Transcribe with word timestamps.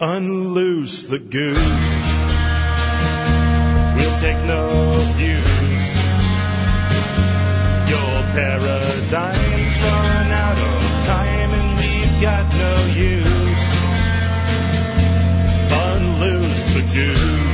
Unloose 0.00 1.08
the 1.08 1.18
goose. 1.18 1.58
We'll 3.96 4.18
take 4.20 4.38
no 4.46 4.68
views. 5.16 5.42
Your 7.90 8.22
paradigm's 8.30 9.82
run 9.82 10.30
out 10.30 10.56
of 10.56 11.04
time 11.04 11.50
and 11.50 11.78
we've 11.78 12.22
got 12.22 12.46
no 12.54 12.86
use. 12.94 13.64
Unloose 15.90 16.74
the 16.74 16.82
goose. 16.94 17.48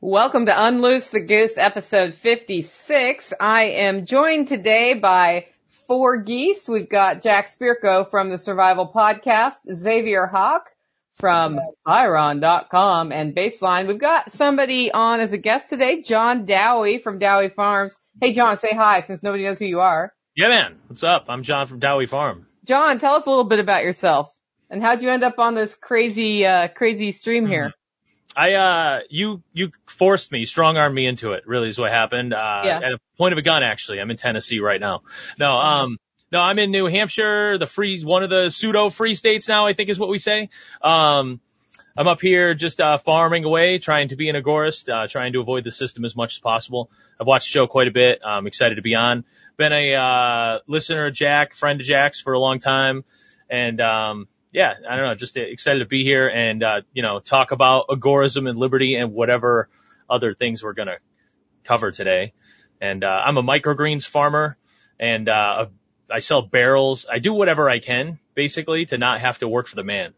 Welcome 0.00 0.46
to 0.46 0.52
Unloose 0.52 1.10
the 1.10 1.20
Goose 1.20 1.58
episode 1.58 2.14
56. 2.14 3.34
I 3.38 3.64
am 3.64 4.06
joined 4.06 4.48
today 4.48 4.94
by 4.94 5.48
four 5.86 6.18
geese. 6.18 6.68
We've 6.68 6.88
got 6.88 7.22
Jack 7.22 7.48
Spirko 7.48 8.10
from 8.10 8.30
the 8.30 8.38
Survival 8.38 8.90
Podcast, 8.94 9.72
Xavier 9.72 10.26
Hawk 10.26 10.70
from 11.16 11.58
Iron.com 11.86 13.12
and 13.12 13.34
Baseline. 13.34 13.88
We've 13.88 13.98
got 13.98 14.32
somebody 14.32 14.92
on 14.92 15.20
as 15.20 15.32
a 15.32 15.38
guest 15.38 15.68
today, 15.68 16.02
John 16.02 16.44
Dowie 16.44 16.98
from 16.98 17.18
Dowie 17.18 17.48
Farms. 17.48 17.98
Hey 18.20 18.32
John, 18.32 18.58
say 18.58 18.74
hi 18.74 19.02
since 19.02 19.22
nobody 19.22 19.44
knows 19.44 19.58
who 19.58 19.66
you 19.66 19.80
are. 19.80 20.12
Yeah, 20.34 20.48
man. 20.48 20.78
What's 20.88 21.04
up? 21.04 21.26
I'm 21.28 21.42
John 21.42 21.66
from 21.66 21.78
Dowie 21.78 22.06
Farm. 22.06 22.46
John, 22.64 22.98
tell 22.98 23.14
us 23.14 23.26
a 23.26 23.30
little 23.30 23.44
bit 23.44 23.60
about 23.60 23.84
yourself 23.84 24.30
and 24.68 24.82
how'd 24.82 25.02
you 25.02 25.10
end 25.10 25.24
up 25.24 25.38
on 25.38 25.54
this 25.54 25.74
crazy, 25.74 26.44
uh, 26.44 26.68
crazy 26.68 27.12
stream 27.12 27.46
here? 27.46 27.72
I, 28.36 28.52
uh, 28.52 29.00
you, 29.08 29.42
you 29.54 29.72
forced 29.86 30.30
me, 30.30 30.44
strong 30.44 30.76
armed 30.76 30.94
me 30.94 31.06
into 31.06 31.32
it, 31.32 31.46
really 31.46 31.70
is 31.70 31.78
what 31.78 31.90
happened. 31.90 32.34
Uh, 32.34 32.62
Yeah. 32.64 32.76
at 32.76 32.92
a 32.92 32.98
point 33.16 33.32
of 33.32 33.38
a 33.38 33.42
gun, 33.42 33.62
actually. 33.62 33.98
I'm 33.98 34.10
in 34.10 34.18
Tennessee 34.18 34.60
right 34.60 34.78
now. 34.78 35.02
No, 35.38 35.50
um, 35.56 35.98
no, 36.30 36.40
I'm 36.40 36.58
in 36.58 36.70
New 36.70 36.86
Hampshire, 36.86 37.56
the 37.56 37.64
free, 37.66 38.02
one 38.04 38.22
of 38.22 38.28
the 38.30 38.50
pseudo 38.50 38.90
free 38.90 39.14
states 39.14 39.48
now, 39.48 39.66
I 39.66 39.72
think 39.72 39.88
is 39.88 39.98
what 39.98 40.10
we 40.10 40.18
say. 40.18 40.50
Um, 40.82 41.40
I'm 41.96 42.08
up 42.08 42.20
here 42.20 42.52
just, 42.52 42.78
uh, 42.78 42.98
farming 42.98 43.44
away, 43.44 43.78
trying 43.78 44.08
to 44.08 44.16
be 44.16 44.28
an 44.28 44.36
agorist, 44.36 44.92
uh, 44.92 45.08
trying 45.08 45.32
to 45.32 45.40
avoid 45.40 45.64
the 45.64 45.70
system 45.70 46.04
as 46.04 46.14
much 46.14 46.34
as 46.34 46.40
possible. 46.40 46.90
I've 47.18 47.26
watched 47.26 47.46
the 47.46 47.52
show 47.52 47.66
quite 47.66 47.88
a 47.88 47.90
bit. 47.90 48.20
I'm 48.22 48.46
excited 48.46 48.74
to 48.74 48.82
be 48.82 48.94
on. 48.94 49.24
Been 49.56 49.72
a, 49.72 49.94
uh, 49.94 50.58
listener 50.66 51.06
of 51.06 51.14
Jack, 51.14 51.54
friend 51.54 51.80
of 51.80 51.86
Jack's 51.86 52.20
for 52.20 52.34
a 52.34 52.38
long 52.38 52.58
time. 52.58 53.04
And, 53.48 53.80
um, 53.80 54.28
yeah, 54.52 54.74
I 54.88 54.96
don't 54.96 55.06
know, 55.06 55.14
just 55.14 55.36
excited 55.36 55.80
to 55.80 55.86
be 55.86 56.04
here 56.04 56.28
and, 56.28 56.62
uh, 56.62 56.80
you 56.92 57.02
know, 57.02 57.20
talk 57.20 57.50
about 57.50 57.88
agorism 57.88 58.48
and 58.48 58.56
liberty 58.56 58.94
and 58.94 59.12
whatever 59.12 59.68
other 60.08 60.34
things 60.34 60.62
we're 60.62 60.72
going 60.72 60.88
to 60.88 60.98
cover 61.64 61.90
today. 61.90 62.32
And, 62.80 63.04
uh, 63.04 63.22
I'm 63.24 63.36
a 63.36 63.42
microgreens 63.42 64.06
farmer 64.06 64.56
and, 64.98 65.28
uh, 65.28 65.66
I 66.10 66.20
sell 66.20 66.42
barrels. 66.42 67.06
I 67.10 67.18
do 67.18 67.32
whatever 67.32 67.68
I 67.68 67.80
can 67.80 68.18
basically 68.34 68.86
to 68.86 68.98
not 68.98 69.20
have 69.20 69.38
to 69.38 69.48
work 69.48 69.66
for 69.66 69.76
the 69.76 69.84
man. 69.84 70.14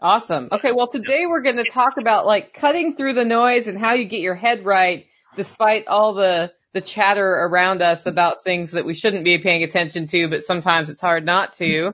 Awesome. 0.00 0.48
Okay, 0.52 0.72
well 0.72 0.86
today 0.86 1.26
we're 1.26 1.42
going 1.42 1.56
to 1.56 1.64
talk 1.64 1.96
about 1.98 2.26
like 2.26 2.54
cutting 2.54 2.94
through 2.94 3.14
the 3.14 3.24
noise 3.24 3.66
and 3.66 3.78
how 3.78 3.94
you 3.94 4.04
get 4.04 4.20
your 4.20 4.34
head 4.34 4.64
right 4.64 5.06
despite 5.36 5.88
all 5.88 6.14
the 6.14 6.52
the 6.74 6.80
chatter 6.80 7.26
around 7.26 7.82
us 7.82 8.06
about 8.06 8.44
things 8.44 8.72
that 8.72 8.84
we 8.84 8.94
shouldn't 8.94 9.24
be 9.24 9.38
paying 9.38 9.64
attention 9.64 10.06
to, 10.06 10.28
but 10.28 10.42
sometimes 10.42 10.90
it's 10.90 11.00
hard 11.00 11.24
not 11.24 11.54
to. 11.54 11.92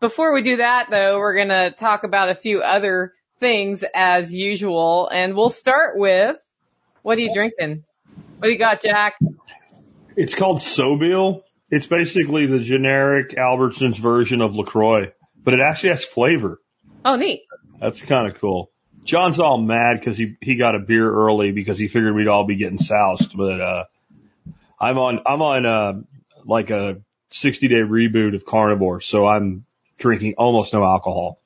Before 0.00 0.34
we 0.34 0.42
do 0.42 0.58
that 0.58 0.90
though, 0.90 1.18
we're 1.18 1.34
going 1.34 1.48
to 1.48 1.70
talk 1.70 2.04
about 2.04 2.28
a 2.28 2.34
few 2.34 2.60
other 2.60 3.14
things 3.40 3.84
as 3.94 4.34
usual 4.34 5.08
and 5.08 5.34
we'll 5.34 5.50
start 5.50 5.96
with 5.96 6.36
what 7.02 7.18
are 7.18 7.20
you 7.20 7.32
drinking? 7.32 7.84
What 8.38 8.48
do 8.48 8.52
you 8.52 8.58
got, 8.58 8.82
Jack? 8.82 9.18
It's 10.16 10.34
called 10.34 10.58
Sobil. 10.58 11.42
It's 11.70 11.86
basically 11.86 12.46
the 12.46 12.58
generic 12.58 13.30
Albertsons 13.36 13.96
version 13.96 14.40
of 14.40 14.56
LaCroix, 14.56 15.12
but 15.42 15.54
it 15.54 15.60
actually 15.60 15.90
has 15.90 16.04
flavor. 16.04 16.60
Oh, 17.04 17.16
neat. 17.16 17.42
That's 17.78 18.02
kind 18.02 18.26
of 18.26 18.38
cool. 18.40 18.70
John's 19.04 19.38
all 19.38 19.58
mad 19.58 19.98
because 19.98 20.18
he, 20.18 20.36
he 20.40 20.56
got 20.56 20.74
a 20.74 20.78
beer 20.78 21.08
early 21.08 21.52
because 21.52 21.78
he 21.78 21.88
figured 21.88 22.14
we'd 22.14 22.28
all 22.28 22.44
be 22.44 22.56
getting 22.56 22.78
soused, 22.78 23.36
but, 23.36 23.60
uh, 23.60 23.84
I'm 24.78 24.98
on, 24.98 25.20
I'm 25.26 25.42
on, 25.42 25.66
uh, 25.66 26.02
like 26.44 26.70
a 26.70 27.00
60 27.30 27.68
day 27.68 27.76
reboot 27.76 28.34
of 28.34 28.44
carnivore. 28.44 29.00
So 29.00 29.26
I'm 29.26 29.65
drinking 29.98 30.34
almost 30.38 30.72
no 30.72 30.84
alcohol. 30.84 31.40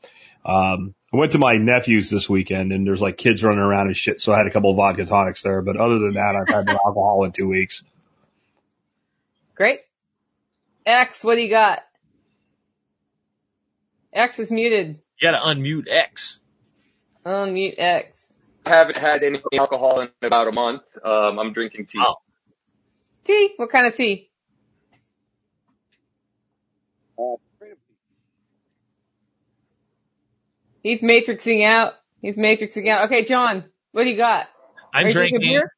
Um, 0.45 0.95
I 1.13 1.17
went 1.17 1.33
to 1.33 1.39
my 1.39 1.57
nephew's 1.57 2.09
this 2.09 2.29
weekend 2.29 2.73
and 2.73 2.87
there's 2.87 3.03
like 3.03 3.19
kids 3.19 3.43
running 3.43 3.61
around 3.61 3.89
and 3.89 3.97
shit. 3.97 4.21
So 4.21 4.33
I 4.33 4.39
had 4.39 4.47
a 4.47 4.51
couple 4.51 4.71
of 4.71 4.77
vodka 4.77 5.05
tonics 5.05 5.43
there, 5.43 5.61
but 5.61 5.77
other 5.77 5.99
than 5.99 6.15
that, 6.15 6.37
I've 6.37 6.49
had 6.49 6.67
no 6.67 6.79
alcohol 6.85 7.25
in 7.25 7.33
two 7.33 7.49
weeks. 7.49 7.83
Great. 9.55 9.81
X, 10.87 11.25
what 11.25 11.35
do 11.35 11.43
you 11.43 11.51
got? 11.51 11.81
X 14.13 14.39
is 14.39 14.51
muted. 14.51 15.01
You 15.21 15.31
got 15.31 15.39
to 15.39 15.45
unmute 15.45 15.87
X. 15.89 16.39
Unmute 17.27 17.75
X. 17.77 18.33
haven't 18.65 18.97
had 18.97 19.23
any 19.23 19.41
alcohol 19.53 20.01
in 20.01 20.09
about 20.23 20.49
a 20.49 20.53
month. 20.53 20.83
Um, 21.05 21.39
I'm 21.39 21.53
drinking 21.53 21.87
tea. 21.87 22.01
Oh. 22.01 22.17
Tea? 23.25 23.53
What 23.57 23.71
kind 23.71 23.87
of 23.87 23.95
tea? 23.95 24.31
He's 30.83 31.01
matrixing 31.01 31.65
out. 31.67 31.95
He's 32.23 32.37
matrixing 32.37 32.89
out. 32.89 33.07
Okay, 33.07 33.25
John, 33.25 33.65
what 33.93 34.05
do 34.05 34.11
you 34.11 34.17
got? 34.17 34.47
I'm 34.93 35.05
Are 35.05 35.09
you 35.09 35.13
drinking 35.15 35.41
drinking, 35.41 35.51
beer? 35.61 35.73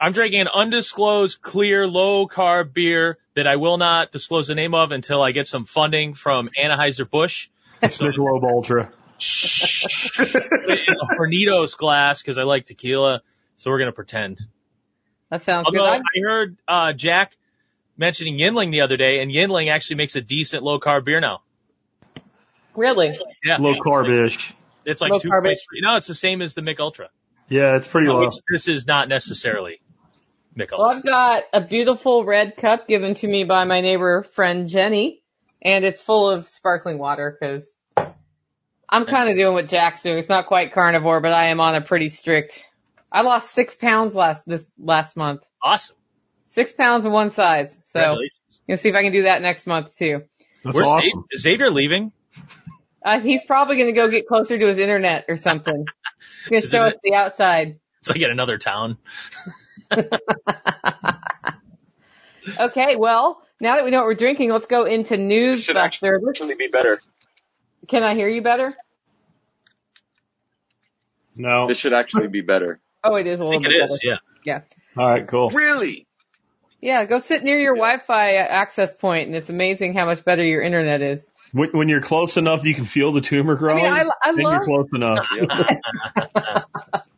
I'm 0.00 0.12
drinking 0.12 0.40
an 0.42 0.48
undisclosed 0.48 1.40
clear 1.40 1.86
low 1.86 2.26
carb 2.26 2.74
beer 2.74 3.18
that 3.36 3.46
I 3.46 3.56
will 3.56 3.78
not 3.78 4.12
disclose 4.12 4.48
the 4.48 4.54
name 4.54 4.74
of 4.74 4.92
until 4.92 5.22
I 5.22 5.32
get 5.32 5.46
some 5.46 5.64
funding 5.64 6.14
from 6.14 6.48
Anheuser-Busch. 6.60 7.48
It's 7.80 7.98
Michelob 7.98 8.42
Ultra. 8.44 8.92
Shh. 9.18 10.18
in 10.20 10.96
a 11.00 11.14
Hornitos 11.16 11.76
glass 11.76 12.20
because 12.20 12.38
I 12.38 12.42
like 12.42 12.64
tequila. 12.64 13.22
So 13.56 13.70
we're 13.70 13.78
going 13.78 13.90
to 13.90 13.94
pretend. 13.94 14.40
That 15.30 15.42
sounds 15.42 15.68
good. 15.70 15.78
Although 15.78 15.92
I'm- 15.92 16.02
I 16.02 16.20
heard, 16.20 16.56
uh, 16.66 16.92
Jack 16.92 17.36
mentioning 17.96 18.36
Yuengling 18.38 18.72
the 18.72 18.80
other 18.80 18.96
day 18.96 19.20
and 19.20 19.30
Yuengling 19.30 19.70
actually 19.70 19.96
makes 19.96 20.16
a 20.16 20.20
decent 20.20 20.62
low 20.64 20.80
carb 20.80 21.04
beer 21.04 21.20
now. 21.20 21.42
Really? 22.76 23.18
Yeah. 23.44 23.56
Low 23.58 23.74
carbish. 23.74 24.52
It's 24.84 25.00
like 25.00 25.12
Low 25.12 25.18
two 25.18 25.28
carb. 25.30 25.44
points. 25.44 25.64
No, 25.80 25.96
it's 25.96 26.06
the 26.06 26.14
same 26.14 26.42
as 26.42 26.54
the 26.54 26.60
Mick 26.62 26.80
Ultra. 26.80 27.08
Yeah, 27.48 27.76
it's 27.76 27.86
pretty 27.88 28.08
low. 28.08 28.20
Which 28.20 28.34
this 28.50 28.68
is 28.68 28.86
not 28.86 29.08
necessarily 29.08 29.80
Mick 30.56 30.70
Well, 30.72 30.82
Ultra. 30.82 30.96
I've 30.98 31.04
got 31.04 31.42
a 31.52 31.60
beautiful 31.60 32.24
red 32.24 32.56
cup 32.56 32.88
given 32.88 33.14
to 33.14 33.26
me 33.26 33.44
by 33.44 33.64
my 33.64 33.80
neighbor 33.80 34.22
friend 34.22 34.68
Jenny, 34.68 35.22
and 35.60 35.84
it's 35.84 36.02
full 36.02 36.30
of 36.30 36.48
sparkling 36.48 36.98
water 36.98 37.36
because 37.38 37.72
I'm 38.88 39.06
kind 39.06 39.28
of 39.30 39.36
doing 39.36 39.54
what 39.54 39.68
Jack's 39.68 40.02
doing. 40.02 40.18
It's 40.18 40.28
not 40.28 40.46
quite 40.46 40.72
carnivore, 40.72 41.20
but 41.20 41.32
I 41.32 41.46
am 41.46 41.60
on 41.60 41.74
a 41.74 41.80
pretty 41.80 42.08
strict. 42.08 42.64
I 43.10 43.22
lost 43.22 43.50
six 43.50 43.74
pounds 43.74 44.14
last 44.14 44.46
this 44.46 44.72
last 44.78 45.16
month. 45.16 45.42
Awesome. 45.62 45.96
Six 46.48 46.72
pounds 46.72 47.04
in 47.06 47.12
one 47.12 47.30
size. 47.30 47.78
So 47.84 48.00
Congratulations. 48.00 48.60
gonna 48.66 48.76
see 48.78 48.88
if 48.88 48.94
I 48.94 49.02
can 49.02 49.12
do 49.12 49.22
that 49.22 49.40
next 49.42 49.66
month 49.66 49.96
too. 49.96 50.22
That's 50.64 50.74
Where's 50.76 50.86
awesome. 50.88 51.00
Xavier? 51.02 51.22
Is 51.30 51.42
Xavier 51.42 51.70
leaving? 51.70 52.12
Uh, 53.04 53.20
he's 53.20 53.44
probably 53.44 53.76
gonna 53.78 53.92
go 53.92 54.08
get 54.08 54.26
closer 54.26 54.58
to 54.58 54.66
his 54.66 54.78
internet 54.78 55.24
or 55.28 55.36
something. 55.36 55.84
He's 56.48 56.70
gonna 56.70 56.84
show 56.84 56.88
us 56.88 57.00
the 57.02 57.14
outside. 57.14 57.78
It's 58.00 58.08
like 58.08 58.20
in 58.20 58.30
another 58.30 58.58
town. 58.58 58.98
Okay, 62.58 62.96
well, 62.96 63.40
now 63.60 63.76
that 63.76 63.84
we 63.84 63.92
know 63.92 63.98
what 63.98 64.06
we're 64.06 64.14
drinking, 64.14 64.50
let's 64.50 64.66
go 64.66 64.84
into 64.84 65.16
news. 65.16 65.62
should 65.62 65.74
Buster. 65.74 66.20
actually 66.28 66.54
be 66.56 66.66
better. 66.66 67.00
Can 67.86 68.02
I 68.02 68.14
hear 68.14 68.28
you 68.28 68.42
better? 68.42 68.74
No. 71.36 71.68
This 71.68 71.78
should 71.78 71.92
actually 71.92 72.28
be 72.28 72.40
better. 72.40 72.80
Oh, 73.04 73.16
it 73.16 73.26
is 73.26 73.40
a 73.40 73.42
I 73.42 73.46
little 73.46 73.60
think 73.62 73.72
bit 73.72 73.80
it 73.80 73.90
is, 73.90 74.00
better. 74.04 74.20
yeah. 74.44 74.60
All 74.96 75.08
right, 75.08 75.26
cool. 75.26 75.50
Really? 75.50 76.06
Yeah, 76.80 77.04
go 77.04 77.18
sit 77.18 77.42
near 77.42 77.56
your 77.56 77.74
Wi-Fi 77.74 78.34
access 78.34 78.94
point, 78.94 79.26
and 79.26 79.34
it's 79.36 79.50
amazing 79.50 79.94
how 79.94 80.06
much 80.06 80.24
better 80.24 80.44
your 80.44 80.62
internet 80.62 81.02
is. 81.02 81.26
When, 81.52 81.70
when 81.72 81.88
you're 81.88 82.00
close 82.00 82.36
enough, 82.36 82.64
you 82.64 82.74
can 82.74 82.86
feel 82.86 83.12
the 83.12 83.20
tumor 83.20 83.54
growing. 83.56 83.84
I, 83.84 84.04
I 84.22 84.32
then 84.32 84.38
you're 84.38 84.52
love, 84.52 84.62
close 84.62 84.88
enough. 84.94 85.28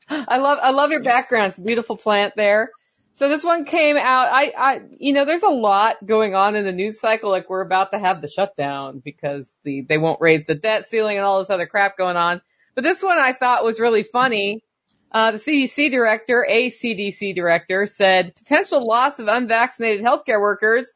I 0.08 0.38
love, 0.38 0.58
I 0.60 0.70
love 0.70 0.90
your 0.90 1.02
background. 1.02 1.50
It's 1.50 1.58
a 1.58 1.62
beautiful 1.62 1.96
plant 1.96 2.34
there. 2.36 2.70
So 3.16 3.28
this 3.28 3.44
one 3.44 3.64
came 3.64 3.96
out. 3.96 4.28
I, 4.32 4.52
I, 4.58 4.80
you 4.98 5.12
know, 5.12 5.24
there's 5.24 5.44
a 5.44 5.48
lot 5.48 6.04
going 6.04 6.34
on 6.34 6.56
in 6.56 6.64
the 6.64 6.72
news 6.72 6.98
cycle. 6.98 7.30
Like 7.30 7.48
we're 7.48 7.60
about 7.60 7.92
to 7.92 7.98
have 7.98 8.20
the 8.20 8.26
shutdown 8.26 9.00
because 9.04 9.54
the 9.62 9.82
they 9.82 9.98
won't 9.98 10.20
raise 10.20 10.46
the 10.46 10.56
debt 10.56 10.86
ceiling 10.86 11.16
and 11.16 11.24
all 11.24 11.38
this 11.38 11.50
other 11.50 11.66
crap 11.66 11.96
going 11.96 12.16
on. 12.16 12.42
But 12.74 12.82
this 12.82 13.04
one 13.04 13.16
I 13.16 13.32
thought 13.32 13.64
was 13.64 13.78
really 13.78 14.02
funny. 14.02 14.64
Uh, 15.12 15.30
the 15.30 15.38
CDC 15.38 15.92
director, 15.92 16.44
a 16.44 16.70
CDC 16.70 17.36
director, 17.36 17.86
said 17.86 18.34
potential 18.34 18.84
loss 18.84 19.20
of 19.20 19.28
unvaccinated 19.28 20.04
healthcare 20.04 20.40
workers 20.40 20.92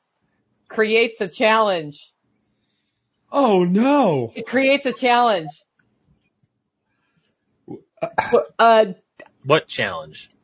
creates 0.67 1.20
a 1.20 1.29
challenge. 1.29 2.12
Oh 3.30 3.64
no. 3.64 4.32
It 4.34 4.46
creates 4.46 4.86
a 4.86 4.92
challenge. 4.92 5.50
Uh, 8.58 8.86
What 9.44 9.69
challenge? 9.69 10.30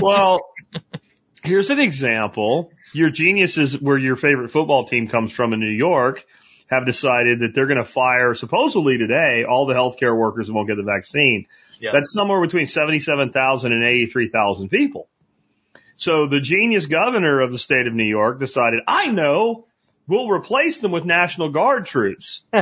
Well, 0.00 0.46
here's 1.42 1.70
an 1.70 1.80
example. 1.80 2.70
Your 2.92 3.10
geniuses, 3.10 3.80
where 3.80 3.98
your 3.98 4.14
favorite 4.14 4.50
football 4.50 4.86
team 4.86 5.08
comes 5.08 5.32
from 5.32 5.52
in 5.52 5.60
New 5.60 5.74
York, 5.74 6.24
have 6.68 6.86
decided 6.86 7.40
that 7.40 7.54
they're 7.54 7.66
going 7.66 7.78
to 7.78 7.84
fire, 7.84 8.34
supposedly 8.34 8.98
today, 8.98 9.44
all 9.48 9.66
the 9.66 9.74
healthcare 9.74 10.16
workers 10.16 10.46
that 10.46 10.52
won't 10.54 10.68
get 10.68 10.76
the 10.76 10.82
vaccine. 10.84 11.46
Yeah. 11.80 11.90
That's 11.92 12.12
somewhere 12.12 12.40
between 12.40 12.66
77,000 12.66 13.72
and 13.72 13.82
83,000 13.84 14.68
people. 14.68 15.08
So 15.96 16.26
the 16.26 16.40
genius 16.40 16.86
governor 16.86 17.40
of 17.40 17.50
the 17.50 17.58
state 17.58 17.86
of 17.86 17.94
New 17.94 18.04
York 18.04 18.38
decided, 18.38 18.80
I 18.86 19.08
know, 19.08 19.66
we'll 20.06 20.28
replace 20.28 20.78
them 20.78 20.92
with 20.92 21.04
National 21.04 21.50
Guard 21.50 21.86
troops. 21.86 22.42
You 22.52 22.60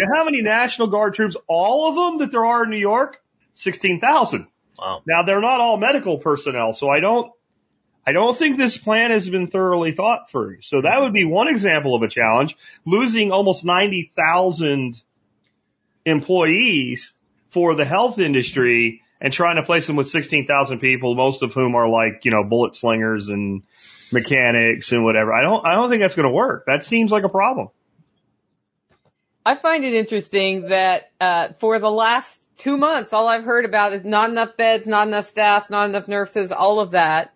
know 0.00 0.16
how 0.16 0.24
many 0.24 0.42
National 0.42 0.88
Guard 0.88 1.14
troops, 1.14 1.36
all 1.46 1.88
of 1.88 1.94
them 1.94 2.18
that 2.18 2.30
there 2.30 2.44
are 2.44 2.64
in 2.64 2.70
New 2.70 2.78
York? 2.78 3.20
16,000. 3.54 4.46
Wow. 4.78 5.02
Now 5.06 5.22
they're 5.22 5.40
not 5.40 5.60
all 5.60 5.76
medical 5.76 6.18
personnel, 6.18 6.74
so 6.74 6.88
I 6.88 7.00
don't, 7.00 7.32
I 8.06 8.12
don't 8.12 8.36
think 8.36 8.56
this 8.56 8.76
plan 8.76 9.10
has 9.10 9.28
been 9.28 9.48
thoroughly 9.48 9.92
thought 9.92 10.30
through. 10.30 10.58
So 10.62 10.82
that 10.82 11.00
would 11.00 11.12
be 11.12 11.24
one 11.24 11.48
example 11.48 11.94
of 11.94 12.02
a 12.02 12.08
challenge. 12.08 12.56
Losing 12.84 13.32
almost 13.32 13.64
90,000 13.64 15.00
employees 16.04 17.12
for 17.50 17.74
the 17.74 17.84
health 17.84 18.18
industry 18.18 19.02
and 19.20 19.32
trying 19.32 19.56
to 19.56 19.62
place 19.62 19.86
them 19.86 19.96
with 19.96 20.08
16,000 20.08 20.78
people, 20.78 21.14
most 21.14 21.42
of 21.42 21.52
whom 21.52 21.74
are 21.74 21.88
like, 21.88 22.24
you 22.24 22.30
know, 22.30 22.44
bullet 22.44 22.74
slingers 22.74 23.28
and 23.28 23.62
mechanics 24.16 24.92
and 24.92 25.04
whatever. 25.04 25.32
I 25.32 25.42
don't, 25.42 25.66
I 25.66 25.74
don't 25.74 25.90
think 25.90 26.00
that's 26.00 26.14
going 26.14 26.28
to 26.28 26.34
work. 26.34 26.64
That 26.66 26.84
seems 26.84 27.10
like 27.10 27.24
a 27.24 27.28
problem. 27.28 27.68
I 29.44 29.54
find 29.54 29.84
it 29.84 29.94
interesting 29.94 30.68
that 30.68 31.10
uh, 31.20 31.48
for 31.60 31.78
the 31.78 31.90
last 31.90 32.44
two 32.56 32.76
months, 32.76 33.12
all 33.12 33.28
I've 33.28 33.44
heard 33.44 33.64
about 33.64 33.92
is 33.92 34.04
not 34.04 34.30
enough 34.30 34.56
beds, 34.56 34.86
not 34.86 35.06
enough 35.06 35.26
staff, 35.26 35.70
not 35.70 35.88
enough 35.88 36.08
nurses, 36.08 36.50
all 36.50 36.80
of 36.80 36.92
that. 36.92 37.32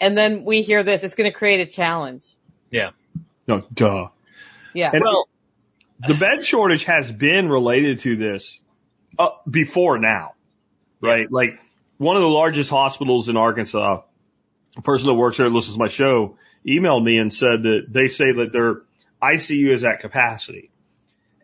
And 0.00 0.16
then 0.16 0.44
we 0.44 0.62
hear 0.62 0.82
this, 0.82 1.02
it's 1.04 1.14
going 1.14 1.30
to 1.30 1.36
create 1.36 1.60
a 1.60 1.70
challenge. 1.70 2.24
Yeah. 2.70 2.90
No, 3.46 3.62
duh. 3.74 4.08
Yeah. 4.72 4.90
And 4.92 5.02
Well, 5.02 5.28
the 6.06 6.14
bed 6.14 6.44
shortage 6.44 6.84
has 6.84 7.10
been 7.10 7.48
related 7.48 7.98
to 8.00 8.16
this 8.16 8.58
uh, 9.18 9.30
before 9.50 9.98
now, 9.98 10.34
right? 11.00 11.30
Like 11.30 11.58
one 11.98 12.16
of 12.16 12.22
the 12.22 12.28
largest 12.28 12.70
hospitals 12.70 13.28
in 13.28 13.36
Arkansas, 13.36 14.02
a 14.78 14.82
person 14.82 15.08
that 15.08 15.14
works 15.14 15.36
there 15.36 15.48
that 15.48 15.54
listens 15.54 15.74
to 15.74 15.78
my 15.78 15.88
show 15.88 16.36
emailed 16.66 17.04
me 17.04 17.18
and 17.18 17.32
said 17.34 17.62
that 17.64 17.86
they 17.88 18.08
say 18.08 18.32
that 18.32 18.52
their 18.52 18.82
ICU 19.22 19.68
is 19.70 19.84
at 19.84 20.00
capacity. 20.00 20.70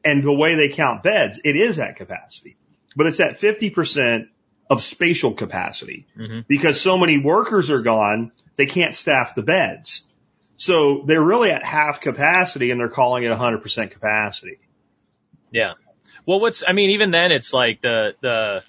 And 0.04 0.22
the 0.22 0.32
way 0.32 0.54
they 0.54 0.68
count 0.68 1.02
beds, 1.02 1.40
it 1.44 1.56
is 1.56 1.78
at 1.78 1.96
capacity, 1.96 2.56
but 2.94 3.06
it's 3.06 3.20
at 3.20 3.38
50% 3.38 4.28
of 4.70 4.82
spatial 4.82 5.32
capacity 5.34 6.06
Mhm. 6.16 6.46
because 6.46 6.80
so 6.80 6.96
many 6.96 7.18
workers 7.18 7.70
are 7.70 7.82
gone, 7.82 8.32
they 8.56 8.66
can't 8.66 8.94
staff 8.94 9.34
the 9.34 9.42
beds. 9.42 10.06
So 10.56 11.02
they're 11.06 11.22
really 11.22 11.50
at 11.50 11.64
half 11.64 12.00
capacity 12.00 12.70
and 12.70 12.78
they're 12.80 12.88
calling 12.88 13.24
it 13.24 13.30
100% 13.32 13.90
capacity. 13.90 14.58
Yeah. 15.50 15.72
Well, 16.26 16.40
what's, 16.40 16.62
I 16.66 16.72
mean, 16.72 16.90
even 16.90 17.10
then 17.10 17.32
it's 17.32 17.52
like 17.52 17.80
the, 17.80 18.14
the, 18.20 18.62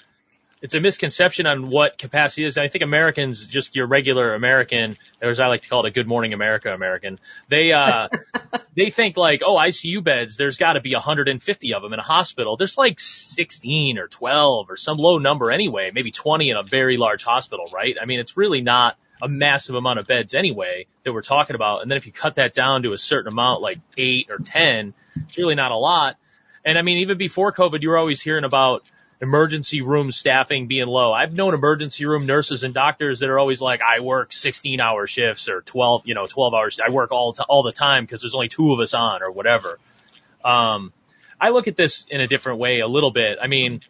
it's 0.65 0.73
a 0.73 0.81
misconception 0.81 1.45
on 1.45 1.69
what 1.69 1.99
capacity 1.99 2.43
is. 2.43 2.57
I 2.57 2.69
think 2.69 2.83
Americans, 2.83 3.45
just 3.45 3.75
your 3.75 3.85
regular 3.85 4.33
American, 4.33 4.97
or 5.21 5.29
as 5.29 5.39
I 5.39 5.45
like 5.45 5.61
to 5.61 5.69
call 5.69 5.85
it, 5.85 5.89
a 5.89 5.91
good 5.91 6.07
morning 6.07 6.33
America 6.33 6.73
American, 6.73 7.19
they, 7.47 7.71
uh, 7.71 8.07
they 8.75 8.89
think 8.89 9.15
like, 9.15 9.43
oh, 9.45 9.57
ICU 9.57 10.03
beds, 10.03 10.37
there's 10.37 10.57
got 10.57 10.73
to 10.73 10.81
be 10.81 10.95
150 10.95 11.73
of 11.75 11.83
them 11.83 11.93
in 11.93 11.99
a 11.99 12.03
hospital. 12.03 12.57
There's 12.57 12.79
like 12.79 12.99
16 12.99 13.99
or 13.99 14.07
12 14.07 14.71
or 14.71 14.75
some 14.75 14.97
low 14.97 15.19
number 15.19 15.51
anyway, 15.51 15.91
maybe 15.93 16.09
20 16.09 16.49
in 16.49 16.57
a 16.57 16.63
very 16.63 16.97
large 16.97 17.23
hospital, 17.23 17.69
right? 17.71 17.95
I 18.01 18.05
mean, 18.05 18.19
it's 18.19 18.35
really 18.35 18.61
not 18.61 18.97
a 19.21 19.29
massive 19.29 19.75
amount 19.75 19.99
of 19.99 20.07
beds 20.07 20.33
anyway 20.33 20.87
that 21.03 21.13
we're 21.13 21.21
talking 21.21 21.55
about. 21.55 21.83
And 21.83 21.91
then 21.91 21.97
if 21.97 22.07
you 22.07 22.11
cut 22.11 22.35
that 22.35 22.55
down 22.55 22.81
to 22.83 22.93
a 22.93 22.97
certain 22.97 23.31
amount, 23.31 23.61
like 23.61 23.77
eight 23.97 24.31
or 24.31 24.39
10, 24.39 24.95
it's 25.27 25.37
really 25.37 25.53
not 25.53 25.71
a 25.71 25.77
lot. 25.77 26.15
And 26.65 26.75
I 26.75 26.81
mean, 26.81 26.97
even 26.97 27.19
before 27.19 27.53
COVID, 27.53 27.83
you 27.83 27.89
were 27.89 27.99
always 27.99 28.19
hearing 28.19 28.45
about 28.45 28.81
emergency 29.21 29.81
room 29.81 30.11
staffing 30.11 30.67
being 30.67 30.87
low. 30.87 31.11
I've 31.11 31.33
known 31.33 31.53
emergency 31.53 32.05
room 32.05 32.25
nurses 32.25 32.63
and 32.63 32.73
doctors 32.73 33.19
that 33.19 33.29
are 33.29 33.39
always 33.39 33.61
like, 33.61 33.81
I 33.81 34.01
work 34.01 34.33
16 34.33 34.79
hour 34.79 35.07
shifts 35.07 35.47
or 35.47 35.61
12, 35.61 36.03
you 36.05 36.15
know, 36.15 36.27
12 36.27 36.53
hours. 36.53 36.79
I 36.85 36.89
work 36.89 37.11
all, 37.11 37.33
t- 37.33 37.43
all 37.47 37.63
the 37.63 37.71
time 37.71 38.03
because 38.03 38.21
there's 38.21 38.35
only 38.35 38.49
two 38.49 38.73
of 38.73 38.79
us 38.79 38.93
on 38.93 39.23
or 39.23 39.31
whatever. 39.31 39.79
Um, 40.43 40.91
I 41.39 41.49
look 41.49 41.67
at 41.67 41.75
this 41.75 42.05
in 42.09 42.21
a 42.21 42.27
different 42.27 42.59
way 42.59 42.79
a 42.79 42.87
little 42.87 43.11
bit. 43.11 43.39
I 43.41 43.47
mean, 43.47 43.81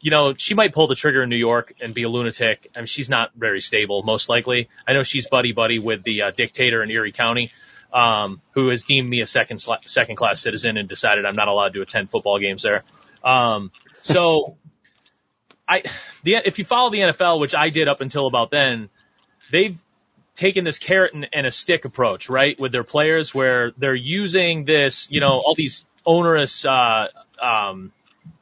you 0.00 0.10
know, 0.10 0.34
she 0.36 0.54
might 0.54 0.72
pull 0.72 0.86
the 0.86 0.94
trigger 0.94 1.22
in 1.22 1.28
New 1.28 1.36
York 1.36 1.74
and 1.80 1.94
be 1.94 2.04
a 2.04 2.08
lunatic. 2.08 2.70
I 2.74 2.80
mean, 2.80 2.86
she's 2.86 3.08
not 3.08 3.32
very 3.34 3.60
stable, 3.60 4.02
most 4.02 4.28
likely. 4.28 4.68
I 4.86 4.92
know 4.92 5.02
she's 5.02 5.28
buddy 5.28 5.52
buddy 5.52 5.78
with 5.78 6.02
the 6.02 6.22
uh, 6.22 6.30
dictator 6.30 6.82
in 6.82 6.90
Erie 6.90 7.12
County, 7.12 7.52
um, 7.92 8.40
who 8.52 8.68
has 8.68 8.84
deemed 8.84 9.08
me 9.08 9.22
a 9.22 9.26
second 9.26 9.58
sla- 9.58 9.86
second 9.86 10.16
class 10.16 10.40
citizen 10.40 10.76
and 10.76 10.88
decided 10.88 11.24
I'm 11.24 11.36
not 11.36 11.48
allowed 11.48 11.74
to 11.74 11.82
attend 11.82 12.10
football 12.10 12.38
games 12.38 12.62
there. 12.62 12.84
Um, 13.24 13.72
so, 14.02 14.56
I 15.66 15.82
the 16.22 16.36
if 16.44 16.58
you 16.58 16.64
follow 16.64 16.90
the 16.90 16.98
NFL, 16.98 17.40
which 17.40 17.54
I 17.54 17.70
did 17.70 17.88
up 17.88 18.00
until 18.00 18.26
about 18.26 18.50
then, 18.50 18.88
they've 19.52 19.78
taken 20.38 20.64
this 20.64 20.78
carrot 20.78 21.12
and, 21.14 21.28
and 21.32 21.46
a 21.46 21.50
stick 21.50 21.84
approach, 21.84 22.30
right, 22.30 22.58
with 22.58 22.72
their 22.72 22.84
players, 22.84 23.34
where 23.34 23.72
they're 23.76 23.94
using 23.94 24.64
this, 24.64 25.08
you 25.10 25.20
know, 25.20 25.42
all 25.44 25.54
these 25.56 25.84
onerous, 26.06 26.64
uh, 26.64 27.08
um, 27.42 27.92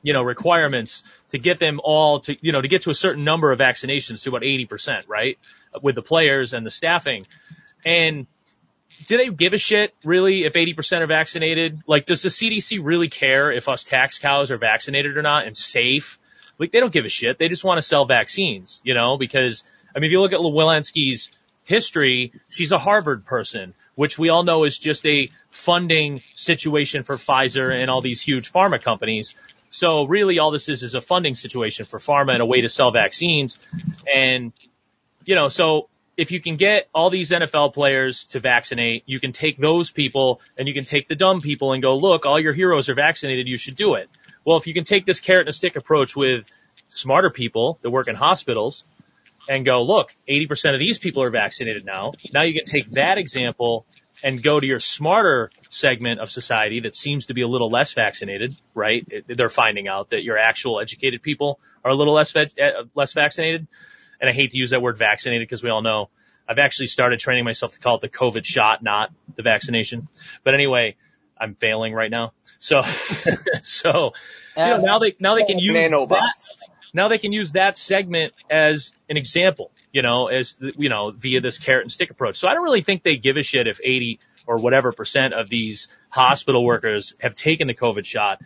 you 0.03 0.13
know, 0.13 0.23
requirements 0.23 1.03
to 1.31 1.39
get 1.39 1.59
them 1.59 1.81
all 1.83 2.21
to, 2.21 2.37
you 2.41 2.53
know, 2.53 2.61
to 2.61 2.69
get 2.69 2.83
to 2.83 2.91
a 2.91 2.95
certain 2.95 3.25
number 3.25 3.51
of 3.51 3.59
vaccinations 3.59 4.23
to 4.23 4.29
about 4.29 4.43
80%, 4.43 5.05
right? 5.09 5.39
With 5.83 5.95
the 5.95 6.03
players 6.03 6.53
and 6.53 6.67
the 6.67 6.71
staffing. 6.71 7.27
And 7.85 8.27
do 9.07 9.17
they 9.19 9.29
give 9.29 9.53
a 9.53 9.59
shit 9.59 9.95
really 10.05 10.45
if 10.45 10.55
80% 10.55 11.01
are 11.01 11.07
vaccinated? 11.07 11.83
Like, 11.87 12.07
does 12.07 12.23
the 12.23 12.29
CDC 12.29 12.81
really 12.83 13.09
care 13.09 13.53
if 13.53 13.69
us 13.69 13.85
tax 13.85 14.19
cows 14.19 14.51
are 14.51 14.59
vaccinated 14.59 15.17
or 15.17 15.23
not 15.23 15.47
and 15.47 15.57
safe? 15.57 16.19
Like, 16.59 16.73
they 16.73 16.81
don't 16.81 16.93
give 16.93 17.05
a 17.05 17.11
shit. 17.11 17.39
They 17.39 17.49
just 17.49 17.65
want 17.65 17.79
to 17.79 17.83
sell 17.83 18.07
vaccines, 18.07 18.81
you 18.85 18.95
know, 18.95 19.19
because, 19.19 19.65
I 19.95 19.99
mean, 19.99 20.07
if 20.07 20.13
you 20.13 20.21
look 20.21 20.33
at 20.33 20.39
Walensky's 20.39 21.31
history, 21.65 22.33
she's 22.49 22.73
a 22.73 22.79
Harvard 22.79 23.27
person, 23.27 23.75
which 23.95 24.19
we 24.19 24.31
all 24.31 24.45
know 24.45 24.65
is 24.65 24.79
just 24.79 25.05
a 25.05 25.31
funding 25.51 26.23
situation 26.35 27.03
for 27.03 27.17
Pfizer 27.17 27.71
and 27.71 27.91
all 27.91 28.01
these 28.01 28.23
huge 28.23 28.53
pharma 28.53 28.81
companies. 28.81 29.35
So 29.71 30.05
really 30.05 30.39
all 30.39 30.53
this 30.53 30.69
is 30.69 30.83
is 30.83 30.95
a 30.95 31.01
funding 31.01 31.35
situation 31.35 31.87
for 31.87 31.99
pharma 31.99 32.33
and 32.33 32.41
a 32.41 32.47
way 32.47 32.63
to 32.63 32.69
sell 32.69 32.93
vaccines. 32.93 33.59
And, 34.13 34.53
you 35.25 35.35
know, 35.35 35.49
so 35.49 35.89
if 36.17 36.31
you 36.31 36.41
can 36.41 36.57
get 36.57 36.89
all 36.95 37.11
these 37.11 37.31
NFL 37.31 37.75
players 37.75 38.25
to 38.27 38.41
vaccinate, 38.41 39.03
you 39.07 39.21
can 39.21 39.33
take 39.33 39.59
those 39.59 39.91
people 39.91 40.41
and 40.57 40.67
you 40.67 40.75
can 40.75 40.85
take 40.85 41.09
the 41.09 41.15
dumb 41.15 41.43
people 41.43 41.73
and 41.73 41.83
go, 41.83 41.97
look, 41.97 42.25
all 42.25 42.41
your 42.41 42.55
heroes 42.55 42.89
are 42.89 42.95
vaccinated. 42.95 43.47
You 43.47 43.59
should 43.59 43.77
do 43.77 43.95
it. 43.95 44.09
Well, 44.45 44.57
if 44.57 44.67
you 44.67 44.75
can 44.75 44.85
take 44.85 45.05
this 45.05 45.21
carrot 45.21 45.47
and 45.47 45.55
stick 45.55 45.77
approach 45.77 46.17
with 46.17 46.47
smarter 46.89 47.31
people 47.31 47.79
that 47.83 47.91
work 47.91 48.09
in 48.09 48.15
hospitals 48.15 48.85
and 49.49 49.65
go, 49.65 49.83
look, 49.83 50.15
80% 50.29 50.73
of 50.73 50.79
these 50.79 50.99
people 50.99 51.23
are 51.23 51.31
vaccinated 51.31 51.85
now. 51.85 52.13
Now 52.33 52.43
you 52.43 52.55
can 52.55 52.65
take 52.65 52.91
that 52.93 53.19
example 53.19 53.85
and 54.23 54.43
go 54.43 54.59
to 54.59 54.67
your 54.67 54.79
smarter 54.79 55.51
segment 55.69 56.21
of 56.21 56.31
society 56.31 56.81
that 56.81 56.95
seems 56.95 57.27
to 57.27 57.35
be 57.35 57.43
a 57.43 57.49
little 57.49 57.71
less 57.71 57.93
vaccinated, 57.93 58.59
right? 58.75 59.07
They're 59.27 59.51
finding 59.51 59.89
out 59.89 60.11
that 60.11 60.25
your 60.25 60.39
actual 60.39 60.81
educated 60.81 61.23
people 61.23 61.61
are 61.85 61.91
a 61.91 61.95
little 61.95 62.15
less 62.15 62.35
uh, 62.35 62.47
less 62.95 63.13
vaccinated. 63.13 63.67
And 64.21 64.31
I 64.31 64.33
hate 64.33 64.53
to 64.53 64.59
use 64.59 64.71
that 64.71 64.83
word 64.83 64.99
vaccinated 64.99 65.47
because 65.47 65.63
we 65.63 65.71
all 65.71 65.83
know 65.83 66.11
I've 66.49 66.59
actually 66.59 66.87
started 66.87 67.19
training 67.19 67.45
myself 67.45 67.73
to 67.73 67.81
call 67.81 67.97
it 67.97 68.01
the 68.03 68.09
COVID 68.09 68.45
shot, 68.45 68.83
not 68.83 69.13
the 69.35 69.43
vaccination. 69.43 70.09
But 70.45 70.55
anyway, 70.55 70.97
I'm 71.39 71.55
failing 71.55 71.93
right 71.93 72.11
now. 72.11 72.33
So, 72.59 72.83
so 73.63 74.13
you 74.57 74.65
know, 74.65 74.79
now 74.79 74.99
they 74.99 75.17
now 75.19 75.35
they 75.35 75.45
can 75.45 75.59
use 75.59 75.75
that 75.75 76.35
now 76.97 77.09
they 77.09 77.19
can 77.19 77.31
use 77.31 77.53
that 77.53 77.77
segment 77.77 78.33
as 78.51 78.95
an 79.11 79.19
example, 79.19 79.71
you 79.93 80.01
know, 80.01 80.29
as, 80.29 80.59
you 80.61 80.89
know, 80.89 81.11
via 81.11 81.43
this 81.43 81.59
carrot 81.59 81.83
and 81.83 81.93
stick 81.93 82.11
approach. 82.11 82.37
So 82.37 82.49
I 82.49 82.55
don't 82.55 82.65
really 82.65 82.83
think 82.83 83.03
they 83.03 83.17
give 83.17 83.37
a 83.37 83.43
shit 83.43 83.67
if 83.67 83.79
80 83.85 84.19
or 84.47 84.57
whatever 84.57 84.93
percent 84.93 85.35
of 85.35 85.51
these 85.51 85.89
hospital 86.09 86.65
workers 86.65 87.15
have 87.21 87.35
taken 87.35 87.67
the 87.67 87.75
COVID 87.75 88.07
shot. 88.07 88.41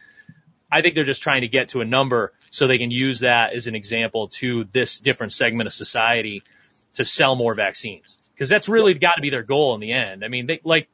I 0.71 0.83
think 0.83 0.97
they're 0.97 1.05
just 1.05 1.23
trying 1.23 1.43
to 1.43 1.49
get 1.49 1.69
to 1.69 1.81
a 1.81 1.85
number 1.85 2.33
so 2.51 2.67
they 2.67 2.79
can 2.79 2.91
use 2.91 3.21
that 3.21 3.55
as 3.55 3.67
an 3.67 3.75
example 3.75 4.29
to 4.29 4.65
this 4.73 5.01
different 5.01 5.33
segment 5.33 5.67
of 5.67 5.73
society 5.73 6.43
to 6.95 7.05
sell 7.05 7.37
more 7.37 7.55
vaccines. 7.55 8.19
Cause 8.39 8.49
that's 8.49 8.69
really 8.69 8.95
got 8.95 9.17
to 9.17 9.23
be 9.23 9.29
their 9.31 9.43
goal 9.43 9.75
in 9.75 9.81
the 9.81 9.93
end. 9.93 10.25
I 10.25 10.29
mean, 10.29 10.47
they, 10.47 10.61
like, 10.65 10.89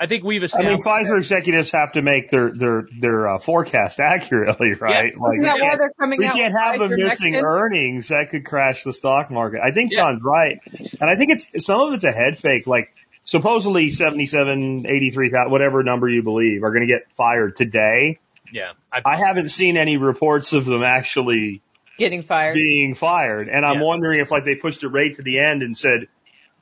I 0.00 0.06
think 0.06 0.24
we've 0.24 0.42
established. 0.42 0.70
I 0.70 0.74
mean, 0.76 0.82
Pfizer 0.84 1.18
executives 1.18 1.72
have 1.72 1.92
to 1.92 2.02
make 2.02 2.30
their 2.30 2.50
their 2.52 2.86
their 3.00 3.28
uh, 3.28 3.38
forecast 3.38 3.98
accurately, 4.04 4.74
right? 4.74 5.18
Like 5.18 5.38
Isn't 5.38 5.38
we 5.38 5.44
that 5.44 5.60
why 5.60 5.76
they're 5.76 5.92
coming 5.98 6.18
we 6.20 6.26
out 6.26 6.34
can't 6.34 6.54
have 6.56 6.78
them 6.78 6.92
missing 6.96 7.34
earnings. 7.34 8.08
That 8.08 8.28
could 8.30 8.44
crash 8.44 8.84
the 8.84 8.92
stock 8.92 9.30
market. 9.30 9.60
I 9.62 9.72
think 9.72 9.92
Yeah. 9.92 9.98
John's 9.98 10.22
right, 10.22 10.60
and 11.00 11.10
I 11.10 11.16
think 11.16 11.32
it's 11.32 11.66
some 11.66 11.80
of 11.80 11.94
it's 11.94 12.04
a 12.04 12.12
head 12.12 12.38
fake. 12.38 12.66
Like 12.66 12.94
supposedly 13.24 13.90
77, 13.90 14.86
83, 14.88 15.32
whatever 15.48 15.82
number 15.82 16.08
you 16.08 16.22
believe, 16.22 16.62
are 16.62 16.70
going 16.70 16.86
to 16.86 16.92
get 16.92 17.10
fired 17.14 17.56
today. 17.56 18.18
Yeah. 18.52 18.72
I, 18.92 19.02
I 19.04 19.16
haven't 19.16 19.50
seen 19.50 19.76
any 19.76 19.96
reports 19.96 20.52
of 20.52 20.64
them 20.64 20.82
actually 20.82 21.62
Getting 21.98 22.22
fired. 22.22 22.54
being 22.54 22.94
fired, 22.94 23.48
and 23.48 23.64
I'm 23.64 23.78
Yeah. 23.80 23.84
wondering 23.86 24.20
if 24.20 24.30
like 24.30 24.44
they 24.44 24.54
pushed 24.54 24.82
it 24.84 24.88
right 24.88 25.14
to 25.14 25.22
the 25.22 25.40
end 25.40 25.62
and 25.62 25.76
said, 25.76 26.08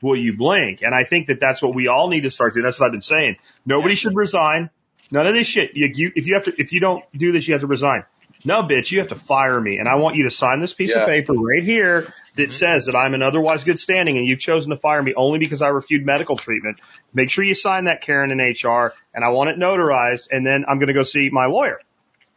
will 0.02 0.16
you 0.16 0.36
blink? 0.36 0.82
And 0.82 0.94
I 0.94 1.04
think 1.04 1.26
that 1.28 1.40
that's 1.40 1.60
what 1.62 1.74
we 1.74 1.88
all 1.88 2.08
need 2.08 2.22
to 2.22 2.30
start 2.30 2.54
doing. 2.54 2.64
That's 2.64 2.78
what 2.80 2.86
I've 2.86 2.92
been 2.92 3.00
saying. 3.00 3.36
Nobody 3.64 3.94
should 3.94 4.14
resign. 4.14 4.70
None 5.10 5.26
of 5.26 5.34
this 5.34 5.46
shit. 5.46 5.70
You, 5.74 5.90
you, 5.94 6.12
if 6.16 6.26
you 6.26 6.34
have 6.34 6.44
to, 6.44 6.54
if 6.60 6.72
you 6.72 6.80
don't 6.80 7.04
do 7.16 7.32
this, 7.32 7.46
you 7.46 7.54
have 7.54 7.60
to 7.60 7.66
resign. 7.66 8.04
No, 8.44 8.62
bitch, 8.62 8.90
you 8.90 8.98
have 9.00 9.08
to 9.08 9.14
fire 9.14 9.60
me. 9.60 9.78
And 9.78 9.88
I 9.88 9.96
want 9.96 10.16
you 10.16 10.24
to 10.24 10.30
sign 10.30 10.60
this 10.60 10.72
piece 10.72 10.90
Yeah. 10.90 11.02
of 11.02 11.08
paper 11.08 11.32
right 11.32 11.64
here 11.64 12.12
that 12.36 12.42
mm-hmm. 12.42 12.50
says 12.50 12.86
that 12.86 12.96
I'm 12.96 13.14
in 13.14 13.22
otherwise 13.22 13.64
good 13.64 13.80
standing 13.80 14.18
and 14.18 14.26
you've 14.26 14.38
chosen 14.38 14.70
to 14.70 14.76
fire 14.76 15.02
me 15.02 15.14
only 15.16 15.38
because 15.38 15.62
I 15.62 15.68
refused 15.68 16.04
medical 16.04 16.36
treatment. 16.36 16.78
Make 17.14 17.30
sure 17.30 17.44
you 17.44 17.54
sign 17.54 17.84
that, 17.84 18.02
Karen, 18.02 18.30
in 18.30 18.38
HR, 18.38 18.92
and 19.14 19.24
I 19.24 19.28
want 19.28 19.50
it 19.50 19.58
notarized, 19.58 20.28
and 20.30 20.46
then 20.46 20.64
I'm 20.68 20.78
going 20.78 20.88
to 20.88 20.94
go 20.94 21.02
see 21.02 21.30
my 21.30 21.46
lawyer. 21.46 21.80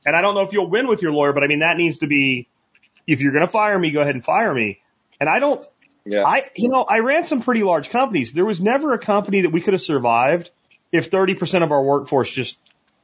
And 0.05 0.15
I 0.15 0.21
don't 0.21 0.35
know 0.35 0.41
if 0.41 0.53
you'll 0.53 0.69
win 0.69 0.87
with 0.87 1.01
your 1.01 1.11
lawyer, 1.11 1.33
but 1.33 1.43
I 1.43 1.47
mean, 1.47 1.59
that 1.59 1.77
needs 1.77 1.99
to 1.99 2.07
be, 2.07 2.47
if 3.05 3.21
you're 3.21 3.33
going 3.33 3.45
to 3.45 3.51
fire 3.51 3.77
me, 3.77 3.91
go 3.91 4.01
ahead 4.01 4.15
and 4.15 4.23
fire 4.23 4.53
me. 4.53 4.81
And 5.19 5.29
I 5.29 5.39
don't, 5.39 5.61
Yeah. 6.05 6.23
I, 6.23 6.49
you 6.55 6.69
know, 6.69 6.83
I 6.83 6.99
ran 6.99 7.25
some 7.25 7.41
pretty 7.41 7.63
large 7.63 7.89
companies. 7.89 8.31
There 8.33 8.45
was 8.45 8.61
never 8.61 8.93
a 8.93 8.99
company 8.99 9.41
that 9.41 9.51
we 9.51 9.61
could 9.61 9.73
have 9.73 9.81
survived 9.81 10.49
if 10.91 11.11
30% 11.11 11.63
of 11.63 11.71
our 11.71 11.83
workforce 11.83 12.31
just 12.31 12.57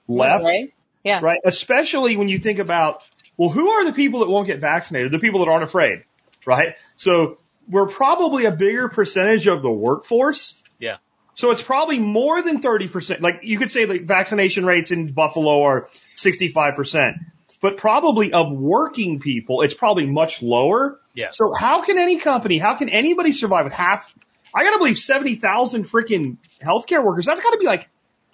left 0.08 0.44
Right? 0.46 0.74
Yeah. 1.06 1.20
right? 1.22 1.40
Especially 1.46 2.18
when 2.18 2.28
you 2.28 2.40
think 2.40 2.60
about, 2.60 3.04
well, 3.38 3.50
who 3.50 3.70
are 3.70 3.86
the 3.86 3.94
people 3.94 4.22
that 4.22 4.30
won't 4.30 4.48
get 4.48 4.60
vaccinated? 4.60 5.12
The 5.12 5.20
people 5.20 5.40
that 5.46 5.50
aren't 5.50 5.64
afraid, 5.64 6.02
right? 6.46 6.76
So 6.98 7.38
we're 7.70 7.88
probably 7.88 8.46
a 8.46 8.52
bigger 8.52 8.90
percentage 8.90 9.48
of 9.48 9.62
the 9.62 9.72
workforce. 9.72 10.62
Yeah. 10.80 10.98
So 11.36 11.52
it's 11.52 11.62
probably 11.62 12.00
more 12.00 12.42
than 12.42 12.62
30%. 12.62 13.22
Like 13.22 13.42
you 13.44 13.60
could 13.60 13.72
say 13.72 13.86
like 13.86 14.06
vaccination 14.06 14.66
rates 14.66 14.92
in 14.92 15.12
Buffalo 15.14 15.64
are 15.64 15.90
65%, 16.16 17.14
but 17.62 17.78
probably 17.78 18.34
of 18.34 18.52
working 18.52 19.20
people, 19.20 19.62
it's 19.62 19.74
probably 19.74 20.06
much 20.06 20.42
lower. 20.42 21.00
Yeah. 21.14 21.30
So 21.32 21.54
how 21.54 21.84
can 21.84 21.98
any 21.98 22.18
company, 22.18 22.58
how 22.58 22.76
can 22.76 22.90
anybody 22.90 23.32
survive 23.32 23.66
with 23.66 23.74
half, 23.74 24.12
I 24.54 24.64
gotta 24.64 24.78
believe 24.78 24.98
70,000 24.98 25.84
freaking 25.84 26.38
healthcare 26.64 27.04
workers. 27.04 27.26
That's 27.26 27.42
gotta 27.42 27.58
be 27.58 27.66
like 27.66 27.90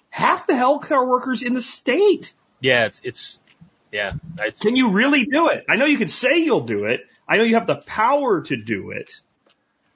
half 0.08 0.46
the 0.46 0.52
healthcare 0.52 1.06
workers 1.06 1.42
in 1.42 1.54
the 1.54 1.62
state. 1.62 2.32
Yeah, 2.62 2.86
it's 2.86 3.00
it's 3.04 3.40
yeah, 3.92 4.14
it's 4.38 4.60
Can 4.60 4.76
you 4.76 4.90
really 4.90 5.26
do 5.26 5.48
it? 5.48 5.64
I 5.68 5.76
know 5.76 5.84
you 5.84 5.98
can 5.98 6.08
say 6.08 6.38
you'll 6.38 6.62
do 6.66 6.84
it. 6.86 7.02
I 7.28 7.36
know 7.36 7.44
you 7.44 7.56
have 7.56 7.66
the 7.66 7.76
power 7.76 8.42
to 8.42 8.56
do 8.56 8.90
it. 8.92 9.20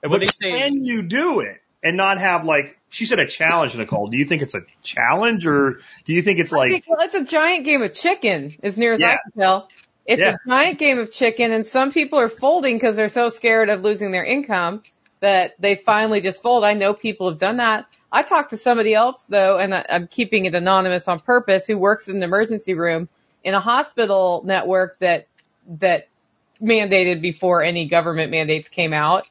and 0.02 0.10
when 0.12 0.20
But 0.20 0.26
they 0.26 0.32
say 0.32 0.58
can 0.58 0.84
you 0.84 1.02
do 1.02 1.40
it 1.40 1.62
and 1.82 1.96
not 1.96 2.20
have 2.20 2.44
like 2.44 2.78
she 2.90 3.06
said 3.06 3.18
a 3.20 3.26
challenge, 3.26 3.76
Nicole? 3.76 4.08
Do 4.08 4.18
you 4.18 4.24
think 4.24 4.42
it's 4.42 4.54
a 4.54 4.62
challenge 4.82 5.46
or 5.46 5.80
do 6.04 6.12
you 6.12 6.22
think 6.22 6.38
it's 6.40 6.52
like 6.52 6.70
think, 6.70 6.84
well, 6.88 7.00
it's 7.00 7.14
a 7.14 7.24
giant 7.24 7.64
game 7.64 7.82
of 7.82 7.94
chicken, 7.94 8.56
as 8.62 8.76
near 8.76 8.92
as 8.92 9.02
I 9.02 9.12
can 9.12 9.32
tell. 9.38 9.68
It's 10.04 10.20
Yeah. 10.20 10.34
a 10.34 10.48
giant 10.48 10.78
game 10.78 10.98
of 10.98 11.10
chicken, 11.12 11.52
and 11.52 11.66
some 11.66 11.90
people 11.92 12.18
are 12.18 12.28
folding 12.28 12.76
because 12.76 12.96
they're 12.96 13.08
so 13.08 13.28
scared 13.28 13.70
of 13.70 13.82
losing 13.82 14.12
their 14.12 14.24
income 14.24 14.82
that 15.20 15.52
they 15.58 15.74
finally 15.74 16.20
just 16.20 16.42
fold. 16.42 16.64
I 16.64 16.74
know 16.74 16.94
people 16.94 17.28
have 17.30 17.38
done 17.38 17.56
that. 17.56 17.86
I 18.10 18.22
talked 18.22 18.50
to 18.50 18.56
somebody 18.56 18.94
else 18.94 19.24
though, 19.28 19.58
and 19.58 19.74
I'm 19.74 20.06
keeping 20.06 20.46
it 20.46 20.54
anonymous 20.54 21.08
on 21.08 21.20
purpose, 21.20 21.66
who 21.66 21.76
works 21.76 22.08
in 22.08 22.16
an 22.16 22.22
emergency 22.22 22.74
room 22.74 23.08
in 23.44 23.54
a 23.54 23.60
hospital 23.60 24.42
network 24.44 24.98
that 25.00 25.28
that 25.80 26.08
mandated 26.60 27.20
before 27.20 27.62
any 27.62 27.86
government 27.86 28.30
mandates 28.30 28.68
came 28.68 28.92
out. 28.92 29.26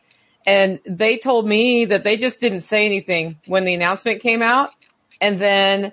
And 0.45 0.79
they 0.85 1.17
told 1.17 1.47
me 1.47 1.85
that 1.85 2.03
they 2.03 2.17
just 2.17 2.39
didn't 2.39 2.61
say 2.61 2.85
anything 2.85 3.37
when 3.47 3.65
the 3.65 3.73
announcement 3.73 4.21
came 4.21 4.41
out. 4.41 4.71
And 5.19 5.39
then 5.39 5.91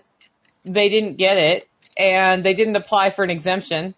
they 0.64 0.88
didn't 0.88 1.16
get 1.16 1.38
it 1.38 1.68
and 1.96 2.44
they 2.44 2.54
didn't 2.54 2.76
apply 2.76 3.10
for 3.10 3.24
an 3.24 3.30
exemption. 3.30 3.94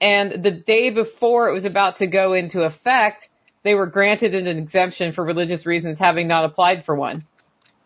And 0.00 0.42
the 0.42 0.50
day 0.50 0.90
before 0.90 1.48
it 1.48 1.52
was 1.52 1.64
about 1.64 1.96
to 1.96 2.06
go 2.06 2.32
into 2.32 2.62
effect, 2.62 3.28
they 3.62 3.74
were 3.74 3.86
granted 3.86 4.34
an 4.34 4.46
exemption 4.46 5.12
for 5.12 5.24
religious 5.24 5.66
reasons 5.66 5.98
having 5.98 6.28
not 6.28 6.44
applied 6.44 6.84
for 6.84 6.94
one. 6.94 7.24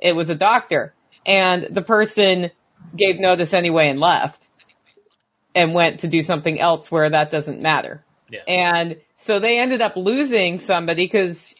It 0.00 0.12
was 0.12 0.30
a 0.30 0.34
doctor 0.34 0.94
and 1.26 1.68
the 1.70 1.82
person 1.82 2.50
gave 2.96 3.20
notice 3.20 3.52
anyway 3.52 3.88
and 3.88 4.00
left 4.00 4.46
and 5.54 5.74
went 5.74 6.00
to 6.00 6.08
do 6.08 6.22
something 6.22 6.58
else 6.60 6.90
where 6.90 7.10
that 7.10 7.30
doesn't 7.30 7.60
matter. 7.60 8.04
Yeah. 8.30 8.42
And 8.46 8.96
so 9.16 9.38
they 9.38 9.58
ended 9.58 9.80
up 9.80 9.96
losing 9.96 10.58
somebody 10.58 11.04
because 11.04 11.54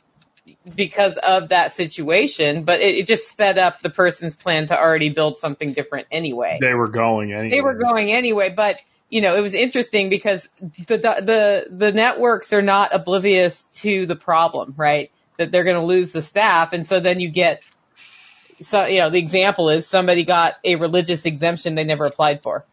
because 0.74 1.18
of 1.22 1.50
that 1.50 1.74
situation, 1.74 2.64
but 2.64 2.80
it, 2.80 2.96
it 2.96 3.06
just 3.06 3.28
sped 3.28 3.58
up 3.58 3.80
the 3.82 3.90
person's 3.90 4.36
plan 4.36 4.66
to 4.68 4.78
already 4.78 5.10
build 5.10 5.36
something 5.36 5.74
different 5.74 6.06
anyway. 6.10 6.58
they 6.60 6.74
were 6.74 6.88
going 6.88 7.32
anyway? 7.32 7.50
They 7.50 7.60
were 7.60 7.74
going 7.74 8.10
anyway, 8.10 8.52
but 8.54 8.80
you 9.10 9.20
know, 9.20 9.36
it 9.36 9.40
was 9.40 9.54
interesting 9.54 10.10
because 10.10 10.48
the 10.86 10.98
the 10.98 11.66
the 11.70 11.92
networks 11.92 12.52
are 12.52 12.62
not 12.62 12.94
oblivious 12.94 13.64
to 13.76 14.06
the 14.06 14.16
problem, 14.16 14.74
right? 14.76 15.10
That 15.38 15.50
they're 15.50 15.64
going 15.64 15.76
to 15.76 15.84
lose 15.84 16.12
the 16.12 16.22
staff, 16.22 16.72
and 16.72 16.86
so 16.86 17.00
then 17.00 17.20
you 17.20 17.30
get 17.30 17.62
so 18.62 18.84
you 18.86 19.00
know 19.00 19.10
the 19.10 19.18
example 19.18 19.68
is 19.70 19.86
somebody 19.86 20.24
got 20.24 20.54
a 20.64 20.76
religious 20.76 21.24
exemption 21.26 21.74
they 21.74 21.84
never 21.84 22.06
applied 22.06 22.42
for. 22.42 22.64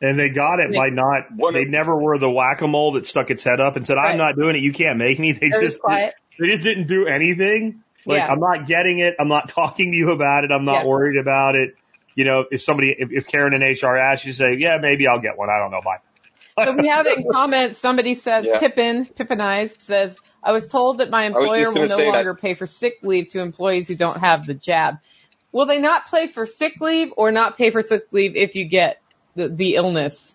And 0.00 0.18
they 0.18 0.30
got 0.30 0.58
it 0.58 0.74
by 0.74 0.88
not. 0.88 1.26
One 1.36 1.54
they 1.54 1.64
never 1.64 1.96
were 1.96 2.18
the 2.18 2.28
whack 2.30 2.60
a 2.62 2.66
mole 2.66 2.92
that 2.92 3.06
stuck 3.06 3.30
its 3.30 3.44
head 3.44 3.60
up 3.60 3.76
and 3.76 3.86
said, 3.86 3.98
"I'm 3.98 4.04
Right. 4.10 4.16
not 4.16 4.36
doing 4.36 4.56
it. 4.56 4.62
You 4.62 4.72
can't 4.72 4.98
make 4.98 5.18
me." 5.18 5.30
They 5.32 5.48
They're 5.48 5.60
just 5.60 5.74
just 5.74 5.80
quiet. 5.80 6.14
they 6.40 6.48
just 6.48 6.64
didn't 6.64 6.88
do 6.88 7.06
anything. 7.06 7.82
Like 8.04 8.18
Yeah. 8.18 8.32
I'm 8.32 8.40
not 8.40 8.66
getting 8.66 8.98
it. 8.98 9.14
I'm 9.20 9.28
not 9.28 9.48
talking 9.60 9.92
to 9.92 9.96
you 9.96 10.10
about 10.10 10.42
it. 10.44 10.50
I'm 10.50 10.64
not 10.64 10.82
Yeah. 10.82 10.86
worried 10.86 11.18
about 11.18 11.54
it. 11.54 11.76
You 12.16 12.24
know, 12.24 12.44
if 12.50 12.60
somebody, 12.62 12.94
if, 12.98 13.10
if 13.12 13.26
Karen 13.28 13.54
in 13.54 13.62
HR 13.62 13.96
asks 13.96 14.26
you, 14.26 14.32
say, 14.32 14.54
"Yeah, 14.58 14.78
maybe 14.82 15.06
I'll 15.06 15.20
get 15.20 15.38
one." 15.38 15.48
I 15.50 15.58
don't 15.58 15.70
know. 15.70 15.80
Bye. 15.82 16.64
So 16.64 16.72
we 16.72 16.88
have 16.88 17.06
it 17.06 17.18
in 17.18 17.24
comments. 17.32 17.78
Somebody 17.78 18.16
says 18.16 18.44
Yeah. 18.44 18.58
Pippin, 18.58 19.06
Pippinized 19.06 19.80
says, 19.82 20.16
I 20.42 20.52
was 20.52 20.66
told 20.66 20.98
that 20.98 21.10
my 21.10 21.24
employer 21.24 21.72
will 21.72 21.82
no 21.82 21.86
say 21.86 22.04
that. 22.06 22.12
longer 22.16 22.34
pay 22.34 22.54
for 22.54 22.66
sick 22.66 22.98
leave 23.02 23.28
to 23.30 23.40
employees 23.40 23.86
who 23.88 23.94
don't 23.94 24.18
have 24.18 24.46
the 24.46 24.54
jab. 24.54 24.98
Will 25.52 25.66
they 25.66 25.78
not 25.78 26.10
pay 26.10 26.26
for 26.26 26.46
sick 26.46 26.80
leave 26.80 27.12
or 27.16 27.30
not 27.30 27.56
pay 27.58 27.70
for 27.70 27.82
sick 27.82 28.06
leave 28.10 28.34
if 28.36 28.56
you 28.56 28.64
get 28.64 29.00
the, 29.36 29.48
the 29.48 29.74
illness? 29.76 30.34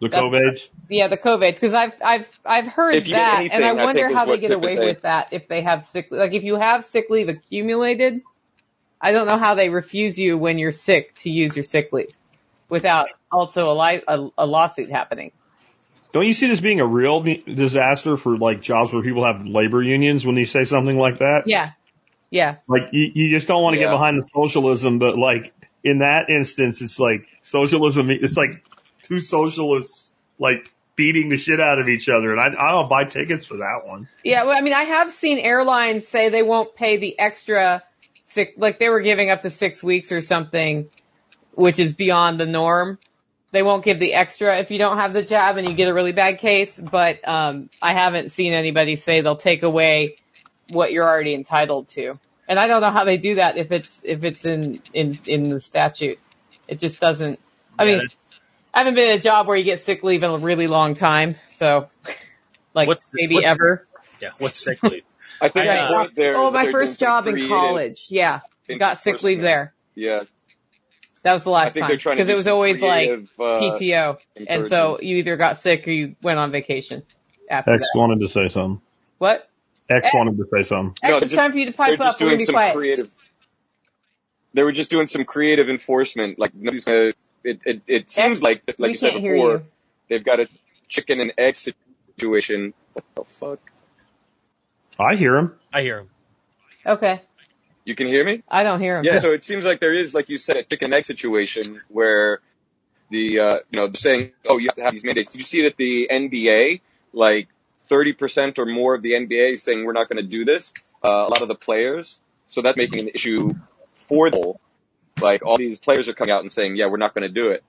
The 0.00 0.08
That's- 0.08 0.24
COVID. 0.30 0.68
Yeah, 0.88 1.08
the 1.08 1.16
COVID. 1.16 1.54
Because 1.54 1.74
I've 1.74 1.94
I've 2.04 2.30
I've 2.44 2.66
heard 2.66 2.94
If 2.96 3.08
that, 3.10 3.38
anything, 3.40 3.56
and 3.56 3.64
I 3.64 3.68
I 3.68 3.84
wonder 3.84 4.06
think 4.08 4.16
how 4.18 4.24
they 4.24 4.38
get 4.38 4.50
away 4.50 4.74
saying. 4.76 4.80
with 4.88 5.02
that 5.02 5.28
if 5.32 5.46
they 5.46 5.62
have 5.62 5.86
sick. 5.86 6.08
Like 6.10 6.32
if 6.32 6.42
you 6.42 6.56
have 6.56 6.84
sick 6.84 7.06
leave 7.08 7.28
accumulated, 7.28 8.20
I 9.00 9.12
don't 9.12 9.26
know 9.26 9.38
how 9.38 9.54
they 9.54 9.68
refuse 9.68 10.18
you 10.18 10.36
when 10.36 10.58
you're 10.58 10.72
sick 10.72 11.14
to 11.18 11.30
use 11.30 11.54
your 11.56 11.64
sick 11.64 11.92
leave 11.92 12.10
without 12.68 13.08
also 13.30 13.70
a, 13.70 13.74
li- 13.80 14.02
a, 14.08 14.28
a 14.38 14.46
lawsuit 14.46 14.90
happening. 14.90 15.30
Don't 16.12 16.26
you 16.26 16.34
see 16.34 16.46
this 16.46 16.60
being 16.60 16.80
a 16.80 16.86
real 16.86 17.22
disaster 17.22 18.16
for 18.16 18.36
like 18.36 18.60
jobs 18.60 18.92
where 18.92 19.02
people 19.02 19.24
have 19.24 19.46
labor 19.46 19.82
unions 19.82 20.26
when 20.26 20.36
you 20.36 20.44
say 20.44 20.64
something 20.64 20.98
like 20.98 21.18
that? 21.18 21.44
Yeah, 21.46 21.70
yeah. 22.30 22.56
Like 22.68 22.88
you, 22.92 23.10
you 23.14 23.30
just 23.30 23.48
don't 23.48 23.62
want 23.62 23.74
to 23.74 23.80
Yeah. 23.80 23.86
get 23.86 23.92
behind 23.92 24.18
the 24.18 24.26
socialism, 24.34 24.98
but 24.98 25.16
like 25.16 25.54
in 25.82 25.98
that 26.00 26.28
instance, 26.28 26.82
it's 26.82 26.98
like 26.98 27.26
socialism. 27.40 28.10
It's 28.10 28.36
like 28.36 28.64
two 29.02 29.20
socialists 29.20 30.12
like 30.38 30.70
beating 30.96 31.30
the 31.30 31.38
shit 31.38 31.60
out 31.60 31.78
of 31.78 31.88
each 31.88 32.08
other, 32.10 32.30
and 32.32 32.40
I, 32.40 32.48
I 32.48 32.72
don't 32.72 32.88
buy 32.90 33.04
tickets 33.04 33.46
for 33.46 33.56
that 33.58 33.80
one. 33.86 34.08
Yeah, 34.22 34.44
well, 34.44 34.56
I 34.56 34.60
mean, 34.60 34.74
I 34.74 34.82
have 34.82 35.10
seen 35.10 35.38
airlines 35.38 36.06
say 36.06 36.28
they 36.28 36.42
won't 36.42 36.76
pay 36.76 36.98
the 36.98 37.18
extra 37.18 37.82
six, 38.26 38.52
like 38.58 38.78
they 38.78 38.90
were 38.90 39.00
giving 39.00 39.30
up 39.30 39.40
to 39.42 39.50
six 39.50 39.82
weeks 39.82 40.12
or 40.12 40.20
something, 40.20 40.90
which 41.54 41.78
is 41.78 41.94
beyond 41.94 42.38
the 42.38 42.46
norm. 42.46 42.98
They 43.52 43.62
won't 43.62 43.84
give 43.84 44.00
the 44.00 44.14
extra 44.14 44.58
if 44.58 44.70
you 44.70 44.78
don't 44.78 44.96
have 44.96 45.12
the 45.12 45.22
jab 45.22 45.58
and 45.58 45.68
you 45.68 45.74
get 45.74 45.88
a 45.88 45.94
really 45.94 46.12
bad 46.12 46.38
case, 46.38 46.80
but 46.80 47.26
um, 47.28 47.68
I 47.80 47.92
haven't 47.92 48.32
seen 48.32 48.52
anybody 48.54 48.96
say 48.96 49.20
they'll 49.20 49.36
take 49.36 49.62
away 49.62 50.16
what 50.70 50.90
you're 50.90 51.06
already 51.06 51.34
entitled 51.34 51.88
to. 51.90 52.18
And 52.48 52.58
I 52.58 52.66
don't 52.66 52.80
know 52.80 52.90
how 52.90 53.04
they 53.04 53.18
do 53.18 53.36
that 53.36 53.56
if 53.58 53.70
it's 53.70 54.02
if 54.04 54.24
it's 54.24 54.44
in 54.46 54.80
in 54.92 55.18
in 55.26 55.50
the 55.50 55.60
statute. 55.60 56.18
It 56.66 56.78
just 56.80 56.98
doesn't. 56.98 57.38
I 57.78 57.84
Yeah, 57.84 57.88
mean, 57.90 57.98
that's- 57.98 58.16
I 58.74 58.78
haven't 58.78 58.94
been 58.94 59.10
in 59.10 59.18
a 59.18 59.20
job 59.20 59.46
where 59.46 59.56
you 59.56 59.64
get 59.64 59.80
sick 59.80 60.02
leave 60.02 60.22
in 60.22 60.30
a 60.30 60.38
really 60.38 60.66
long 60.66 60.94
time, 60.94 61.36
so 61.46 61.88
like 62.74 62.88
What's- 62.88 63.12
maybe 63.14 63.34
what's- 63.34 63.48
ever. 63.48 63.86
yeah, 64.20 64.30
what's 64.38 64.58
sick 64.58 64.82
leave? 64.82 65.02
I 65.42 65.48
think 65.50 65.68
Right. 65.68 65.88
the 65.88 65.94
point 65.94 66.14
there 66.16 66.36
Oh, 66.38 66.50
my 66.50 66.70
first 66.72 66.98
job 66.98 67.26
in 67.26 67.48
college. 67.48 68.06
Yeah. 68.08 68.40
Got 68.78 68.98
sick 68.98 69.22
leave 69.22 69.42
there. 69.42 69.74
Yeah, 69.94 70.22
That 71.22 71.32
was 71.32 71.44
the 71.44 71.50
I 71.50 71.64
last 71.64 71.72
think 71.74 71.82
time. 71.84 71.88
they're 71.90 71.96
trying 71.98 72.16
to 72.16 72.22
Because 72.24 72.28
it 72.30 72.36
was 72.36 72.44
some 72.46 72.54
always 72.54 72.82
like 72.82 73.06
creative, 73.08 73.30
uh, 73.38 73.42
PTO. 73.60 74.18
And 74.48 74.66
so 74.66 74.98
you 75.00 75.18
either 75.18 75.36
got 75.36 75.56
sick 75.56 75.86
or 75.86 75.90
you 75.92 76.16
went 76.22 76.38
on 76.40 76.50
vacation 76.50 77.02
after 77.48 77.72
X 77.74 77.86
that. 77.92 77.98
wanted 77.98 78.20
to 78.20 78.28
say 78.28 78.48
something. 78.48 78.80
What? 79.18 79.48
X 79.88 80.06
X. 80.06 80.14
wanted 80.14 80.36
to 80.38 80.44
say 80.52 80.62
something. 80.62 80.96
No, 81.02 81.08
X, 81.08 81.10
they're 81.10 81.16
it's 81.18 81.30
just- 81.32 81.36
time 81.40 81.52
for 81.52 81.58
you 81.58 81.66
to 81.66 81.70
they're 81.72 81.76
pipe 81.76 81.98
just 81.98 82.16
up. 82.16 82.20
We're 82.20 82.28
doing 82.30 82.38
be 82.38 82.44
some 82.44 82.54
quiet. 82.54 82.74
creative. 82.74 83.14
They 84.54 84.62
were 84.64 84.72
just 84.72 84.90
doing 84.90 85.06
some 85.06 85.24
creative 85.24 85.68
enforcement. 85.68 86.38
Like 86.38 86.54
nobody's 86.54 86.84
gonna. 86.84 87.12
It 87.44 87.60
it, 87.64 87.82
it 87.86 88.10
seems 88.10 88.38
X, 88.38 88.42
like 88.42 88.62
like 88.78 88.90
you 88.90 88.96
said 88.96 89.14
before, 89.14 89.30
you. 89.52 89.66
they've 90.08 90.24
got 90.24 90.40
a 90.40 90.48
chicken 90.88 91.20
and 91.20 91.32
egg 91.38 91.54
situation. 91.54 92.74
What 92.92 93.04
the 93.14 93.24
fuck? 93.24 93.60
I 94.98 95.14
hear 95.16 95.36
him. 95.36 95.54
I 95.72 95.80
hear 95.82 96.00
him. 96.00 96.10
Okay. 96.84 97.22
You 97.84 97.94
can 97.94 98.06
hear 98.06 98.24
me? 98.24 98.42
I 98.48 98.62
don't 98.62 98.80
hear 98.80 98.98
him. 98.98 99.04
Yeah. 99.04 99.18
So 99.18 99.32
it 99.32 99.44
seems 99.44 99.64
like 99.64 99.80
there 99.80 99.92
is, 99.92 100.14
like 100.14 100.28
you 100.28 100.38
said, 100.38 100.56
a 100.56 100.62
chicken 100.62 100.92
egg 100.92 101.04
situation 101.04 101.80
where 101.88 102.40
the 103.10 103.40
uh, 103.40 103.58
you 103.70 103.80
know 103.80 103.86
they're 103.88 103.94
saying, 103.94 104.32
oh, 104.48 104.58
you 104.58 104.68
have 104.68 104.76
to 104.76 104.82
have 104.82 104.92
these 104.92 105.04
mandates. 105.04 105.32
Did 105.32 105.38
you 105.38 105.44
see 105.44 105.62
that 105.62 105.76
the 105.76 106.08
NBA, 106.10 106.80
like 107.12 107.48
30% 107.90 108.58
or 108.58 108.66
more 108.66 108.94
of 108.94 109.02
the 109.02 109.12
NBA, 109.12 109.54
is 109.54 109.62
saying 109.62 109.84
we're 109.84 109.92
not 109.92 110.08
going 110.08 110.22
to 110.22 110.28
do 110.28 110.44
this? 110.44 110.72
uh, 111.04 111.08
a 111.08 111.28
lot 111.28 111.42
of 111.42 111.48
the 111.48 111.54
players. 111.54 112.20
So 112.48 112.62
that's 112.62 112.76
making 112.76 113.00
an 113.00 113.08
issue 113.08 113.54
for 113.94 114.30
the 114.30 114.36
whole. 114.36 114.60
Like 115.20 115.44
all 115.44 115.56
these 115.56 115.78
players 115.78 116.08
are 116.08 116.14
coming 116.14 116.32
out 116.32 116.42
and 116.42 116.52
saying, 116.52 116.76
yeah, 116.76 116.86
we're 116.86 116.96
not 116.96 117.14
going 117.14 117.22
to 117.22 117.32
do 117.32 117.50
it. 117.50 117.64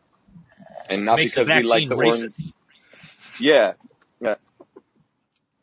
And 0.90 1.06
not 1.06 1.18
Makes 1.18 1.36
because 1.36 1.48
we 1.48 1.70
like 1.70 1.90
the 1.90 1.96
racist. 1.96 2.20
orange. 2.20 2.54
Yeah. 3.40 3.74
Yeah. 4.20 4.36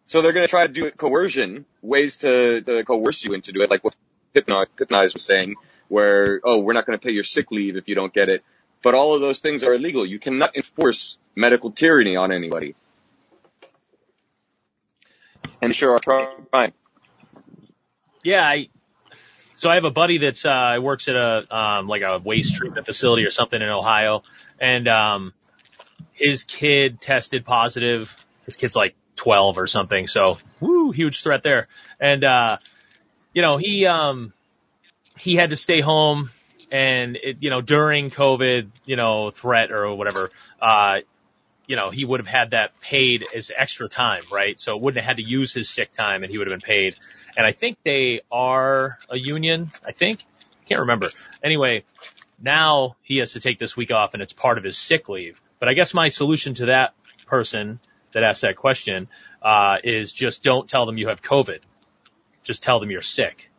So 0.06 0.22
they're 0.22 0.32
going 0.32 0.44
to 0.46 0.50
try 0.50 0.66
to 0.66 0.72
do 0.72 0.86
it 0.86 0.96
coercion, 0.96 1.66
ways 1.82 2.18
to, 2.18 2.60
to 2.62 2.84
coerce 2.84 3.24
you 3.24 3.34
into 3.34 3.52
do 3.52 3.62
it, 3.62 3.70
like 3.70 3.84
what 3.84 3.94
Hypno- 4.34 4.66
Hypnotize 4.78 5.14
was 5.14 5.24
saying, 5.24 5.54
where, 5.88 6.40
oh, 6.44 6.60
we're 6.60 6.72
not 6.72 6.86
going 6.86 6.98
to 6.98 7.04
pay 7.04 7.12
your 7.12 7.24
sick 7.24 7.50
leave 7.50 7.76
if 7.76 7.88
you 7.88 7.94
don't 7.94 8.12
get 8.12 8.28
it. 8.28 8.44
But 8.82 8.94
all 8.94 9.14
of 9.14 9.20
those 9.20 9.40
things 9.40 9.62
are 9.64 9.74
illegal. 9.74 10.06
You 10.06 10.18
cannot 10.18 10.56
enforce 10.56 11.18
medical 11.34 11.70
tyranny 11.70 12.16
on 12.16 12.32
anybody. 12.32 12.74
And 15.60 15.74
sure 15.74 15.92
are 15.94 15.98
trying. 15.98 16.72
Yeah, 18.22 18.42
I, 18.42 18.68
so 19.56 19.68
I 19.68 19.74
have 19.74 19.84
a 19.84 19.90
buddy 19.90 20.16
that's 20.18 20.46
uh 20.46 20.78
works 20.80 21.08
at 21.08 21.16
a 21.16 21.54
um 21.54 21.86
like 21.86 22.00
a 22.00 22.18
waste 22.18 22.56
treatment 22.56 22.86
facility 22.86 23.24
or 23.24 23.30
something 23.30 23.60
in 23.60 23.68
Ohio, 23.68 24.22
and 24.58 24.88
um 24.88 25.34
his 26.12 26.44
kid 26.44 27.00
tested 27.00 27.44
positive. 27.44 28.16
His 28.46 28.56
kid's 28.56 28.74
like 28.74 28.94
12 29.16 29.58
or 29.58 29.66
something, 29.66 30.06
so 30.06 30.38
woo, 30.60 30.92
huge 30.92 31.22
threat 31.22 31.42
there. 31.42 31.68
And 32.00 32.24
uh 32.24 32.56
you 33.32 33.42
know, 33.42 33.56
he 33.56 33.86
um 33.86 34.32
he 35.18 35.36
had 35.36 35.50
to 35.50 35.56
stay 35.56 35.80
home 35.80 36.30
and 36.70 37.16
it, 37.16 37.38
you 37.40 37.50
know, 37.50 37.60
during 37.60 38.10
COVID, 38.10 38.68
you 38.84 38.96
know, 38.96 39.30
threat 39.30 39.70
or 39.72 39.94
whatever, 39.94 40.30
uh 40.60 41.00
you 41.66 41.76
know, 41.76 41.90
he 41.90 42.04
would 42.04 42.18
have 42.18 42.26
had 42.26 42.50
that 42.50 42.80
paid 42.80 43.24
as 43.32 43.52
extra 43.56 43.88
time, 43.88 44.24
right? 44.32 44.58
So 44.58 44.76
wouldn't 44.76 45.04
have 45.04 45.16
had 45.16 45.24
to 45.24 45.28
use 45.28 45.54
his 45.54 45.68
sick 45.68 45.92
time 45.92 46.24
and 46.24 46.30
he 46.30 46.36
would 46.36 46.48
have 46.48 46.58
been 46.58 46.66
paid. 46.66 46.96
And 47.36 47.46
I 47.46 47.52
think 47.52 47.78
they 47.84 48.22
are 48.30 48.98
a 49.08 49.16
union. 49.16 49.70
I 49.86 49.92
think. 49.92 50.24
Can't 50.66 50.80
remember. 50.80 51.08
Anyway, 51.44 51.84
now 52.40 52.96
he 53.02 53.18
has 53.18 53.34
to 53.34 53.40
take 53.40 53.60
this 53.60 53.76
week 53.76 53.92
off 53.92 54.14
and 54.14 54.22
it's 54.22 54.32
part 54.32 54.58
of 54.58 54.64
his 54.64 54.76
sick 54.76 55.08
leave. 55.08 55.40
But 55.60 55.68
I 55.68 55.74
guess 55.74 55.94
my 55.94 56.08
solution 56.08 56.54
to 56.54 56.66
that 56.66 56.94
person 57.26 57.78
that 58.12 58.24
asked 58.24 58.42
that 58.42 58.56
question, 58.56 59.08
uh, 59.42 59.76
is 59.84 60.12
just 60.12 60.42
don't 60.42 60.68
tell 60.68 60.86
them 60.86 60.98
you 60.98 61.08
have 61.08 61.22
COVID. 61.22 61.60
Just 62.42 62.62
tell 62.62 62.80
them 62.80 62.90
you're 62.90 63.02
sick. 63.02 63.50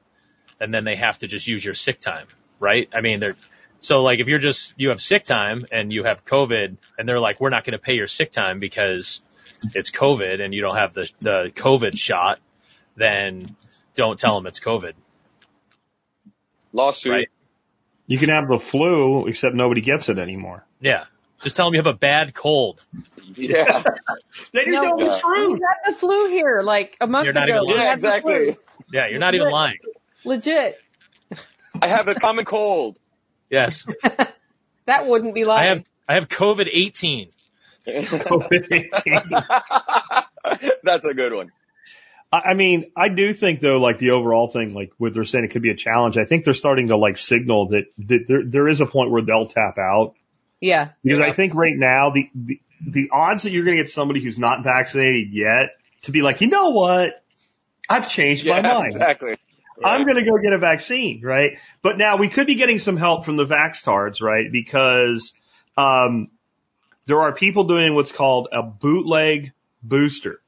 And 0.59 0.73
then 0.73 0.83
they 0.83 0.95
have 0.95 1.17
to 1.19 1.27
just 1.27 1.47
use 1.47 1.63
your 1.65 1.73
sick 1.73 1.99
time, 1.99 2.27
right? 2.59 2.87
I 2.93 3.01
mean, 3.01 3.19
they're, 3.19 3.35
so 3.79 4.01
like 4.01 4.19
if 4.19 4.27
you're 4.27 4.39
just, 4.39 4.73
you 4.77 4.89
have 4.89 5.01
sick 5.01 5.25
time 5.25 5.65
and 5.71 5.91
you 5.91 6.03
have 6.03 6.23
COVID 6.25 6.77
and 6.97 7.09
they're 7.09 7.19
like, 7.19 7.39
we're 7.39 7.49
not 7.49 7.63
going 7.63 7.73
to 7.73 7.79
pay 7.79 7.93
your 7.93 8.07
sick 8.07 8.31
time 8.31 8.59
because 8.59 9.21
it's 9.73 9.89
COVID 9.91 10.39
and 10.43 10.53
you 10.53 10.61
don't 10.61 10.75
have 10.75 10.93
the, 10.93 11.09
the 11.19 11.51
COVID 11.55 11.97
shot, 11.97 12.39
then 12.95 13.55
don't 13.95 14.19
tell 14.19 14.35
them 14.35 14.45
it's 14.47 14.59
COVID. 14.59 14.93
Lawsuit. 16.73 17.11
Right. 17.11 17.27
You 18.07 18.17
can 18.17 18.29
have 18.29 18.47
the 18.47 18.59
flu, 18.59 19.27
except 19.27 19.55
nobody 19.55 19.81
gets 19.81 20.09
it 20.09 20.17
anymore. 20.19 20.65
Yeah. 20.79 21.05
Just 21.41 21.55
tell 21.55 21.65
them 21.65 21.73
you 21.73 21.79
have 21.79 21.93
a 21.93 21.97
bad 21.97 22.33
cold. 22.33 22.83
Yeah. 23.35 23.83
They 24.53 24.65
No, 24.65 24.81
tell 24.83 24.97
the 24.97 25.17
truth. 25.19 25.59
We 25.59 25.65
had 25.65 25.93
the 25.93 25.97
flu 25.97 26.29
here 26.29 26.61
like 26.61 26.97
a 27.01 27.07
month 27.07 27.25
You're 27.25 27.33
not 27.33 27.49
ago. 27.49 27.63
even 27.67 27.77
yeah, 27.77 27.93
exactly. 27.93 28.55
Flu. 28.91 28.99
Yeah. 28.99 29.07
You're 29.07 29.19
not 29.19 29.35
even 29.35 29.49
lying. 29.49 29.77
Legit. 30.25 30.77
I 31.81 31.87
have 31.87 32.07
a 32.07 32.15
common 32.15 32.45
cold. 32.45 32.97
Yes. 33.49 33.87
That 34.87 35.05
wouldn't 35.05 35.35
be 35.35 35.45
lying. 35.45 35.61
I 35.61 35.69
have, 35.75 35.85
I 36.09 36.13
have 36.15 36.27
COVID 36.27 36.67
18. 36.71 37.29
That's 40.83 41.05
a 41.05 41.13
good 41.13 41.33
one. 41.33 41.51
I 42.31 42.39
I 42.39 42.53
mean, 42.55 42.91
I 42.95 43.09
do 43.09 43.31
think 43.33 43.61
though, 43.61 43.79
like 43.79 43.99
the 43.99 44.11
overall 44.11 44.47
thing, 44.47 44.73
like 44.73 44.91
what 44.97 45.13
they're 45.13 45.23
saying, 45.23 45.45
it 45.45 45.51
could 45.51 45.61
be 45.61 45.69
a 45.69 45.75
challenge. 45.75 46.17
I 46.17 46.25
think 46.25 46.45
they're 46.45 46.53
starting 46.53 46.87
to 46.87 46.97
like 46.97 47.17
signal 47.17 47.69
that, 47.69 47.85
that 47.99 48.25
there, 48.27 48.43
there 48.43 48.67
is 48.67 48.81
a 48.81 48.85
point 48.85 49.11
where 49.11 49.21
they'll 49.21 49.45
tap 49.45 49.77
out 49.77 50.15
yeah. 50.59 50.89
because 51.03 51.19
Yeah. 51.19 51.27
I 51.27 51.33
think 51.33 51.53
right 51.53 51.77
now 51.77 52.09
the, 52.11 52.29
the, 52.33 52.59
the 52.85 53.09
odds 53.11 53.43
that 53.43 53.51
you're 53.51 53.63
going 53.63 53.77
to 53.77 53.83
get 53.83 53.89
somebody 53.89 54.21
who's 54.21 54.37
not 54.37 54.63
vaccinated 54.63 55.31
yet 55.31 55.69
to 56.03 56.11
be 56.11 56.21
like, 56.21 56.41
you 56.41 56.47
know 56.47 56.69
what? 56.69 57.20
I've 57.91 58.09
changed 58.09 58.47
my 58.47 58.61
mind. 58.61 58.85
exactly. 58.87 59.35
I'm 59.83 60.05
going 60.05 60.17
to 60.17 60.23
go 60.23 60.37
get 60.37 60.53
a 60.53 60.59
vaccine, 60.59 61.21
right? 61.23 61.57
But 61.81 61.97
now 61.97 62.17
we 62.17 62.29
could 62.29 62.47
be 62.47 62.55
getting 62.55 62.79
some 62.79 62.97
help 62.97 63.25
from 63.25 63.37
the 63.37 63.45
Vaxtards, 63.45 64.21
right? 64.21 64.51
Because, 64.51 65.33
um, 65.75 66.29
there 67.07 67.21
are 67.21 67.33
people 67.33 67.63
doing 67.63 67.95
what's 67.95 68.11
called 68.11 68.49
a 68.51 68.61
bootleg 68.61 69.53
booster. 69.81 70.39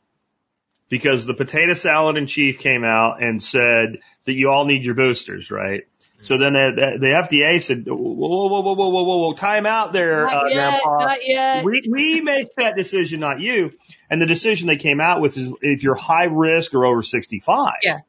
Because 0.89 1.25
the 1.25 1.33
potato 1.33 1.73
salad 1.73 2.17
in 2.17 2.27
chief 2.27 2.59
came 2.59 2.83
out 2.83 3.23
and 3.23 3.41
said 3.41 3.99
that 4.25 4.33
you 4.33 4.51
all 4.51 4.65
need 4.65 4.83
your 4.83 4.93
boosters, 4.93 5.49
right? 5.49 5.83
So 6.23 6.37
then 6.37 6.53
the, 6.53 6.97
the 6.99 7.07
FDA 7.07 7.61
said, 7.61 7.85
whoa, 7.85 7.95
whoa, 7.95 8.47
whoa, 8.47 8.61
whoa, 8.61 8.73
whoa, 8.73 8.89
whoa, 8.89 9.03
whoa, 9.03 9.17
whoa, 9.17 9.33
time 9.33 9.65
out 9.65 9.91
there, 9.93 10.25
Not 10.25 10.45
uh, 10.45 10.47
yet. 10.47 10.55
Grandpa. 10.55 10.97
Not 11.05 11.27
yet. 11.27 11.65
We, 11.65 11.83
we 11.89 12.21
make 12.21 12.55
that 12.55 12.75
decision, 12.75 13.19
not 13.19 13.39
you. 13.41 13.73
And 14.09 14.21
the 14.21 14.25
decision 14.25 14.67
they 14.67 14.77
came 14.77 15.01
out 15.01 15.21
with 15.21 15.37
is 15.37 15.53
if 15.61 15.83
you're 15.83 15.95
high 15.95 16.25
risk 16.25 16.73
or 16.73 16.85
over 16.85 17.01
65, 17.01 17.73
Yeah. 17.83 17.99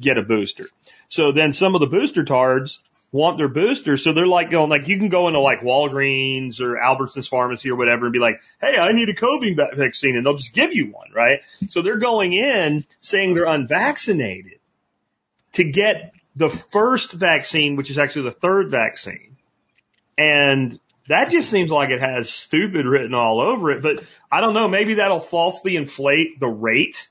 get 0.00 0.18
a 0.18 0.22
booster. 0.22 0.68
So 1.08 1.32
then 1.32 1.52
some 1.52 1.74
of 1.74 1.80
the 1.80 1.86
booster 1.86 2.24
tards 2.24 2.78
want 3.10 3.36
their 3.36 3.48
booster. 3.48 3.96
So 3.96 4.12
they're 4.12 4.26
like 4.26 4.50
going, 4.50 4.70
like 4.70 4.88
you 4.88 4.98
can 4.98 5.08
go 5.10 5.28
into 5.28 5.40
like 5.40 5.60
Walgreens 5.60 6.60
or 6.60 6.76
Albertsons 6.76 7.28
pharmacy 7.28 7.70
or 7.70 7.76
whatever 7.76 8.06
and 8.06 8.12
be 8.12 8.18
like, 8.18 8.40
Hey, 8.60 8.76
I 8.78 8.92
need 8.92 9.08
a 9.10 9.14
COVID 9.14 9.76
vaccine 9.76 10.16
and 10.16 10.24
they'll 10.24 10.36
just 10.36 10.54
give 10.54 10.72
you 10.74 10.86
one, 10.92 11.08
right? 11.14 11.40
So 11.68 11.82
they're 11.82 11.98
going 11.98 12.32
in 12.32 12.84
saying 13.00 13.34
they're 13.34 13.44
unvaccinated 13.44 14.58
to 15.54 15.64
get 15.64 16.14
the 16.36 16.48
first 16.48 17.12
vaccine, 17.12 17.76
which 17.76 17.90
is 17.90 17.98
actually 17.98 18.24
the 18.24 18.36
third 18.36 18.70
vaccine. 18.70 19.36
And 20.16 20.78
that 21.08 21.30
just 21.30 21.50
seems 21.50 21.70
like 21.70 21.90
it 21.90 22.00
has 22.00 22.30
stupid 22.30 22.86
written 22.86 23.14
all 23.14 23.40
over 23.40 23.70
it, 23.72 23.82
but 23.82 24.04
I 24.30 24.40
don't 24.40 24.54
know. 24.54 24.68
Maybe 24.68 24.94
that'll 24.94 25.20
falsely 25.20 25.76
inflate 25.76 26.38
the 26.40 26.48
rate, 26.48 27.08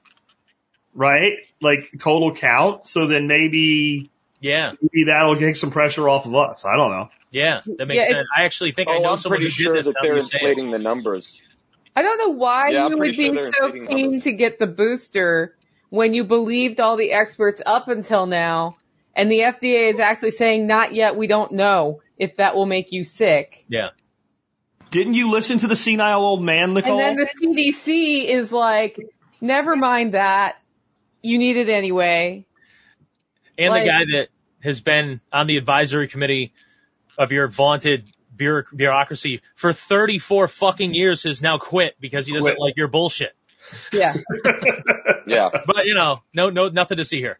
right? 0.93 1.33
Like 1.61 1.91
total 1.99 2.33
count. 2.33 2.85
So 2.85 3.07
then 3.07 3.27
maybe, 3.27 4.09
Yeah. 4.39 4.73
maybe 4.81 5.05
that'll 5.05 5.35
take 5.35 5.55
some 5.55 5.71
pressure 5.71 6.07
off 6.07 6.25
of 6.25 6.35
us. 6.35 6.65
I 6.65 6.75
don't 6.77 6.91
know. 6.91 7.09
Yeah. 7.31 7.61
That 7.77 7.87
makes 7.87 8.03
Yeah, 8.09 8.15
sense. 8.15 8.27
I 8.37 8.43
actually 8.43 8.71
think 8.71 8.89
I 8.89 8.97
Oh, 8.97 9.01
know 9.01 9.11
I'm 9.11 9.17
someone 9.17 9.39
pretty 9.39 9.51
who 9.51 9.57
did 9.57 9.63
sure 9.63 9.73
this. 9.75 9.85
that 9.87 9.95
they're 10.01 10.17
you 10.17 10.23
say 10.23 10.37
inflating 10.41 10.71
the 10.71 10.79
numbers. 10.79 11.41
I 11.95 12.01
don't 12.03 12.17
know 12.17 12.29
why 12.29 12.69
Yeah, 12.69 12.83
you 12.83 12.89
would 12.89 12.97
pretty 12.97 13.13
sure 13.13 13.31
be 13.33 13.51
so 13.59 13.71
keen 13.93 14.03
numbers. 14.03 14.23
to 14.23 14.31
get 14.31 14.59
the 14.59 14.67
booster 14.67 15.55
when 15.89 16.13
you 16.13 16.23
believed 16.23 16.79
all 16.79 16.95
the 16.95 17.11
experts 17.11 17.61
up 17.65 17.89
until 17.89 18.25
now, 18.25 18.77
and 19.15 19.31
the 19.31 19.39
FDA 19.39 19.91
is 19.91 19.99
actually 19.99 20.31
saying 20.31 20.67
not 20.67 20.93
yet. 20.93 21.15
We 21.15 21.27
don't 21.27 21.53
know 21.53 22.01
if 22.17 22.37
that 22.37 22.55
will 22.55 22.65
make 22.65 22.91
you 22.91 23.03
sick. 23.03 23.65
Yeah. 23.67 23.89
Didn't 24.91 25.13
you 25.13 25.29
listen 25.29 25.59
to 25.59 25.67
the 25.67 25.75
senile 25.75 26.21
old 26.21 26.43
man, 26.43 26.73
Nicole? 26.73 26.99
And 26.99 27.17
then 27.17 27.27
the 27.27 27.71
CDC 27.73 28.25
is 28.25 28.51
like, 28.51 28.99
never 29.39 29.75
mind 29.75 30.13
that. 30.13 30.55
You 31.21 31.37
need 31.37 31.57
it 31.57 31.69
anyway. 31.69 32.45
And 33.57 33.69
Like- 33.69 33.83
the 33.83 33.89
guy 33.89 33.99
that 34.17 34.27
has 34.63 34.81
been 34.81 35.21
on 35.31 35.47
the 35.47 35.57
advisory 35.57 36.07
committee 36.07 36.53
of 37.17 37.31
your 37.31 37.47
vaunted 37.47 38.05
bureau- 38.35 38.63
bureaucracy 38.75 39.41
for 39.55 39.71
34 39.73 40.47
fucking 40.47 40.93
years 40.93 41.23
has 41.23 41.41
now 41.41 41.57
quit 41.57 41.95
because 41.99 42.27
he 42.27 42.33
doesn't 42.33 42.55
Quit. 42.55 42.59
like 42.59 42.75
your 42.77 42.87
bullshit. 42.87 43.33
Yeah. 43.93 44.15
Yeah. 45.27 45.49
But 45.53 45.85
you 45.85 45.93
know, 45.93 46.23
no, 46.33 46.49
no, 46.49 46.67
nothing 46.69 46.97
to 46.97 47.05
see 47.05 47.19
here. 47.19 47.39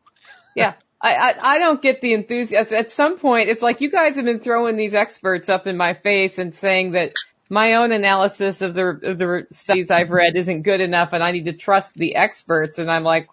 Yeah. 0.56 0.74
I, 1.04 1.16
I, 1.16 1.36
I 1.56 1.60
don't 1.60 1.82
get 1.82 2.02
the 2.02 2.14
enthusiasm. 2.14 2.78
At 2.78 2.90
some 2.92 3.18
point, 3.18 3.50
it's 3.50 3.62
like 3.62 3.82
you 3.82 3.90
guys 3.90 4.18
have 4.18 4.26
been 4.26 4.40
throwing 4.40 4.76
these 4.78 4.94
experts 4.94 5.50
up 5.50 5.66
in 5.66 5.76
my 5.78 5.94
face 5.94 6.38
and 6.38 6.54
saying 6.54 6.92
that 6.92 7.14
my 7.50 7.74
own 7.76 7.92
analysis 7.92 8.62
of 8.62 8.76
the, 8.76 8.88
of 8.88 9.18
the 9.18 9.48
studies 9.52 9.90
I've 9.92 10.12
read 10.12 10.36
isn't 10.36 10.62
good 10.62 10.80
enough 10.80 11.14
and 11.14 11.24
I 11.24 11.32
need 11.32 11.46
to 11.46 11.54
trust 11.54 11.96
the 11.96 12.16
experts. 12.16 12.78
And 12.78 12.90
I'm 12.90 13.04
like, 13.04 13.30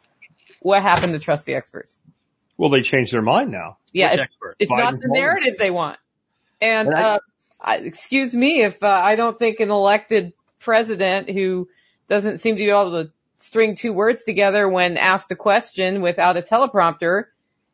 what 0.60 0.82
happened 0.82 1.12
to 1.12 1.18
trust 1.18 1.44
the 1.44 1.54
experts? 1.54 1.98
well, 2.56 2.70
they 2.70 2.82
changed 2.82 3.12
their 3.12 3.22
mind 3.22 3.52
now. 3.52 3.76
Yeah. 3.92 4.06
Which 4.06 4.14
It's, 4.14 4.24
expert? 4.24 4.56
it's 4.58 4.72
Biden 4.72 4.78
not 4.78 4.92
the 5.00 5.06
told 5.06 5.16
narrative 5.16 5.54
they 5.58 5.70
want. 5.70 5.98
And, 6.60 6.88
And 6.88 6.96
I- 6.96 7.02
uh, 7.02 7.18
I, 7.60 7.76
excuse 7.78 8.34
me 8.34 8.62
if 8.62 8.82
uh, 8.82 8.88
I 8.88 9.14
don't 9.16 9.38
think 9.38 9.60
an 9.60 9.70
elected 9.70 10.32
president 10.58 11.28
who 11.30 11.68
doesn't 12.08 12.38
seem 12.38 12.54
to 12.56 12.58
be 12.58 12.70
able 12.70 13.04
to 13.04 13.10
string 13.36 13.76
two 13.76 13.92
words 13.92 14.24
together 14.24 14.68
when 14.68 14.96
asked 14.96 15.30
a 15.32 15.36
question 15.36 16.00
without 16.02 16.36
a 16.36 16.42
teleprompter 16.42 17.24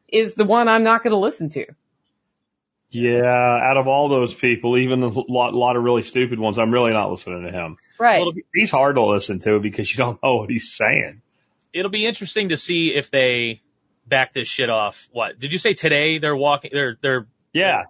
is 0.08 0.34
the 0.34 0.44
one 0.44 0.68
I'm 0.68 0.82
not 0.84 1.02
going 1.02 1.12
to 1.12 1.18
listen 1.18 1.48
to. 1.50 1.66
Yeah, 2.90 3.24
out 3.24 3.76
of 3.76 3.88
all 3.88 4.08
those 4.08 4.32
people, 4.34 4.78
even 4.78 5.02
a 5.02 5.08
lot, 5.08 5.52
lot 5.52 5.74
of 5.76 5.82
really 5.82 6.04
stupid 6.04 6.38
ones, 6.38 6.58
I'm 6.58 6.70
really 6.72 6.92
not 6.92 7.10
listening 7.10 7.42
to 7.42 7.50
him. 7.50 7.76
Right. 7.98 8.20
Well, 8.20 8.30
be, 8.32 8.44
He's 8.54 8.70
hard 8.70 8.94
to 8.96 9.02
listen 9.04 9.40
to 9.40 9.58
because 9.58 9.90
you 9.90 9.96
don't 9.98 10.22
know 10.22 10.36
what 10.36 10.50
he's 10.50 10.72
saying. 10.72 11.20
it'll 11.72 11.90
be 11.90 12.06
interesting 12.06 12.50
to 12.50 12.56
see 12.56 12.92
if 12.94 13.10
they 13.10 13.62
back 14.06 14.32
this 14.32 14.46
shit 14.46 14.70
off. 14.70 15.08
What 15.10 15.40
did 15.40 15.52
you 15.52 15.58
say 15.58 15.74
today? 15.74 16.18
They're 16.18 16.36
walking. 16.36 16.70
They're 16.72 16.96
they're 17.02 17.26
Yeah, 17.52 17.82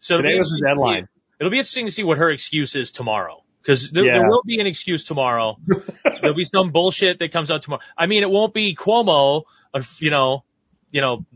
so 0.00 0.14
it'll 0.14 0.22
be 0.22 0.28
today 0.28 0.38
was 0.38 0.50
the 0.50 0.56
interesting 0.58 0.62
to 0.62 0.68
see- 0.68 0.68
deadline. 0.68 1.08
It'll 1.40 1.50
be 1.50 1.58
interesting 1.58 1.86
to 1.86 1.92
see 1.92 2.04
what 2.04 2.18
her 2.18 2.30
excuse 2.30 2.76
is 2.76 2.92
tomorrow. 2.92 3.42
Cause 3.66 3.90
there, 3.90 4.04
Yeah. 4.04 4.18
there 4.18 4.28
will 4.28 4.42
be 4.46 4.60
an 4.60 4.66
excuse 4.68 5.04
tomorrow. 5.04 5.58
There'll 6.20 6.36
be 6.36 6.44
some 6.44 6.70
bullshit 6.70 7.18
that 7.18 7.32
comes 7.32 7.50
out 7.50 7.62
tomorrow. 7.62 7.82
I 7.98 8.06
mean, 8.06 8.22
it 8.22 8.30
won't 8.30 8.54
be 8.54 8.76
Cuomo, 8.76 9.42
of, 9.74 9.96
you 10.00 10.10
know, 10.12 10.44
you 10.92 11.00
know, 11.00 11.26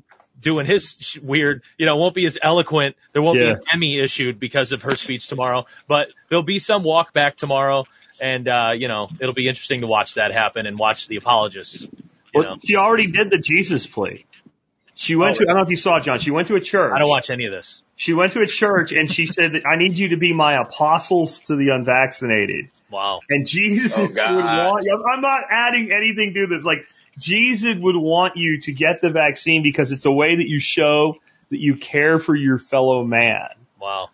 doing 0.41 0.67
his 0.67 0.97
sh- 1.01 1.19
weird, 1.19 1.63
you 1.79 1.87
know, 1.87 1.97
won't 1.97 2.15
be 2.15 2.27
as 2.27 2.39
eloquent. 2.43 2.97
There 3.13 3.23
won't 3.23 3.39
Yeah. 3.39 3.45
be 3.45 3.51
an 3.51 3.61
Emmy 3.73 4.01
issued 4.01 4.41
because 4.41 4.73
of 4.73 4.83
her 4.83 4.97
speech 4.97 5.29
tomorrow, 5.29 5.67
but 5.87 6.09
there'll 6.29 6.43
be 6.43 6.59
some 6.59 6.83
walk 6.83 7.13
back 7.13 7.37
tomorrow. 7.37 7.87
And, 8.21 8.49
uh, 8.49 8.73
you 8.77 8.89
know, 8.89 9.09
it'll 9.21 9.35
be 9.35 9.49
interesting 9.49 9.81
to 9.81 9.87
watch 9.87 10.15
that 10.15 10.33
happen 10.33 10.67
and 10.67 10.79
watch 10.79 11.09
the 11.09 11.17
apologists, 11.17 11.87
Well, 12.35 12.45
know. 12.45 12.57
she 12.65 12.77
already 12.77 13.11
did 13.11 13.31
the 13.31 13.39
Jesus 13.39 13.87
plea. 13.87 14.27
She 14.95 15.17
went 15.17 15.37
Oh, 15.37 15.39
to, 15.39 15.43
I 15.45 15.47
don't 15.47 15.57
know 15.57 15.63
if 15.63 15.71
you 15.71 15.77
saw 15.77 15.97
it, 15.97 16.03
John. 16.05 16.19
She 16.19 16.31
went 16.31 16.49
to 16.49 16.57
a 16.57 16.61
church. 16.61 16.93
I 16.95 16.99
don't 16.99 17.09
watch 17.09 17.31
any 17.31 17.47
of 17.47 17.53
this. 17.53 17.83
She 17.97 18.13
went 18.13 18.33
to 18.33 18.43
a 18.43 18.47
church 18.47 18.93
and 18.93 19.11
she 19.11 19.25
said, 19.25 19.55
that, 19.55 19.67
I 19.67 19.77
need 19.77 19.97
you 19.97 20.09
to 20.11 20.19
be 20.19 20.35
my 20.35 20.61
apostles 20.61 21.41
to 21.47 21.57
the 21.57 21.71
unvaccinated. 21.71 22.69
Wow. 22.91 23.21
And 23.31 23.47
Jesus 23.47 23.97
Oh, 23.97 24.03
would 24.07 24.17
want, 24.45 24.87
I'm 25.15 25.23
not 25.23 25.45
adding 25.51 25.91
anything 25.93 26.35
to 26.35 26.47
this. 26.47 26.65
Like, 26.65 26.87
Jesus 27.21 27.77
would 27.77 27.97
want 27.97 28.37
you 28.37 28.61
to 28.63 28.73
get 28.73 29.01
the 29.01 29.11
vaccine 29.11 29.63
because 29.63 29.93
it's 29.93 30.07
a 30.07 30.11
way 30.11 30.37
that 30.37 30.49
you 30.49 30.59
show 30.59 31.17
that 31.51 31.61
you 31.61 31.77
care 31.77 32.19
for 32.19 32.35
your 32.35 32.59
fellow 32.59 33.05
man. 33.05 33.49
Wow. 33.81 34.09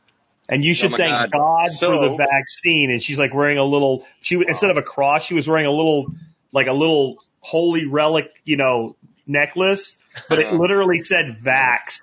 And 0.48 0.64
you 0.64 0.72
oh 0.72 0.74
should 0.74 0.92
Oh 0.92 0.96
thank 0.96 1.10
God. 1.10 1.30
God, 1.32 1.70
So- 1.72 1.94
for 1.94 2.08
the 2.10 2.16
vaccine. 2.16 2.90
And 2.90 3.02
she's 3.02 3.18
like 3.18 3.32
wearing 3.34 3.58
a 3.58 3.64
little, 3.64 4.06
she, 4.20 4.36
instead 4.36 4.70
of 4.70 4.76
a 4.76 4.82
cross, 4.82 5.24
she 5.24 5.34
was 5.34 5.48
wearing 5.48 5.66
a 5.66 5.70
little, 5.70 6.06
like 6.52 6.66
a 6.66 6.72
little 6.72 7.16
holy 7.40 7.86
relic, 7.86 8.30
you 8.44 8.56
know, 8.56 8.96
necklace, 9.26 9.96
but 10.28 10.38
it 10.38 10.52
literally 10.52 10.98
said 10.98 11.38
vax. 11.42 12.00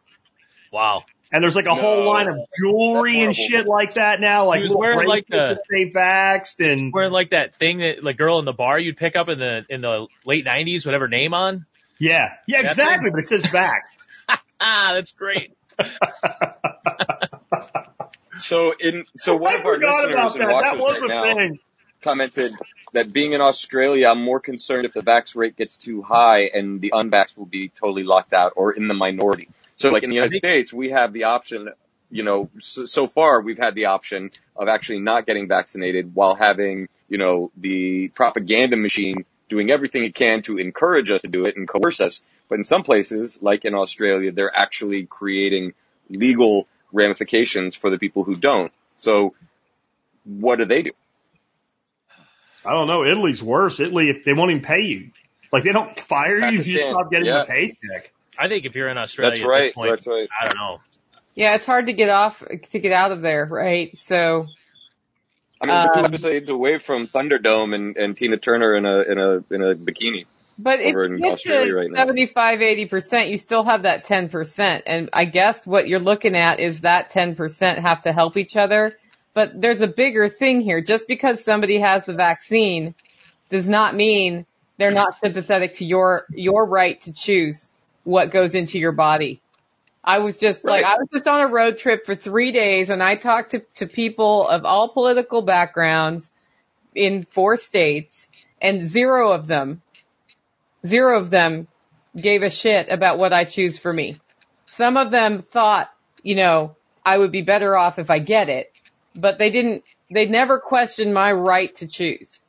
Wow. 0.71 1.03
And 1.33 1.43
there's 1.43 1.55
like 1.55 1.65
a 1.65 1.73
whole 1.73 2.05
line 2.05 2.29
of 2.29 2.37
jewelry 2.57 3.21
and 3.21 3.35
shit 3.35 3.65
like 3.65 3.95
that 3.95 4.21
now, 4.21 4.45
like 4.45 4.59
was 4.59 4.69
little 4.69 4.79
wearing, 4.79 5.09
like, 5.09 5.27
bracelets 5.27 5.61
that 5.67 5.75
say 5.75 5.91
vaxxed 5.91 6.71
and 6.71 6.93
Wearing 6.93 7.11
like 7.11 7.31
that 7.31 7.55
thing 7.55 7.79
that 7.79 8.03
like 8.03 8.17
girl 8.17 8.37
in 8.37 8.45
the 8.45 8.53
bar 8.53 8.79
you'd 8.79 8.97
pick 8.97 9.15
up 9.15 9.29
in 9.29 9.39
the, 9.39 9.65
in 9.67 9.81
the 9.81 10.05
late 10.25 10.45
nineties, 10.45 10.85
whatever 10.85 11.07
name 11.07 11.33
on. 11.33 11.65
yeah, 11.99 12.35
yeah, 12.47 12.61
That 12.61 12.69
exactly. 12.71 13.09
But 13.09 13.21
it 13.21 13.29
says 13.29 13.43
vax. 13.45 13.79
Ah, 14.29 14.37
that's 14.93 15.11
great. 15.11 15.57
So 18.37 18.73
in 18.79 19.05
so 19.17 19.35
one 19.37 19.55
I 19.55 19.59
of 19.59 19.65
our 19.65 19.75
forgot 19.75 20.09
about 20.11 20.25
listeners 20.25 20.35
and 20.35 20.43
that. 20.43 20.47
That 20.47 20.77
watchers 20.77 20.81
was 20.81 21.01
right 21.01 21.03
a 21.03 21.07
now 21.07 21.35
thing. 21.35 21.59
commented 22.01 22.53
that 22.93 23.11
being 23.11 23.33
in 23.33 23.41
Australia, 23.41 24.09
I'm 24.09 24.23
more 24.23 24.39
concerned 24.39 24.85
if 24.85 24.93
the 24.93 25.01
vax 25.01 25.35
rate 25.35 25.55
gets 25.57 25.77
too 25.77 26.03
high 26.03 26.43
and 26.53 26.79
the 26.79 26.91
unvax 26.91 27.35
will 27.35 27.47
be 27.47 27.69
totally 27.69 28.03
locked 28.03 28.33
out 28.33 28.53
or 28.55 28.71
in 28.71 28.87
the 28.87 28.93
minority. 28.93 29.49
So 29.75 29.89
like 29.89 30.03
in 30.03 30.09
the 30.09 30.15
United 30.15 30.37
States, 30.37 30.71
we 30.71 30.89
have 30.89 31.13
the 31.13 31.25
option, 31.25 31.69
you 32.09 32.23
know, 32.23 32.49
so, 32.59 32.85
so 32.85 33.07
far 33.07 33.41
we've 33.41 33.57
had 33.57 33.75
the 33.75 33.85
option 33.85 34.31
of 34.55 34.67
actually 34.67 34.99
not 34.99 35.25
getting 35.25 35.47
vaccinated 35.47 36.13
while 36.13 36.35
having, 36.35 36.87
you 37.09 37.17
know, 37.17 37.51
the 37.57 38.09
propaganda 38.09 38.77
machine 38.77 39.25
doing 39.49 39.71
everything 39.71 40.03
it 40.03 40.15
can 40.15 40.41
to 40.43 40.57
encourage 40.57 41.11
us 41.11 41.21
to 41.21 41.27
do 41.27 41.45
it 41.45 41.57
and 41.57 41.67
coerce 41.67 42.01
us. 42.01 42.23
But 42.49 42.59
in 42.59 42.63
some 42.63 42.83
places, 42.83 43.39
like 43.41 43.65
in 43.65 43.73
Australia, 43.73 44.31
they're 44.31 44.55
actually 44.55 45.05
creating 45.05 45.73
legal 46.09 46.67
ramifications 46.91 47.75
for 47.75 47.89
the 47.89 47.97
people 47.97 48.23
who 48.23 48.35
don't. 48.35 48.71
So 48.97 49.33
what 50.23 50.57
do 50.57 50.65
they 50.65 50.83
do? 50.83 50.91
I 52.65 52.71
don't 52.71 52.87
know. 52.87 53.05
Italy's 53.05 53.43
worse. 53.43 53.79
Italy, 53.79 54.21
they 54.25 54.33
won't 54.33 54.51
even 54.51 54.63
pay 54.63 54.81
you. 54.81 55.11
Like 55.51 55.63
they 55.63 55.71
don't 55.71 55.99
fire 55.99 56.49
you, 56.49 56.57
you 56.57 56.63
just 56.63 56.85
stop 56.85 57.11
getting 57.11 57.27
yeah. 57.27 57.41
the 57.41 57.45
paycheck. 57.45 58.11
I 58.39 58.47
think 58.47 58.65
if 58.65 58.75
you're 58.75 58.89
in 58.89 58.97
Australia 58.97 59.31
That's 59.31 59.43
at 59.43 59.47
right. 59.47 59.63
this 59.65 59.73
point, 59.73 59.91
That's 59.91 60.07
right. 60.07 60.27
I 60.41 60.47
don't 60.47 60.57
know. 60.57 60.79
Yeah, 61.35 61.55
it's 61.55 61.65
hard 61.65 61.87
to 61.87 61.93
get 61.93 62.09
off, 62.09 62.43
to 62.71 62.79
get 62.79 62.91
out 62.91 63.11
of 63.11 63.21
there, 63.21 63.45
right? 63.45 63.95
So, 63.97 64.47
I 65.61 65.65
mean, 65.65 65.75
we're 65.75 65.93
two 65.93 65.99
Um, 65.99 66.05
episodes 66.05 66.49
away 66.49 66.77
from 66.77 67.07
Thunderdome 67.07 67.73
and, 67.73 67.97
and 67.97 68.15
Tina 68.17 68.37
Turner 68.37 68.75
in 68.75 68.85
a 68.85 68.99
in 69.01 69.17
a 69.17 69.53
in 69.53 69.61
a 69.63 69.75
bikini. 69.75 70.25
but 70.59 70.79
if 70.79 70.95
Over 70.95 71.05
you 71.07 71.17
get 71.19 71.39
to 71.39 71.73
right 71.73 71.89
75, 71.95 72.59
80%, 72.59 73.29
you 73.29 73.37
still 73.37 73.63
have 73.63 73.83
that 73.83 74.05
10%. 74.05 74.83
And 74.85 75.09
I 75.11 75.25
guess 75.25 75.65
what 75.65 75.87
you're 75.87 75.99
looking 75.99 76.35
at 76.35 76.59
is 76.59 76.81
that 76.81 77.11
10% 77.11 77.79
have 77.81 78.01
to 78.01 78.13
help 78.13 78.37
each 78.37 78.55
other. 78.55 78.95
But 79.33 79.59
there's 79.59 79.81
a 79.81 79.87
bigger 79.87 80.29
thing 80.29 80.61
here. 80.61 80.81
Just 80.81 81.07
because 81.07 81.43
somebody 81.43 81.79
has 81.79 82.05
the 82.05 82.13
vaccine 82.13 82.93
does 83.49 83.67
not 83.67 83.95
mean 83.95 84.45
they're 84.77 84.91
not 84.91 85.19
sympathetic 85.19 85.75
to 85.75 85.85
your, 85.85 86.25
your 86.29 86.65
right 86.67 87.01
to 87.01 87.11
choose 87.13 87.69
what 88.03 88.31
goes 88.31 88.55
into 88.55 88.79
your 88.79 88.91
body. 88.91 89.41
I 90.03 90.19
was 90.19 90.35
just 90.35 90.65
like, 90.65 90.83
I 90.83 90.95
was 90.97 91.07
just 91.13 91.27
on 91.27 91.41
a 91.41 91.47
road 91.47 91.77
trip 91.77 92.05
for 92.05 92.15
three 92.15 92.51
days 92.51 92.89
and 92.89 93.01
I 93.01 93.15
talked 93.15 93.51
to, 93.51 93.59
to 93.77 93.87
people 93.87 94.47
of 94.47 94.65
all 94.65 94.89
political 94.89 95.41
backgrounds 95.41 96.33
in 96.93 97.23
four 97.23 97.55
states 97.55 98.27
and 98.61 98.85
zero 98.85 99.31
of 99.31 99.47
them, 99.47 99.81
zero 100.85 101.17
of 101.17 101.29
them 101.29 101.67
gave 102.15 102.43
a 102.43 102.49
shit 102.49 102.89
about 102.89 103.17
what 103.17 103.31
I 103.31 103.45
choose 103.45 103.79
for 103.79 103.91
me. 103.91 104.19
Some 104.65 104.97
of 104.97 105.09
them 105.09 105.41
thought, 105.41 105.89
you 106.21 106.35
know, 106.35 106.75
I 107.05 107.17
would 107.17 107.31
be 107.31 107.41
better 107.41 107.77
off 107.77 107.97
if 107.97 108.09
I 108.09 108.19
get 108.19 108.49
it, 108.49 108.71
but 109.15 109.37
they 109.37 109.51
didn't, 109.51 109.83
they 110.11 110.25
never 110.25 110.59
questioned 110.59 111.13
my 111.13 111.31
right 111.31 111.73
to 111.77 111.87
choose. 111.87 112.39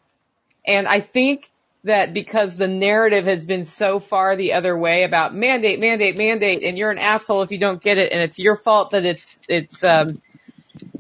And 0.67 0.89
I 0.89 1.01
think 1.01 1.51
that 1.85 2.15
because 2.15 2.57
the 2.57 2.69
narrative 2.69 3.27
has 3.27 3.45
been 3.45 3.65
so 3.65 4.01
far 4.01 4.37
the 4.37 4.55
other 4.55 4.77
way 4.77 5.05
about 5.05 5.35
mandate, 5.35 5.79
mandate, 5.81 6.17
mandate, 6.17 6.63
and 6.63 6.77
you're 6.77 6.91
an 6.91 6.99
asshole 6.99 7.43
if 7.43 7.53
you 7.53 7.59
don't 7.59 7.83
get 7.83 7.99
it, 7.99 8.13
and 8.13 8.21
it's 8.21 8.39
your 8.39 8.57
fault 8.57 8.91
that 8.93 9.05
it's 9.05 9.35
it's 9.49 9.85
um, 9.85 10.21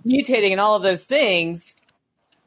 mutating 0.06 0.52
and 0.52 0.60
all 0.60 0.76
of 0.76 0.82
those 0.82 1.04
things, 1.04 1.74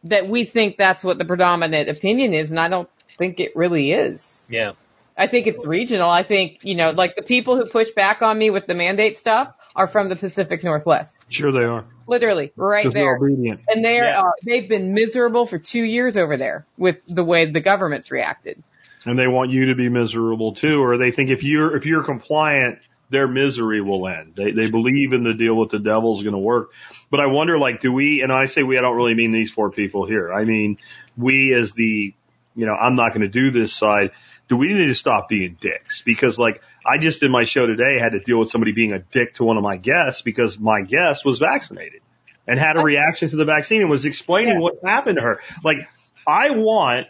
that 0.05 0.29
we 0.29 0.45
think 0.45 0.77
that's 0.77 1.03
what 1.03 1.17
the 1.17 1.25
predominant 1.25 1.89
opinion 1.89 2.33
is, 2.33 2.51
and 2.51 2.59
I 2.59 2.69
don't 2.69 2.89
think 3.17 3.39
it 3.39 3.55
really 3.55 3.91
is. 3.91 4.43
Yeah. 4.47 4.73
I 5.17 5.25
think 5.25 5.47
it's 5.47 5.65
regional. 5.65 6.09
I 6.09 6.21
think 6.21 6.59
you 6.61 6.75
know, 6.75 6.91
like 6.91 7.15
the 7.15 7.23
people 7.23 7.57
who 7.57 7.65
push 7.65 7.89
back 7.89 8.21
on 8.21 8.37
me 8.37 8.51
with 8.51 8.67
the 8.67 8.75
mandate 8.75 9.17
stuff 9.17 9.53
are 9.77 9.87
from 9.87 10.09
the 10.09 10.15
Pacific 10.17 10.63
Northwest, 10.63 11.23
Sure 11.29 11.51
they 11.53 11.63
are. 11.63 11.85
literally 12.07 12.51
right 12.57 12.83
they're 12.83 12.91
there. 12.91 13.15
obedient. 13.17 13.61
And 13.69 13.85
they're, 13.85 14.03
Yeah. 14.05 14.21
uh, 14.23 14.31
they've 14.45 14.67
been 14.67 14.93
miserable 14.93 15.45
for 15.45 15.59
two 15.59 15.83
years 15.83 16.17
over 16.17 16.35
there 16.35 16.65
with 16.77 16.97
the 17.07 17.23
way 17.23 17.45
the 17.45 17.61
government's 17.61 18.11
reacted. 18.11 18.61
And 19.05 19.17
they 19.17 19.27
want 19.27 19.51
you 19.51 19.67
to 19.67 19.75
be 19.75 19.87
miserable 19.89 20.53
too, 20.55 20.83
or 20.83 20.97
they 20.97 21.11
think 21.11 21.29
if 21.29 21.43
you're, 21.43 21.77
if 21.77 21.85
you're 21.85 22.03
compliant, 22.03 22.79
their 23.09 23.27
misery 23.27 23.79
will 23.81 24.05
end. 24.07 24.33
They, 24.35 24.51
they 24.51 24.69
believe 24.69 25.13
in 25.13 25.23
the 25.23 25.33
deal 25.33 25.55
with 25.55 25.69
the 25.69 25.79
devil's 25.79 26.23
going 26.23 26.33
to 26.33 26.39
work. 26.39 26.71
But 27.09 27.21
I 27.21 27.27
wonder, 27.27 27.57
like, 27.57 27.79
do 27.79 27.93
we, 27.93 28.21
and 28.21 28.33
I 28.33 28.47
say 28.47 28.63
we, 28.63 28.77
I 28.77 28.81
don't 28.81 28.97
really 28.97 29.13
mean 29.13 29.31
these 29.31 29.49
four 29.51 29.69
people 29.71 30.05
here. 30.05 30.33
I 30.33 30.43
mean, 30.43 30.77
we 31.15 31.53
as 31.53 31.71
the, 31.71 32.13
you 32.55 32.65
know, 32.65 32.73
I'm 32.73 32.95
not 32.95 33.09
going 33.13 33.21
to 33.21 33.29
do 33.29 33.51
this 33.51 33.73
side. 33.73 34.11
Do 34.47 34.57
we 34.57 34.67
need 34.73 34.85
to 34.87 34.93
stop 34.95 35.27
being 35.29 35.57
dicks? 35.59 36.01
Because 36.03 36.39
like, 36.39 36.61
I 36.85 36.97
just 36.97 37.21
in 37.23 37.31
my 37.31 37.43
show 37.43 37.65
today 37.65 37.99
had 37.99 38.13
to 38.13 38.19
deal 38.19 38.39
with 38.39 38.49
somebody 38.49 38.71
being 38.71 38.93
a 38.93 38.99
dick 38.99 39.35
to 39.35 39.43
one 39.43 39.57
of 39.57 39.63
my 39.63 39.75
guests 39.77 40.21
because 40.21 40.57
my 40.57 40.81
guest 40.81 41.25
was 41.25 41.39
vaccinated 41.39 42.01
and 42.47 42.57
had 42.57 42.77
a 42.77 42.81
reaction 42.81 43.29
to 43.29 43.35
the 43.35 43.43
vaccine 43.45 43.81
and 43.81 43.89
was 43.89 44.05
explaining 44.05 44.53
Yeah. 44.55 44.59
what 44.61 44.75
happened 44.85 45.17
to 45.17 45.21
her. 45.21 45.41
Like, 45.63 45.79
I 46.25 46.51
want 46.51 47.07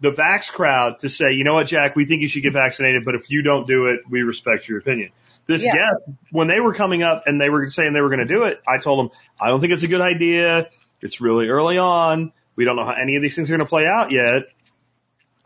the 0.00 0.12
vax 0.12 0.50
crowd 0.50 1.00
to 1.00 1.08
say, 1.10 1.32
you 1.32 1.44
know 1.44 1.54
what, 1.54 1.66
Jack, 1.66 1.94
we 1.96 2.06
think 2.06 2.22
you 2.22 2.28
should 2.28 2.42
get 2.42 2.52
vaccinated, 2.54 3.04
but 3.04 3.14
if 3.14 3.30
you 3.30 3.42
don't 3.42 3.66
do 3.66 3.86
it, 3.88 4.00
we 4.08 4.22
respect 4.22 4.66
your 4.68 4.78
opinion. 4.78 5.10
This 5.46 5.64
Yeah. 5.64 5.74
guest, 5.74 6.18
when 6.30 6.46
they 6.48 6.60
were 6.60 6.72
coming 6.72 7.02
up 7.02 7.24
and 7.26 7.40
they 7.40 7.50
were 7.50 7.68
saying 7.68 7.92
they 7.92 8.00
were 8.00 8.08
going 8.08 8.26
to 8.26 8.32
do 8.32 8.44
it, 8.44 8.62
I 8.66 8.78
told 8.78 8.98
them, 9.10 9.18
I 9.40 9.48
don't 9.48 9.60
think 9.60 9.72
it's 9.72 9.82
a 9.82 9.88
good 9.88 10.00
idea. 10.00 10.68
It's 11.02 11.20
really 11.20 11.48
early 11.48 11.76
on. 11.78 12.32
We 12.56 12.64
don't 12.64 12.76
know 12.76 12.84
how 12.84 12.92
any 13.00 13.16
of 13.16 13.22
these 13.22 13.34
things 13.36 13.50
are 13.50 13.56
going 13.56 13.66
to 13.66 13.68
play 13.70 13.86
out 13.86 14.10
yet. 14.10 14.44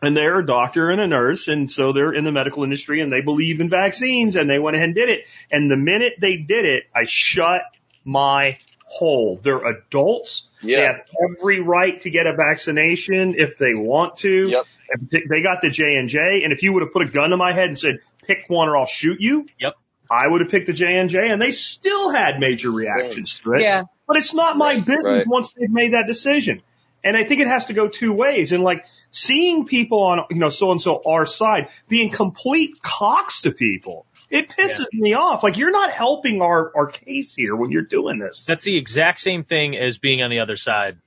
And 0.03 0.17
they're 0.17 0.39
a 0.39 0.45
doctor 0.45 0.89
and 0.89 0.99
a 0.99 1.07
nurse, 1.07 1.47
and 1.47 1.71
so 1.71 1.93
they're 1.93 2.11
in 2.11 2.25
the 2.25 2.31
medical 2.31 2.63
industry 2.63 2.99
and 3.01 3.11
they 3.11 3.21
believe 3.21 3.61
in 3.61 3.69
vaccines 3.69 4.35
and 4.35 4.49
they 4.49 4.59
went 4.59 4.75
ahead 4.75 4.89
and 4.89 4.95
did 4.95 5.09
it. 5.09 5.25
And 5.51 5.71
the 5.71 5.77
minute 5.77 6.15
they 6.19 6.37
did 6.37 6.65
it, 6.65 6.83
I 6.93 7.05
shut 7.05 7.61
my 8.03 8.57
hole. 8.85 9.39
They're 9.41 9.65
adults. 9.65 10.49
They 10.61 10.73
have 10.73 11.01
every 11.39 11.61
right 11.61 11.99
to 12.01 12.09
get 12.09 12.27
a 12.27 12.33
vaccination 12.33 13.35
if 13.37 13.57
they 13.57 13.73
want 13.73 14.17
to. 14.17 14.49
Yep. 14.49 14.65
And 14.89 15.09
They 15.29 15.41
got 15.41 15.61
the 15.61 15.69
J 15.69 15.95
and 15.95 16.09
J, 16.09 16.43
and 16.43 16.53
if 16.53 16.63
you 16.63 16.73
would 16.73 16.83
have 16.83 16.91
put 16.93 17.01
a 17.01 17.09
gun 17.09 17.31
to 17.31 17.37
my 17.37 17.53
head 17.53 17.69
and 17.69 17.79
said, 17.79 17.99
"Pick 18.27 18.45
one 18.49 18.69
or 18.69 18.77
I'll 18.77 18.85
shoot 18.85 19.19
you," 19.19 19.47
Yep. 19.59 19.73
I 20.11 20.27
would 20.27 20.41
have 20.41 20.49
picked 20.51 20.67
the 20.67 20.73
J 20.73 20.99
and 20.99 21.09
J, 21.09 21.29
and 21.29 21.41
they 21.41 21.51
still 21.51 22.11
had 22.11 22.39
major 22.39 22.69
reactions 22.69 23.39
to 23.39 23.53
it. 23.53 23.61
Yeah. 23.61 23.83
But 24.07 24.17
it's 24.17 24.33
not 24.33 24.57
my 24.57 24.75
Right, 24.75 24.85
business 24.85 25.05
right. 25.05 25.27
once 25.27 25.53
they've 25.53 25.71
made 25.71 25.93
that 25.93 26.07
decision. 26.07 26.61
And 27.03 27.17
I 27.17 27.23
think 27.23 27.41
it 27.41 27.47
has 27.47 27.65
to 27.65 27.73
go 27.73 27.87
two 27.87 28.13
ways. 28.13 28.51
And 28.51 28.63
like 28.63 28.85
seeing 29.13 29.65
people 29.65 30.01
on, 30.03 30.25
you 30.31 30.37
know, 30.37 30.49
so 30.49 30.71
and 30.71 30.81
so 30.81 31.01
our 31.05 31.25
side 31.25 31.69
being 31.87 32.09
complete 32.09 32.81
cocks 32.81 33.41
to 33.41 33.51
people, 33.51 34.05
it 34.29 34.49
pisses 34.49 34.87
me 34.91 35.13
off. 35.13 35.43
Like 35.43 35.57
you're 35.57 35.71
not 35.71 35.91
helping 35.91 36.41
our, 36.41 36.71
our 36.75 36.87
case 36.87 37.35
here 37.35 37.55
when 37.55 37.71
you're 37.71 37.83
doing 37.83 38.17
this. 38.19 38.45
That's 38.45 38.65
the 38.65 38.75
exact 38.75 39.19
same 39.19 39.43
thing 39.43 39.77
as 39.77 39.99
being 39.99 40.23
on 40.23 40.31
the 40.31 40.39
other 40.39 40.57
side 40.57 40.97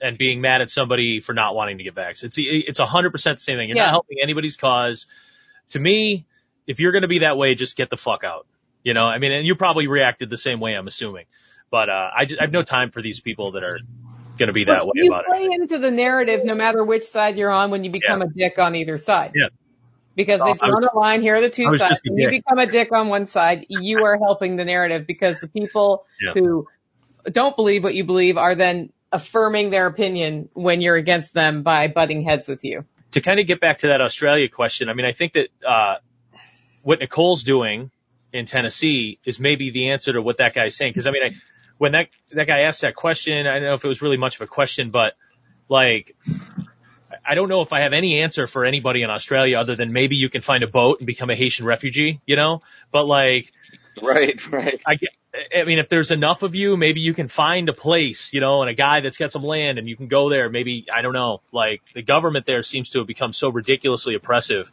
and 0.00 0.18
being 0.18 0.42
mad 0.42 0.60
at 0.60 0.68
somebody 0.68 1.20
for 1.20 1.32
not 1.32 1.54
wanting 1.54 1.78
to 1.78 1.84
get 1.84 1.94
vax. 1.94 2.22
It's 2.22 2.36
it's 2.38 2.78
a 2.78 2.86
hundred 2.86 3.10
percent 3.10 3.38
the 3.38 3.44
same 3.44 3.56
thing. 3.56 3.70
You're 3.70 3.78
Yeah. 3.78 3.84
not 3.84 3.90
helping 3.90 4.18
anybody's 4.22 4.58
cause. 4.58 5.06
To 5.70 5.80
me, 5.80 6.26
if 6.66 6.78
you're 6.78 6.92
going 6.92 7.02
to 7.02 7.08
be 7.08 7.20
that 7.20 7.38
way, 7.38 7.54
just 7.54 7.76
get 7.76 7.88
the 7.88 7.96
fuck 7.96 8.22
out. 8.22 8.46
You 8.82 8.92
know, 8.92 9.06
I 9.06 9.18
mean, 9.18 9.32
and 9.32 9.46
you 9.46 9.54
probably 9.54 9.86
reacted 9.86 10.28
the 10.28 10.36
same 10.36 10.60
way, 10.60 10.74
I'm 10.74 10.86
assuming. 10.86 11.24
But 11.70 11.88
uh, 11.88 12.10
I, 12.14 12.26
just, 12.26 12.38
I 12.38 12.44
have 12.44 12.52
no 12.52 12.62
time 12.62 12.90
for 12.90 13.00
these 13.00 13.18
people 13.20 13.52
that 13.52 13.64
are 13.64 13.80
going 14.38 14.48
to 14.48 14.52
be 14.52 14.64
that 14.64 14.84
way 14.86 14.92
you 14.96 15.08
about 15.08 15.26
play 15.26 15.44
it. 15.44 15.60
into 15.60 15.78
the 15.78 15.90
narrative 15.90 16.44
no 16.44 16.54
matter 16.54 16.82
which 16.84 17.04
side 17.04 17.36
you're 17.36 17.50
on 17.50 17.70
when 17.70 17.84
you 17.84 17.90
become 17.90 18.22
a 18.22 18.26
dick 18.28 18.58
on 18.58 18.74
either 18.74 18.98
side. 18.98 19.32
Yeah. 19.34 19.48
because 20.16 20.40
they've 20.40 20.48
I 20.60 20.66
was- 20.66 20.70
drawn 20.70 20.84
a 20.84 20.96
line. 20.98 21.22
Here 21.22 21.36
are 21.36 21.40
the 21.40 21.50
two 21.50 21.76
sides. 21.76 22.00
When 22.08 22.18
you 22.18 22.30
become 22.30 22.58
a 22.58 22.66
dick 22.66 22.92
on 22.92 23.08
one 23.08 23.26
side, 23.26 23.66
you 23.68 24.04
are 24.04 24.16
helping 24.18 24.56
the 24.56 24.64
narrative 24.64 25.06
because 25.06 25.40
the 25.40 25.48
people 25.48 26.04
Yeah. 26.20 26.32
who 26.34 26.66
don't 27.30 27.56
believe 27.56 27.82
what 27.82 27.94
you 27.94 28.04
believe 28.04 28.36
are 28.36 28.54
then 28.54 28.90
affirming 29.12 29.70
their 29.70 29.86
opinion 29.86 30.48
when 30.54 30.80
you're 30.80 30.96
against 30.96 31.32
them 31.34 31.62
by 31.62 31.88
butting 31.88 32.22
heads 32.22 32.46
with 32.48 32.64
you. 32.64 32.82
to 33.12 33.20
kind 33.20 33.38
of 33.38 33.46
get 33.46 33.60
back 33.60 33.78
to 33.78 33.86
that 33.88 34.00
Australia 34.00 34.48
question, 34.48 34.88
I 34.88 34.94
mean, 34.94 35.06
I 35.06 35.12
think 35.12 35.34
that 35.34 35.48
uh, 35.64 35.96
what 36.82 36.98
Nicole's 36.98 37.44
doing 37.44 37.92
in 38.32 38.44
Tennessee 38.44 39.20
is 39.24 39.38
maybe 39.38 39.70
the 39.70 39.90
answer 39.90 40.12
to 40.12 40.20
what 40.20 40.38
that 40.38 40.52
guy's 40.52 40.74
saying. 40.74 40.90
Because 40.90 41.06
I 41.06 41.12
mean, 41.12 41.22
I, 41.22 41.30
when 41.78 41.92
that 41.92 42.08
that 42.32 42.46
guy 42.46 42.60
asked 42.60 42.82
that 42.82 42.94
question, 42.94 43.46
I 43.46 43.54
don't 43.54 43.64
know 43.64 43.74
if 43.74 43.84
it 43.84 43.88
was 43.88 44.02
really 44.02 44.16
much 44.16 44.36
of 44.36 44.42
a 44.42 44.46
question, 44.46 44.90
but 44.90 45.14
like, 45.68 46.16
I 47.26 47.34
don't 47.34 47.48
know 47.48 47.62
if 47.62 47.72
I 47.72 47.80
have 47.80 47.92
any 47.92 48.20
answer 48.20 48.46
for 48.46 48.64
anybody 48.64 49.02
in 49.02 49.10
Australia 49.10 49.58
other 49.58 49.76
than 49.76 49.92
maybe 49.92 50.16
you 50.16 50.28
can 50.28 50.40
find 50.40 50.62
a 50.64 50.68
boat 50.68 51.00
and 51.00 51.06
become 51.06 51.30
a 51.30 51.34
Haitian 51.34 51.66
refugee, 51.66 52.20
you 52.26 52.36
know. 52.36 52.62
But 52.90 53.04
like, 53.04 53.52
Right, 54.00 54.50
right. 54.50 54.82
I 54.86 54.98
I 55.56 55.64
mean, 55.64 55.78
if 55.80 55.88
there's 55.88 56.12
enough 56.12 56.42
of 56.42 56.54
you, 56.54 56.76
maybe 56.76 57.00
you 57.00 57.12
can 57.12 57.26
find 57.26 57.68
a 57.68 57.72
place, 57.72 58.32
you 58.32 58.40
know, 58.40 58.62
and 58.62 58.70
a 58.70 58.74
guy 58.74 59.00
that's 59.00 59.16
got 59.16 59.32
some 59.32 59.42
land 59.42 59.78
and 59.78 59.88
you 59.88 59.96
can 59.96 60.06
go 60.06 60.30
there. 60.30 60.48
Maybe, 60.48 60.86
I 60.92 61.02
don't 61.02 61.12
know, 61.12 61.42
like 61.50 61.82
the 61.92 62.02
government 62.02 62.46
there 62.46 62.62
seems 62.62 62.90
to 62.90 62.98
have 62.98 63.08
become 63.08 63.32
so 63.32 63.48
ridiculously 63.48 64.14
oppressive 64.14 64.70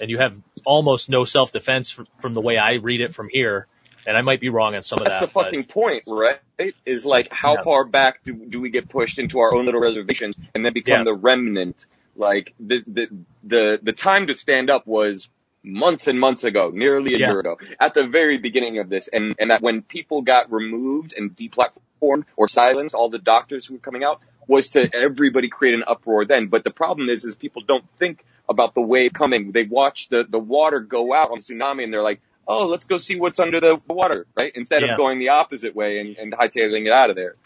and 0.00 0.10
you 0.10 0.18
have 0.18 0.36
almost 0.66 1.08
no 1.08 1.24
self-defense 1.24 1.90
from, 1.90 2.06
from 2.20 2.34
the 2.34 2.40
way 2.40 2.58
I 2.58 2.74
read 2.74 3.00
it 3.00 3.14
from 3.14 3.28
here. 3.30 3.66
And 4.06 4.16
I 4.16 4.22
might 4.22 4.40
be 4.40 4.48
wrong 4.48 4.74
on 4.74 4.82
some 4.82 4.98
of 4.98 5.04
That's 5.04 5.18
that. 5.18 5.20
That's 5.26 5.32
the 5.32 5.40
fucking 5.44 5.64
point, 5.64 6.04
right? 6.06 6.40
Is 6.84 7.06
like 7.06 7.28
how 7.32 7.54
Yeah. 7.54 7.62
far 7.62 7.84
back 7.86 8.22
do, 8.24 8.34
do 8.34 8.60
we 8.60 8.70
get 8.70 8.88
pushed 8.88 9.18
into 9.18 9.40
our 9.40 9.54
own 9.54 9.64
little 9.64 9.80
reservations 9.80 10.36
and 10.54 10.64
then 10.64 10.72
become 10.72 11.00
Yeah. 11.00 11.04
the 11.04 11.14
remnant? 11.14 11.86
Like 12.14 12.54
the 12.60 12.82
the 12.86 13.08
the 13.42 13.80
the 13.82 13.92
time 13.92 14.26
to 14.26 14.34
stand 14.34 14.70
up 14.70 14.86
was 14.86 15.28
months 15.64 16.08
and 16.08 16.18
months 16.20 16.44
ago, 16.44 16.70
nearly 16.74 17.14
a 17.14 17.18
Yeah. 17.18 17.28
year 17.28 17.40
ago, 17.40 17.56
at 17.80 17.94
the 17.94 18.06
very 18.06 18.38
beginning 18.38 18.78
of 18.78 18.88
this, 18.90 19.08
and 19.08 19.34
and 19.38 19.50
that 19.50 19.62
when 19.62 19.82
people 19.82 20.22
got 20.22 20.52
removed 20.52 21.14
and 21.16 21.34
deplatformed 21.34 22.24
or 22.36 22.48
silenced, 22.48 22.94
all 22.94 23.08
the 23.08 23.18
doctors 23.18 23.66
who 23.66 23.74
were 23.74 23.80
coming 23.80 24.04
out 24.04 24.20
was 24.46 24.70
to 24.70 24.90
everybody 24.94 25.48
create 25.48 25.74
an 25.74 25.84
uproar 25.86 26.24
then. 26.24 26.48
But 26.48 26.64
the 26.64 26.70
problem 26.70 27.08
is, 27.08 27.24
is 27.24 27.34
people 27.36 27.62
don't 27.62 27.84
think 27.98 28.24
about 28.48 28.74
the 28.74 28.82
wave 28.82 29.12
coming. 29.12 29.52
They 29.52 29.64
watch 29.64 30.08
the 30.08 30.24
the 30.28 30.38
water 30.38 30.80
go 30.80 31.14
out 31.14 31.30
on 31.30 31.38
tsunami, 31.38 31.84
and 31.84 31.92
they're 31.92 32.02
like, 32.02 32.20
oh, 32.46 32.66
let's 32.66 32.86
go 32.86 32.98
see 32.98 33.16
what's 33.16 33.38
under 33.40 33.60
the 33.60 33.80
water, 33.88 34.26
right? 34.38 34.52
Instead 34.54 34.82
Yeah. 34.82 34.92
of 34.92 34.98
going 34.98 35.18
the 35.18 35.30
opposite 35.30 35.74
way 35.74 36.00
and, 36.00 36.16
and 36.16 36.32
hightailing 36.32 36.86
it 36.86 36.92
out 36.92 37.10
of 37.10 37.16
there. 37.16 37.36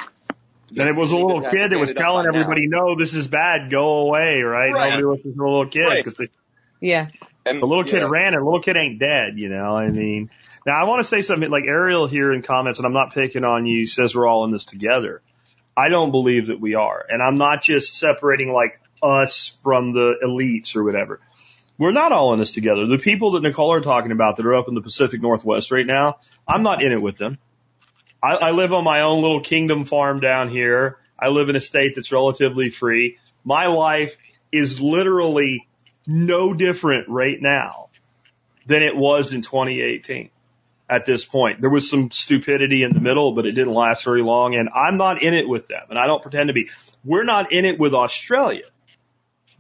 And 0.71 0.89
it 0.89 0.97
was 0.97 1.13
a 1.13 1.17
little 1.17 1.43
kid 1.43 1.71
that 1.71 1.79
was 1.79 1.93
telling 1.93 2.27
everybody, 2.27 2.67
no, 2.67 2.97
this 2.97 3.15
is 3.15 3.29
bad, 3.29 3.71
go 3.71 3.99
away, 4.01 4.43
right? 4.43 4.73
Right. 4.73 4.91
Nobody 4.91 5.05
listens 5.05 5.35
to 5.35 5.39
the 5.39 5.45
little 5.45 5.67
kid 5.67 5.85
Right. 5.85 6.05
because 6.05 6.17
the, 6.17 6.29
Yeah. 6.81 7.09
And 7.45 7.63
the 7.63 7.67
little 7.67 7.85
kid 7.85 8.01
yeah. 8.01 8.09
ran 8.09 8.35
and 8.35 8.43
the 8.43 8.45
little 8.45 8.61
kid 8.61 8.77
ain't 8.77 8.99
dead, 8.99 9.39
you 9.39 9.49
know, 9.49 9.77
I 9.77 9.89
mean. 9.89 10.31
Now 10.67 10.81
I 10.81 10.85
want 10.85 10.99
to 10.99 11.05
say 11.05 11.23
something 11.23 11.49
like 11.49 11.63
Ariel 11.65 12.09
here 12.09 12.33
in 12.33 12.43
comments, 12.43 12.81
and 12.81 12.87
I'm 12.87 12.93
not 12.93 13.15
picking 13.15 13.45
on 13.45 13.67
you, 13.67 13.87
says 13.87 14.17
we're 14.17 14.27
all 14.27 14.45
in 14.45 14.51
this 14.51 14.65
together. 14.65 15.23
I 15.77 15.89
don't 15.89 16.11
believe 16.11 16.49
that 16.49 16.59
we 16.59 16.75
are. 16.75 17.05
And 17.09 17.23
I'm 17.23 17.39
not 17.39 17.63
just 17.63 17.97
separating 17.97 18.51
like 18.53 18.81
us 19.01 19.57
from 19.63 19.93
the 19.93 20.15
elites 20.25 20.75
or 20.75 20.83
whatever. 20.83 21.21
We're 21.79 21.93
not 21.93 22.13
all 22.13 22.33
in 22.33 22.39
this 22.39 22.53
together. 22.53 22.87
The 22.87 22.99
people 22.99 23.33
that 23.33 23.43
Nicole 23.43 23.73
are 23.73 23.81
talking 23.81 24.13
about 24.13 24.37
that 24.37 24.47
are 24.47 24.55
up 24.55 24.69
in 24.69 24.75
the 24.75 24.81
Pacific 24.81 25.21
Northwest 25.21 25.71
right 25.71 25.87
now, 25.87 26.19
I'm 26.49 26.63
not 26.63 26.83
in 26.83 26.93
it 26.93 27.03
with 27.03 27.19
them. 27.19 27.39
I, 28.23 28.35
I 28.37 28.51
live 28.53 28.73
on 28.73 28.85
my 28.85 29.03
own 29.03 29.21
little 29.23 29.41
kingdom 29.41 29.85
farm 29.85 30.21
down 30.21 30.49
here. 30.49 30.99
I 31.19 31.29
live 31.29 31.49
in 31.49 31.57
a 31.57 31.61
state 31.61 31.95
that's 31.95 32.13
relatively 32.13 32.71
free. 32.71 33.19
My 33.45 33.67
life 33.67 34.17
is 34.51 34.81
literally 34.81 35.67
no 36.07 36.55
different 36.55 37.09
right 37.09 37.41
now 37.41 37.89
than 38.67 38.83
it 38.83 38.97
was 38.97 39.33
in 39.33 39.43
2018 39.43 40.31
at 40.89 41.05
this 41.05 41.25
point. 41.25 41.61
There 41.61 41.71
was 41.71 41.89
some 41.89 42.11
stupidity 42.11 42.85
in 42.85 42.93
the 42.93 43.01
middle, 43.01 43.33
but 43.33 43.45
it 43.47 43.53
didn't 43.53 43.75
last 43.75 44.05
very 44.05 44.23
long. 44.23 44.55
And 44.55 44.69
I'm 44.75 44.97
not 44.97 45.23
in 45.23 45.35
it 45.35 45.49
with 45.49 45.67
them 45.67 45.83
and 45.91 45.99
I 45.99 46.07
don't 46.07 46.23
pretend 46.23 46.49
to 46.49 46.55
be. 46.55 46.71
We're 47.05 47.25
not 47.25 47.53
in 47.53 47.65
it 47.65 47.79
with 47.79 47.95
Australia. 47.95 48.65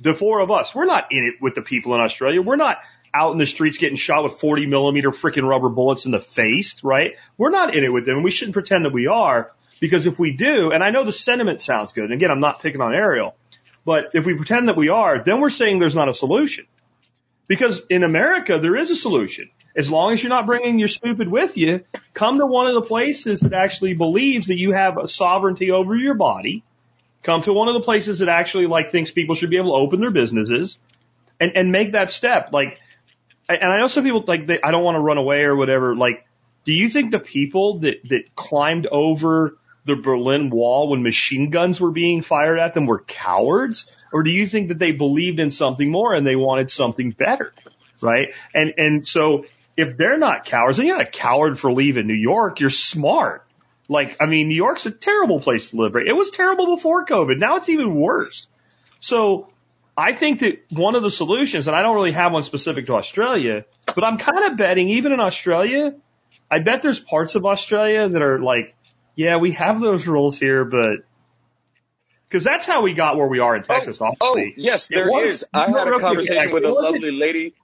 The 0.00 0.14
four 0.14 0.40
of 0.40 0.50
us, 0.50 0.74
we're 0.74 0.84
not 0.84 1.10
in 1.10 1.24
it 1.24 1.34
with 1.40 1.54
the 1.54 1.62
people 1.62 1.94
in 1.94 2.00
Australia. 2.00 2.42
We're 2.42 2.56
not 2.56 2.78
out 3.14 3.32
in 3.32 3.38
the 3.38 3.46
streets 3.46 3.78
getting 3.78 3.96
shot 3.96 4.24
with 4.24 4.34
40 4.34 4.66
millimeter 4.66 5.10
freaking 5.10 5.48
rubber 5.48 5.70
bullets 5.70 6.04
in 6.04 6.12
the 6.12 6.20
face, 6.20 6.82
right? 6.84 7.16
We're 7.38 7.50
not 7.50 7.74
in 7.74 7.82
it 7.82 7.92
with 7.92 8.04
them. 8.04 8.22
We 8.22 8.30
shouldn't 8.30 8.52
pretend 8.52 8.84
that 8.84 8.92
we 8.92 9.06
are 9.06 9.52
because 9.80 10.06
if 10.06 10.18
we 10.18 10.32
do, 10.32 10.70
and 10.70 10.84
I 10.84 10.90
know 10.90 11.04
the 11.04 11.12
sentiment 11.12 11.60
sounds 11.60 11.92
good. 11.92 12.04
And 12.04 12.12
again, 12.12 12.30
I'm 12.30 12.40
not 12.40 12.60
picking 12.60 12.80
on 12.80 12.94
Ariel, 12.94 13.34
but 13.84 14.10
if 14.14 14.26
we 14.26 14.34
pretend 14.34 14.68
that 14.68 14.76
we 14.76 14.88
are, 14.90 15.22
then 15.22 15.40
we're 15.40 15.50
saying 15.50 15.78
there's 15.78 15.94
not 15.94 16.08
a 16.08 16.14
solution. 16.14 16.66
Because 17.48 17.80
in 17.88 18.02
America, 18.02 18.58
there 18.58 18.76
is 18.76 18.90
a 18.90 18.96
solution. 18.96 19.50
As 19.76 19.90
long 19.90 20.12
as 20.12 20.22
you're 20.22 20.30
not 20.30 20.46
bringing 20.46 20.78
your 20.78 20.88
stupid 20.88 21.28
with 21.28 21.56
you, 21.56 21.84
come 22.14 22.38
to 22.38 22.46
one 22.46 22.66
of 22.66 22.74
the 22.74 22.82
places 22.82 23.40
that 23.40 23.52
actually 23.52 23.94
believes 23.94 24.48
that 24.48 24.58
you 24.58 24.72
have 24.72 24.98
a 24.98 25.06
sovereignty 25.06 25.70
over 25.70 25.94
your 25.94 26.14
body. 26.14 26.64
Come 27.26 27.42
to 27.42 27.52
one 27.52 27.66
of 27.66 27.74
the 27.74 27.80
places 27.80 28.20
that 28.20 28.28
actually 28.28 28.66
like 28.66 28.92
thinks 28.92 29.10
people 29.10 29.34
should 29.34 29.50
be 29.50 29.56
able 29.56 29.76
to 29.76 29.82
open 29.82 29.98
their 29.98 30.12
businesses 30.12 30.78
and, 31.40 31.56
and 31.56 31.72
make 31.72 31.90
that 31.90 32.12
step. 32.12 32.52
Like, 32.52 32.80
and 33.48 33.64
I 33.64 33.80
know 33.80 33.88
some 33.88 34.04
people 34.04 34.22
like, 34.28 34.46
they, 34.46 34.62
I 34.62 34.70
don't 34.70 34.84
want 34.84 34.94
to 34.94 35.00
run 35.00 35.18
away 35.18 35.42
or 35.42 35.56
whatever. 35.56 35.96
Like, 35.96 36.24
do 36.64 36.72
you 36.72 36.88
think 36.88 37.10
the 37.10 37.18
people 37.18 37.80
that, 37.80 37.96
that 38.10 38.36
climbed 38.36 38.86
over 38.86 39.58
the 39.86 39.96
Berlin 39.96 40.50
Wall 40.50 40.88
when 40.88 41.02
machine 41.02 41.50
guns 41.50 41.80
were 41.80 41.90
being 41.90 42.22
fired 42.22 42.60
at 42.60 42.74
them 42.74 42.86
were 42.86 43.00
cowards? 43.00 43.90
Or 44.12 44.22
do 44.22 44.30
you 44.30 44.46
think 44.46 44.68
that 44.68 44.78
they 44.78 44.92
believed 44.92 45.40
in 45.40 45.50
something 45.50 45.90
more 45.90 46.14
and 46.14 46.24
they 46.24 46.36
wanted 46.36 46.70
something 46.70 47.10
better? 47.10 47.52
Right? 48.00 48.34
And, 48.54 48.74
and 48.76 49.06
so 49.06 49.46
if 49.76 49.96
they're 49.96 50.16
not 50.16 50.44
cowards, 50.44 50.76
then 50.76 50.86
you're 50.86 50.96
not 50.96 51.08
a 51.08 51.10
coward 51.10 51.58
for 51.58 51.72
leaving 51.72 52.06
New 52.06 52.14
York. 52.14 52.60
You're 52.60 52.70
smart. 52.70 53.45
Like, 53.88 54.16
I 54.20 54.26
mean, 54.26 54.48
New 54.48 54.56
York's 54.56 54.86
a 54.86 54.90
terrible 54.90 55.40
place 55.40 55.70
to 55.70 55.76
live. 55.76 55.94
Right? 55.94 56.06
It 56.06 56.16
was 56.16 56.30
terrible 56.30 56.76
before 56.76 57.04
COVID. 57.06 57.38
Now 57.38 57.56
it's 57.56 57.68
even 57.68 57.94
worse. 57.94 58.48
So 58.98 59.48
I 59.96 60.12
think 60.12 60.40
that 60.40 60.64
one 60.70 60.94
of 60.94 61.02
the 61.02 61.10
solutions, 61.10 61.68
and 61.68 61.76
I 61.76 61.82
don't 61.82 61.94
really 61.94 62.12
have 62.12 62.32
one 62.32 62.42
specific 62.42 62.86
to 62.86 62.94
Australia, 62.94 63.64
but 63.86 64.04
I'm 64.04 64.18
kind 64.18 64.44
of 64.44 64.56
betting 64.56 64.90
even 64.90 65.12
in 65.12 65.20
Australia, 65.20 65.94
I 66.50 66.58
bet 66.58 66.82
there's 66.82 67.00
parts 67.00 67.34
of 67.34 67.46
Australia 67.46 68.08
that 68.08 68.22
are 68.22 68.38
like, 68.40 68.74
yeah, 69.14 69.36
we 69.36 69.52
have 69.52 69.80
those 69.80 70.06
rules 70.06 70.38
here, 70.38 70.64
but 70.64 71.00
because 72.28 72.44
that's 72.44 72.66
how 72.66 72.82
we 72.82 72.92
got 72.92 73.16
where 73.16 73.26
we 73.26 73.38
are 73.38 73.56
in 73.56 73.62
oh, 73.62 73.74
Texas. 73.74 74.00
Oh, 74.02 74.14
obviously, 74.20 74.54
yes, 74.62 74.88
there 74.88 75.06
was- 75.06 75.42
is. 75.42 75.44
I 75.52 75.70
had 75.70 75.88
a 75.88 75.98
conversation 75.98 76.52
with 76.52 76.64
a 76.64 76.72
lovely 76.72 77.12
lady. 77.12 77.54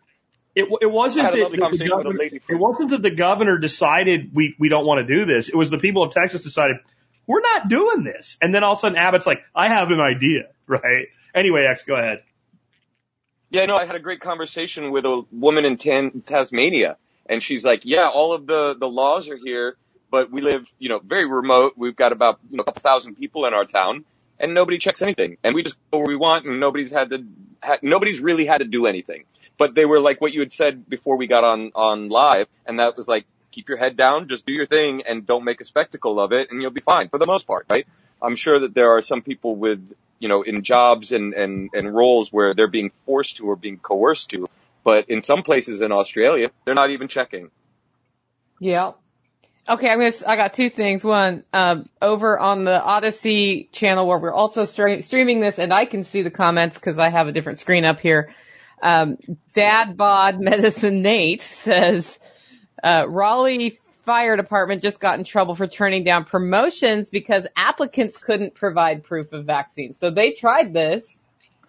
It, 0.54 0.68
it 0.82 0.90
wasn't 0.90 1.32
that 1.32 1.50
the 1.50 1.58
conversation 1.58 1.96
with 1.96 2.06
a 2.06 2.10
governor, 2.10 2.40
it 2.48 2.54
wasn't 2.58 2.90
that 2.90 3.02
the 3.02 3.10
governor 3.10 3.58
decided 3.58 4.34
we 4.34 4.54
we 4.58 4.68
don't 4.68 4.84
want 4.86 5.06
to 5.06 5.18
do 5.18 5.24
this. 5.24 5.48
It 5.48 5.56
was 5.56 5.70
the 5.70 5.78
people 5.78 6.02
of 6.02 6.12
Texas 6.12 6.42
decided 6.42 6.76
we're 7.26 7.40
not 7.40 7.68
doing 7.68 8.04
this, 8.04 8.36
and 8.42 8.54
then 8.54 8.62
all 8.64 8.72
of 8.72 8.78
a 8.78 8.80
sudden 8.80 8.98
Abbott's 8.98 9.26
like, 9.26 9.40
I 9.54 9.68
have 9.68 9.90
an 9.90 10.00
idea, 10.00 10.48
right? 10.66 11.06
Anyway, 11.34 11.66
X, 11.68 11.84
go 11.84 11.94
ahead. 11.94 12.22
Yeah, 13.50 13.66
no, 13.66 13.76
I 13.76 13.84
had 13.84 13.96
a 13.96 14.00
great 14.00 14.20
conversation 14.20 14.90
with 14.92 15.04
a 15.04 15.24
woman 15.30 15.64
in 15.64 15.76
Tan- 15.76 16.22
Tasmania, 16.24 16.96
and 17.26 17.42
she's 17.42 17.64
like, 17.64 17.82
"Yeah, 17.84 18.08
all 18.08 18.32
of 18.32 18.46
the 18.46 18.74
the 18.78 18.88
laws 18.88 19.28
are 19.28 19.36
here, 19.36 19.76
but 20.10 20.30
we 20.30 20.40
live, 20.40 20.66
you 20.78 20.88
know, 20.88 20.98
very 20.98 21.26
remote. 21.26 21.74
We've 21.76 21.96
got 21.96 22.12
about 22.12 22.40
you 22.50 22.56
know 22.56 22.62
a 22.62 22.64
couple 22.64 22.80
thousand 22.80 23.16
people 23.16 23.44
in 23.46 23.54
our 23.54 23.64
town, 23.64 24.04
and 24.38 24.54
nobody 24.54 24.78
checks 24.78 25.02
anything, 25.02 25.36
and 25.42 25.54
we 25.54 25.62
just 25.62 25.76
go 25.90 25.98
where 25.98 26.08
we 26.08 26.16
want, 26.16 26.46
and 26.46 26.60
nobody's 26.60 26.90
had 26.90 27.10
to, 27.10 27.24
ha- 27.62 27.78
nobody's 27.82 28.20
really 28.20 28.46
had 28.46 28.58
to 28.58 28.64
do 28.64 28.86
anything. 28.86 29.24
But 29.62 29.76
they 29.76 29.84
were 29.84 30.00
like 30.00 30.20
what 30.20 30.32
you 30.32 30.40
had 30.40 30.52
said 30.52 30.88
before 30.88 31.16
we 31.16 31.28
got 31.28 31.44
on 31.44 31.70
on 31.76 32.08
live, 32.08 32.48
and 32.66 32.80
that 32.80 32.96
was 32.96 33.06
like, 33.06 33.26
keep 33.52 33.68
your 33.68 33.78
head 33.78 33.96
down, 33.96 34.26
just 34.26 34.44
do 34.44 34.52
your 34.52 34.66
thing, 34.66 35.04
and 35.06 35.24
don't 35.24 35.44
make 35.44 35.60
a 35.60 35.64
spectacle 35.64 36.18
of 36.18 36.32
it, 36.32 36.50
and 36.50 36.60
you'll 36.60 36.72
be 36.72 36.80
fine 36.80 37.08
for 37.08 37.16
the 37.16 37.26
most 37.26 37.46
part, 37.46 37.66
right? 37.70 37.86
I'm 38.20 38.34
sure 38.34 38.58
that 38.58 38.74
there 38.74 38.96
are 38.96 39.02
some 39.02 39.22
people 39.22 39.54
with, 39.54 39.80
you 40.18 40.28
know, 40.28 40.42
in 40.42 40.64
jobs 40.64 41.12
and, 41.12 41.32
and, 41.32 41.70
and 41.74 41.94
roles 41.94 42.32
where 42.32 42.54
they're 42.54 42.66
being 42.66 42.90
forced 43.06 43.36
to 43.36 43.46
or 43.46 43.54
being 43.54 43.78
coerced 43.78 44.30
to. 44.30 44.48
But 44.82 45.08
in 45.10 45.22
some 45.22 45.44
places 45.44 45.80
in 45.80 45.92
Australia, 45.92 46.50
they're 46.64 46.74
not 46.74 46.90
even 46.90 47.06
checking. 47.06 47.48
Yeah. 48.58 48.94
Okay, 49.68 49.88
I'm 49.88 50.00
gonna. 50.00 50.12
I 50.26 50.34
got 50.34 50.54
two 50.54 50.70
things. 50.70 51.04
One, 51.04 51.44
um, 51.52 51.88
over 52.00 52.36
on 52.36 52.64
the 52.64 52.82
Odysee 52.84 53.68
channel 53.70 54.08
where 54.08 54.18
we're 54.18 54.34
also 54.34 54.64
stre- 54.64 55.04
streaming 55.04 55.38
this, 55.38 55.60
and 55.60 55.72
I 55.72 55.84
can 55.84 56.02
see 56.02 56.22
the 56.22 56.32
comments 56.32 56.78
because 56.80 56.98
I 56.98 57.10
have 57.10 57.28
a 57.28 57.32
different 57.32 57.58
screen 57.58 57.84
up 57.84 58.00
here. 58.00 58.34
Um, 58.82 59.16
Dad 59.52 59.96
Bod 59.96 60.40
Medicine 60.40 61.02
Nate 61.02 61.40
says 61.42 62.18
uh, 62.82 63.06
Raleigh 63.08 63.78
Fire 64.04 64.36
Department 64.36 64.82
just 64.82 64.98
got 64.98 65.18
in 65.18 65.24
trouble 65.24 65.54
for 65.54 65.68
turning 65.68 66.02
down 66.02 66.24
promotions 66.24 67.08
because 67.08 67.46
applicants 67.54 68.18
couldn't 68.18 68.54
provide 68.54 69.04
proof 69.04 69.32
of 69.32 69.44
vaccine. 69.44 69.92
So 69.92 70.10
they 70.10 70.32
tried 70.32 70.72
this, 70.72 71.20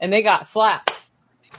and 0.01 0.11
they 0.11 0.23
got 0.23 0.47
slapped. 0.47 0.91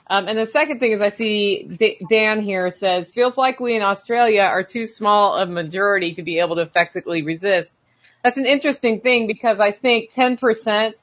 Um, 0.08 0.26
and 0.26 0.36
the 0.36 0.46
second 0.46 0.80
thing 0.80 0.92
is 0.92 1.00
I 1.00 1.08
see 1.10 1.62
D- 1.62 2.04
Dan 2.10 2.42
here 2.42 2.70
says, 2.70 3.10
feels 3.10 3.38
like 3.38 3.60
we 3.60 3.76
in 3.76 3.82
Australia 3.82 4.42
are 4.42 4.64
too 4.64 4.84
small 4.86 5.38
a 5.38 5.46
majority 5.46 6.14
to 6.14 6.22
be 6.22 6.40
able 6.40 6.56
to 6.56 6.62
effectively 6.62 7.22
resist. 7.22 7.78
That's 8.22 8.36
an 8.36 8.46
interesting 8.46 9.00
thing 9.00 9.26
because 9.26 9.60
I 9.60 9.70
think 9.70 10.12
10% 10.12 10.94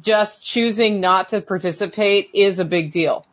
just 0.00 0.44
choosing 0.44 1.00
not 1.00 1.30
to 1.30 1.40
participate 1.40 2.30
is 2.34 2.58
a 2.58 2.64
big 2.64 2.90
deal. 2.90 3.26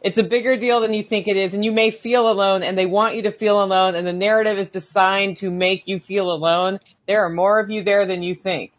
It's 0.00 0.18
a 0.18 0.22
bigger 0.22 0.56
deal 0.56 0.80
than 0.80 0.94
you 0.94 1.02
think 1.02 1.26
it 1.26 1.36
is, 1.36 1.54
and 1.54 1.64
you 1.64 1.72
may 1.72 1.90
feel 1.90 2.30
alone, 2.30 2.62
and 2.62 2.78
they 2.78 2.86
want 2.86 3.16
you 3.16 3.22
to 3.22 3.32
feel 3.32 3.62
alone, 3.62 3.96
and 3.96 4.06
the 4.06 4.12
narrative 4.12 4.58
is 4.58 4.68
designed 4.68 5.38
to 5.38 5.50
make 5.50 5.88
you 5.88 5.98
feel 5.98 6.30
alone. 6.30 6.78
There 7.06 7.24
are 7.24 7.30
more 7.30 7.58
of 7.58 7.70
you 7.70 7.82
there 7.82 8.06
than 8.06 8.22
you 8.22 8.34
think. 8.34 8.72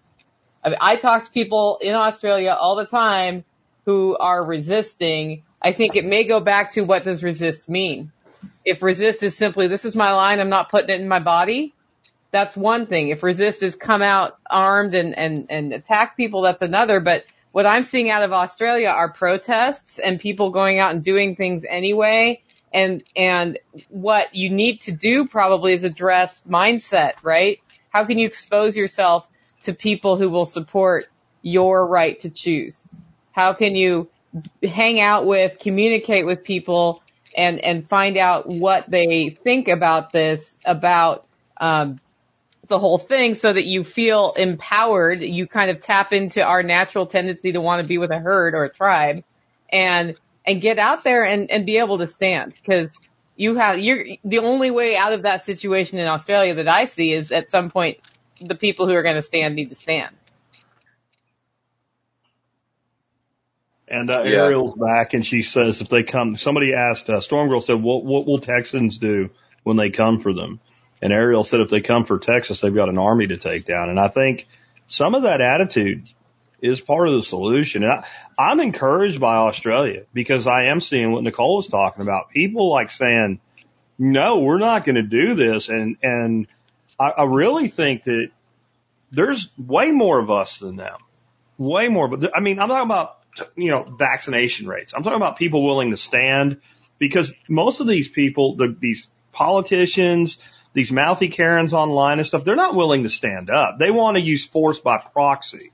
I, 0.63 0.69
mean, 0.69 0.77
I 0.79 0.95
talk 0.95 1.25
to 1.25 1.31
people 1.31 1.79
in 1.81 1.93
Australia 1.93 2.55
all 2.57 2.75
the 2.75 2.85
time 2.85 3.43
who 3.85 4.15
are 4.17 4.43
resisting. 4.43 5.43
I 5.61 5.73
think 5.73 5.95
it 5.95 6.05
may 6.05 6.23
go 6.23 6.39
back 6.39 6.71
to 6.73 6.81
what 6.81 7.03
does 7.03 7.21
resist 7.21 7.67
mean? 7.67 8.11
If 8.63 8.81
resist 8.81 9.23
is 9.23 9.35
simply, 9.35 9.67
this 9.67 9.83
is 9.83 9.95
my 9.95 10.13
line, 10.13 10.39
I'm 10.39 10.49
not 10.49 10.69
putting 10.69 10.89
it 10.89 11.01
in 11.01 11.07
my 11.07 11.19
body, 11.19 11.73
that's 12.31 12.55
one 12.55 12.85
thing. 12.85 13.09
If 13.09 13.23
resist 13.23 13.63
is 13.63 13.75
come 13.75 14.01
out 14.01 14.37
armed 14.49 14.93
and, 14.93 15.17
and, 15.17 15.47
and 15.49 15.73
attack 15.73 16.15
people, 16.15 16.41
that's 16.41 16.61
another. 16.61 16.99
But 16.99 17.25
what 17.51 17.65
I'm 17.65 17.83
seeing 17.83 18.09
out 18.11 18.23
of 18.23 18.31
Australia 18.31 18.89
are 18.89 19.11
protests 19.11 19.99
and 19.99 20.19
people 20.19 20.51
going 20.51 20.79
out 20.79 20.93
and 20.93 21.03
doing 21.03 21.35
things 21.35 21.65
anyway. 21.67 22.41
And, 22.71 23.03
and 23.15 23.57
what 23.89 24.35
you 24.35 24.51
need 24.51 24.81
to 24.81 24.91
do 24.91 25.27
probably 25.27 25.73
is 25.73 25.83
address 25.83 26.43
mindset, 26.47 27.13
right? 27.23 27.59
How 27.89 28.05
can 28.05 28.19
you 28.19 28.27
expose 28.27 28.77
yourself 28.77 29.27
to 29.63 29.73
people 29.73 30.17
who 30.17 30.29
will 30.29 30.45
support 30.45 31.07
your 31.41 31.87
right 31.87 32.19
to 32.19 32.29
choose? 32.29 32.83
How 33.31 33.53
can 33.53 33.75
you 33.75 34.09
hang 34.61 34.99
out 34.99 35.25
with, 35.25 35.57
communicate 35.57 36.27
with 36.27 36.43
people 36.43 37.01
and, 37.35 37.59
and 37.59 37.89
find 37.89 38.17
out 38.17 38.47
what 38.47 38.87
they 38.87 39.29
think 39.43 39.67
about 39.67 40.11
this, 40.11 40.55
about, 40.63 41.25
um, 41.57 41.99
the 42.69 42.79
whole 42.79 42.97
thing 42.97 43.35
so 43.35 43.51
that 43.51 43.65
you 43.65 43.83
feel 43.83 44.33
empowered. 44.33 45.21
You 45.21 45.47
kind 45.47 45.69
of 45.69 45.81
tap 45.81 46.13
into 46.13 46.43
our 46.43 46.63
natural 46.63 47.05
tendency 47.07 47.51
to 47.51 47.61
want 47.61 47.81
to 47.81 47.87
be 47.87 47.97
with 47.97 48.11
a 48.11 48.19
herd 48.19 48.53
or 48.53 48.63
a 48.63 48.69
tribe 48.69 49.23
and, 49.71 50.15
and 50.45 50.61
get 50.61 50.79
out 50.79 51.03
there 51.03 51.25
and, 51.25 51.51
and 51.51 51.65
be 51.65 51.79
able 51.79 51.97
to 51.97 52.07
stand 52.07 52.53
because 52.53 52.87
you 53.35 53.55
have, 53.55 53.79
you're 53.79 54.05
the 54.23 54.39
only 54.39 54.71
way 54.71 54.95
out 54.95 55.13
of 55.13 55.23
that 55.23 55.43
situation 55.43 55.99
in 55.99 56.07
Australia 56.07 56.55
that 56.55 56.67
I 56.67 56.85
see 56.85 57.11
is 57.13 57.31
at 57.31 57.49
some 57.49 57.69
point 57.69 57.99
the 58.41 58.55
people 58.55 58.87
who 58.87 58.93
are 58.93 59.03
going 59.03 59.15
to 59.15 59.21
stand 59.21 59.55
need 59.55 59.69
to 59.69 59.75
stand. 59.75 60.15
And 63.87 64.11
uh, 64.11 64.21
yeah. 64.23 64.43
Ariel's 64.43 64.77
back, 64.77 65.13
and 65.13 65.25
she 65.25 65.41
says 65.41 65.81
if 65.81 65.89
they 65.89 66.03
come, 66.03 66.35
somebody 66.35 66.73
asked, 66.75 67.09
uh, 67.09 67.21
Storm 67.21 67.49
Girl 67.49 67.59
said, 67.59 67.81
what, 67.81 68.05
what 68.05 68.27
will 68.27 68.39
Texans 68.39 68.99
do 68.99 69.31
when 69.63 69.77
they 69.77 69.89
come 69.89 70.19
for 70.19 70.31
them? 70.31 70.59
And 71.01 71.13
Ariel 71.13 71.43
said 71.43 71.61
if 71.61 71.69
they 71.69 71.81
come 71.81 72.05
for 72.05 72.19
Texas, 72.19 72.61
they've 72.61 72.73
got 72.73 72.89
an 72.89 72.97
army 72.97 73.27
to 73.27 73.37
take 73.37 73.65
down. 73.65 73.89
And 73.89 73.99
I 73.99 74.09
think 74.09 74.47
some 74.87 75.15
of 75.15 75.23
that 75.23 75.41
attitude 75.41 76.09
is 76.61 76.81
part 76.81 77.07
of 77.07 77.13
the 77.13 77.23
solution. 77.23 77.83
And 77.83 77.91
I, 77.91 78.07
I'm 78.37 78.59
encouraged 78.59 79.19
by 79.19 79.37
Australia 79.37 80.03
because 80.13 80.47
I 80.47 80.65
am 80.65 80.81
seeing 80.81 81.11
what 81.11 81.23
Nicole 81.23 81.57
was 81.57 81.67
talking 81.67 82.01
about. 82.01 82.31
People 82.31 82.69
like 82.69 82.89
saying, 82.89 83.39
no, 83.97 84.39
we're 84.39 84.59
not 84.59 84.85
going 84.85 84.95
to 84.95 85.03
do 85.03 85.35
this. 85.35 85.69
And, 85.69 85.97
and 86.03 86.47
I, 86.99 87.09
I 87.09 87.23
really 87.23 87.69
think 87.69 88.03
that 88.03 88.29
there's 89.11 89.49
way 89.57 89.91
more 89.91 90.19
of 90.19 90.29
us 90.29 90.59
than 90.59 90.75
them. 90.75 90.97
Way 91.57 91.87
more. 91.87 92.07
But 92.07 92.31
I 92.35 92.39
mean, 92.39 92.59
I'm 92.59 92.69
talking 92.69 92.85
about, 92.85 93.17
you 93.55 93.71
know, 93.71 93.83
vaccination 93.83 94.67
rates. 94.67 94.93
I'm 94.93 95.03
talking 95.03 95.17
about 95.17 95.37
people 95.37 95.65
willing 95.65 95.91
to 95.91 95.97
stand 95.97 96.61
because 96.97 97.33
most 97.47 97.79
of 97.79 97.87
these 97.87 98.09
people, 98.09 98.55
the, 98.55 98.75
these 98.77 99.09
politicians, 99.31 100.39
these 100.73 100.91
mouthy 100.91 101.29
Karens 101.29 101.73
online 101.73 102.19
and 102.19 102.27
stuff, 102.27 102.43
they're 102.45 102.55
not 102.55 102.75
willing 102.75 103.03
to 103.03 103.09
stand 103.09 103.49
up. 103.49 103.79
They 103.79 103.91
want 103.91 104.17
to 104.17 104.21
use 104.21 104.45
force 104.45 104.79
by 104.79 104.97
proxy. 104.97 105.71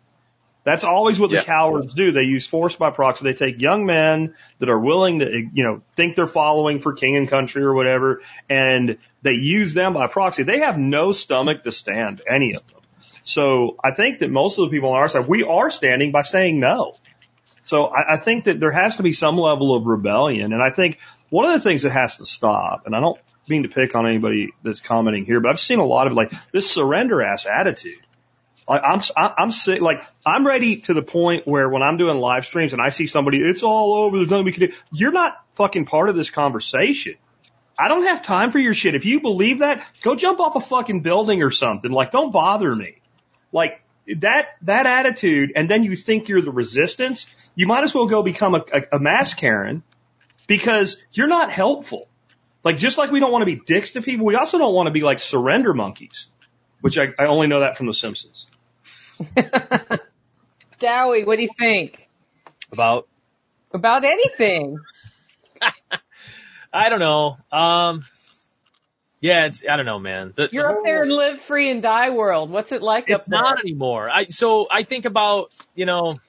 That's 0.63 0.83
always 0.83 1.19
what 1.19 1.29
the 1.29 1.43
cowards 1.43 1.93
do. 1.93 2.11
They 2.11 2.23
use 2.23 2.47
force 2.47 2.75
by 2.75 2.89
proxy. 2.89 3.25
They 3.25 3.35
take 3.35 3.61
young 3.61 3.85
men 3.85 4.33
that 4.57 4.67
are 4.67 4.79
willing 4.79 5.19
to, 5.19 5.47
you 5.53 5.63
know, 5.63 5.83
think 5.95 6.15
they're 6.15 6.25
following 6.25 6.79
for 6.81 6.93
king 6.93 7.15
and 7.17 7.29
country 7.29 7.63
or 7.63 7.75
whatever, 7.75 8.23
and 8.49 8.97
they 9.21 9.33
use 9.33 9.75
them 9.75 9.93
by 9.93 10.07
proxy. 10.07 10.41
They 10.41 10.59
have 10.59 10.79
no 10.79 11.11
stomach 11.11 11.63
to 11.65 11.71
stand 11.71 12.23
any 12.27 12.55
of 12.55 12.65
them. 12.65 12.81
So 13.21 13.75
I 13.83 13.91
think 13.91 14.19
that 14.19 14.31
most 14.31 14.57
of 14.57 14.65
the 14.65 14.71
people 14.75 14.89
on 14.89 14.97
our 14.97 15.07
side, 15.07 15.27
we 15.27 15.43
are 15.43 15.69
standing 15.69 16.11
by 16.11 16.23
saying 16.23 16.59
no. 16.59 16.95
So 17.65 17.85
I, 17.85 18.13
I 18.13 18.17
think 18.17 18.45
that 18.45 18.59
there 18.59 18.71
has 18.71 18.97
to 18.97 19.03
be 19.03 19.11
some 19.13 19.37
level 19.37 19.75
of 19.75 19.85
rebellion. 19.85 20.51
And 20.51 20.63
I 20.63 20.71
think 20.71 20.97
one 21.29 21.45
of 21.45 21.51
the 21.51 21.59
things 21.59 21.83
that 21.83 21.91
has 21.91 22.17
to 22.17 22.25
stop, 22.25 22.87
and 22.87 22.95
I 22.95 22.99
don't 23.01 23.19
mean 23.49 23.63
to 23.63 23.69
pick 23.69 23.95
on 23.95 24.07
anybody 24.07 24.53
that's 24.63 24.81
commenting 24.81 25.25
here, 25.25 25.39
but 25.39 25.49
I've 25.49 25.59
seen 25.59 25.79
a 25.79 25.85
lot 25.85 26.07
of 26.07 26.13
like 26.13 26.31
this 26.51 26.69
surrender 26.69 27.21
ass 27.21 27.45
attitude. 27.45 27.99
Like 28.67 28.81
I'm, 28.83 29.01
I'm 29.15 29.51
sick. 29.51 29.81
Like 29.81 30.03
I'm 30.25 30.45
ready 30.45 30.77
to 30.81 30.93
the 30.93 31.03
point 31.03 31.47
where 31.47 31.69
when 31.69 31.83
I'm 31.83 31.97
doing 31.97 32.17
live 32.17 32.45
streams 32.45 32.73
and 32.73 32.81
I 32.81 32.89
see 32.89 33.05
somebody, 33.05 33.39
it's 33.39 33.63
all 33.63 33.93
over. 33.95 34.17
There's 34.17 34.29
nothing 34.29 34.45
we 34.45 34.51
can 34.53 34.69
do. 34.69 34.73
You're 34.91 35.11
not 35.11 35.37
fucking 35.53 35.85
part 35.85 36.09
of 36.09 36.15
this 36.15 36.31
conversation. 36.31 37.15
I 37.77 37.89
don't 37.89 38.03
have 38.03 38.23
time 38.23 38.51
for 38.51 38.59
your 38.59 38.73
shit. 38.73 38.95
If 38.95 39.05
you 39.05 39.19
believe 39.19 39.59
that, 39.59 39.85
go 40.01 40.15
jump 40.15 40.39
off 40.39 40.55
a 40.55 40.61
fucking 40.61 41.01
building 41.01 41.43
or 41.43 41.51
something. 41.51 41.91
Like 41.91 42.11
don't 42.11 42.31
bother 42.31 42.73
me. 42.75 43.01
Like 43.51 43.81
that, 44.07 44.55
that 44.63 44.85
attitude. 44.85 45.51
And 45.55 45.69
then 45.69 45.83
you 45.83 45.95
think 45.95 46.27
you're 46.27 46.41
the 46.41 46.51
resistance. 46.51 47.27
You 47.53 47.67
might 47.67 47.83
as 47.83 47.93
well 47.93 48.07
go 48.07 48.23
become 48.23 48.55
a, 48.55 48.63
a, 48.73 48.95
a 48.95 48.99
mass 48.99 49.33
Karen 49.33 49.83
because 50.47 50.97
you're 51.11 51.27
not 51.27 51.51
helpful. 51.51 52.07
Like 52.65 52.77
just 52.77 52.97
like 52.97 53.11
we 53.11 53.19
don't 53.19 53.31
want 53.31 53.43
to 53.43 53.45
be 53.45 53.61
dicks 53.63 53.91
to 53.91 54.01
people, 54.01 54.25
we 54.25 54.35
also 54.35 54.57
don't 54.57 54.73
want 54.73 54.87
to 54.87 54.91
be 54.91 55.01
like 55.01 55.19
surrender 55.19 55.73
monkeys, 55.73 56.27
which 56.81 56.97
I, 56.97 57.13
I 57.17 57.27
only 57.27 57.45
know 57.45 57.59
that 57.59 57.77
from 57.77 57.85
The 57.85 57.93
Simpsons. 57.93 58.47
Dowie, 60.79 61.23
what 61.23 61.37
do 61.37 61.43
you 61.43 61.49
think 61.57 62.09
about 62.71 63.07
about 63.71 64.03
anything? 64.03 64.79
I 66.73 66.89
don't 66.89 66.99
know. 66.99 67.37
Um, 67.51 68.03
yeah, 69.21 69.45
it's 69.45 69.63
I 69.69 69.77
don't 69.77 69.85
know, 69.85 69.99
man. 69.99 70.33
The, 70.35 70.49
You're 70.51 70.67
the 70.67 70.79
up 70.79 70.83
there 70.83 71.03
in 71.03 71.09
live 71.09 71.39
free 71.39 71.69
and 71.69 71.83
die 71.83 72.09
world. 72.09 72.49
What's 72.49 72.71
it 72.71 72.81
like 72.81 73.09
it's 73.09 73.25
up 73.25 73.25
there? 73.27 73.41
not 73.41 73.59
anymore. 73.59 74.09
I 74.09 74.25
so 74.29 74.67
I 74.71 74.81
think 74.81 75.05
about 75.05 75.53
you 75.75 75.85
know 75.85 76.19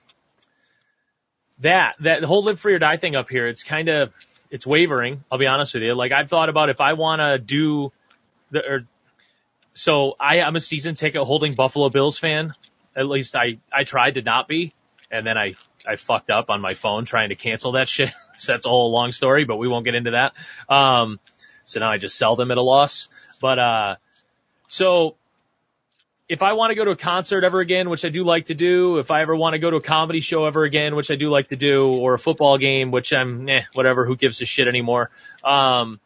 that 1.60 1.96
that 2.00 2.22
whole 2.24 2.44
live 2.44 2.60
free 2.60 2.74
or 2.74 2.78
die 2.78 2.98
thing 2.98 3.16
up 3.16 3.30
here. 3.30 3.48
It's 3.48 3.64
kind 3.64 3.88
of 3.88 4.12
it's 4.50 4.66
wavering. 4.66 5.24
I'll 5.30 5.38
be 5.38 5.46
honest 5.46 5.74
with 5.74 5.82
you. 5.82 5.94
Like 5.94 6.12
I've 6.12 6.28
thought 6.28 6.48
about 6.48 6.70
if 6.70 6.80
I 6.80 6.94
want 6.94 7.20
to 7.20 7.38
do 7.38 7.92
the, 8.50 8.60
or, 8.60 8.86
so 9.74 10.14
I, 10.18 10.40
I'm 10.40 10.56
a 10.56 10.60
season 10.60 10.94
ticket 10.94 11.22
holding 11.22 11.54
Buffalo 11.54 11.90
Bills 11.90 12.18
fan. 12.18 12.54
At 12.96 13.06
least 13.06 13.36
I, 13.36 13.58
I 13.72 13.84
tried 13.84 14.14
to 14.14 14.22
not 14.22 14.48
be. 14.48 14.74
And 15.10 15.26
then 15.26 15.36
I, 15.36 15.54
I 15.86 15.96
fucked 15.96 16.30
up 16.30 16.50
on 16.50 16.60
my 16.60 16.74
phone 16.74 17.04
trying 17.04 17.28
to 17.28 17.34
cancel 17.34 17.72
that 17.72 17.88
shit. 17.88 18.10
so 18.36 18.52
that's 18.52 18.66
a 18.66 18.68
whole 18.68 18.90
long 18.90 19.12
story, 19.12 19.44
but 19.44 19.56
we 19.56 19.68
won't 19.68 19.84
get 19.84 19.94
into 19.94 20.12
that. 20.12 20.32
Um, 20.72 21.20
so 21.64 21.80
now 21.80 21.90
I 21.90 21.98
just 21.98 22.16
sell 22.16 22.36
them 22.36 22.50
at 22.50 22.58
a 22.58 22.62
loss. 22.62 23.08
But, 23.40 23.58
uh, 23.58 23.96
so 24.68 25.16
if 26.28 26.42
I 26.42 26.54
want 26.54 26.70
to 26.70 26.74
go 26.74 26.84
to 26.84 26.90
a 26.90 26.96
concert 26.96 27.44
ever 27.44 27.60
again, 27.60 27.88
which 27.88 28.04
I 28.04 28.08
do 28.08 28.24
like 28.24 28.46
to 28.46 28.54
do, 28.54 28.98
if 28.98 29.10
I 29.10 29.22
ever 29.22 29.36
want 29.36 29.54
to 29.54 29.58
go 29.58 29.70
to 29.70 29.76
a 29.76 29.82
comedy 29.82 30.20
show 30.20 30.44
ever 30.44 30.64
again, 30.64 30.96
which 30.96 31.10
I 31.10 31.14
do 31.14 31.30
like 31.30 31.48
to 31.48 31.56
do, 31.56 31.86
or 31.86 32.14
a 32.14 32.18
football 32.18 32.58
game, 32.58 32.90
which 32.90 33.12
I'm, 33.12 33.48
eh, 33.48 33.62
whatever, 33.74 34.04
who 34.04 34.16
gives 34.16 34.40
a 34.42 34.46
shit 34.46 34.66
anymore. 34.66 35.10
Um, 35.44 36.00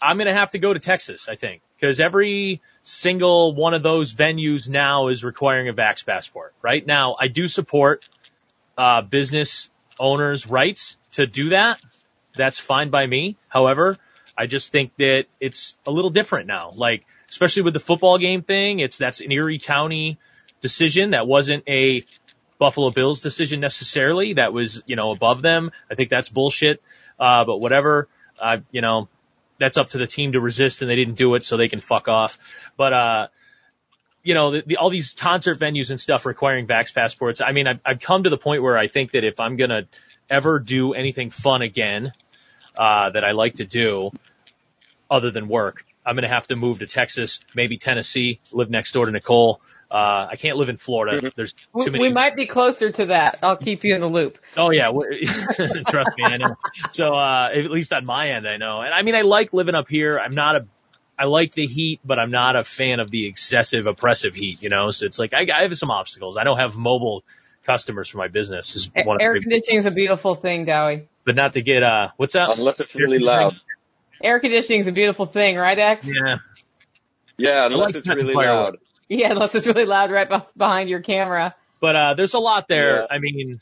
I'm 0.00 0.16
going 0.16 0.26
to 0.26 0.34
have 0.34 0.52
to 0.52 0.58
go 0.58 0.72
to 0.72 0.80
Texas, 0.80 1.28
I 1.28 1.36
think, 1.36 1.60
because 1.78 2.00
every 2.00 2.62
single 2.82 3.54
one 3.54 3.74
of 3.74 3.82
those 3.82 4.14
venues 4.14 4.68
now 4.70 5.08
is 5.08 5.22
requiring 5.22 5.68
a 5.68 5.74
Vax 5.74 6.04
passport. 6.04 6.54
Right 6.62 6.84
now, 6.84 7.14
I 7.20 7.28
do 7.28 7.46
support, 7.46 8.04
uh, 8.78 9.02
business 9.02 9.70
owners' 10.00 10.46
rights 10.46 10.96
to 11.12 11.26
do 11.26 11.50
that. 11.50 11.78
That's 12.34 12.58
fine 12.58 12.88
by 12.88 13.06
me. 13.06 13.36
However, 13.48 13.98
I 14.36 14.46
just 14.46 14.72
think 14.72 14.96
that 14.96 15.26
it's 15.40 15.76
a 15.86 15.90
little 15.90 16.10
different 16.10 16.46
now. 16.46 16.70
Like, 16.74 17.04
especially 17.32 17.62
with 17.62 17.72
the 17.72 17.80
football 17.80 18.18
game 18.18 18.42
thing. 18.42 18.80
It's 18.80 18.98
that's 18.98 19.22
an 19.22 19.32
Erie 19.32 19.58
County 19.58 20.18
decision. 20.60 21.10
That 21.10 21.26
wasn't 21.26 21.64
a 21.66 22.04
Buffalo 22.58 22.90
Bills 22.90 23.22
decision 23.22 23.58
necessarily. 23.58 24.34
That 24.34 24.52
was, 24.52 24.82
you 24.86 24.96
know, 24.96 25.12
above 25.12 25.40
them. 25.40 25.70
I 25.90 25.94
think 25.94 26.10
that's 26.10 26.28
bullshit. 26.28 26.82
Uh, 27.18 27.46
but 27.46 27.56
whatever, 27.56 28.08
uh, 28.38 28.58
you 28.70 28.82
know, 28.82 29.08
that's 29.58 29.78
up 29.78 29.90
to 29.90 29.98
the 29.98 30.06
team 30.06 30.32
to 30.32 30.40
resist 30.40 30.82
and 30.82 30.90
they 30.90 30.96
didn't 30.96 31.14
do 31.14 31.34
it 31.34 31.42
so 31.42 31.56
they 31.56 31.68
can 31.68 31.80
fuck 31.80 32.06
off. 32.06 32.38
But, 32.76 32.92
uh, 32.92 33.28
you 34.22 34.34
know, 34.34 34.50
the, 34.50 34.62
the, 34.66 34.76
all 34.76 34.90
these 34.90 35.14
concert 35.14 35.58
venues 35.58 35.88
and 35.88 35.98
stuff 35.98 36.26
requiring 36.26 36.66
vax 36.66 36.94
passports. 36.94 37.40
I 37.40 37.52
mean, 37.52 37.66
I've, 37.66 37.80
I've 37.84 38.00
come 38.00 38.24
to 38.24 38.30
the 38.30 38.38
point 38.38 38.62
where 38.62 38.76
I 38.76 38.88
think 38.88 39.12
that 39.12 39.24
if 39.24 39.40
I'm 39.40 39.56
to 39.56 39.88
ever 40.28 40.58
do 40.58 40.92
anything 40.92 41.30
fun 41.30 41.62
again, 41.62 42.12
uh, 42.76 43.10
that 43.10 43.24
I 43.24 43.32
like 43.32 43.56
to 43.56 43.64
do 43.64 44.10
other 45.10 45.30
than 45.30 45.48
work, 45.48 45.84
I'm 46.04 46.16
going 46.16 46.28
to 46.28 46.34
have 46.34 46.46
to 46.48 46.56
move 46.56 46.80
to 46.80 46.86
Texas, 46.86 47.40
maybe 47.54 47.76
Tennessee, 47.76 48.40
live 48.52 48.70
next 48.70 48.92
door 48.92 49.06
to 49.06 49.12
Nicole. 49.12 49.60
Uh, 49.90 50.28
I 50.30 50.36
can't 50.36 50.56
live 50.56 50.70
in 50.70 50.78
Florida. 50.78 51.18
Mm-hmm. 51.18 51.28
There's 51.36 51.52
too 51.52 51.90
many. 51.90 51.98
We 51.98 52.10
might 52.10 52.34
be 52.34 52.46
closer 52.46 52.90
to 52.90 53.06
that. 53.06 53.40
I'll 53.42 53.58
keep 53.58 53.84
you 53.84 53.94
in 53.94 54.00
the 54.00 54.08
loop. 54.08 54.38
Oh 54.56 54.70
yeah. 54.70 54.90
Trust 55.86 56.10
me. 56.16 56.24
I 56.24 56.38
know. 56.38 56.56
So, 56.90 57.14
uh, 57.14 57.50
at 57.54 57.70
least 57.70 57.92
on 57.92 58.06
my 58.06 58.30
end, 58.30 58.48
I 58.48 58.56
know. 58.56 58.80
And 58.80 58.94
I 58.94 59.02
mean, 59.02 59.14
I 59.14 59.20
like 59.20 59.52
living 59.52 59.74
up 59.74 59.88
here. 59.88 60.18
I'm 60.18 60.34
not 60.34 60.56
a, 60.56 60.66
I 61.18 61.26
like 61.26 61.52
the 61.52 61.66
heat, 61.66 62.00
but 62.04 62.18
I'm 62.18 62.30
not 62.30 62.56
a 62.56 62.64
fan 62.64 63.00
of 63.00 63.10
the 63.10 63.26
excessive 63.26 63.86
oppressive 63.86 64.34
heat, 64.34 64.62
you 64.62 64.70
know? 64.70 64.90
So 64.92 65.04
it's 65.04 65.18
like, 65.18 65.34
I, 65.34 65.46
I 65.54 65.62
have 65.62 65.76
some 65.76 65.90
obstacles. 65.90 66.38
I 66.38 66.44
don't 66.44 66.58
have 66.58 66.78
mobile 66.78 67.22
customers 67.64 68.08
for 68.08 68.18
my 68.18 68.28
business 68.28 68.74
is 68.76 68.90
one 69.04 69.20
Air 69.20 69.32
of 69.32 69.36
the, 69.36 69.40
conditioning 69.42 69.78
is 69.78 69.86
a 69.86 69.90
beautiful 69.90 70.34
thing, 70.34 70.64
Dowie. 70.64 71.06
but 71.24 71.36
not 71.36 71.52
to 71.52 71.62
get, 71.62 71.82
uh, 71.82 72.08
what's 72.16 72.32
that? 72.32 72.48
Unless 72.50 72.80
it's 72.80 72.96
really 72.96 73.18
loud. 73.18 73.54
Air 74.22 74.40
conditioning 74.40 74.80
is 74.80 74.86
a 74.86 74.92
beautiful 74.92 75.26
thing, 75.26 75.56
right, 75.56 75.78
X? 75.78 76.06
Yeah. 76.06 76.36
Yeah, 77.36 77.66
unless 77.66 77.88
like 77.88 77.96
it's 77.96 78.08
really 78.08 78.34
firework. 78.34 78.74
loud. 78.74 78.78
Yeah, 79.08 79.32
unless 79.32 79.54
it's 79.54 79.66
really 79.66 79.84
loud 79.84 80.10
right 80.10 80.28
behind 80.56 80.88
your 80.88 81.00
camera. 81.00 81.54
But, 81.80 81.96
uh, 81.96 82.14
there's 82.14 82.34
a 82.34 82.38
lot 82.38 82.68
there. 82.68 83.00
Yeah. 83.00 83.06
I 83.10 83.18
mean, 83.18 83.60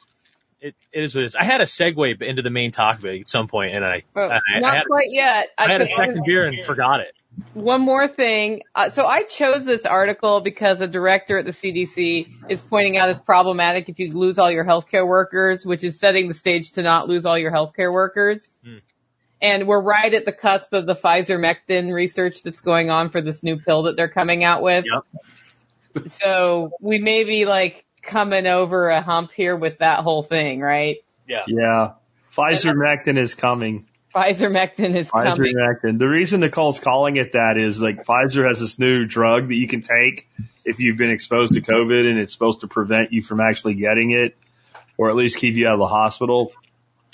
it, 0.61 0.75
it 0.93 1.03
is 1.03 1.15
what 1.15 1.23
it 1.23 1.27
is. 1.27 1.37
I 1.37 1.45
had 1.45 1.61
a 1.61 1.65
segue 1.65 2.21
into 2.23 2.43
the 2.43 2.51
main 2.51 2.71
topic 2.71 3.23
at 3.23 3.29
some 3.29 3.49
point 3.49 3.75
and 3.75 3.85
I, 3.85 4.03
But 4.13 4.33
I, 4.33 4.61
not 4.61 4.73
I 4.73 4.77
had, 4.77 4.87
quite 4.87 5.09
yet. 5.11 5.49
I 5.57 5.73
had 5.73 5.81
a 5.81 5.87
second 5.87 6.23
beer 6.25 6.47
and 6.47 6.65
forgot 6.65 7.01
it. 7.01 7.15
One 7.55 7.81
more 7.81 8.09
thing. 8.09 8.63
Uh, 8.75 8.91
so 8.91 9.07
I 9.07 9.23
chose 9.23 9.65
this 9.65 9.87
article 9.87 10.41
because 10.41 10.81
a 10.81 10.87
director 10.87 11.39
at 11.39 11.45
the 11.47 11.53
CDC 11.53 12.29
is 12.49 12.61
pointing 12.61 12.99
out 12.99 13.09
it's 13.09 13.21
problematic 13.21 13.89
if 13.89 13.99
you 13.99 14.13
lose 14.13 14.39
all 14.39 14.51
your 14.51 14.65
healthcare 14.65 15.07
workers, 15.07 15.65
which 15.65 15.85
is 15.85 15.99
setting 15.99 16.29
the 16.29 16.35
stage 16.35 16.73
to 16.73 16.83
not 16.83 17.09
lose 17.09 17.27
all 17.27 17.39
your 17.39 17.53
healthcare 17.53 17.93
workers. 17.93 18.53
Hmm. 18.65 18.79
And 19.43 19.66
we're 19.66 19.80
right 19.80 20.12
at 20.12 20.24
the 20.24 20.32
cusp 20.32 20.72
of 20.72 20.86
the 20.86 20.95
Pfizer 20.95 21.38
Mectin 21.38 21.93
research 21.93 22.43
that's 22.43 22.61
going 22.61 22.91
on 22.91 23.09
for 23.09 23.22
this 23.22 23.43
new 23.43 23.59
pill 23.59 23.84
that 23.84 23.97
they're 23.97 24.09
coming 24.09 24.45
out 24.45 24.62
with. 24.62 24.84
Yep. 24.86 26.07
so 26.09 26.72
we 26.80 26.99
may 26.99 27.24
be 27.24 27.47
like 27.47 27.84
coming 28.03 28.47
over 28.47 28.88
a 28.88 29.03
hump 29.03 29.32
here 29.32 29.57
with 29.57 29.78
that 29.78 30.01
whole 30.01 30.22
thing, 30.22 30.61
right? 30.61 30.99
Yeah. 31.26 31.45
Yeah. 31.47 31.93
Pfizer 32.32 32.74
Mectin 32.74 33.16
is 33.16 33.34
coming. 33.34 33.86
Pfizer 34.14 34.51
Mectin 34.51 34.97
is 34.97 35.11
Pfizer 35.11 35.36
coming. 35.36 35.55
Mectin. 35.57 35.99
The 35.99 36.09
reason 36.09 36.41
Nicole's 36.41 36.80
calling 36.80 37.16
it 37.16 37.32
that 37.32 37.57
is 37.57 37.80
like 37.80 38.05
Pfizer 38.05 38.47
has 38.47 38.61
this 38.61 38.78
new 38.78 39.07
drug 39.07 39.49
that 39.49 39.55
you 39.55 39.68
can 39.68 39.82
take 39.82 40.28
if 40.64 40.80
you've 40.80 40.97
been 40.97 41.11
exposed 41.11 41.55
to 41.55 41.61
COVID 41.61 42.09
and 42.09 42.18
it's 42.18 42.32
supposed 42.32 42.61
to 42.61 42.68
prevent 42.68 43.12
you 43.12 43.22
from 43.22 43.41
actually 43.41 43.74
getting 43.74 44.11
it 44.11 44.36
or 44.97 45.09
at 45.09 45.16
least 45.16 45.38
keep 45.38 45.55
you 45.55 45.66
out 45.66 45.74
of 45.74 45.78
the 45.78 45.86
hospital. 45.86 46.53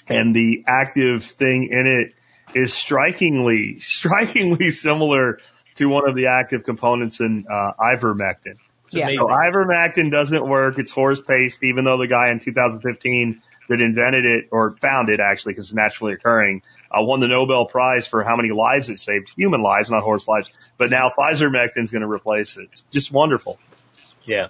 And 0.09 0.35
the 0.35 0.65
active 0.67 1.25
thing 1.25 1.69
in 1.71 1.87
it 1.87 2.13
is 2.55 2.73
strikingly, 2.73 3.79
strikingly 3.81 4.71
similar 4.71 5.41
to 5.77 5.89
one 5.89 6.09
of 6.09 6.15
the 6.15 6.29
active 6.29 6.65
components 6.65 7.21
in 7.21 7.47
uh, 7.51 7.73
ivermectin. 7.79 8.59
Yeah. 8.91 9.09
So 9.09 9.27
ivermectin 9.27 10.11
doesn't 10.11 10.47
work. 10.47 10.79
It's 10.79 10.93
horse 10.93 11.21
paste, 11.21 11.65
even 11.65 11.85
though 11.85 11.99
the 11.99 12.07
guy 12.07 12.31
in 12.31 12.39
2015 12.39 13.43
that 13.69 13.81
invented 13.81 14.25
it 14.25 14.49
or 14.53 14.77
found 14.77 15.09
it 15.09 15.19
actually, 15.21 15.55
because 15.55 15.67
it's 15.67 15.75
naturally 15.75 16.13
occurring, 16.13 16.63
uh, 16.91 17.03
won 17.03 17.21
the 17.21 17.27
Nobel 17.27 17.67
Prize 17.67 18.07
for 18.07 18.23
how 18.23 18.37
many 18.37 18.51
lives 18.51 18.89
it 18.89 18.99
saved, 18.99 19.33
human 19.37 19.61
lives, 19.61 19.91
not 19.91 20.03
horse 20.03 20.29
lives. 20.29 20.51
But 20.79 20.91
now 20.91 21.11
Pfizer 21.11 21.51
Mectin 21.51 21.83
is 21.83 21.91
going 21.91 22.03
to 22.03 22.09
replace 22.09 22.57
it. 22.57 22.69
It's 22.71 22.83
just 22.93 23.11
wonderful. 23.11 23.59
Yeah. 24.25 24.49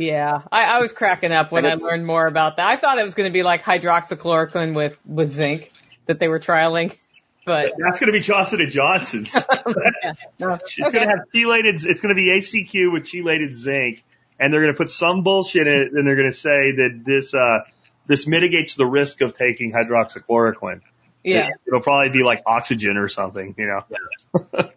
Yeah, 0.00 0.40
I, 0.50 0.62
I 0.64 0.78
was 0.78 0.94
cracking 0.94 1.30
up 1.30 1.52
when 1.52 1.66
I 1.66 1.74
learned 1.74 2.06
more 2.06 2.26
about 2.26 2.56
that. 2.56 2.66
I 2.66 2.76
thought 2.76 2.96
it 2.96 3.04
was 3.04 3.14
going 3.14 3.28
to 3.28 3.32
be 3.34 3.42
like 3.42 3.62
hydroxychloroquine 3.62 4.74
with 4.74 4.98
with 5.04 5.34
zinc 5.34 5.70
that 6.06 6.18
they 6.18 6.26
were 6.26 6.40
trialing, 6.40 6.96
but 7.44 7.72
That's 7.76 8.00
going 8.00 8.06
to 8.06 8.12
be 8.12 8.20
Johnson 8.20 8.62
and 8.62 8.70
Johnson's. 8.70 9.34
no. 10.38 10.54
It's 10.54 10.80
Okay. 10.80 10.90
going 10.90 11.06
to 11.06 11.14
have 11.14 11.26
chelated. 11.34 11.84
It's 11.84 12.00
going 12.00 12.14
to 12.14 12.18
be 12.18 12.28
HCQ 12.28 12.92
with 12.94 13.02
chelated 13.04 13.54
zinc, 13.54 14.02
and 14.38 14.50
they're 14.50 14.62
going 14.62 14.72
to 14.72 14.76
put 14.78 14.88
some 14.88 15.22
bullshit 15.22 15.66
in 15.66 15.74
it, 15.74 15.92
and 15.92 16.06
they're 16.06 16.16
going 16.16 16.30
to 16.30 16.36
say 16.36 16.72
that 16.76 17.02
this 17.04 17.34
uh, 17.34 17.58
this 18.06 18.26
mitigates 18.26 18.76
the 18.76 18.86
risk 18.86 19.20
of 19.20 19.34
taking 19.34 19.70
hydroxychloroquine. 19.70 20.80
yeah, 21.22 21.50
It'll 21.66 21.82
probably 21.82 22.08
be 22.08 22.22
like 22.22 22.42
oxygen 22.46 22.96
or 22.96 23.08
something, 23.08 23.54
you 23.58 23.66
know. 23.66 24.70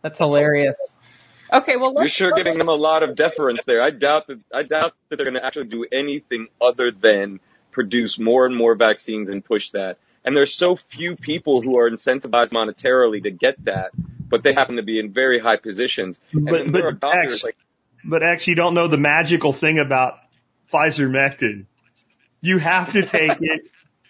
that's 0.00 0.16
hilarious. 0.18 0.78
Okay, 1.52 1.76
well 1.76 1.92
You're 1.92 2.02
let's 2.02 2.12
sure 2.12 2.32
giving 2.32 2.58
them 2.58 2.68
a 2.68 2.74
lot 2.74 3.02
of 3.02 3.16
deference 3.16 3.64
there. 3.64 3.82
I 3.82 3.90
doubt 3.90 4.26
that 4.28 4.40
I 4.54 4.62
doubt 4.62 4.94
that 5.08 5.16
they're 5.16 5.24
going 5.26 5.34
to 5.40 5.44
actually 5.44 5.66
do 5.66 5.84
anything 5.90 6.48
other 6.60 6.90
than 6.90 7.40
produce 7.72 8.18
more 8.18 8.46
and 8.46 8.56
more 8.56 8.74
vaccines 8.74 9.28
and 9.28 9.44
push 9.44 9.70
that. 9.70 9.98
And 10.24 10.36
there's 10.36 10.52
so 10.54 10.76
few 10.76 11.16
people 11.16 11.62
who 11.62 11.78
are 11.78 11.90
incentivized 11.90 12.52
monetarily 12.52 13.22
to 13.22 13.30
get 13.30 13.64
that, 13.64 13.90
but 14.28 14.42
they 14.42 14.52
happen 14.52 14.76
to 14.76 14.82
be 14.82 14.98
in 14.98 15.12
very 15.12 15.38
high 15.40 15.56
positions. 15.56 16.18
And 16.32 16.44
But- 16.46 16.52
then 16.64 16.72
there 16.72 16.86
are 16.88 16.92
but 16.92 17.00
doctors 17.12 17.34
X- 17.36 17.44
like 17.44 17.56
But 18.04 18.22
actually, 18.22 18.52
you 18.52 18.56
don't 18.56 18.74
know 18.74 18.88
the 18.88 18.98
magical 18.98 19.52
thing 19.52 19.78
about 19.78 20.14
Pfizer 20.72 21.08
Mectin. 21.10 21.66
You 22.42 22.58
have 22.58 22.92
to 22.92 23.02
take 23.02 23.32
it 23.40 23.62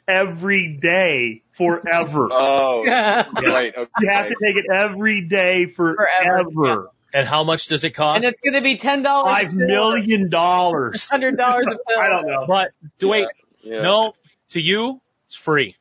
every 0.09 0.77
day 0.81 1.43
forever. 1.53 2.29
oh 2.33 2.85
and 2.87 3.47
right 3.47 3.73
okay. 3.77 3.91
You 4.01 4.11
have 4.11 4.27
to 4.29 4.37
take 4.43 4.57
it 4.57 4.67
every 4.73 5.23
day 5.23 5.67
forever. 5.67 6.45
Forever. 6.51 6.89
And 7.13 7.27
how 7.27 7.43
much 7.45 7.67
does 7.67 7.83
it 7.85 7.91
cost? 7.91 8.17
And 8.17 8.25
it's 8.33 8.41
going 8.43 8.55
to 8.55 8.61
be 8.63 8.77
ten 8.77 9.03
dollars, 9.03 9.33
Five 9.33 9.53
million 9.55 10.29
dollars. 10.31 11.05
hundred 11.05 11.37
dollars 11.37 11.67
a 11.67 11.71
pill. 11.89 11.99
I 12.01 12.09
don't 12.09 12.27
know. 12.27 12.45
But 12.47 12.71
do 12.99 13.09
wait, 13.09 13.27
Yeah. 13.63 13.83
no, 13.83 14.15
to 14.51 14.61
you, 14.61 15.01
it's 15.27 15.35
free. 15.35 15.77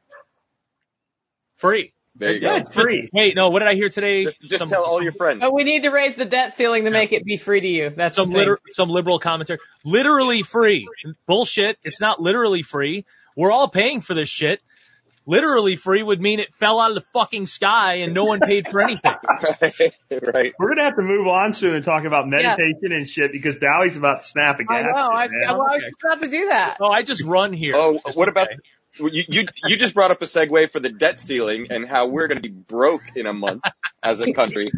Free. 1.57 1.93
There 2.15 2.33
you 2.33 2.39
Yeah, 2.41 2.63
go. 2.63 2.69
free. 2.71 3.09
Wait, 3.13 3.35
no, 3.35 3.49
what 3.49 3.59
did 3.59 3.67
I 3.69 3.75
hear 3.75 3.89
today? 3.89 4.23
Just, 4.23 4.41
just 4.41 4.57
Some- 4.59 4.67
tell 4.69 4.83
all 4.83 5.01
your 5.01 5.11
friends. 5.13 5.39
But 5.39 5.53
we 5.53 5.63
need 5.63 5.83
to 5.83 5.89
raise 5.89 6.15
the 6.15 6.25
debt 6.25 6.53
ceiling 6.53 6.83
to 6.85 6.89
make 6.91 7.13
it 7.13 7.23
be 7.23 7.37
free 7.37 7.61
to 7.61 7.67
you. 7.67 7.89
That's 7.89 8.15
some 8.15 8.31
the 8.31 8.39
liter- 8.39 8.59
some 8.71 8.89
liberal 8.89 9.19
commentary. 9.19 9.59
Literally 9.85 10.43
free. 10.43 10.87
Bullshit. 11.27 11.77
It's 11.83 12.01
not 12.01 12.21
literally 12.21 12.61
free. 12.61 13.05
We're 13.37 13.51
all 13.51 13.69
paying 13.69 14.01
for 14.01 14.13
this 14.13 14.27
shit. 14.29 14.61
Literally 15.29 15.75
free 15.75 16.01
would 16.01 16.19
mean 16.19 16.39
it 16.39 16.55
fell 16.55 16.79
out 16.79 16.89
of 16.89 16.95
the 16.95 17.05
fucking 17.13 17.45
sky 17.45 17.97
and 17.97 18.15
no 18.15 18.25
one 18.25 18.39
paid 18.39 18.67
for 18.67 18.81
anything. 18.81 19.13
right, 19.61 19.93
right. 20.33 20.53
We're 20.57 20.69
gonna 20.69 20.85
have 20.85 20.95
to 20.95 21.03
move 21.03 21.27
on 21.27 21.53
soon 21.53 21.75
and 21.75 21.85
talk 21.85 22.05
about 22.05 22.27
meditation 22.27 22.91
and 22.91 23.07
shit 23.07 23.31
because 23.31 23.57
Dowie's 23.57 23.95
about 23.95 24.21
to 24.21 24.25
snap 24.27 24.59
again. 24.59 24.85
gas. 24.85 24.95
know. 24.95 25.01
I 25.03 25.23
was, 25.25 25.31
man. 25.31 25.57
well, 25.57 25.67
I 25.69 25.73
was 25.75 25.83
just 25.83 25.95
about 26.03 26.23
to 26.23 26.31
do 26.31 26.47
that. 26.47 26.77
Oh, 26.81 26.89
I 26.89 27.03
just 27.03 27.23
run 27.23 27.53
here. 27.53 27.75
Oh, 27.75 27.99
It's 28.03 28.17
what 28.17 28.27
about 28.27 28.47
you? 28.97 29.23
You 29.27 29.45
you 29.67 29.77
just 29.77 29.93
brought 29.93 30.09
up 30.09 30.19
a 30.23 30.25
segue 30.25 30.71
for 30.71 30.79
the 30.79 30.89
debt 30.89 31.19
ceiling 31.19 31.67
and 31.69 31.87
how 31.87 32.07
we're 32.07 32.27
going 32.27 32.41
to 32.41 32.49
be 32.49 32.55
broke 32.55 33.03
in 33.15 33.27
a 33.27 33.33
month 33.33 33.61
as 34.01 34.21
a 34.21 34.33
country. 34.33 34.71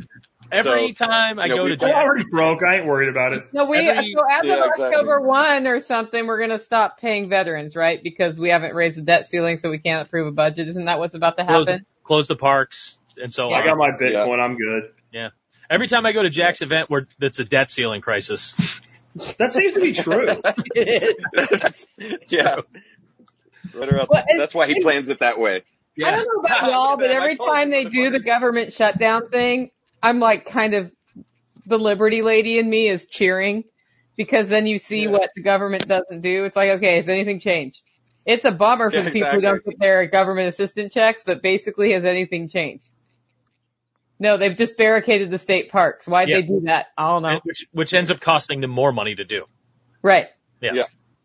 Every 0.51 0.93
so, 0.95 1.05
time 1.05 1.39
I 1.39 1.45
you 1.45 1.49
know, 1.49 1.55
go 1.57 1.63
we- 1.65 1.77
to 1.77 1.85
I'm 1.85 1.95
already 2.07 2.23
broke. 2.25 2.63
I 2.63 2.77
ain't 2.77 2.85
worried 2.85 3.09
about 3.09 3.33
it. 3.33 3.53
No, 3.53 3.65
we 3.65 3.77
Every- 3.77 4.13
so 4.15 4.23
as 4.29 4.43
Yeah, 4.45 4.53
of 4.53 4.65
exactly. 4.65 4.85
October 4.85 5.21
one 5.21 5.67
or 5.67 5.79
something, 5.79 6.27
we're 6.27 6.39
gonna 6.39 6.59
stop 6.59 6.99
paying 6.99 7.29
veterans, 7.29 7.75
right? 7.75 8.01
Because 8.01 8.39
we 8.39 8.49
haven't 8.49 8.73
raised 8.75 8.97
the 8.97 9.01
debt 9.03 9.25
ceiling, 9.25 9.57
so 9.57 9.69
we 9.69 9.77
can't 9.79 10.07
approve 10.07 10.27
a 10.27 10.31
budget. 10.31 10.67
Isn't 10.67 10.85
that 10.85 10.99
what's 10.99 11.13
about 11.15 11.37
to 11.37 11.45
Close, 11.45 11.67
happen? 11.67 11.85
close 12.03 12.27
the 12.27 12.35
parks 12.35 12.97
and 13.21 13.33
so 13.33 13.49
Yeah. 13.49 13.57
I 13.57 13.65
got 13.65 13.77
my 13.77 13.91
Bitcoin. 13.91 14.39
I'm 14.39 14.57
good. 14.57 14.91
Yeah. 15.11 15.29
Every 15.69 15.87
time 15.87 16.05
I 16.05 16.11
go 16.11 16.21
to 16.23 16.29
Jack's 16.29 16.61
event 16.61 16.89
where 16.89 17.07
that's 17.19 17.39
a 17.39 17.45
debt 17.45 17.69
ceiling 17.69 18.01
crisis. 18.01 18.55
That 19.37 19.51
seems 19.51 19.73
to 19.73 19.81
be 19.81 19.91
true. 19.91 20.25
That's- 21.35 21.85
yeah. 22.29 22.55
Right 23.73 24.09
Well, 24.09 24.23
that's 24.37 24.53
why 24.55 24.67
he 24.67 24.81
plans 24.81 25.09
it 25.09 25.19
that 25.19 25.37
way. 25.37 25.63
I 26.03 26.11
don't 26.11 26.25
know 26.25 26.41
about 26.45 26.71
y'all, 26.71 26.97
but 26.97 27.09
every 27.11 27.35
time 27.35 27.69
they 27.69 27.83
do 27.83 28.09
the 28.09 28.21
government 28.21 28.71
shutdown 28.73 29.29
thing, 29.29 29.71
I'm 30.01 30.19
like 30.19 30.45
kind 30.45 30.73
of 30.73 30.91
the 31.65 31.77
liberty 31.77 32.21
lady 32.21 32.57
in 32.57 32.69
me 32.69 32.87
is 32.87 33.07
cheering 33.07 33.63
because 34.17 34.49
then 34.49 34.67
you 34.67 34.77
see 34.77 35.03
Yeah. 35.03 35.09
what 35.11 35.29
the 35.35 35.41
government 35.41 35.87
doesn't 35.87 36.21
do. 36.21 36.45
It's 36.45 36.55
like, 36.55 36.71
okay, 36.71 36.95
has 36.97 37.09
anything 37.09 37.39
changed? 37.39 37.81
It's 38.25 38.45
a 38.45 38.51
bummer 38.51 38.89
for 38.89 38.97
Yeah, 38.97 39.03
the 39.03 39.11
people 39.11 39.31
who 39.31 39.41
don't 39.41 39.63
get 39.63 39.79
their 39.79 40.05
government 40.07 40.47
assistance 40.49 40.93
checks, 40.93 41.23
but 41.25 41.41
basically 41.41 41.93
has 41.93 42.05
anything 42.05 42.49
changed? 42.49 42.87
No, 44.19 44.37
they've 44.37 44.55
just 44.55 44.77
barricaded 44.77 45.31
the 45.31 45.39
state 45.39 45.69
parks. 45.71 46.07
Why'd 46.07 46.29
Yeah. 46.29 46.37
they 46.37 46.41
do 46.43 46.61
that? 46.65 46.87
I 46.97 47.07
don't 47.07 47.23
know. 47.23 47.29
And 47.29 47.41
which 47.43 47.65
which 47.71 47.93
ends 47.93 48.11
up 48.11 48.19
costing 48.19 48.61
them 48.61 48.69
more 48.69 48.91
money 48.91 49.15
to 49.15 49.23
do. 49.23 49.45
Right. 50.03 50.27
Yeah. 50.61 50.71
Yeah. 50.73 50.83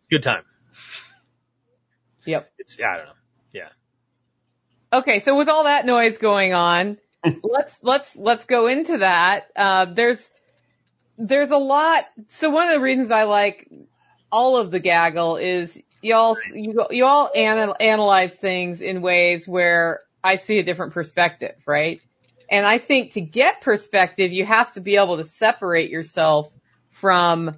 Good 0.09 0.23
time. 0.23 0.43
Yep. 2.25 2.51
It's 2.57 2.79
yeah. 2.79 2.91
I 2.93 2.97
don't 2.97 3.05
know. 3.05 3.11
Yeah. 3.53 3.69
Okay, 4.91 5.19
so 5.19 5.37
with 5.37 5.49
all 5.49 5.65
that 5.65 5.85
noise 5.85 6.17
going 6.17 6.53
on, 6.53 6.97
let's 7.43 7.79
let's 7.81 8.15
let's 8.15 8.45
go 8.45 8.67
into 8.67 8.99
that. 8.99 9.47
Uh, 9.55 9.85
there's 9.85 10.29
there's 11.17 11.51
a 11.51 11.57
lot. 11.57 12.05
So 12.29 12.49
one 12.49 12.67
of 12.67 12.73
the 12.73 12.81
reasons 12.81 13.11
I 13.11 13.23
like 13.23 13.69
all 14.31 14.57
of 14.57 14.71
the 14.71 14.79
gaggle 14.79 15.37
is 15.37 15.81
y'all 16.01 16.37
you 16.53 16.85
you 16.91 17.05
all 17.05 17.29
anal- 17.33 17.75
analyze 17.79 18.35
things 18.35 18.81
in 18.81 19.01
ways 19.01 19.47
where 19.47 20.01
I 20.23 20.35
see 20.35 20.59
a 20.59 20.63
different 20.63 20.93
perspective, 20.93 21.55
right? 21.65 22.01
And 22.49 22.65
I 22.65 22.77
think 22.77 23.13
to 23.13 23.21
get 23.21 23.61
perspective, 23.61 24.31
you 24.31 24.45
have 24.45 24.71
to 24.73 24.81
be 24.81 24.95
able 24.95 25.17
to 25.17 25.23
separate 25.23 25.89
yourself 25.89 26.49
from 26.91 27.57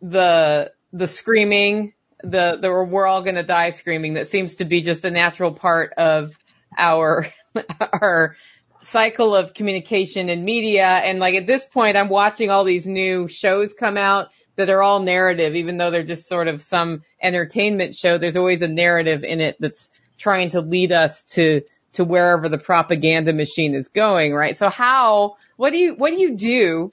the 0.00 0.72
the 0.92 1.06
screaming, 1.06 1.92
the 2.22 2.58
the 2.60 2.70
we're 2.70 3.06
all 3.06 3.24
to 3.24 3.42
die 3.42 3.70
screaming 3.70 4.14
that 4.14 4.28
seems 4.28 4.56
to 4.56 4.64
be 4.64 4.80
just 4.80 5.04
a 5.04 5.10
natural 5.10 5.52
part 5.52 5.92
of 5.96 6.38
our 6.76 7.26
our 7.80 8.36
cycle 8.84 9.34
of 9.34 9.54
communication 9.54 10.28
and 10.28 10.44
media. 10.44 10.86
And 10.86 11.18
like 11.18 11.34
at 11.34 11.46
this 11.46 11.64
point 11.64 11.96
I'm 11.96 12.08
watching 12.08 12.50
all 12.50 12.64
these 12.64 12.86
new 12.86 13.28
shows 13.28 13.72
come 13.72 13.96
out 13.96 14.28
that 14.56 14.70
are 14.70 14.82
all 14.82 15.00
narrative 15.00 15.54
even 15.56 15.76
though 15.76 15.90
they're 15.90 16.02
just 16.02 16.28
sort 16.28 16.48
of 16.48 16.62
some 16.62 17.02
entertainment 17.20 17.94
show. 17.94 18.18
There's 18.18 18.36
always 18.36 18.62
a 18.62 18.68
narrative 18.68 19.24
in 19.24 19.40
it 19.40 19.56
that's 19.58 19.90
trying 20.18 20.50
to 20.50 20.60
lead 20.60 20.92
us 20.92 21.24
to 21.24 21.62
to 21.94 22.04
wherever 22.04 22.48
the 22.48 22.58
propaganda 22.58 23.32
machine 23.32 23.74
is 23.74 23.88
going 23.88 24.34
right? 24.34 24.56
So 24.56 24.68
how 24.68 25.36
what 25.56 25.70
do 25.70 25.78
you 25.78 25.94
what 25.94 26.10
do 26.10 26.20
you 26.20 26.36
do 26.36 26.90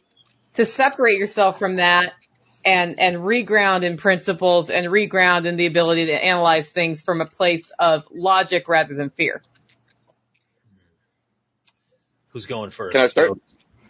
to 0.56 0.66
separate 0.66 1.18
yourself 1.18 1.60
from 1.60 1.78
that 1.78 2.14
and, 2.66 3.00
and 3.00 3.18
reground 3.18 3.84
in 3.84 3.98
principles 3.98 4.70
and 4.70 4.88
reground 4.88 5.46
in 5.46 5.56
the 5.56 5.66
ability 5.66 6.08
to 6.08 6.14
analyze 6.14 6.70
things 6.70 7.02
from 7.02 7.22
a 7.22 7.26
place 7.26 7.72
of 7.80 8.08
logic 8.12 8.68
rather 8.68 8.94
than 8.94 9.10
fear. 9.10 9.42
Who's 12.32 12.46
going 12.46 12.70
first? 12.70 12.94
Can 12.94 13.02
I 13.02 13.08
start? 13.08 13.32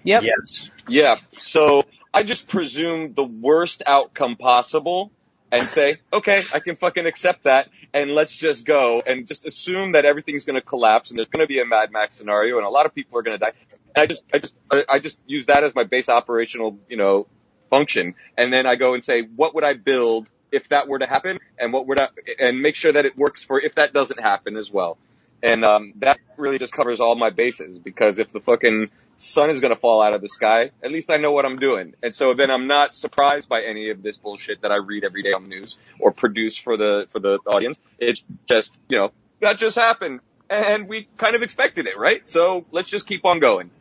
Yep. 0.04 0.24
Yes. 0.24 0.72
Yeah. 0.88 1.16
So 1.32 1.84
I 2.14 2.24
just 2.24 2.48
presume 2.48 3.14
the 3.14 3.24
worst 3.24 3.84
outcome 3.86 4.36
possible 4.36 5.12
and 5.52 5.64
say, 5.64 5.98
okay, 6.12 6.44
I 6.54 6.60
can 6.60 6.76
fucking 6.76 7.06
accept 7.06 7.44
that 7.44 7.70
and 7.94 8.12
let's 8.12 8.34
just 8.34 8.66
go 8.66 9.04
and 9.06 9.28
just 9.28 9.46
assume 9.46 9.92
that 9.94 10.06
everything's 10.06 10.46
going 10.46 10.60
to 10.60 10.66
collapse 10.66 11.12
and 11.12 11.20
there's 11.20 11.28
going 11.28 11.44
to 11.44 11.48
be 11.48 11.60
a 11.60 11.66
Mad 11.66 11.92
Max 11.92 12.16
scenario 12.16 12.58
and 12.58 12.66
a 12.66 12.70
lot 12.70 12.86
of 12.86 12.96
people 12.96 13.20
are 13.20 13.22
going 13.22 13.38
to 13.38 13.46
die. 13.46 13.54
And 13.96 14.04
I 14.04 14.06
just, 14.08 14.24
I 14.34 14.40
just, 14.40 14.56
I 14.90 15.00
just 15.00 15.20
use 15.28 15.48
that 15.48 15.64
as 15.64 15.76
my 15.76 15.84
base 15.84 16.10
operational, 16.10 16.80
you 16.90 16.98
know, 16.98 17.28
function. 17.70 18.16
And 18.38 18.52
then 18.52 18.66
I 18.66 18.76
go 18.76 18.94
and 18.94 19.04
say, 19.04 19.22
what 19.24 19.54
would 19.56 19.64
I 19.64 19.74
build 19.74 20.28
if 20.52 20.70
that 20.70 20.88
were 20.88 21.00
to 21.00 21.08
happen 21.08 21.40
and 21.58 21.74
what 21.74 21.88
would 21.88 22.00
I, 22.00 22.10
and 22.40 22.62
make 22.62 22.76
sure 22.76 22.92
that 22.92 23.06
it 23.06 23.18
works 23.18 23.44
for 23.44 23.60
if 23.60 23.76
that 23.76 23.94
doesn't 23.94 24.20
happen 24.20 24.58
as 24.58 24.72
well. 24.72 24.98
And, 25.44 25.66
um, 25.66 25.94
that 25.98 26.20
really 26.38 26.60
just 26.60 26.74
covers 26.74 27.00
all 27.00 27.16
my 27.16 27.30
bases 27.30 27.80
because 27.80 28.20
if 28.20 28.32
the 28.32 28.40
fucking 28.40 28.90
sun 29.18 29.50
is 29.50 29.60
going 29.60 29.74
to 29.74 29.80
fall 29.80 30.02
out 30.02 30.14
of 30.14 30.22
the 30.22 30.30
sky, 30.30 30.72
at 30.84 30.92
least 30.92 31.12
I 31.12 31.18
know 31.18 31.32
what 31.32 31.46
I'm 31.46 31.58
doing. 31.58 31.94
And 32.02 32.16
so 32.16 32.34
then 32.34 32.50
I'm 32.50 32.68
not 32.68 32.96
surprised 32.96 33.48
by 33.48 33.62
any 33.62 33.90
of 33.90 34.02
this 34.02 34.18
bullshit 34.18 34.62
that 34.62 34.72
I 34.72 34.78
read 34.78 35.04
every 35.04 35.24
day 35.24 35.34
on 35.34 35.44
the 35.44 35.50
news 35.50 35.78
or 36.00 36.12
produce 36.12 36.58
for 36.58 36.78
the, 36.78 37.08
for 37.12 37.20
the 37.20 37.40
audience. 37.46 37.80
It's 38.00 38.24
just, 38.48 38.78
you 38.90 38.98
know, 38.98 39.12
that 39.40 39.58
just 39.58 39.76
happened 39.76 40.22
and 40.50 40.88
we 40.88 41.08
kind 41.18 41.36
of 41.36 41.42
expected 41.42 41.88
it, 41.88 41.98
right? 41.98 42.28
So 42.28 42.66
let's 42.72 42.90
just 42.90 43.08
keep 43.08 43.26
on 43.26 43.40
going. 43.40 43.72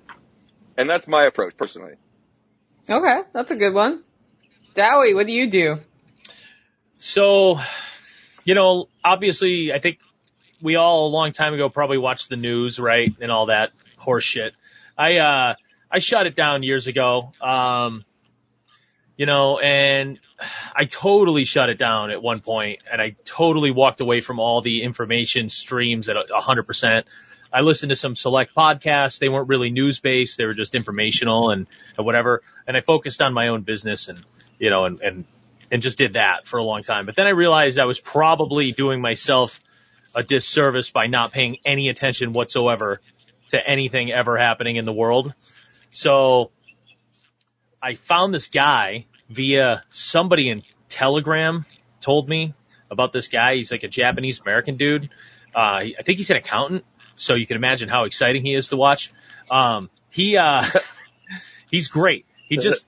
And 0.76 0.88
that's 0.88 1.08
my 1.08 1.26
approach 1.26 1.56
personally. 1.56 1.94
Okay. 2.88 3.20
That's 3.32 3.50
a 3.50 3.56
good 3.56 3.74
one. 3.74 4.02
Dowie, 4.74 5.14
what 5.14 5.26
do 5.26 5.32
you 5.32 5.50
do? 5.50 5.78
So, 6.98 7.58
you 8.44 8.54
know, 8.54 8.86
obviously, 9.04 9.72
I 9.74 9.78
think 9.78 9.98
we 10.62 10.76
all 10.76 11.06
a 11.06 11.10
long 11.10 11.32
time 11.32 11.54
ago 11.54 11.68
probably 11.68 11.98
watched 11.98 12.28
the 12.28 12.36
news, 12.36 12.78
right, 12.78 13.14
and 13.20 13.30
all 13.30 13.46
that 13.46 13.70
horse 13.96 14.24
shit. 14.24 14.54
I 14.96 15.18
uh, 15.18 15.54
I 15.90 15.98
shut 15.98 16.26
it 16.26 16.34
down 16.34 16.62
years 16.62 16.86
ago, 16.86 17.32
um, 17.40 18.04
you 19.16 19.26
know, 19.26 19.58
and 19.58 20.18
I 20.74 20.84
totally 20.84 21.44
shut 21.44 21.68
it 21.68 21.78
down 21.78 22.10
at 22.10 22.22
one 22.22 22.40
point, 22.40 22.80
and 22.90 23.00
I 23.00 23.16
totally 23.24 23.70
walked 23.70 24.00
away 24.00 24.20
from 24.20 24.38
all 24.38 24.60
the 24.60 24.82
information 24.82 25.48
streams 25.48 26.08
at 26.08 26.16
a 26.16 26.40
hundred 26.40 26.64
percent. 26.64 27.06
I 27.52 27.62
listened 27.62 27.90
to 27.90 27.96
some 27.96 28.14
select 28.14 28.54
podcasts. 28.54 29.18
They 29.18 29.28
weren't 29.28 29.48
really 29.48 29.70
news 29.70 30.00
based. 30.00 30.38
They 30.38 30.46
were 30.46 30.54
just 30.54 30.74
informational 30.74 31.50
and, 31.50 31.66
and 31.96 32.06
whatever. 32.06 32.42
And 32.66 32.76
I 32.76 32.80
focused 32.80 33.20
on 33.20 33.34
my 33.34 33.48
own 33.48 33.62
business 33.62 34.08
and, 34.08 34.24
you 34.58 34.70
know, 34.70 34.84
and, 34.84 35.00
and, 35.00 35.24
and 35.70 35.82
just 35.82 35.98
did 35.98 36.12
that 36.12 36.46
for 36.46 36.58
a 36.58 36.62
long 36.62 36.82
time. 36.82 37.06
But 37.06 37.16
then 37.16 37.26
I 37.26 37.30
realized 37.30 37.78
I 37.78 37.86
was 37.86 37.98
probably 37.98 38.72
doing 38.72 39.00
myself 39.00 39.60
a 40.14 40.22
disservice 40.22 40.90
by 40.90 41.06
not 41.06 41.32
paying 41.32 41.58
any 41.64 41.88
attention 41.88 42.32
whatsoever 42.32 43.00
to 43.48 43.68
anything 43.68 44.12
ever 44.12 44.36
happening 44.36 44.76
in 44.76 44.84
the 44.84 44.92
world. 44.92 45.34
So 45.90 46.50
I 47.82 47.94
found 47.94 48.34
this 48.34 48.48
guy 48.48 49.06
via 49.28 49.84
somebody 49.90 50.50
in 50.50 50.62
Telegram 50.88 51.64
told 52.00 52.28
me 52.28 52.54
about 52.90 53.12
this 53.12 53.28
guy. 53.28 53.56
He's 53.56 53.70
like 53.70 53.82
a 53.82 53.88
Japanese 53.88 54.40
American 54.40 54.76
dude. 54.76 55.10
Uh, 55.54 55.58
I 55.98 56.02
think 56.02 56.18
he's 56.18 56.30
an 56.30 56.36
accountant 56.36 56.84
so 57.16 57.34
you 57.34 57.46
can 57.46 57.56
imagine 57.56 57.88
how 57.88 58.04
exciting 58.04 58.44
he 58.44 58.54
is 58.54 58.68
to 58.68 58.76
watch. 58.76 59.12
Um, 59.50 59.90
he, 60.10 60.36
uh, 60.36 60.64
he's 61.70 61.88
great. 61.88 62.26
He 62.48 62.56
just, 62.56 62.86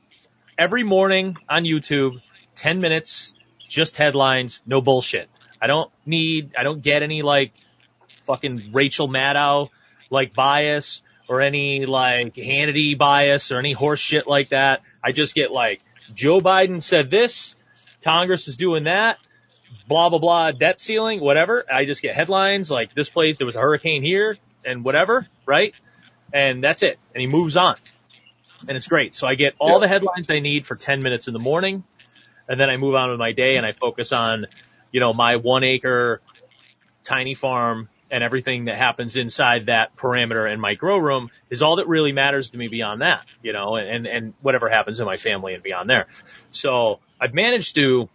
every 0.58 0.82
morning 0.82 1.36
on 1.48 1.64
YouTube, 1.64 2.20
10 2.54 2.80
minutes, 2.80 3.34
just 3.68 3.96
headlines, 3.96 4.60
no 4.66 4.80
bullshit. 4.80 5.28
I 5.62 5.68
don't 5.68 5.92
need, 6.04 6.54
I 6.58 6.64
don't 6.64 6.82
get 6.82 7.04
any 7.04 7.22
like 7.22 7.52
fucking 8.26 8.70
Rachel 8.72 9.08
Maddow 9.08 9.68
like 10.10 10.34
bias 10.34 11.02
or 11.28 11.40
any 11.40 11.86
like 11.86 12.34
Hannity 12.34 12.98
bias 12.98 13.52
or 13.52 13.60
any 13.60 13.72
horse 13.72 14.00
shit 14.00 14.26
like 14.26 14.48
that. 14.48 14.82
I 15.02 15.12
just 15.12 15.36
get 15.36 15.52
like 15.52 15.80
Joe 16.12 16.40
Biden 16.40 16.82
said 16.82 17.10
this, 17.10 17.54
Congress 18.02 18.48
is 18.48 18.56
doing 18.56 18.84
that, 18.84 19.18
blah 19.86 20.08
blah 20.08 20.18
blah 20.18 20.50
debt 20.50 20.80
ceiling, 20.80 21.20
whatever. 21.20 21.64
I 21.72 21.84
just 21.84 22.02
get 22.02 22.16
headlines 22.16 22.68
like 22.68 22.92
this 22.92 23.08
place 23.08 23.36
there 23.36 23.46
was 23.46 23.54
a 23.54 23.60
hurricane 23.60 24.02
here 24.02 24.36
and 24.64 24.84
whatever, 24.84 25.28
right? 25.46 25.74
And 26.32 26.62
that's 26.62 26.82
it. 26.82 26.98
And 27.14 27.20
he 27.20 27.28
moves 27.28 27.56
on. 27.56 27.76
And 28.66 28.76
it's 28.76 28.88
great. 28.88 29.14
So 29.14 29.28
I 29.28 29.36
get 29.36 29.54
all 29.60 29.74
yeah. 29.74 29.78
the 29.78 29.88
headlines 29.88 30.28
I 30.28 30.40
need 30.40 30.66
for 30.66 30.74
10 30.74 31.02
minutes 31.02 31.28
in 31.28 31.34
the 31.34 31.40
morning. 31.40 31.84
And 32.48 32.58
then 32.58 32.68
I 32.68 32.76
move 32.76 32.94
on 32.94 33.10
with 33.10 33.18
my 33.18 33.32
day 33.32 33.56
and 33.56 33.66
I 33.66 33.72
focus 33.72 34.12
on, 34.12 34.46
you 34.93 35.01
know, 35.01 35.12
my 35.12 35.36
one 35.36 35.64
acre 35.64 36.20
tiny 37.03 37.34
farm 37.34 37.88
and 38.11 38.22
everything 38.22 38.66
that 38.66 38.76
happens 38.76 39.16
inside 39.16 39.66
that 39.66 39.97
parameter 39.97 40.53
in 40.53 40.61
my 40.61 40.74
grow 40.74 40.99
room 40.99 41.30
is 41.49 41.62
all 41.62 41.76
that 41.76 41.88
really 41.88 42.12
matters 42.12 42.51
to 42.51 42.59
me 42.59 42.68
beyond 42.68 43.01
that, 43.01 43.24
you 43.43 43.55
know, 43.55 43.76
and, 43.76 44.07
and 44.07 44.34
whatever 44.43 44.68
happens 44.68 45.01
in 45.01 45.07
my 45.07 45.16
family 45.16 45.55
and 45.55 45.62
beyond 45.62 45.88
there. 45.88 46.07
So 46.51 47.01
I've 47.18 47.32
managed 47.32 47.74
to 47.76 48.11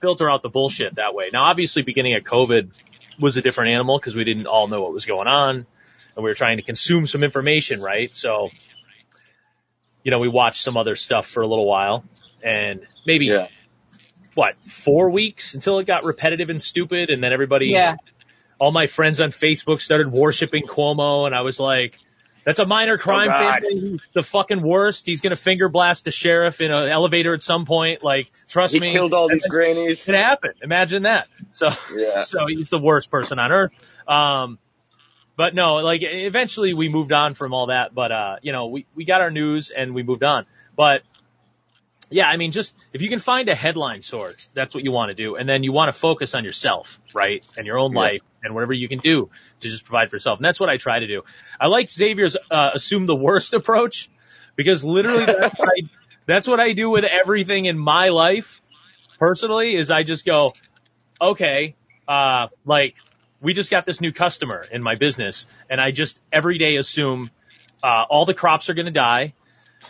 filter 0.00 0.28
out 0.28 0.42
the 0.42 0.48
bullshit 0.48 0.96
that 0.96 1.14
way. 1.14 1.30
Now, 1.32 1.44
obviously, 1.44 1.82
beginning 1.82 2.16
of 2.16 2.24
COVID 2.24 2.72
was 3.20 3.36
a 3.36 3.42
different 3.42 3.70
animal 3.70 3.96
because 3.98 4.16
we 4.16 4.24
didn't 4.24 4.46
all 4.46 4.66
know 4.66 4.82
what 4.82 4.92
was 4.92 5.06
going 5.06 5.28
on 5.28 5.54
and 5.54 5.66
we 6.16 6.24
were 6.24 6.34
trying 6.34 6.56
to 6.56 6.64
consume 6.64 7.06
some 7.06 7.22
information, 7.22 7.80
right? 7.80 8.12
So, 8.14 8.50
you 10.02 10.10
know, 10.10 10.18
we 10.18 10.28
watched 10.28 10.62
some 10.62 10.76
other 10.76 10.96
stuff 10.96 11.26
for 11.26 11.42
a 11.42 11.46
little 11.46 11.66
while 11.66 12.04
and 12.42 12.80
maybe 13.06 13.26
yeah. 13.26 13.46
What, 14.34 14.62
four 14.64 15.10
weeks 15.10 15.54
until 15.54 15.78
it 15.78 15.86
got 15.86 16.04
repetitive 16.04 16.50
and 16.50 16.60
stupid. 16.60 17.10
And 17.10 17.22
then 17.22 17.32
everybody, 17.32 17.66
yeah. 17.68 17.96
all 18.58 18.72
my 18.72 18.86
friends 18.86 19.20
on 19.20 19.30
Facebook 19.30 19.80
started 19.80 20.10
worshiping 20.10 20.64
Cuomo. 20.64 21.26
And 21.26 21.34
I 21.34 21.42
was 21.42 21.60
like, 21.60 21.98
that's 22.44 22.58
a 22.58 22.66
minor 22.66 22.98
crime 22.98 23.30
oh 23.32 23.38
family. 23.38 24.00
The 24.14 24.22
fucking 24.22 24.62
worst. 24.62 25.06
He's 25.06 25.20
gonna 25.20 25.36
finger 25.36 25.68
blast 25.68 26.08
a 26.08 26.10
sheriff 26.10 26.60
in 26.60 26.72
an 26.72 26.88
elevator 26.88 27.34
at 27.34 27.42
some 27.42 27.66
point. 27.66 28.02
Like, 28.02 28.30
trust 28.48 28.74
he 28.74 28.80
me. 28.80 28.88
He 28.88 28.92
killed 28.94 29.14
all 29.14 29.28
these 29.28 29.46
grannies. 29.46 30.08
It 30.08 30.14
happened. 30.14 30.54
Imagine 30.62 31.04
that. 31.04 31.28
So, 31.52 31.68
yeah. 31.94 32.22
so 32.24 32.46
he's 32.48 32.70
the 32.70 32.78
worst 32.78 33.10
person 33.10 33.38
on 33.38 33.52
earth. 33.52 33.72
Um, 34.08 34.58
but 35.36 35.54
no, 35.54 35.76
like 35.76 36.00
eventually 36.02 36.74
we 36.74 36.88
moved 36.88 37.12
on 37.12 37.34
from 37.34 37.54
all 37.54 37.66
that. 37.66 37.94
But, 37.94 38.12
uh, 38.12 38.36
you 38.42 38.52
know, 38.52 38.66
we, 38.66 38.86
we 38.94 39.04
got 39.04 39.20
our 39.20 39.30
news 39.30 39.70
and 39.70 39.94
we 39.94 40.02
moved 40.02 40.24
on. 40.24 40.46
But 40.76 41.02
yeah, 42.12 42.26
I 42.26 42.36
mean, 42.36 42.52
just 42.52 42.74
if 42.92 43.02
you 43.02 43.08
can 43.08 43.18
find 43.18 43.48
a 43.48 43.54
headline 43.54 44.02
source, 44.02 44.50
that's 44.54 44.74
what 44.74 44.84
you 44.84 44.92
want 44.92 45.10
to 45.10 45.14
do. 45.14 45.36
And 45.36 45.48
then 45.48 45.62
you 45.62 45.72
want 45.72 45.92
to 45.92 45.98
focus 45.98 46.34
on 46.34 46.44
yourself, 46.44 47.00
right? 47.14 47.44
And 47.56 47.66
your 47.66 47.78
own 47.78 47.92
yeah. 47.92 47.98
life 47.98 48.20
and 48.42 48.54
whatever 48.54 48.72
you 48.72 48.88
can 48.88 48.98
do 48.98 49.30
to 49.60 49.68
just 49.68 49.84
provide 49.84 50.10
for 50.10 50.16
yourself. 50.16 50.38
And 50.38 50.44
that's 50.44 50.60
what 50.60 50.68
I 50.68 50.76
try 50.76 51.00
to 51.00 51.06
do. 51.06 51.22
I 51.60 51.66
like 51.66 51.90
Xavier's, 51.90 52.36
uh, 52.50 52.70
assume 52.74 53.06
the 53.06 53.14
worst 53.14 53.52
approach 53.60 54.10
because 54.56 54.84
literally 54.84 55.26
that's 55.26 55.58
what, 55.58 55.68
I, 55.68 55.82
that's 56.26 56.48
what 56.48 56.60
I 56.60 56.72
do 56.72 56.90
with 56.90 57.04
everything 57.04 57.66
in 57.66 57.78
my 57.78 58.08
life 58.08 58.60
personally 59.18 59.76
is 59.76 59.90
I 59.90 60.02
just 60.02 60.26
go, 60.26 60.52
okay, 61.20 61.74
uh, 62.06 62.48
like 62.64 62.94
we 63.40 63.54
just 63.54 63.70
got 63.70 63.86
this 63.86 64.00
new 64.00 64.12
customer 64.12 64.66
in 64.70 64.82
my 64.82 64.96
business 64.96 65.46
and 65.70 65.80
I 65.80 65.90
just 65.90 66.20
every 66.32 66.58
day 66.58 66.76
assume, 66.76 67.30
uh, 67.82 68.04
all 68.08 68.26
the 68.26 68.34
crops 68.34 68.70
are 68.70 68.74
going 68.74 68.86
to 68.86 68.92
die 68.92 69.34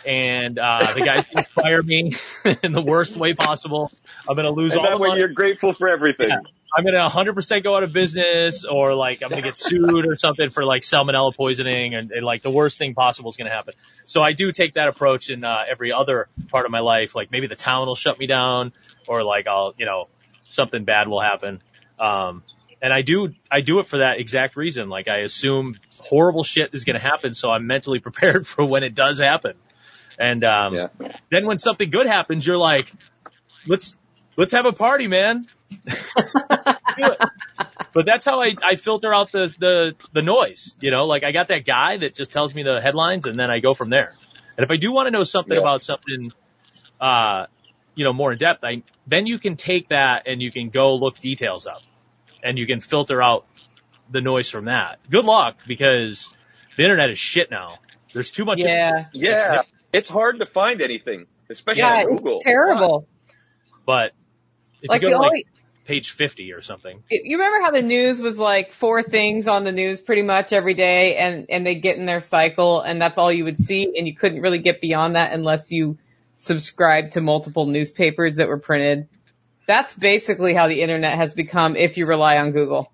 and 0.05 0.59
uh, 0.59 0.93
the 0.93 1.01
guy's 1.01 1.25
going 1.25 1.45
to 1.45 1.49
fire 1.51 1.83
me 1.83 2.13
in 2.63 2.71
the 2.71 2.81
worst 2.81 3.15
way 3.15 3.33
possible. 3.33 3.91
I'm 4.27 4.35
going 4.35 4.45
to 4.45 4.51
lose 4.51 4.73
and 4.73 4.79
all 4.79 4.85
that 4.85 4.91
the 4.91 4.97
way 4.97 5.09
money. 5.09 5.19
You're 5.21 5.29
grateful 5.29 5.73
for 5.73 5.89
everything. 5.89 6.29
Yeah. 6.29 6.39
I'm 6.75 6.83
going 6.83 6.95
to 6.95 7.07
100% 7.07 7.63
go 7.63 7.75
out 7.75 7.83
of 7.83 7.93
business 7.93 8.65
or 8.65 8.95
like 8.95 9.21
I'm 9.21 9.29
going 9.29 9.41
to 9.41 9.47
get 9.47 9.57
sued 9.57 10.07
or 10.07 10.15
something 10.15 10.49
for 10.49 10.65
like 10.65 10.81
salmonella 10.81 11.35
poisoning 11.35 11.93
and, 11.93 12.11
and 12.11 12.25
like 12.25 12.41
the 12.41 12.49
worst 12.49 12.79
thing 12.79 12.95
possible 12.95 13.29
is 13.29 13.37
going 13.37 13.47
to 13.49 13.55
happen. 13.55 13.75
So 14.07 14.23
I 14.23 14.33
do 14.33 14.51
take 14.51 14.73
that 14.73 14.87
approach 14.87 15.29
in 15.29 15.43
uh, 15.43 15.65
every 15.69 15.93
other 15.93 16.29
part 16.49 16.65
of 16.65 16.71
my 16.71 16.79
life. 16.79 17.13
Like 17.13 17.31
maybe 17.31 17.45
the 17.45 17.55
town 17.55 17.85
will 17.85 17.95
shut 17.95 18.17
me 18.17 18.25
down 18.25 18.73
or 19.07 19.23
like 19.23 19.47
I'll, 19.47 19.75
you 19.77 19.85
know, 19.85 20.07
something 20.47 20.83
bad 20.83 21.07
will 21.07 21.21
happen. 21.21 21.61
Um, 21.99 22.43
and 22.81 22.91
I 22.91 23.03
do, 23.03 23.33
I 23.51 23.61
do 23.61 23.77
it 23.77 23.85
for 23.85 23.97
that 23.99 24.19
exact 24.19 24.55
reason. 24.55 24.89
Like 24.89 25.07
I 25.07 25.19
assume 25.19 25.77
horrible 25.99 26.43
shit 26.43 26.71
is 26.73 26.85
going 26.85 26.99
to 26.99 27.07
happen. 27.07 27.35
So 27.35 27.51
I'm 27.51 27.67
mentally 27.67 27.99
prepared 28.07 28.47
for 28.47 28.65
when 28.65 28.83
it 28.83 28.95
does 28.95 29.19
happen. 29.19 29.53
And 30.17 30.43
um, 30.43 30.73
yeah. 30.75 30.87
then 31.31 31.45
when 31.45 31.57
something 31.57 31.89
good 31.89 32.05
happens, 32.07 32.45
you're 32.45 32.57
like, 32.57 32.91
let's 33.67 33.97
let's 34.35 34.51
have 34.53 34.65
a 34.65 34.73
party, 34.73 35.07
man. 35.07 35.47
but 37.93 38.05
that's 38.05 38.25
how 38.25 38.41
I, 38.41 38.55
I 38.63 38.75
filter 38.75 39.13
out 39.13 39.31
the, 39.31 39.53
the 39.59 39.95
the 40.13 40.21
noise. 40.21 40.75
You 40.79 40.91
know, 40.91 41.05
like 41.05 41.23
I 41.23 41.31
got 41.31 41.47
that 41.49 41.65
guy 41.65 41.97
that 41.97 42.15
just 42.15 42.31
tells 42.31 42.53
me 42.53 42.63
the 42.63 42.79
headlines, 42.81 43.25
and 43.25 43.39
then 43.39 43.49
I 43.49 43.59
go 43.59 43.73
from 43.73 43.89
there. 43.89 44.13
And 44.57 44.63
if 44.63 44.71
I 44.71 44.77
do 44.77 44.91
want 44.91 45.07
to 45.07 45.11
know 45.11 45.23
something 45.23 45.55
Yeah. 45.55 45.61
about 45.61 45.81
something, 45.81 46.31
uh, 47.01 47.47
you 47.95 48.03
know, 48.03 48.13
more 48.13 48.31
in 48.31 48.37
depth, 48.37 48.63
I 48.63 48.83
then 49.07 49.25
you 49.25 49.39
can 49.39 49.55
take 49.55 49.89
that 49.89 50.23
and 50.27 50.41
you 50.41 50.51
can 50.51 50.69
go 50.69 50.95
look 50.95 51.19
details 51.19 51.67
up, 51.67 51.81
and 52.43 52.57
you 52.57 52.67
can 52.67 52.81
filter 52.81 53.21
out 53.21 53.45
the 54.11 54.21
noise 54.21 54.49
from 54.49 54.65
that. 54.65 54.99
Good 55.09 55.25
luck 55.25 55.57
because 55.67 56.29
the 56.77 56.83
internet 56.83 57.09
is 57.09 57.17
shit 57.17 57.49
now. 57.49 57.79
There's 58.13 58.31
too 58.31 58.45
much. 58.45 58.59
Yeah. 58.59 59.05
Yeah. 59.11 59.63
It's 59.93 60.09
hard 60.09 60.39
to 60.39 60.45
find 60.45 60.81
anything, 60.81 61.27
especially 61.49 61.81
Yeah, 61.83 62.03
on 62.03 62.17
Google. 62.17 62.35
it's 62.37 62.43
terrible. 62.43 63.07
But 63.85 64.11
if 64.81 64.89
Like 64.89 65.01
you 65.01 65.09
the 65.09 65.13
go 65.13 65.19
to 65.19 65.25
only, 65.25 65.37
like 65.39 65.47
page 65.85 66.11
50 66.11 66.53
or 66.53 66.61
something, 66.61 67.03
you 67.09 67.37
remember 67.37 67.61
how 67.61 67.71
the 67.71 67.81
news 67.81 68.19
was 68.19 68.39
like 68.39 68.71
four 68.71 69.03
things 69.03 69.47
on 69.47 69.63
the 69.63 69.71
news 69.71 70.01
pretty 70.01 70.21
much 70.23 70.51
every 70.53 70.73
day 70.73 71.17
and, 71.17 71.45
and 71.49 71.65
they 71.65 71.75
get 71.75 71.97
in 71.97 72.05
their 72.05 72.21
cycle 72.21 72.81
and 72.81 73.01
that's 73.01 73.17
all 73.17 73.31
you 73.31 73.43
would 73.43 73.57
see 73.57 73.93
and 73.97 74.07
you 74.07 74.15
couldn't 74.15 74.41
really 74.41 74.59
get 74.59 74.81
beyond 74.81 75.15
that 75.15 75.31
unless 75.33 75.71
you 75.71 75.97
subscribed 76.37 77.13
to 77.13 77.21
multiple 77.21 77.65
newspapers 77.65 78.37
that 78.37 78.47
were 78.47 78.59
printed. 78.59 79.07
That's 79.67 79.93
basically 79.93 80.53
how 80.53 80.67
the 80.67 80.81
internet 80.81 81.15
has 81.17 81.33
become 81.33 81.75
if 81.75 81.97
you 81.97 82.05
rely 82.05 82.37
on 82.37 82.51
Google 82.51 82.91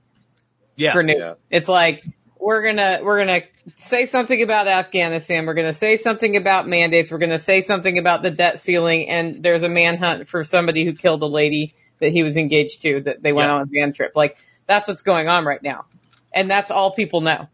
yeah, 0.75 0.93
for 0.93 1.03
news. 1.03 1.17
Yeah. 1.19 1.33
It's 1.49 1.67
like 1.67 2.03
we're 2.39 2.63
gonna 2.63 2.99
we're 3.03 3.19
gonna 3.19 3.41
say 3.75 4.05
something 4.05 4.41
about 4.41 4.67
Afghanistan. 4.67 5.45
We're 5.45 5.53
gonna 5.55 5.73
say 5.73 5.97
something 5.97 6.37
about 6.37 6.67
mandates. 6.67 7.11
We're 7.11 7.17
gonna 7.17 7.39
say 7.39 7.61
something 7.61 7.97
about 7.97 8.21
the 8.23 8.31
debt 8.31 8.59
ceiling. 8.59 9.09
And 9.09 9.43
there's 9.43 9.63
a 9.63 9.69
manhunt 9.69 10.27
for 10.27 10.43
somebody 10.43 10.85
who 10.85 10.93
killed 10.93 11.21
a 11.21 11.27
lady 11.27 11.75
that 11.99 12.11
he 12.11 12.23
was 12.23 12.37
engaged 12.37 12.81
to 12.83 13.01
that 13.01 13.21
they 13.21 13.33
went 13.33 13.49
Yeah. 13.49 13.55
on 13.55 13.61
a 13.63 13.65
van 13.65 13.93
trip. 13.93 14.13
Like 14.15 14.37
that's 14.67 14.87
what's 14.87 15.01
going 15.01 15.27
on 15.27 15.45
right 15.45 15.61
now, 15.61 15.85
and 16.33 16.49
that's 16.49 16.71
all 16.71 16.91
people 16.91 17.21
know 17.21 17.47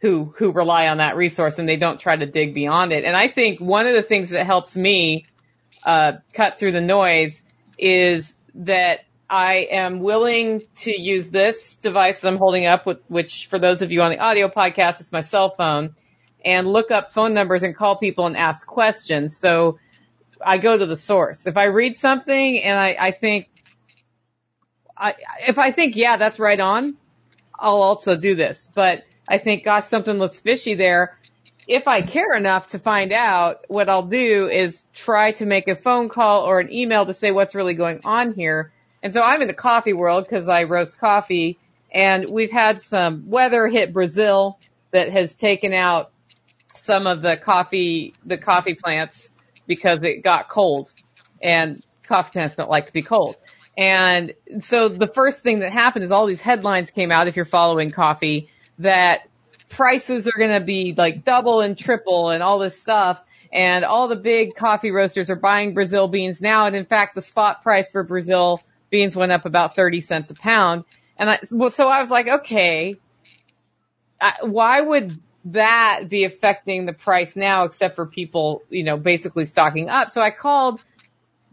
who 0.00 0.34
who 0.36 0.52
rely 0.52 0.88
on 0.88 0.98
that 0.98 1.16
resource 1.16 1.58
and 1.58 1.68
they 1.68 1.76
don't 1.76 1.98
try 1.98 2.14
to 2.14 2.26
dig 2.26 2.52
beyond 2.54 2.92
it. 2.92 3.04
And 3.04 3.16
I 3.16 3.28
think 3.28 3.58
one 3.60 3.86
of 3.86 3.94
the 3.94 4.02
things 4.02 4.30
that 4.30 4.44
helps 4.44 4.76
me 4.76 5.26
uh, 5.82 6.14
cut 6.34 6.58
through 6.58 6.72
the 6.72 6.80
noise 6.82 7.42
is 7.78 8.36
that 8.56 9.00
I 9.28 9.68
am 9.70 10.00
willing 10.00 10.62
to 10.76 11.00
use 11.00 11.28
this 11.28 11.76
device 11.76 12.20
that 12.20 12.28
I'm 12.28 12.36
holding 12.36 12.66
up, 12.66 12.86
which 13.08 13.46
for 13.46 13.58
those 13.58 13.82
of 13.82 13.90
you 13.90 14.02
on 14.02 14.10
the 14.10 14.18
audio 14.18 14.48
podcast, 14.48 15.00
is 15.00 15.10
my 15.12 15.22
cell 15.22 15.50
phone, 15.50 15.94
and 16.44 16.68
look 16.68 16.90
up 16.90 17.12
phone 17.12 17.32
numbers 17.32 17.62
and 17.62 17.74
call 17.74 17.96
people 17.96 18.26
and 18.26 18.36
ask 18.36 18.66
questions. 18.66 19.36
So 19.36 19.78
I 20.44 20.58
go 20.58 20.76
to 20.76 20.86
the 20.86 20.96
source. 20.96 21.46
If 21.46 21.56
I 21.56 21.64
read 21.64 21.96
something 21.96 22.62
and 22.62 22.78
I, 22.78 22.96
I 22.98 23.10
think, 23.12 23.48
I, 24.96 25.14
if 25.48 25.58
I 25.58 25.70
think, 25.70 25.96
yeah, 25.96 26.18
that's 26.18 26.38
right 26.38 26.60
on, 26.60 26.96
I'll 27.58 27.82
also 27.82 28.16
do 28.16 28.34
this. 28.34 28.68
But 28.74 29.04
I 29.26 29.38
think, 29.38 29.64
gosh, 29.64 29.86
something 29.86 30.18
looks 30.18 30.38
fishy 30.38 30.74
there. 30.74 31.18
If 31.66 31.88
I 31.88 32.02
care 32.02 32.34
enough 32.34 32.68
to 32.70 32.78
find 32.78 33.10
out, 33.10 33.64
what 33.68 33.88
I'll 33.88 34.02
do 34.06 34.48
is 34.48 34.86
try 34.92 35.32
to 35.32 35.46
make 35.46 35.66
a 35.66 35.74
phone 35.74 36.10
call 36.10 36.42
or 36.42 36.60
an 36.60 36.70
email 36.70 37.06
to 37.06 37.14
say 37.14 37.30
what's 37.30 37.54
really 37.54 37.72
going 37.72 38.02
on 38.04 38.34
here. 38.34 38.70
And 39.04 39.12
so 39.12 39.22
I'm 39.22 39.42
in 39.42 39.48
the 39.48 39.54
coffee 39.54 39.92
world 39.92 40.24
because 40.24 40.48
I 40.48 40.62
roast 40.62 40.98
coffee 40.98 41.58
and 41.92 42.30
we've 42.30 42.50
had 42.50 42.80
some 42.80 43.28
weather 43.28 43.68
hit 43.68 43.92
Brazil 43.92 44.58
that 44.92 45.12
has 45.12 45.34
taken 45.34 45.74
out 45.74 46.10
some 46.74 47.06
of 47.06 47.20
the 47.20 47.36
coffee, 47.36 48.14
the 48.24 48.38
coffee 48.38 48.74
plants 48.74 49.28
because 49.66 50.02
it 50.04 50.24
got 50.24 50.48
cold 50.48 50.90
and 51.42 51.82
coffee 52.04 52.32
plants 52.32 52.54
don't 52.54 52.70
like 52.70 52.86
to 52.86 52.94
be 52.94 53.02
cold. 53.02 53.36
And 53.76 54.32
so 54.60 54.88
the 54.88 55.06
first 55.06 55.42
thing 55.42 55.58
that 55.58 55.72
happened 55.72 56.06
is 56.06 56.10
all 56.10 56.24
these 56.24 56.40
headlines 56.40 56.90
came 56.90 57.12
out 57.12 57.28
if 57.28 57.36
you're 57.36 57.44
following 57.44 57.90
coffee 57.90 58.48
that 58.78 59.28
prices 59.68 60.26
are 60.26 60.38
going 60.38 60.58
to 60.58 60.64
be 60.64 60.94
like 60.96 61.24
double 61.24 61.60
and 61.60 61.76
triple 61.76 62.30
and 62.30 62.42
all 62.42 62.58
this 62.58 62.80
stuff. 62.80 63.22
And 63.52 63.84
all 63.84 64.08
the 64.08 64.16
big 64.16 64.54
coffee 64.54 64.90
roasters 64.90 65.28
are 65.28 65.36
buying 65.36 65.74
Brazil 65.74 66.08
beans 66.08 66.40
now. 66.40 66.66
And 66.66 66.74
in 66.74 66.86
fact, 66.86 67.14
the 67.14 67.22
spot 67.22 67.62
price 67.62 67.90
for 67.90 68.02
Brazil 68.02 68.60
beans 68.94 69.16
went 69.16 69.32
up 69.32 69.44
about 69.44 69.74
30 69.74 70.00
cents 70.02 70.30
a 70.30 70.34
pound. 70.34 70.84
And 71.18 71.28
I, 71.28 71.40
well, 71.50 71.70
so 71.70 71.88
I 71.88 72.00
was 72.00 72.10
like, 72.10 72.28
okay, 72.28 72.94
I, 74.20 74.34
why 74.42 74.80
would 74.80 75.18
that 75.46 76.08
be 76.08 76.22
affecting 76.22 76.86
the 76.86 76.92
price 76.92 77.34
now 77.34 77.64
except 77.64 77.96
for 77.96 78.06
people, 78.06 78.62
you 78.70 78.84
know, 78.84 78.96
basically 78.96 79.46
stocking 79.46 79.90
up? 79.90 80.10
So 80.10 80.22
I 80.22 80.30
called 80.30 80.80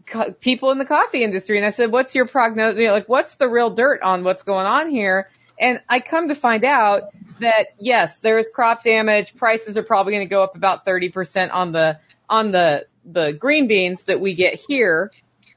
co- 0.06 0.30
people 0.30 0.70
in 0.70 0.78
the 0.78 0.84
coffee 0.84 1.24
industry 1.24 1.56
and 1.56 1.66
I 1.66 1.70
said, 1.70 1.90
what's 1.90 2.14
your 2.14 2.28
prognosis? 2.28 2.78
You 2.78 2.86
know, 2.86 2.92
like, 2.92 3.08
what's 3.08 3.34
the 3.34 3.48
real 3.48 3.70
dirt 3.70 4.02
on 4.02 4.22
what's 4.22 4.44
going 4.44 4.66
on 4.66 4.88
here? 4.88 5.28
And 5.58 5.80
I 5.88 5.98
come 5.98 6.28
to 6.28 6.36
find 6.36 6.64
out 6.64 7.10
that 7.40 7.74
yes, 7.80 8.20
there 8.20 8.38
is 8.38 8.46
crop 8.54 8.84
damage. 8.84 9.34
Prices 9.34 9.76
are 9.76 9.82
probably 9.82 10.12
going 10.12 10.26
to 10.26 10.30
go 10.30 10.44
up 10.44 10.54
about 10.54 10.86
30% 10.86 11.52
on 11.52 11.72
the, 11.72 11.98
on 12.28 12.52
the, 12.52 12.86
the 13.04 13.32
green 13.32 13.66
beans 13.66 14.04
that 14.04 14.20
we 14.20 14.34
get 14.34 14.62
here, 14.68 15.10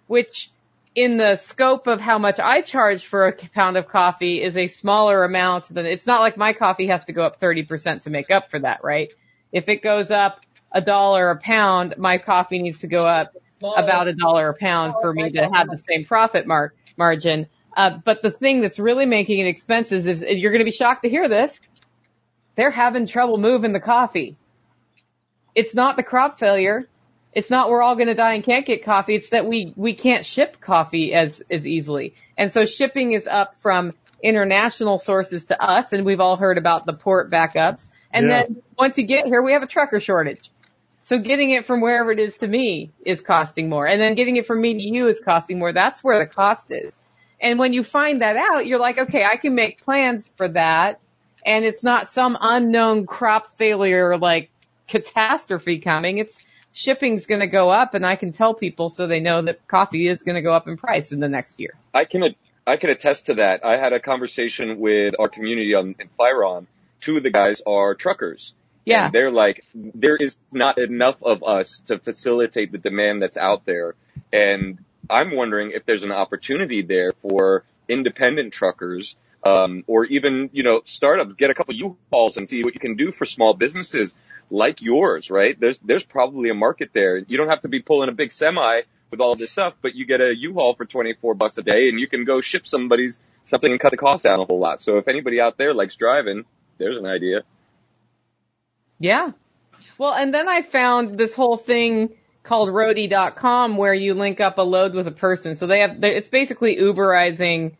which 0.08 0.50
in 0.96 1.18
the 1.18 1.36
scope 1.36 1.88
of 1.88 2.00
how 2.00 2.18
much 2.18 2.40
I 2.40 2.62
charge 2.62 3.06
for 3.06 3.28
a 3.28 3.34
pound 3.34 3.76
of 3.76 3.88
coffee 3.88 4.42
is 4.42 4.58
a 4.58 4.68
smaller 4.68 5.24
amount 5.26 5.74
than 5.74 5.86
it's 5.86 6.08
not 6.08 6.22
like 6.22 6.38
my 6.38 6.54
coffee 6.54 6.88
has 6.88 7.04
to 7.06 7.14
go 7.14 7.24
up 7.24 7.40
30% 7.40 8.04
to 8.04 8.10
make 8.10 8.32
up 8.32 8.50
for 8.50 8.60
that, 8.60 8.84
right? 8.84 9.12
If 9.52 9.68
it 9.68 9.84
goes 9.84 10.10
up 10.10 10.40
a 10.72 10.82
dollar 10.82 11.30
a 11.30 11.38
pound, 11.38 11.96
my 11.98 12.18
coffee 12.18 12.62
needs 12.62 12.80
to 12.80 12.88
go 12.88 13.06
up 13.06 13.34
about 13.76 14.08
a 14.08 14.14
dollar 14.14 14.50
a 14.50 14.54
pound 14.54 14.94
for 15.02 15.14
me 15.14 15.32
to 15.32 15.50
have 15.52 15.68
the 15.68 15.78
same 15.78 16.06
profit 16.06 16.48
mar- 16.48 16.74
margin. 16.98 17.48
Uh, 17.76 17.90
but 17.90 18.22
the 18.22 18.32
thing 18.32 18.62
that's 18.62 18.80
really 18.80 19.06
making 19.06 19.40
it 19.40 19.48
expensive 19.48 20.08
is 20.08 20.22
you're 20.22 20.52
going 20.52 20.60
to 20.62 20.66
be 20.66 20.72
shocked 20.72 21.04
to 21.04 21.10
hear 21.10 21.28
this. 21.28 21.60
They're 22.56 22.72
having 22.72 23.06
trouble 23.06 23.38
moving 23.38 23.74
the 23.74 23.82
coffee. 23.82 24.38
It's 25.56 25.76
not 25.76 25.98
the 25.98 26.04
crop 26.04 26.40
failure. 26.40 26.88
It's 27.36 27.50
not 27.50 27.70
we're 27.70 27.84
all 27.84 27.96
going 27.96 28.08
to 28.08 28.16
die 28.16 28.34
and 28.34 28.44
can't 28.44 28.66
get 28.66 28.84
coffee. 28.86 29.16
It's 29.16 29.30
that 29.30 29.46
we, 29.46 29.74
we 29.76 29.94
can't 29.94 30.26
ship 30.26 30.60
coffee 30.62 31.14
as, 31.14 31.44
as 31.52 31.68
easily. 31.68 32.16
And 32.38 32.52
so 32.52 32.66
shipping 32.66 33.12
is 33.12 33.28
up 33.28 33.58
from 33.58 33.94
international 34.24 34.98
sources 34.98 35.46
to 35.46 35.62
us 35.62 35.92
and 35.94 36.06
we've 36.06 36.22
all 36.22 36.38
heard 36.38 36.58
about 36.58 36.86
the 36.86 36.94
port 36.94 37.30
backups. 37.30 37.86
And 38.12 38.28
Yeah. 38.28 38.44
then 38.44 38.64
once 38.78 38.98
you 38.98 39.04
get 39.04 39.26
here, 39.26 39.42
we 39.42 39.52
have 39.52 39.64
a 39.64 39.68
trucker 39.68 40.00
shortage. 40.00 40.50
So 41.04 41.20
getting 41.20 41.52
it 41.52 41.66
from 41.66 41.82
wherever 41.82 42.12
it 42.12 42.20
is 42.20 42.38
to 42.38 42.48
me 42.48 42.92
is 43.06 43.22
costing 43.22 43.70
more. 43.70 43.86
And 43.86 44.02
then 44.02 44.16
getting 44.16 44.38
it 44.38 44.46
from 44.48 44.62
me 44.62 44.74
to 44.74 44.82
you 44.84 45.08
is 45.08 45.20
costing 45.20 45.60
more. 45.60 45.74
That's 45.74 46.04
where 46.04 46.20
the 46.20 46.26
cost 46.26 46.72
is. 46.72 46.96
And 47.40 47.60
when 47.60 47.74
you 47.74 47.84
find 47.84 48.22
that 48.22 48.38
out, 48.38 48.66
you're 48.66 48.80
like, 48.80 48.98
okay, 48.98 49.24
I 49.26 49.36
can 49.36 49.54
make 49.54 49.82
plans 49.82 50.28
for 50.38 50.48
that. 50.48 51.00
And 51.46 51.64
it's 51.64 51.84
not 51.84 52.08
some 52.08 52.38
unknown 52.40 53.06
crop 53.06 53.56
failure 53.56 54.18
like 54.18 54.50
catastrophe 54.88 55.78
coming. 55.80 56.18
It's 56.18 56.40
shipping's 56.76 57.26
going 57.26 57.40
to 57.40 57.48
go 57.48 57.70
up 57.70 57.94
and 57.94 58.06
I 58.06 58.18
can 58.18 58.34
tell 58.34 58.54
people 58.54 58.90
so 58.90 59.08
they 59.08 59.22
know 59.22 59.42
that 59.42 59.66
coffee 59.68 60.08
is 60.08 60.24
going 60.24 60.36
to 60.36 60.42
go 60.42 60.54
up 60.54 60.68
in 60.68 60.76
price 60.76 61.14
in 61.14 61.22
the 61.22 61.30
next 61.30 61.60
year. 61.60 61.74
I 61.94 62.04
can 62.04 62.36
I 62.68 62.78
can 62.78 62.90
attest 62.90 63.28
to 63.28 63.36
that. 63.36 63.66
I 63.66 63.78
had 63.78 63.94
a 63.94 64.00
conversation 64.00 64.80
with 64.80 65.16
our 65.18 65.30
community 65.30 65.74
on 65.74 65.96
in 66.00 66.10
Firon. 66.20 66.68
Two 67.00 67.18
of 67.18 67.24
the 67.24 67.32
guys 67.32 67.62
are 67.66 67.96
truckers. 67.96 68.54
Yeah. 68.84 69.06
And 69.06 69.14
they're 69.14 69.32
like, 69.32 69.64
there 69.74 70.18
is 70.18 70.38
not 70.52 70.78
enough 70.78 71.24
of 71.24 71.44
us 71.44 71.82
to 71.88 71.98
facilitate 71.98 72.72
the 72.72 72.78
demand 72.78 73.22
that's 73.22 73.38
out 73.38 73.66
there. 73.66 73.96
And 74.34 74.80
I'm 75.10 75.36
wondering 75.36 75.72
if 75.72 75.86
there's 75.86 76.04
an 76.04 76.12
opportunity 76.12 76.82
there 76.82 77.14
for 77.14 77.64
independent 77.88 78.54
truckers, 78.54 79.16
um, 79.46 79.84
or 79.86 80.06
even, 80.06 80.50
you 80.54 80.64
know, 80.64 80.82
startups, 80.86 81.34
get 81.38 81.52
a 81.52 81.54
couple 81.54 81.76
U-Hauls 81.76 82.38
and 82.38 82.50
see 82.50 82.64
what 82.64 82.74
you 82.74 82.80
can 82.80 82.96
do 82.96 83.12
for 83.12 83.26
small 83.26 83.54
businesses 83.54 84.16
like 84.50 84.82
yours, 84.82 85.30
right? 85.30 85.58
There's, 85.60 85.78
there's 85.80 86.04
probably 86.04 86.50
a 86.50 86.56
market 86.56 86.90
there. 86.94 87.18
You 87.18 87.38
don't 87.38 87.50
have 87.50 87.62
to 87.62 87.68
be 87.68 87.82
pulling 87.82 88.10
a 88.10 88.12
big 88.12 88.32
semi 88.32 88.82
with 89.12 89.22
all 89.22 89.36
this 89.36 89.52
stuff, 89.52 89.76
but 89.82 89.94
you 89.96 90.06
get 90.06 90.20
a 90.20 90.36
U-Haul 90.36 90.74
for 90.74 90.86
24 90.86 91.36
bucks 91.36 91.58
a 91.60 91.64
day 91.64 91.90
and 91.90 92.00
you 92.00 92.08
can 92.08 92.26
go 92.26 92.42
ship 92.42 92.68
somebody's 92.68 93.20
something 93.46 93.72
and 93.72 93.80
cut 93.80 93.92
the 93.92 93.98
cost 93.98 94.24
down 94.24 94.40
a 94.40 94.46
whole 94.46 94.60
lot. 94.60 94.82
So 94.82 94.98
if 94.98 95.08
anybody 95.08 95.40
out 95.40 95.58
there 95.60 95.74
likes 95.76 95.96
driving, 95.96 96.46
there's 96.80 96.98
an 96.98 97.06
idea. 97.06 97.44
Yeah. 99.00 99.32
Well, 100.00 100.14
and 100.14 100.34
then 100.34 100.50
I 100.50 100.64
found 100.64 101.20
this 101.20 101.36
whole 101.36 101.58
thing 101.58 102.16
called 102.42 102.70
Roadie.com 102.70 103.78
where 103.78 103.94
you 103.94 104.16
link 104.16 104.40
up 104.40 104.58
a 104.58 104.64
load 104.64 104.96
with 104.96 105.06
a 105.06 105.12
person. 105.12 105.56
So 105.56 105.68
they 105.68 105.82
have, 105.82 106.04
it's 106.04 106.30
basically 106.30 106.78
Uberizing 106.78 107.76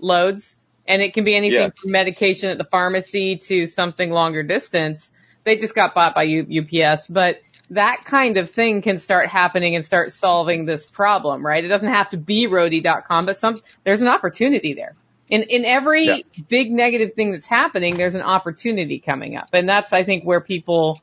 loads 0.00 0.60
and 0.86 1.00
it 1.02 1.14
can 1.14 1.24
be 1.24 1.34
anything 1.36 1.60
Yeah. 1.60 1.70
from 1.80 1.90
medication 1.92 2.50
at 2.50 2.58
the 2.58 2.64
pharmacy 2.64 3.36
to 3.36 3.66
something 3.66 4.10
longer 4.10 4.42
distance. 4.42 5.10
They 5.44 5.56
just 5.56 5.74
got 5.74 5.94
bought 5.94 6.14
by 6.14 6.24
U- 6.24 6.46
UPS, 6.62 7.06
but 7.06 7.40
that 7.70 8.04
kind 8.04 8.36
of 8.36 8.50
thing 8.50 8.82
can 8.82 8.98
start 8.98 9.28
happening 9.28 9.74
and 9.74 9.84
start 9.84 10.12
solving 10.12 10.64
this 10.66 10.84
problem, 10.86 11.44
right? 11.44 11.64
It 11.64 11.68
doesn't 11.68 11.88
have 11.88 12.10
to 12.10 12.16
be 12.18 12.46
Roadie.com, 12.46 13.26
but 13.26 13.38
some, 13.38 13.60
there's 13.84 14.02
an 14.02 14.08
opportunity 14.08 14.74
there. 14.74 14.94
In, 15.28 15.42
in 15.44 15.64
every 15.64 16.04
Yeah. 16.04 16.16
big 16.48 16.70
negative 16.70 17.14
thing 17.14 17.32
that's 17.32 17.46
happening, 17.46 17.96
there's 17.96 18.14
an 18.14 18.20
opportunity 18.22 18.98
coming 18.98 19.36
up. 19.36 19.48
And 19.54 19.66
that's, 19.68 19.92
I 19.94 20.04
think, 20.04 20.24
where 20.24 20.40
people 20.42 21.00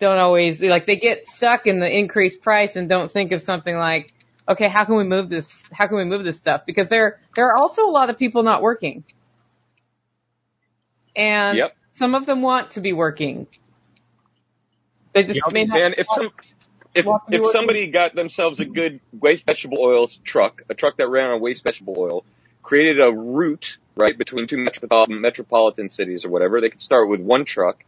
don't 0.00 0.18
always, 0.18 0.60
like, 0.60 0.86
they 0.86 0.96
get 0.96 1.28
stuck 1.28 1.66
in 1.68 1.78
the 1.78 1.88
increased 1.88 2.42
price 2.42 2.74
and 2.74 2.88
don't 2.88 3.10
think 3.10 3.30
of 3.32 3.40
something 3.40 3.76
like, 3.76 4.12
okay, 4.48 4.68
how 4.68 4.84
can 4.84 4.96
we 4.96 5.04
move 5.04 5.28
this, 5.28 5.62
how 5.72 5.86
can 5.86 5.96
we 5.96 6.04
move 6.04 6.24
this 6.24 6.38
stuff? 6.40 6.66
Because 6.66 6.88
there, 6.88 7.20
there 7.36 7.46
are 7.50 7.56
also 7.56 7.86
a 7.86 7.92
lot 7.92 8.10
of 8.10 8.18
people 8.18 8.42
not 8.42 8.62
working. 8.62 9.04
And 11.16 11.56
Yep. 11.56 11.76
some 11.94 12.14
of 12.14 12.26
them 12.26 12.42
want 12.42 12.72
to 12.72 12.80
be 12.80 12.92
working. 12.92 13.46
They 15.14 15.24
just 15.24 15.40
Yep. 15.46 15.52
may 15.52 15.64
not. 15.64 15.82
Man, 15.82 15.94
if 15.98 16.10
some, 16.10 16.30
if, 16.94 17.06
Want 17.06 17.22
to 17.26 17.32
be 17.32 17.38
if 17.38 17.46
somebody 17.46 17.88
got 17.88 18.14
themselves 18.14 18.60
a 18.60 18.66
good 18.66 19.00
waste 19.12 19.46
vegetable 19.46 19.78
oil 19.80 20.08
truck, 20.24 20.62
a 20.70 20.74
truck 20.74 20.98
that 20.98 21.08
ran 21.10 21.30
on 21.30 21.40
waste 21.40 21.64
vegetable 21.64 21.96
oil, 21.98 22.24
created 22.62 23.00
a 23.00 23.12
route, 23.12 23.78
right, 23.96 24.16
between 24.18 24.46
two 24.46 24.58
metropolitan, 24.58 25.20
metropolitan 25.20 25.90
cities 25.90 26.24
or 26.24 26.30
whatever, 26.30 26.60
they 26.60 26.70
could 26.70 26.82
start 26.82 27.08
with 27.08 27.20
one 27.20 27.44
truck, 27.44 27.84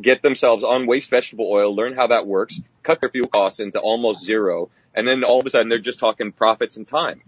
get 0.00 0.22
themselves 0.22 0.64
on 0.64 0.86
waste 0.86 1.10
vegetable 1.10 1.48
oil, 1.50 1.74
learn 1.74 1.94
how 1.94 2.08
that 2.08 2.26
works, 2.26 2.60
cut 2.84 3.00
their 3.00 3.10
fuel 3.10 3.28
costs 3.28 3.60
into 3.60 3.80
almost 3.80 4.24
zero, 4.24 4.70
and 4.94 5.06
then 5.06 5.24
all 5.24 5.40
of 5.40 5.46
a 5.46 5.50
sudden 5.50 5.68
they're 5.68 5.78
just 5.78 6.00
talking 6.00 6.32
profits 6.32 6.76
and 6.76 6.88
time. 6.88 7.22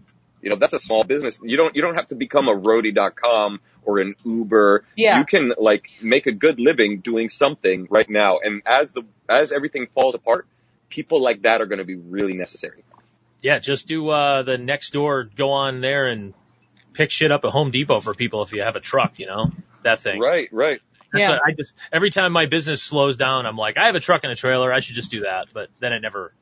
You 0.44 0.50
know, 0.50 0.56
that's 0.56 0.74
a 0.74 0.78
small 0.78 1.04
business. 1.04 1.40
You 1.42 1.56
don't, 1.56 1.74
you 1.74 1.80
don't 1.80 1.94
have 1.94 2.08
to 2.08 2.14
become 2.14 2.48
a 2.48 2.54
roadie.com 2.54 3.60
or 3.82 3.98
an 3.98 4.14
Uber. 4.24 4.84
Yeah. 4.94 5.18
You 5.18 5.24
can 5.24 5.54
like 5.58 5.88
make 6.02 6.26
a 6.26 6.32
good 6.32 6.60
living 6.60 7.00
doing 7.00 7.30
something 7.30 7.86
right 7.88 8.08
now. 8.08 8.40
And 8.44 8.60
as 8.66 8.92
the, 8.92 9.04
as 9.26 9.52
everything 9.52 9.86
falls 9.94 10.14
apart, 10.14 10.46
people 10.90 11.22
like 11.22 11.42
that 11.42 11.62
are 11.62 11.66
going 11.66 11.78
to 11.78 11.84
be 11.84 11.96
really 11.96 12.34
necessary. 12.34 12.84
Yeah, 13.40 13.58
just 13.58 13.88
do 13.88 14.08
uh, 14.10 14.42
the 14.42 14.58
next 14.58 14.92
door. 14.92 15.24
Go 15.24 15.50
on 15.50 15.80
there 15.80 16.08
and 16.08 16.34
pick 16.92 17.10
shit 17.10 17.32
up 17.32 17.44
at 17.44 17.50
Home 17.50 17.70
Depot 17.70 18.00
for 18.00 18.14
people 18.14 18.42
if 18.42 18.52
you 18.52 18.62
have 18.62 18.76
a 18.76 18.80
truck. 18.80 19.14
You 19.18 19.26
know 19.26 19.50
that 19.82 20.00
thing. 20.00 20.20
Right, 20.20 20.48
right. 20.52 20.80
Yeah. 21.14 21.30
But 21.30 21.40
I 21.46 21.52
just 21.52 21.74
every 21.92 22.10
time 22.10 22.32
my 22.32 22.46
business 22.46 22.82
slows 22.82 23.16
down, 23.16 23.46
I'm 23.46 23.56
like, 23.56 23.76
I 23.76 23.86
have 23.86 23.94
a 23.94 24.00
truck 24.00 24.24
and 24.24 24.32
a 24.32 24.36
trailer. 24.36 24.72
I 24.72 24.80
should 24.80 24.94
just 24.94 25.10
do 25.10 25.20
that. 25.20 25.48
But 25.52 25.68
then 25.80 25.92
it 25.92 26.00
never. 26.00 26.32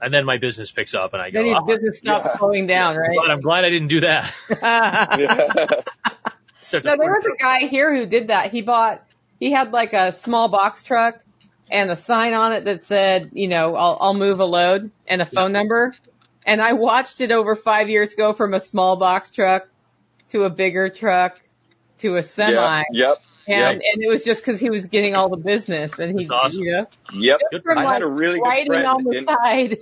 And 0.00 0.14
then 0.14 0.24
my 0.24 0.38
business 0.38 0.70
picks 0.70 0.94
up, 0.94 1.12
and 1.12 1.20
I 1.20 1.30
go. 1.30 1.38
Then 1.40 1.46
your 1.46 1.60
"Oh, 1.62 1.66
business 1.66 1.98
stops 1.98 2.24
Yeah. 2.26 2.38
slowing 2.38 2.66
down, 2.68 2.94
but 2.94 3.00
right? 3.00 3.30
I'm 3.30 3.40
glad 3.40 3.64
I 3.64 3.70
didn't 3.70 3.88
do 3.88 4.00
that. 4.00 4.32
Yeah. 6.70 6.80
No, 6.84 6.96
there 6.98 7.12
was 7.12 7.24
a 7.26 7.36
guy 7.40 7.60
here 7.60 7.94
who 7.94 8.04
did 8.06 8.28
that. 8.28 8.50
He 8.50 8.60
bought, 8.62 9.02
he 9.40 9.50
had 9.52 9.72
like 9.72 9.94
a 9.94 10.12
small 10.12 10.48
box 10.48 10.82
truck 10.82 11.20
and 11.70 11.90
a 11.90 11.96
sign 11.96 12.34
on 12.34 12.52
it 12.52 12.64
that 12.66 12.84
said, 12.84 13.30
you 13.32 13.48
know, 13.48 13.74
I'll, 13.74 13.96
I'll 14.00 14.14
move 14.14 14.40
a 14.40 14.44
load 14.44 14.90
and 15.06 15.22
a 15.22 15.24
phone 15.24 15.52
number. 15.52 15.94
And 16.44 16.60
I 16.60 16.74
watched 16.74 17.20
it 17.22 17.32
over 17.32 17.56
five 17.56 17.88
years 17.88 18.14
go 18.14 18.32
from 18.34 18.52
a 18.54 18.60
small 18.60 18.96
box 18.96 19.30
truck 19.30 19.68
to 20.30 20.44
a 20.44 20.50
bigger 20.50 20.90
truck 20.90 21.40
to 22.00 22.16
a 22.16 22.22
semi. 22.22 22.52
yeah. 22.52 22.82
Yep. 22.92 23.16
And, 23.46 23.82
and 23.82 24.02
it 24.02 24.08
was 24.10 24.24
just 24.24 24.44
cause 24.44 24.60
he 24.60 24.68
was 24.68 24.84
getting 24.84 25.14
all 25.14 25.30
the 25.30 25.38
business 25.38 25.98
and 25.98 26.18
he, 26.18 26.26
That's 26.26 26.38
awesome. 26.38 26.64
you 26.64 26.72
know, 26.72 26.86
Yep. 27.14 27.40
Good 27.50 27.62
from 27.62 27.78
I 27.78 27.84
like 27.84 27.92
had 27.94 28.02
a 28.02 28.06
really 28.08 28.40
good 28.40 28.46
writing 28.46 28.72
on 28.84 29.04
the 29.04 29.10
in, 29.18 29.24
side. 29.26 29.78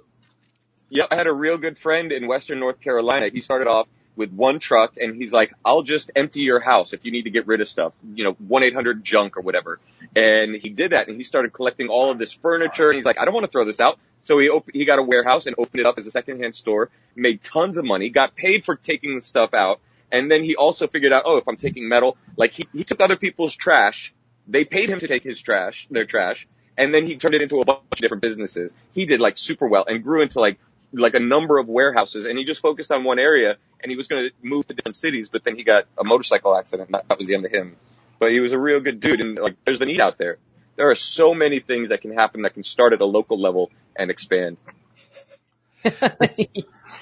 Yep, 0.88 1.08
I 1.10 1.16
had 1.16 1.26
a 1.26 1.32
real 1.32 1.58
good 1.58 1.76
friend 1.76 2.12
in 2.12 2.28
Western 2.28 2.60
North 2.60 2.80
Carolina. 2.80 3.28
He 3.28 3.40
started 3.40 3.66
off 3.66 3.88
with 4.14 4.32
one 4.32 4.58
truck 4.58 4.96
and 4.96 5.14
he's 5.14 5.32
like, 5.32 5.52
I'll 5.64 5.82
just 5.82 6.10
empty 6.16 6.40
your 6.40 6.60
house 6.60 6.92
if 6.92 7.04
you 7.04 7.12
need 7.12 7.24
to 7.24 7.30
get 7.30 7.46
rid 7.46 7.60
of 7.60 7.68
stuff, 7.68 7.92
you 8.14 8.24
know, 8.24 8.34
1-800 8.34 9.02
junk 9.02 9.36
or 9.36 9.42
whatever. 9.42 9.78
And 10.14 10.54
he 10.54 10.70
did 10.70 10.92
that 10.92 11.08
and 11.08 11.16
he 11.16 11.24
started 11.24 11.52
collecting 11.52 11.88
all 11.88 12.10
of 12.10 12.18
this 12.18 12.32
furniture 12.32 12.88
and 12.88 12.96
he's 12.96 13.04
like, 13.04 13.20
I 13.20 13.24
don't 13.24 13.34
want 13.34 13.44
to 13.44 13.50
throw 13.50 13.64
this 13.64 13.80
out. 13.80 13.98
So 14.24 14.38
he 14.38 14.48
op- 14.48 14.70
he 14.72 14.84
got 14.84 14.98
a 14.98 15.02
warehouse 15.02 15.46
and 15.46 15.54
opened 15.58 15.80
it 15.80 15.86
up 15.86 15.98
as 15.98 16.06
a 16.06 16.10
secondhand 16.10 16.54
store, 16.54 16.90
made 17.14 17.42
tons 17.42 17.78
of 17.78 17.84
money, 17.84 18.08
got 18.08 18.34
paid 18.34 18.64
for 18.64 18.74
taking 18.74 19.14
the 19.14 19.22
stuff 19.22 19.54
out. 19.54 19.80
And 20.10 20.30
then 20.30 20.42
he 20.42 20.56
also 20.56 20.86
figured 20.86 21.12
out, 21.12 21.24
oh, 21.26 21.36
if 21.36 21.46
I'm 21.46 21.56
taking 21.56 21.88
metal, 21.88 22.16
like 22.36 22.52
he, 22.52 22.66
he 22.72 22.84
took 22.84 23.00
other 23.00 23.16
people's 23.16 23.54
trash. 23.54 24.14
They 24.48 24.64
paid 24.64 24.88
him 24.88 25.00
to 25.00 25.08
take 25.08 25.24
his 25.24 25.40
trash, 25.40 25.88
their 25.90 26.06
trash. 26.06 26.48
And 26.78 26.94
then 26.94 27.06
he 27.06 27.16
turned 27.16 27.34
it 27.34 27.42
into 27.42 27.60
a 27.60 27.64
bunch 27.64 27.80
of 27.92 27.98
different 27.98 28.22
businesses. 28.22 28.72
He 28.92 29.06
did 29.06 29.20
like 29.20 29.36
super 29.36 29.66
well 29.66 29.84
and 29.86 30.02
grew 30.02 30.22
into 30.22 30.40
like 30.40 30.58
like 30.96 31.14
a 31.14 31.20
number 31.20 31.58
of 31.58 31.68
warehouses 31.68 32.24
and 32.26 32.38
he 32.38 32.44
just 32.44 32.60
focused 32.60 32.90
on 32.90 33.04
one 33.04 33.18
area 33.18 33.56
and 33.80 33.90
he 33.90 33.96
was 33.96 34.08
going 34.08 34.28
to 34.28 34.30
move 34.42 34.66
to 34.66 34.74
different 34.74 34.96
cities, 34.96 35.28
but 35.28 35.44
then 35.44 35.56
he 35.56 35.62
got 35.62 35.84
a 35.98 36.04
motorcycle 36.04 36.56
accident 36.56 36.88
and 36.88 36.94
that, 36.94 37.08
that 37.08 37.18
was 37.18 37.26
the 37.26 37.34
end 37.34 37.44
of 37.44 37.52
him. 37.52 37.76
But 38.18 38.32
he 38.32 38.40
was 38.40 38.52
a 38.52 38.58
real 38.58 38.80
good 38.80 38.98
dude 38.98 39.20
and 39.20 39.38
like 39.38 39.56
there's 39.64 39.78
the 39.78 39.86
need 39.86 40.00
out 40.00 40.16
there. 40.18 40.38
There 40.76 40.88
are 40.90 40.94
so 40.94 41.34
many 41.34 41.60
things 41.60 41.90
that 41.90 42.00
can 42.00 42.12
happen 42.12 42.42
that 42.42 42.54
can 42.54 42.62
start 42.62 42.92
at 42.92 43.00
a 43.00 43.06
local 43.06 43.40
level 43.40 43.70
and 43.94 44.10
expand. 44.10 44.56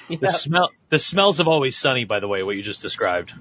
The 0.08 0.18
Yeah. 0.20 0.28
smell. 0.28 0.68
The 0.90 0.98
smells 0.98 1.40
of 1.40 1.48
always 1.48 1.76
sunny. 1.78 2.04
By 2.04 2.20
the 2.20 2.28
way, 2.28 2.42
what 2.42 2.56
you 2.56 2.62
just 2.62 2.82
described. 2.82 3.32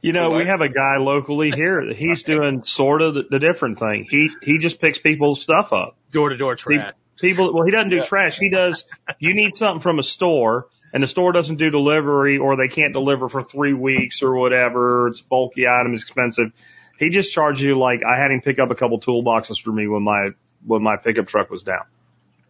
You 0.00 0.12
know, 0.12 0.30
we 0.30 0.44
have 0.46 0.60
a 0.60 0.68
guy 0.68 0.96
locally 0.98 1.50
here 1.50 1.84
that 1.86 1.96
he's 1.96 2.22
doing 2.32 2.62
sort 2.64 3.02
of 3.02 3.14
the, 3.14 3.24
the 3.28 3.38
different 3.38 3.78
thing. 3.78 4.06
He 4.08 4.30
he 4.42 4.58
just 4.58 4.80
picks 4.80 4.98
people's 4.98 5.42
stuff 5.42 5.72
up. 5.72 5.96
Door 6.10 6.30
to 6.30 6.36
door 6.36 6.56
trash. 6.56 6.94
People, 7.20 7.52
well, 7.54 7.64
he 7.64 7.70
doesn't 7.70 7.90
do 7.90 8.02
trash. 8.04 8.38
He 8.38 8.50
does. 8.50 8.84
You 9.18 9.34
need 9.34 9.54
something 9.54 9.80
from 9.80 9.98
a 9.98 10.02
store, 10.02 10.66
and 10.92 11.02
the 11.02 11.06
store 11.06 11.32
doesn't 11.32 11.56
do 11.56 11.70
delivery, 11.70 12.38
or 12.38 12.56
they 12.56 12.68
can't 12.68 12.92
deliver 12.92 13.28
for 13.28 13.42
three 13.42 13.72
weeks 13.72 14.22
or 14.22 14.34
whatever. 14.34 15.08
It's 15.08 15.22
bulky 15.22 15.66
item, 15.68 15.94
it's 15.94 16.02
expensive. 16.02 16.52
He 16.98 17.10
just 17.10 17.32
charges 17.32 17.62
you 17.62 17.76
like 17.76 18.02
I 18.04 18.18
had 18.18 18.30
him 18.30 18.40
pick 18.40 18.58
up 18.58 18.70
a 18.70 18.74
couple 18.74 19.00
toolboxes 19.00 19.60
for 19.60 19.72
me 19.72 19.86
when 19.88 20.02
my 20.02 20.30
when 20.66 20.82
my 20.82 20.96
pickup 20.96 21.26
truck 21.26 21.50
was 21.50 21.62
down. 21.62 21.84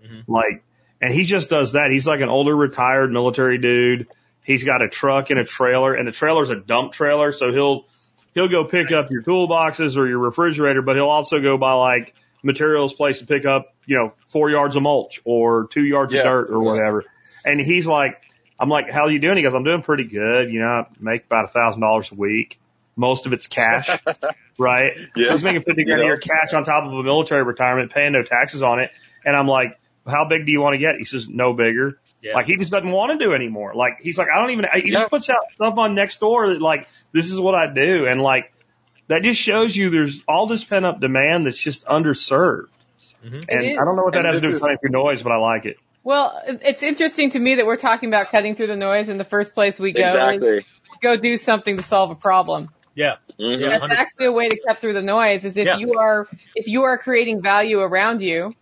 Mhm. 0.04 0.24
Like, 0.28 0.62
and 1.00 1.12
he 1.12 1.24
just 1.24 1.50
does 1.50 1.72
that. 1.72 1.90
He's 1.90 2.06
like 2.06 2.20
an 2.20 2.28
older 2.28 2.54
retired 2.54 3.10
military 3.10 3.58
dude. 3.58 4.06
He's 4.44 4.64
got 4.64 4.82
a 4.82 4.88
truck 4.88 5.30
and 5.30 5.38
a 5.38 5.44
trailer, 5.44 5.94
and 5.94 6.06
the 6.06 6.12
trailer's 6.12 6.50
a 6.50 6.56
dump 6.56 6.92
trailer, 6.92 7.32
so 7.32 7.52
he'll 7.52 7.86
he'll 8.34 8.48
go 8.48 8.64
pick 8.64 8.92
up 8.92 9.10
your 9.10 9.22
toolboxes 9.22 9.96
or 9.96 10.06
your 10.06 10.18
refrigerator, 10.18 10.82
but 10.82 10.96
he'll 10.96 11.06
also 11.08 11.40
go 11.40 11.56
by 11.56 11.72
like 11.72 12.14
materials 12.44 12.92
place 12.92 13.18
to 13.20 13.26
pick 13.26 13.46
up, 13.46 13.74
you 13.86 13.96
know, 13.96 14.12
four 14.26 14.50
yards 14.50 14.76
of 14.76 14.82
mulch 14.82 15.20
or 15.24 15.66
two 15.70 15.82
yards 15.84 16.12
Yeah, 16.12 16.20
of 16.20 16.24
dirt 16.26 16.50
or 16.50 16.62
yeah. 16.62 16.70
whatever. 16.70 17.04
And 17.44 17.60
he's 17.60 17.86
like, 17.86 18.20
I'm 18.58 18.68
like, 18.68 18.90
how 18.90 19.02
are 19.02 19.10
you 19.10 19.18
doing? 19.18 19.36
He 19.36 19.42
goes, 19.42 19.54
I'm 19.54 19.64
doing 19.64 19.82
pretty 19.82 20.04
good. 20.04 20.52
You 20.52 20.60
know, 20.60 20.66
I 20.66 20.86
make 21.00 21.24
about 21.26 21.46
a 21.46 21.48
thousand 21.48 21.80
dollars 21.80 22.12
a 22.12 22.14
week. 22.14 22.58
Most 22.96 23.26
of 23.26 23.32
it's 23.32 23.48
cash, 23.48 23.88
right? 24.58 24.92
Yeah. 25.16 25.26
So 25.26 25.32
he's 25.32 25.42
making 25.44 25.62
50 25.62 25.84
grand 25.84 26.00
a 26.02 26.04
year 26.04 26.16
cash 26.16 26.54
on 26.54 26.64
top 26.64 26.84
of 26.84 26.92
a 26.92 27.02
military 27.02 27.42
retirement, 27.42 27.92
paying 27.92 28.12
no 28.12 28.22
taxes 28.22 28.62
on 28.62 28.78
it. 28.78 28.90
And 29.24 29.34
I'm 29.34 29.48
like, 29.48 29.78
how 30.06 30.26
big 30.28 30.46
do 30.46 30.52
you 30.52 30.60
want 30.60 30.74
to 30.74 30.78
get? 30.78 30.96
He 30.96 31.04
says, 31.04 31.28
no 31.28 31.54
bigger. 31.54 31.98
Yeah. 32.22 32.34
Like 32.34 32.46
he 32.46 32.56
just 32.56 32.70
doesn't 32.70 32.90
want 32.90 33.18
to 33.18 33.24
do 33.24 33.32
anymore. 33.34 33.74
Like 33.74 33.98
he's 34.00 34.16
like, 34.16 34.28
I 34.32 34.38
don't 34.40 34.50
even, 34.52 34.66
he 34.74 34.92
Yeah. 34.92 35.00
just 35.00 35.10
puts 35.10 35.28
out 35.28 35.38
stuff 35.56 35.76
on 35.78 35.94
next 35.96 36.20
door 36.20 36.50
that 36.50 36.62
like, 36.62 36.86
this 37.12 37.32
is 37.32 37.40
what 37.40 37.56
I 37.56 37.72
do. 37.74 38.06
And 38.06 38.22
like, 38.22 38.52
that 39.08 39.22
just 39.22 39.40
shows 39.40 39.76
you 39.76 39.90
there's 39.90 40.22
all 40.26 40.46
this 40.46 40.64
pent 40.64 40.84
up 40.84 41.00
demand 41.00 41.46
that's 41.46 41.58
just 41.58 41.86
underserved. 41.86 42.68
Mhm. 43.24 43.44
And. 43.48 43.80
I 43.80 43.84
don't 43.84 43.96
know 43.96 44.02
what 44.04 44.12
that 44.14 44.24
And 44.26 44.34
has 44.34 44.40
to 44.42 44.46
do 44.48 44.52
with 44.54 44.62
cutting 44.62 44.78
through 44.78 44.90
noise, 44.90 45.22
but 45.22 45.32
I 45.32 45.36
like 45.36 45.66
it. 45.66 45.76
Well, 46.02 46.38
it's 46.46 46.82
interesting 46.82 47.30
to 47.30 47.38
me 47.40 47.54
that 47.56 47.64
we're 47.66 47.76
talking 47.78 48.08
about 48.10 48.28
cutting 48.30 48.54
through 48.56 48.66
the 48.66 48.76
noise 48.76 49.08
in 49.08 49.16
the 49.16 49.24
first 49.24 49.54
place 49.54 49.78
we 49.80 49.92
go. 49.92 50.00
is 50.02 50.08
Exactly. 50.10 50.66
Go 51.00 51.16
do 51.16 51.36
something 51.38 51.76
to 51.78 51.82
solve 51.82 52.10
a 52.10 52.14
problem. 52.14 52.68
Yeah. 52.94 53.16
Mhm. 53.40 53.60
Yeah. 53.60 53.78
That's 53.78 53.92
actually 53.92 54.26
a 54.26 54.32
way 54.32 54.48
to 54.48 54.60
cut 54.66 54.80
through 54.80 54.92
the 54.92 55.02
noise 55.02 55.44
is 55.46 55.56
if 55.56 55.66
Yeah. 55.66 55.78
you 55.78 55.94
are, 55.98 56.28
if 56.54 56.68
you 56.68 56.82
are 56.82 56.98
creating 56.98 57.42
value 57.42 57.80
around 57.80 58.20
you, 58.20 58.54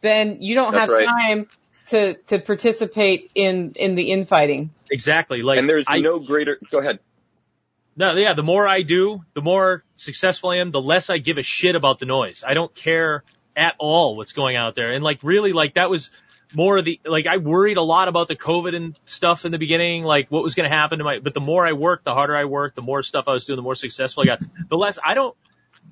then 0.00 0.38
you 0.42 0.54
don't 0.56 0.72
That's 0.72 0.82
have 0.82 0.90
right. 0.90 1.06
time 1.06 1.48
to, 1.88 2.14
to 2.14 2.38
participate 2.40 3.30
in, 3.34 3.72
in 3.76 3.94
the 3.94 4.10
infighting. 4.10 4.70
Exactly. 4.90 5.42
Like 5.42 5.58
And 5.60 5.68
there's 5.68 5.84
I, 5.88 6.00
no 6.00 6.18
greater, 6.18 6.58
go 6.70 6.80
ahead. 6.80 6.98
No, 7.94 8.14
yeah, 8.14 8.32
the 8.32 8.42
more 8.42 8.66
I 8.66 8.82
do, 8.82 9.22
the 9.34 9.42
more 9.42 9.84
successful 9.96 10.50
I 10.50 10.56
am, 10.56 10.70
the 10.70 10.80
less 10.80 11.10
I 11.10 11.18
give 11.18 11.38
a 11.38 11.42
shit 11.42 11.76
about 11.76 11.98
the 11.98 12.06
noise. 12.06 12.42
I 12.46 12.54
don't 12.54 12.74
care 12.74 13.22
at 13.56 13.74
all 13.78 14.16
what's 14.16 14.32
going 14.32 14.56
out 14.56 14.74
there. 14.74 14.92
And 14.92 15.04
like 15.04 15.22
really 15.22 15.52
like 15.52 15.74
that 15.74 15.90
was 15.90 16.10
more 16.54 16.78
of 16.78 16.84
the 16.84 17.00
like 17.04 17.26
I 17.26 17.38
worried 17.38 17.76
a 17.76 17.82
lot 17.82 18.08
about 18.08 18.28
the 18.28 18.36
COVID 18.36 18.74
and 18.74 18.98
stuff 19.04 19.44
in 19.44 19.52
the 19.52 19.58
beginning, 19.58 20.04
like 20.04 20.30
what 20.30 20.42
was 20.42 20.54
going 20.54 20.68
to 20.68 20.74
happen 20.74 20.98
to 20.98 21.04
my 21.04 21.18
but 21.18 21.34
the 21.34 21.40
more 21.40 21.66
I 21.66 21.72
worked, 21.72 22.04
the 22.04 22.14
harder 22.14 22.36
I 22.36 22.44
worked, 22.44 22.76
the 22.76 22.82
more 22.82 23.02
stuff 23.02 23.24
I 23.28 23.32
was 23.32 23.44
doing, 23.44 23.56
the 23.56 23.62
more 23.62 23.74
successful 23.74 24.22
I 24.22 24.26
got. 24.26 24.42
The 24.68 24.76
less 24.76 24.98
I 25.04 25.14
don't 25.14 25.36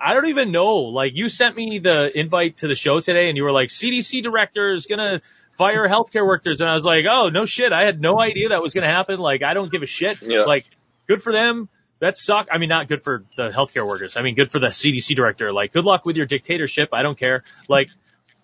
I 0.01 0.15
don't 0.15 0.29
even 0.29 0.53
know. 0.53 0.77
Like 0.77 1.17
you 1.17 1.29
sent 1.29 1.57
me 1.57 1.79
the 1.79 2.19
invite 2.19 2.57
to 2.57 2.69
the 2.69 2.75
show 2.75 3.01
today 3.01 3.29
and 3.29 3.37
you 3.37 3.45
were 3.45 3.53
like 3.53 3.69
CDC 3.69 4.23
director 4.23 4.73
is 4.73 4.87
going 4.87 4.99
to 4.99 5.21
fire 5.57 5.87
healthcare 5.89 6.27
workers 6.27 6.61
and 6.61 6.71
I 6.71 6.75
was 6.75 6.85
like, 6.85 7.05
"Oh, 7.11 7.29
no 7.29 7.45
shit. 7.45 7.73
I 7.73 7.85
had 7.85 8.01
no 8.01 8.19
idea 8.19 8.51
that 8.51 8.63
was 8.63 8.73
going 8.73 8.83
to 8.83 8.89
happen. 8.89 9.19
Like 9.19 9.43
I 9.43 9.55
don't 9.55 9.71
give 9.71 9.83
a 9.83 9.87
shit." 9.87 10.23
Yeah. 10.23 10.45
Like 10.45 10.65
good 11.07 11.23
for 11.23 11.33
them. 11.33 11.69
That 12.01 12.17
suck. 12.17 12.49
I 12.51 12.59
mean, 12.59 12.69
not 12.71 12.89
good 12.89 13.05
for 13.05 13.25
the 13.37 13.51
healthcare 13.51 13.87
workers. 13.87 14.17
I 14.17 14.23
mean, 14.23 14.35
good 14.35 14.51
for 14.51 14.59
the 14.59 14.69
CDC 14.69 15.15
director. 15.15 15.53
Like, 15.53 15.73
good 15.73 15.85
luck 15.85 16.05
with 16.07 16.17
your 16.17 16.27
dictatorship. 16.27 16.89
I 16.93 17.03
don't 17.03 17.19
care. 17.19 17.45
Like, 17.69 17.89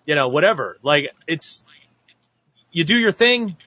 you 0.05 0.15
know, 0.15 0.27
whatever. 0.29 0.77
Like, 0.83 1.09
it's, 1.27 1.63
you 2.71 2.83
do 2.83 2.95
your 2.95 3.11
thing 3.11 3.57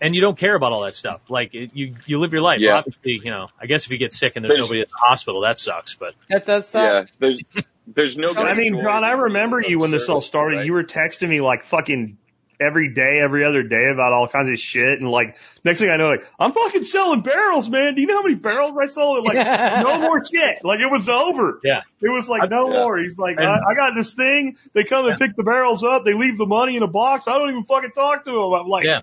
and 0.00 0.14
you 0.14 0.20
don't 0.20 0.36
care 0.36 0.54
about 0.54 0.72
all 0.72 0.82
that 0.82 0.94
stuff. 0.94 1.20
Like, 1.28 1.54
it, 1.54 1.74
you, 1.76 1.94
you 2.06 2.18
live 2.18 2.32
your 2.32 2.42
life. 2.42 2.58
Yeah. 2.60 2.78
Obviously, 2.78 3.20
you 3.24 3.30
know, 3.30 3.48
I 3.60 3.66
guess 3.66 3.84
if 3.86 3.92
you 3.92 3.98
get 3.98 4.12
sick 4.12 4.32
and 4.34 4.44
there's, 4.44 4.52
There's- 4.54 4.66
nobody 4.68 4.80
at 4.82 4.88
the 4.88 4.98
hospital, 5.08 5.42
that 5.42 5.58
sucks, 5.58 5.94
but 5.94 6.14
That 6.28 6.44
does 6.44 6.68
suck. 6.68 6.82
Yeah. 6.82 7.04
There's, 7.20 7.40
there's 7.86 8.16
no. 8.18 8.34
I 8.34 8.54
mean, 8.54 8.74
joy 8.74 8.82
John, 8.82 9.04
I 9.04 9.12
remember 9.12 9.60
you 9.62 9.78
when 9.78 9.90
this 9.92 10.08
all 10.08 10.20
started. 10.20 10.56
right? 10.56 10.66
You 10.66 10.72
were 10.72 10.84
texting 10.84 11.28
me 11.28 11.40
like 11.40 11.62
fucking 11.64 12.18
every 12.60 12.92
day, 12.94 13.20
every 13.20 13.44
other 13.44 13.62
day 13.62 13.90
about 13.92 14.12
all 14.12 14.28
kinds 14.28 14.48
of 14.50 14.58
shit. 14.58 15.00
And 15.00 15.10
like, 15.10 15.36
next 15.64 15.78
thing 15.80 15.90
I 15.90 15.96
know, 15.96 16.08
like, 16.10 16.26
I'm 16.38 16.52
fucking 16.52 16.84
selling 16.84 17.20
barrels, 17.22 17.68
man. 17.68 17.94
Do 17.94 18.00
you 18.00 18.06
know 18.06 18.16
how 18.16 18.22
many 18.22 18.34
barrels 18.34 18.72
I 18.80 18.86
sold? 18.86 19.24
Like, 19.24 19.36
no 19.84 20.00
more 20.00 20.22
shit. 20.24 20.64
Like, 20.64 20.80
it 20.80 20.90
was 20.90 21.08
over. 21.08 21.60
yeah. 21.64 21.82
It 22.00 22.08
was 22.10 22.28
like, 22.28 22.50
no 22.50 22.70
Yeah. 22.70 22.78
more. 22.80 22.98
He's 22.98 23.18
like, 23.18 23.36
And- 23.38 23.46
I, 23.46 23.58
I 23.70 23.74
got 23.74 23.94
this 23.94 24.14
thing. 24.14 24.56
They 24.72 24.84
come 24.84 25.06
and 25.06 25.18
pick 25.18 25.36
the 25.36 25.44
barrels 25.44 25.82
up. 25.84 26.04
They 26.04 26.14
leave 26.14 26.38
the 26.38 26.46
money 26.46 26.76
in 26.76 26.82
a 26.82 26.88
box. 26.88 27.28
I 27.28 27.38
don't 27.38 27.50
even 27.50 27.64
fucking 27.64 27.92
talk 27.92 28.24
to 28.24 28.30
them. 28.30 28.52
I'm 28.52 28.68
like, 28.68 28.84
Yeah. 28.84 29.00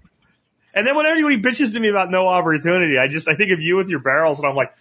and 0.73 0.85
then 0.87 0.95
when 0.95 1.05
anybody 1.05 1.41
bitches 1.41 1.73
to 1.73 1.79
me 1.79 1.89
about 1.89 2.09
no 2.11 2.27
opportunity, 2.27 2.97
I 2.97 3.07
just, 3.07 3.27
I 3.27 3.35
think 3.35 3.51
of 3.51 3.59
you 3.61 3.75
with 3.75 3.89
your 3.89 3.99
barrels 3.99 4.39
and 4.39 4.47
I'm 4.47 4.55
like, 4.55 4.73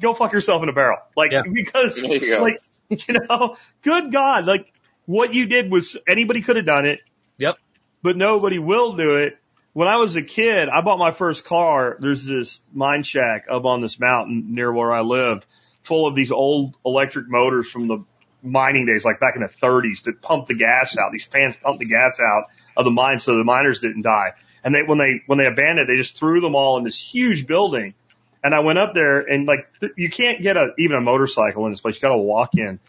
go 0.00 0.14
fuck 0.14 0.32
yourself 0.32 0.62
in 0.62 0.68
a 0.68 0.72
barrel. 0.72 0.98
Like, 1.16 1.32
Yeah. 1.32 1.42
because, 1.52 1.98
you 2.02 2.40
like, 2.40 2.58
you 2.88 3.14
know, 3.28 3.56
good 3.82 4.10
God, 4.12 4.46
like, 4.46 4.72
what 5.06 5.32
you 5.32 5.46
did 5.46 5.70
was 5.70 5.96
anybody 6.06 6.42
could 6.42 6.56
have 6.56 6.66
done 6.66 6.84
it 6.84 7.00
Yep. 7.38 7.56
But 8.02 8.16
nobody 8.16 8.58
will 8.58 8.94
do 8.94 9.16
it. 9.16 9.38
When 9.72 9.88
I 9.88 9.96
was 9.96 10.16
a 10.16 10.22
kid, 10.22 10.68
I 10.68 10.80
bought 10.80 10.98
my 10.98 11.12
first 11.12 11.44
car. 11.44 11.96
There's 12.00 12.24
this 12.24 12.60
mine 12.72 13.02
shack 13.02 13.46
up 13.48 13.64
on 13.64 13.80
this 13.80 14.00
mountain 14.00 14.54
near 14.54 14.72
where 14.72 14.92
I 14.92 15.02
lived, 15.02 15.46
full 15.82 16.06
of 16.06 16.14
these 16.14 16.32
old 16.32 16.74
electric 16.84 17.28
motors 17.28 17.70
from 17.70 17.86
the 17.86 18.04
mining 18.42 18.86
days, 18.86 19.04
like 19.04 19.20
back 19.20 19.36
in 19.36 19.42
the 19.42 19.48
30s, 19.48 20.04
that 20.04 20.20
pumped 20.20 20.48
the 20.48 20.54
gas 20.54 20.96
out. 20.96 21.12
These 21.12 21.26
fans 21.26 21.56
pumped 21.56 21.80
the 21.80 21.86
gas 21.86 22.18
out 22.20 22.44
of 22.76 22.84
the 22.84 22.90
mine 22.90 23.18
so 23.18 23.36
the 23.36 23.44
miners 23.44 23.80
didn't 23.80 24.02
die. 24.02 24.32
And 24.64 24.74
they, 24.74 24.82
when 24.82 24.98
they, 24.98 25.22
when 25.26 25.38
they 25.38 25.46
abandoned, 25.46 25.88
they 25.88 25.96
just 25.96 26.16
threw 26.16 26.40
them 26.40 26.54
all 26.54 26.78
in 26.78 26.84
this 26.84 26.98
huge 26.98 27.46
building. 27.46 27.94
And 28.42 28.54
I 28.54 28.60
went 28.60 28.78
up 28.78 28.94
there 28.94 29.20
and 29.20 29.46
like, 29.46 29.68
th- 29.80 29.92
you 29.96 30.10
can't 30.10 30.42
get 30.42 30.56
a, 30.56 30.72
even 30.78 30.96
a 30.96 31.00
motorcycle 31.00 31.66
in 31.66 31.72
this 31.72 31.80
place. 31.80 31.96
You 31.96 32.02
got 32.02 32.16
to 32.16 32.18
walk 32.18 32.54
in. 32.54 32.80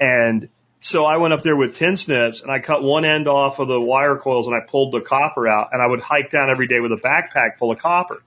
And 0.00 0.48
so 0.82 1.04
I 1.04 1.18
went 1.18 1.32
up 1.32 1.42
there 1.42 1.54
with 1.54 1.76
tin 1.76 1.96
snips 1.96 2.42
and 2.42 2.50
I 2.50 2.58
cut 2.58 2.82
one 2.82 3.04
end 3.04 3.28
off 3.28 3.60
of 3.60 3.68
the 3.68 3.80
wire 3.80 4.16
coils 4.16 4.48
and 4.48 4.56
I 4.56 4.58
pulled 4.66 4.92
the 4.92 5.00
copper 5.00 5.46
out 5.46 5.68
and 5.70 5.80
I 5.80 5.86
would 5.86 6.00
hike 6.00 6.30
down 6.30 6.50
every 6.50 6.66
day 6.66 6.80
with 6.80 6.90
a 6.90 6.96
backpack 6.96 7.56
full 7.58 7.70
of 7.70 7.78
copper. 7.78 8.20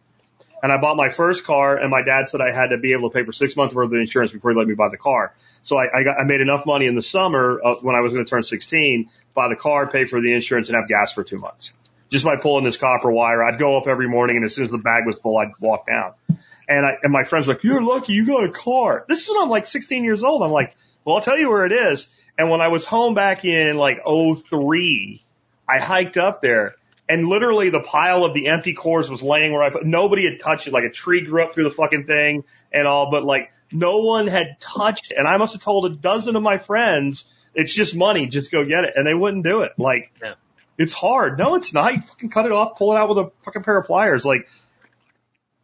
And 0.63 0.71
I 0.71 0.77
bought 0.77 0.95
my 0.95 1.09
first 1.09 1.43
car 1.43 1.75
and 1.75 1.91
my 1.91 2.01
dad 2.01 2.29
said 2.29 2.39
I 2.39 2.53
had 2.53 2.67
to 2.67 2.77
be 2.77 2.93
able 2.93 3.09
to 3.09 3.13
pay 3.13 3.25
for 3.25 3.33
six 3.33 3.57
months 3.57 3.75
worth 3.75 3.87
of 3.87 3.93
insurance 3.93 4.31
before 4.31 4.51
he 4.51 4.57
let 4.57 4.67
me 4.67 4.73
buy 4.73 4.87
the 4.87 4.97
car. 4.97 5.33
So 5.63 5.77
I, 5.77 5.99
I 5.99 6.03
got, 6.03 6.17
I 6.17 6.23
made 6.23 6.39
enough 6.39 6.65
money 6.65 6.85
in 6.85 6.95
the 6.95 7.01
summer 7.01 7.59
of 7.59 7.83
when 7.83 7.93
I 7.93 7.99
was 7.99 8.13
going 8.13 8.23
to 8.23 8.29
turn 8.29 8.41
16, 8.41 9.09
buy 9.33 9.49
the 9.49 9.57
car, 9.57 9.87
pay 9.87 10.05
for 10.05 10.21
the 10.21 10.33
insurance 10.33 10.69
and 10.69 10.77
have 10.77 10.87
gas 10.87 11.11
for 11.11 11.25
two 11.25 11.37
months. 11.37 11.73
Just 12.09 12.23
by 12.23 12.37
pulling 12.37 12.63
this 12.63 12.77
copper 12.77 13.11
wire, 13.11 13.43
I'd 13.43 13.59
go 13.59 13.77
up 13.77 13.87
every 13.87 14.07
morning 14.07 14.37
and 14.37 14.45
as 14.45 14.55
soon 14.55 14.63
as 14.63 14.71
the 14.71 14.77
bag 14.77 15.05
was 15.05 15.17
full, 15.17 15.37
I'd 15.37 15.51
walk 15.59 15.87
down. 15.87 16.13
And 16.69 16.85
I, 16.85 16.97
and 17.03 17.11
my 17.11 17.25
friends 17.25 17.47
were 17.47 17.55
like, 17.55 17.65
you're 17.65 17.83
lucky 17.83 18.13
you 18.13 18.25
got 18.25 18.45
a 18.45 18.51
car. 18.51 19.03
This 19.09 19.23
is 19.23 19.29
when 19.29 19.43
I'm 19.43 19.49
like 19.49 19.67
16 19.67 20.05
years 20.05 20.23
old. 20.23 20.41
I'm 20.41 20.51
like, 20.51 20.73
well, 21.03 21.17
I'll 21.17 21.21
tell 21.21 21.37
you 21.37 21.49
where 21.49 21.65
it 21.65 21.73
is. 21.73 22.07
And 22.37 22.49
when 22.49 22.61
I 22.61 22.67
was 22.67 22.85
home 22.85 23.13
back 23.13 23.45
in 23.45 23.77
like 23.77 23.99
'03, 24.05 25.23
I 25.67 25.79
hiked 25.79 26.17
up 26.17 26.41
there 26.41 26.75
and 27.07 27.27
literally 27.27 27.69
the 27.69 27.79
pile 27.81 28.23
of 28.25 28.33
the 28.33 28.47
empty 28.47 28.73
cores 28.73 29.09
was 29.09 29.21
laying 29.23 29.53
where 29.53 29.63
I 29.63 29.69
put, 29.69 29.85
nobody 29.85 30.25
had 30.29 30.39
touched 30.39 30.67
it. 30.67 30.73
Like 30.73 30.83
a 30.83 30.89
tree 30.89 31.21
grew 31.21 31.43
up 31.43 31.53
through 31.53 31.65
the 31.65 31.69
fucking 31.75 32.05
thing 32.05 32.43
and 32.73 32.87
all, 32.87 33.11
but 33.11 33.23
like 33.23 33.51
no 33.71 33.99
one 33.99 34.27
had 34.27 34.59
touched 34.59 35.11
it. 35.11 35.17
And 35.17 35.27
I 35.27 35.37
must 35.37 35.53
have 35.53 35.61
told 35.61 35.85
a 35.85 35.95
dozen 35.95 36.35
of 36.35 36.43
my 36.43 36.57
friends, 36.57 37.25
it's 37.53 37.73
just 37.73 37.95
money, 37.95 38.27
just 38.27 38.51
go 38.51 38.63
get 38.65 38.83
it. 38.85 38.93
And 38.95 39.05
they 39.07 39.13
wouldn't 39.13 39.43
do 39.43 39.61
it. 39.61 39.73
Like, 39.77 40.11
Yeah. 40.21 40.33
it's 40.77 40.93
hard. 40.93 41.37
No, 41.39 41.55
it's 41.55 41.73
not. 41.73 41.93
You 41.93 42.01
fucking 42.01 42.29
cut 42.29 42.45
it 42.45 42.51
off, 42.51 42.77
pull 42.77 42.91
it 42.93 42.97
out 42.97 43.09
with 43.09 43.17
a 43.19 43.31
fucking 43.43 43.63
pair 43.63 43.77
of 43.77 43.85
pliers. 43.85 44.25
Like, 44.25 44.47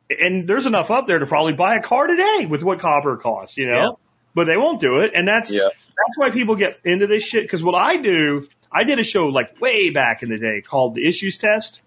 and 0.10 0.48
there's 0.48 0.66
enough 0.66 0.92
up 0.92 1.08
there 1.08 1.20
to 1.20 1.26
probably 1.26 1.54
buy 1.54 1.76
a 1.76 1.82
car 1.82 2.08
today 2.08 2.46
with 2.48 2.64
what 2.64 2.80
copper 2.80 3.18
costs, 3.18 3.58
you 3.58 3.66
know? 3.68 3.74
Yeah. 3.78 3.90
But 4.34 4.46
they 4.46 4.58
won't 4.58 4.80
do 4.80 5.02
it. 5.02 5.12
And 5.16 5.28
that's, 5.28 5.52
Yeah. 5.52 5.70
That's 6.06 6.18
why 6.18 6.30
people 6.32 6.56
get 6.56 6.80
into 6.84 7.08
this 7.08 7.24
shit. 7.24 7.50
Cause 7.50 7.64
what 7.64 7.76
I 7.76 7.98
do, 7.98 8.48
I 8.72 8.84
did 8.84 9.00
a 9.00 9.04
show 9.04 9.28
like 9.28 9.60
way 9.60 9.90
back 9.90 10.24
in 10.24 10.30
the 10.30 10.38
day 10.38 10.62
called 10.62 10.96
the 10.96 11.08
issues 11.08 11.38
test. 11.38 11.82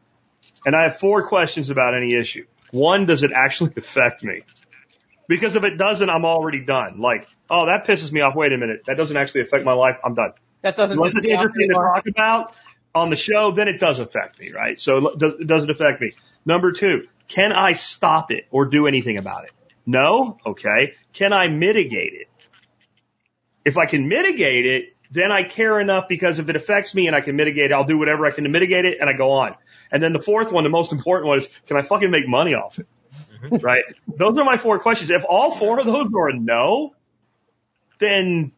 And 0.66 0.74
I 0.74 0.84
have 0.84 0.98
four 0.98 1.26
questions 1.26 1.70
about 1.70 1.94
any 1.94 2.14
issue. 2.14 2.46
One, 2.70 3.06
does 3.06 3.22
it 3.22 3.32
actually 3.32 3.72
affect 3.76 4.24
me? 4.24 4.42
Because 5.26 5.56
if 5.56 5.64
it 5.64 5.78
doesn't, 5.78 6.08
I'm 6.08 6.24
already 6.24 6.64
done. 6.64 7.00
Like, 7.00 7.26
oh, 7.48 7.66
that 7.66 7.86
pisses 7.86 8.12
me 8.12 8.20
off. 8.20 8.34
Wait 8.34 8.52
a 8.52 8.58
minute. 8.58 8.82
That 8.86 8.96
doesn't 8.96 9.16
actually 9.16 9.42
affect 9.42 9.64
my 9.64 9.72
life. 9.72 9.96
I'm 10.04 10.14
done. 10.14 10.32
That 10.60 10.76
doesn't 10.76 10.98
Unless 10.98 11.16
it's 11.16 11.26
interesting 11.26 11.68
to 11.68 11.74
talk 11.74 12.06
about 12.06 12.54
on 12.94 13.10
the 13.10 13.16
show, 13.16 13.50
then 13.52 13.68
it 13.68 13.80
does 13.80 14.00
affect 14.00 14.40
me, 14.40 14.50
right? 14.52 14.78
So 14.80 15.08
it 15.08 15.46
does, 15.46 15.64
it 15.64 15.70
affect 15.70 16.00
me. 16.00 16.12
Number 16.44 16.72
two, 16.72 17.06
can 17.28 17.52
I 17.52 17.72
stop 17.72 18.30
it 18.30 18.46
or 18.50 18.66
do 18.66 18.86
anything 18.86 19.18
about 19.18 19.44
it? 19.44 19.50
No? 19.86 20.38
Okay. 20.46 20.94
Can 21.12 21.32
I 21.32 21.48
mitigate 21.48 22.14
it? 22.14 22.28
If 23.64 23.78
I 23.78 23.86
can 23.86 24.08
mitigate 24.08 24.66
it, 24.66 24.96
then 25.10 25.30
I 25.30 25.44
care 25.44 25.80
enough 25.80 26.06
because 26.08 26.38
if 26.38 26.48
it 26.48 26.56
affects 26.56 26.94
me 26.94 27.06
and 27.06 27.14
I 27.14 27.20
can 27.20 27.36
mitigate 27.36 27.70
it, 27.70 27.72
I'll 27.72 27.84
do 27.84 27.98
whatever 27.98 28.26
I 28.26 28.32
can 28.32 28.44
to 28.44 28.50
mitigate 28.50 28.84
it 28.84 28.98
and 29.00 29.08
I 29.08 29.12
go 29.12 29.30
on. 29.32 29.54
And 29.90 30.02
then 30.02 30.12
the 30.12 30.20
fourth 30.20 30.50
one, 30.50 30.64
the 30.64 30.70
most 30.70 30.92
important 30.92 31.28
one 31.28 31.38
is, 31.38 31.48
can 31.66 31.76
I 31.76 31.82
fucking 31.82 32.10
make 32.10 32.26
money 32.26 32.54
off 32.54 32.78
it? 32.78 32.86
Mm-hmm. 33.42 33.56
Right? 33.64 33.84
Those 34.08 34.36
are 34.38 34.44
my 34.44 34.56
four 34.56 34.78
questions. 34.80 35.10
If 35.10 35.24
all 35.28 35.50
four 35.50 35.78
of 35.78 35.86
those 35.86 36.08
are 36.16 36.28
a 36.28 36.38
no, 36.38 36.94
then, 37.98 38.52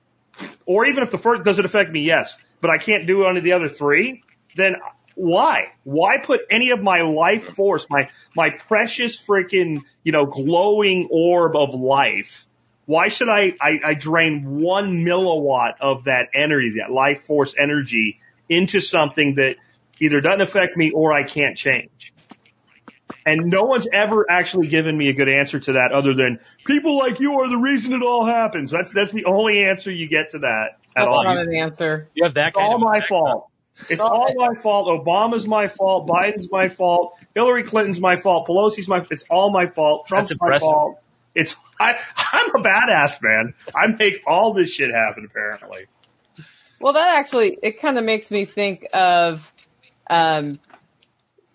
or 0.64 0.86
even 0.86 1.02
if 1.02 1.10
the 1.10 1.18
first, 1.18 1.44
does 1.44 1.58
it 1.58 1.64
affect 1.64 1.90
me? 1.90 2.00
Yes. 2.00 2.36
But 2.60 2.70
I 2.70 2.78
can't 2.78 3.06
do 3.06 3.26
any 3.26 3.38
of 3.38 3.44
the 3.44 3.52
other 3.52 3.68
three, 3.68 4.22
then 4.56 4.76
why? 5.14 5.72
Why 5.84 6.18
put 6.18 6.42
any 6.50 6.70
of 6.70 6.82
my 6.82 7.02
life 7.02 7.54
force, 7.54 7.86
my, 7.90 8.08
my 8.34 8.50
precious 8.50 9.16
freaking, 9.20 9.82
you 10.04 10.12
know, 10.12 10.24
glowing 10.26 11.08
orb 11.10 11.56
of 11.56 11.74
life? 11.74 12.46
Why 12.86 13.08
should 13.08 13.28
I, 13.28 13.54
I, 13.60 13.80
I 13.84 13.94
drain 13.94 14.60
one 14.60 15.04
milliwatt 15.04 15.74
of 15.80 16.04
that 16.04 16.28
energy, 16.34 16.74
that 16.78 16.90
life 16.90 17.22
force 17.22 17.54
energy 17.58 18.20
into 18.48 18.80
something 18.80 19.34
that 19.36 19.56
either 20.00 20.20
doesn't 20.20 20.40
affect 20.40 20.76
me 20.76 20.92
or 20.92 21.12
I 21.12 21.24
can't 21.24 21.56
change? 21.56 22.14
And 23.24 23.46
no 23.50 23.64
one's 23.64 23.88
ever 23.92 24.30
actually 24.30 24.68
given 24.68 24.96
me 24.96 25.08
a 25.08 25.12
good 25.12 25.28
answer 25.28 25.58
to 25.58 25.72
that 25.72 25.90
other 25.92 26.14
than 26.14 26.38
people 26.64 26.96
like 26.96 27.18
you 27.18 27.40
are 27.40 27.48
the 27.48 27.56
reason 27.56 27.92
it 27.92 28.02
all 28.02 28.24
happens. 28.24 28.70
That's, 28.70 28.90
that's 28.90 29.10
the 29.10 29.24
only 29.24 29.64
answer 29.64 29.90
you 29.90 30.08
get 30.08 30.30
to 30.30 30.38
that 30.40 30.78
at 30.96 31.04
That's 31.04 31.08
all. 31.08 31.24
not 31.24 31.38
an 31.38 31.54
answer. 31.54 32.08
You 32.14 32.24
have 32.24 32.34
that 32.34 32.48
It's 32.48 32.56
kind 32.56 32.68
all 32.68 32.76
of 32.76 32.82
my 32.82 32.98
effect, 32.98 33.08
fault. 33.08 33.50
It's 33.90 34.00
all 34.00 34.32
my 34.36 34.54
fault. 34.54 35.04
Obama's 35.04 35.46
my 35.46 35.68
fault. 35.68 36.08
Biden's 36.08 36.50
my 36.50 36.68
fault. 36.68 37.14
Hillary 37.34 37.62
Clinton's 37.62 38.00
my 38.00 38.16
fault. 38.16 38.48
Pelosi's 38.48 38.88
my. 38.88 39.04
It's 39.10 39.24
all 39.28 39.50
my 39.50 39.66
fault. 39.66 40.06
Trump's 40.06 40.30
That's 40.30 40.40
my 40.40 40.58
fault. 40.58 40.98
It's 41.36 41.54
I. 41.78 41.98
I'm 42.32 42.50
a 42.56 42.62
badass 42.62 43.22
man. 43.22 43.54
I 43.74 43.86
make 43.86 44.22
all 44.26 44.52
this 44.52 44.70
shit 44.70 44.90
happen. 44.92 45.24
Apparently. 45.24 45.86
Well, 46.80 46.94
that 46.94 47.18
actually, 47.18 47.58
it 47.62 47.80
kind 47.80 47.96
of 47.98 48.04
makes 48.04 48.30
me 48.30 48.44
think 48.44 48.86
of, 48.92 49.50
um, 50.10 50.58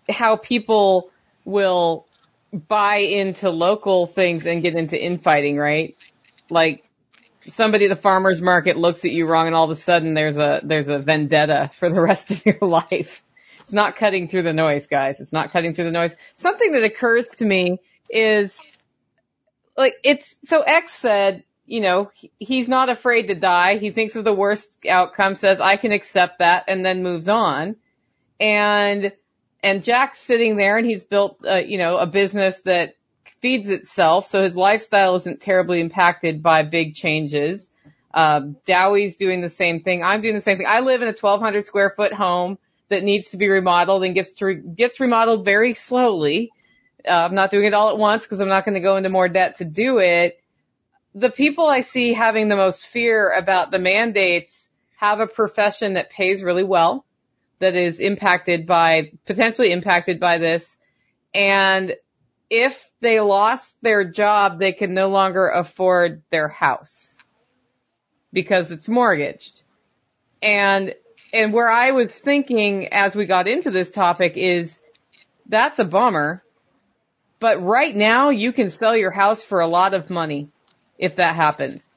how 0.09 0.35
people 0.37 1.11
will 1.45 2.07
buy 2.51 2.97
into 2.97 3.49
local 3.49 4.07
things 4.07 4.45
and 4.45 4.61
get 4.61 4.75
into 4.75 5.01
infighting, 5.01 5.57
right? 5.57 5.95
Like, 6.49 6.83
somebody 7.47 7.85
at 7.85 7.89
the 7.89 7.95
farmer's 7.95 8.41
market 8.41 8.77
looks 8.77 9.05
at 9.05 9.11
you 9.11 9.27
wrong 9.27 9.47
and 9.47 9.55
all 9.55 9.65
of 9.65 9.69
a 9.69 9.75
sudden 9.75 10.13
there's 10.13 10.37
a, 10.37 10.61
there's 10.63 10.89
a 10.89 10.99
vendetta 10.99 11.71
for 11.73 11.89
the 11.89 12.01
rest 12.01 12.31
of 12.31 12.45
your 12.45 12.59
life. 12.61 13.23
It's 13.59 13.73
not 13.73 13.95
cutting 13.95 14.27
through 14.27 14.43
the 14.43 14.53
noise, 14.53 14.87
guys. 14.87 15.19
It's 15.19 15.31
not 15.31 15.51
cutting 15.51 15.73
through 15.73 15.85
the 15.85 15.91
noise. 15.91 16.15
Something 16.35 16.73
that 16.73 16.83
occurs 16.83 17.27
to 17.37 17.45
me 17.45 17.77
is, 18.09 18.59
like, 19.77 19.95
it's, 20.03 20.35
so 20.45 20.61
X 20.61 20.93
said, 20.93 21.43
you 21.65 21.81
know, 21.81 22.11
he- 22.13 22.31
he's 22.39 22.67
not 22.67 22.89
afraid 22.89 23.27
to 23.27 23.35
die. 23.35 23.77
He 23.77 23.91
thinks 23.91 24.15
of 24.15 24.23
the 24.23 24.33
worst 24.33 24.77
outcome, 24.89 25.35
says, 25.35 25.61
I 25.61 25.77
can 25.77 25.91
accept 25.91 26.39
that, 26.39 26.65
and 26.67 26.85
then 26.85 27.03
moves 27.03 27.29
on. 27.29 27.77
And, 28.39 29.11
and 29.63 29.83
Jack's 29.83 30.19
sitting 30.19 30.57
there 30.57 30.77
and 30.77 30.85
he's 30.85 31.03
built, 31.03 31.37
uh, 31.45 31.55
you 31.55 31.77
know, 31.77 31.97
a 31.97 32.07
business 32.07 32.59
that 32.61 32.95
feeds 33.41 33.69
itself, 33.69 34.27
so 34.27 34.43
his 34.43 34.55
lifestyle 34.55 35.15
isn't 35.15 35.41
terribly 35.41 35.79
impacted 35.79 36.43
by 36.43 36.63
big 36.63 36.93
changes. 36.93 37.69
Um, 38.13 38.57
Dowie's 38.65 39.17
doing 39.17 39.41
the 39.41 39.49
same 39.49 39.81
thing. 39.81 40.03
I'm 40.03 40.21
doing 40.21 40.35
the 40.35 40.41
same 40.41 40.57
thing. 40.57 40.67
I 40.69 40.81
live 40.81 41.01
in 41.01 41.07
a 41.07 41.13
1200 41.17 41.65
square 41.65 41.89
foot 41.89 42.13
home 42.13 42.57
that 42.89 43.03
needs 43.03 43.31
to 43.31 43.37
be 43.37 43.47
remodeled 43.47 44.03
and 44.03 44.13
gets 44.13 44.35
to 44.35 44.45
re- 44.45 44.55
gets 44.75 44.99
remodeled 44.99 45.45
very 45.45 45.73
slowly. 45.73 46.51
Uh, 47.07 47.11
I'm 47.11 47.35
not 47.35 47.51
doing 47.51 47.65
it 47.65 47.73
all 47.73 47.89
at 47.89 47.97
once 47.97 48.23
because 48.23 48.39
I'm 48.39 48.49
not 48.49 48.65
going 48.65 48.75
to 48.75 48.81
go 48.81 48.97
into 48.97 49.09
more 49.09 49.29
debt 49.29 49.57
to 49.57 49.65
do 49.65 49.99
it. 49.99 50.39
The 51.13 51.29
people 51.29 51.67
I 51.67 51.81
see 51.81 52.13
having 52.13 52.47
the 52.47 52.55
most 52.55 52.87
fear 52.87 53.29
about 53.31 53.71
the 53.71 53.79
mandates 53.79 54.69
have 54.97 55.19
a 55.19 55.27
profession 55.27 55.93
that 55.93 56.09
pays 56.09 56.43
really 56.43 56.63
well, 56.63 57.05
that 57.59 57.75
is 57.75 57.99
impacted 57.99 58.65
by, 58.65 59.11
potentially 59.25 59.71
impacted 59.71 60.19
by 60.19 60.37
this. 60.37 60.77
And 61.33 61.95
if 62.49 62.89
they 63.01 63.19
lost 63.19 63.81
their 63.81 64.03
job, 64.03 64.59
they 64.59 64.73
can 64.73 64.93
no 64.93 65.09
longer 65.09 65.47
afford 65.47 66.21
their 66.29 66.47
house 66.47 67.15
because 68.31 68.71
it's 68.71 68.87
mortgaged. 68.87 69.63
And, 70.41 70.95
and 71.33 71.53
where 71.53 71.69
I 71.69 71.91
was 71.91 72.09
thinking 72.09 72.87
as 72.89 73.15
we 73.15 73.25
got 73.25 73.47
into 73.47 73.71
this 73.71 73.89
topic 73.89 74.37
is 74.37 74.79
that's 75.47 75.79
a 75.79 75.85
bummer. 75.85 76.43
But 77.41 77.63
right 77.63 77.93
now 77.93 78.29
you 78.29 78.53
can 78.53 78.69
sell 78.69 78.95
your 78.95 79.09
house 79.09 79.43
for 79.43 79.61
a 79.61 79.67
lot 79.67 79.95
of 79.95 80.11
money 80.11 80.49
if 80.99 81.15
that 81.15 81.35
happens. 81.35 81.89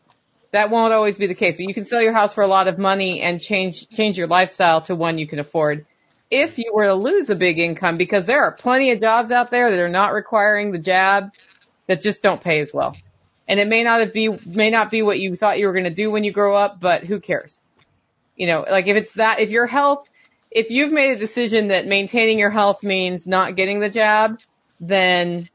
That 0.53 0.71
won't 0.71 0.95
always 0.95 1.19
be 1.19 1.27
the 1.27 1.35
case, 1.35 1.57
but 1.57 1.67
you 1.69 1.75
can 1.75 1.85
sell 1.85 2.01
your 2.01 2.15
house 2.15 2.33
for 2.33 2.43
a 2.43 2.49
lot 2.49 2.67
of 2.67 2.79
money 2.79 3.21
and 3.21 3.43
change, 3.43 3.87
change 3.91 4.17
your 4.17 4.27
lifestyle 4.27 4.81
to 4.83 4.95
one 4.95 5.19
you 5.19 5.27
can 5.27 5.39
afford. 5.39 5.85
If 6.31 6.57
you 6.59 6.73
were 6.75 6.87
to 6.87 6.95
lose 6.95 7.29
a 7.29 7.35
big 7.35 7.59
income, 7.59 7.99
because 7.99 8.25
there 8.25 8.43
are 8.43 8.53
plenty 8.53 8.91
of 8.93 9.03
jobs 9.03 9.31
out 9.31 9.51
there 9.51 9.71
that 9.71 9.79
are 9.79 9.91
not 9.91 10.15
requiring 10.15 10.73
the 10.73 10.79
jab 10.79 11.31
that 11.89 12.01
just 12.01 12.23
don't 12.23 12.41
pay 12.41 12.61
as 12.61 12.73
well. 12.73 12.97
And 13.47 13.61
it 13.61 13.69
may 13.69 13.85
not 13.85 14.15
be, 14.15 14.31
may 14.47 14.71
not 14.71 14.91
be 14.91 15.03
what 15.03 15.19
you 15.19 15.37
thought 15.37 15.59
you 15.59 15.67
were 15.67 15.75
going 15.75 15.85
to 15.85 15.91
do 15.91 16.11
when 16.11 16.25
you 16.25 16.33
grow 16.33 16.57
up, 16.57 16.81
but 16.81 17.05
who 17.05 17.21
cares? 17.21 17.61
You 18.35 18.47
know, 18.47 18.65
like 18.69 18.87
if 18.87 18.97
it's 18.97 19.13
that, 19.13 19.41
if 19.41 19.51
your 19.51 19.67
health, 19.67 20.09
if 20.51 20.71
you've 20.71 20.93
made 20.93 21.15
a 21.15 21.21
decision 21.21 21.69
that 21.69 21.87
maintaining 21.87 22.39
your 22.39 22.49
health 22.49 22.83
means 22.83 23.27
not 23.27 23.57
getting 23.57 23.81
the 23.81 23.91
jab, 23.91 24.39
then 24.81 25.49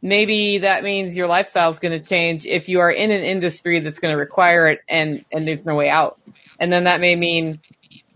maybe 0.00 0.58
that 0.58 0.82
means 0.82 1.16
your 1.16 1.28
lifestyle 1.28 1.70
is 1.70 1.78
going 1.78 1.98
to 1.98 2.06
change 2.06 2.46
if 2.46 2.68
you 2.68 2.80
are 2.80 2.90
in 2.90 3.10
an 3.10 3.22
industry 3.22 3.80
that's 3.80 4.00
going 4.00 4.12
to 4.12 4.18
require 4.18 4.68
it 4.68 4.80
and, 4.88 5.24
and 5.32 5.46
there's 5.46 5.64
no 5.64 5.74
way 5.74 5.88
out. 5.88 6.20
And 6.58 6.72
then 6.72 6.84
that 6.84 7.00
may 7.00 7.14
mean 7.16 7.60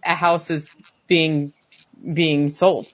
a 0.04 0.14
house 0.14 0.50
is 0.50 0.70
being, 1.06 1.52
being 2.12 2.52
sold. 2.52 2.90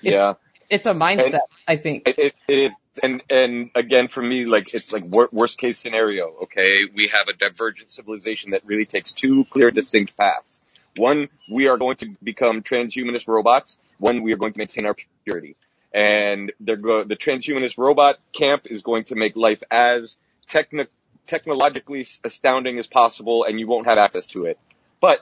Yeah. 0.00 0.34
It's 0.70 0.86
a 0.86 0.92
mindset, 0.92 1.40
I 1.68 1.76
think. 1.76 2.08
It, 2.08 2.18
it, 2.18 2.34
it 2.48 2.54
is, 2.54 2.74
and 3.02 3.22
and 3.28 3.70
again 3.74 4.08
for 4.08 4.22
me, 4.22 4.46
like 4.46 4.72
it's 4.74 4.92
like 4.92 5.04
wor- 5.06 5.28
worst 5.32 5.58
case 5.58 5.78
scenario. 5.78 6.28
Okay, 6.44 6.84
we 6.94 7.08
have 7.08 7.28
a 7.28 7.32
divergent 7.32 7.90
civilization 7.90 8.52
that 8.52 8.62
really 8.64 8.86
takes 8.86 9.12
two 9.12 9.44
clear, 9.44 9.70
distinct 9.70 10.16
paths. 10.16 10.60
One, 10.96 11.28
we 11.50 11.68
are 11.68 11.76
going 11.76 11.96
to 11.96 12.16
become 12.22 12.62
transhumanist 12.62 13.26
robots. 13.28 13.76
One, 13.98 14.22
we 14.22 14.32
are 14.32 14.36
going 14.36 14.52
to 14.52 14.58
maintain 14.58 14.86
our 14.86 14.96
purity. 15.24 15.56
And 15.92 16.52
go- 16.64 17.04
the 17.04 17.16
transhumanist 17.16 17.78
robot 17.78 18.18
camp 18.32 18.62
is 18.66 18.82
going 18.82 19.04
to 19.04 19.14
make 19.14 19.36
life 19.36 19.62
as 19.70 20.18
techni- 20.48 20.88
technologically 21.26 22.06
astounding 22.24 22.78
as 22.78 22.86
possible, 22.86 23.44
and 23.44 23.58
you 23.58 23.66
won't 23.66 23.86
have 23.86 23.98
access 23.98 24.26
to 24.28 24.46
it. 24.46 24.58
But 25.00 25.20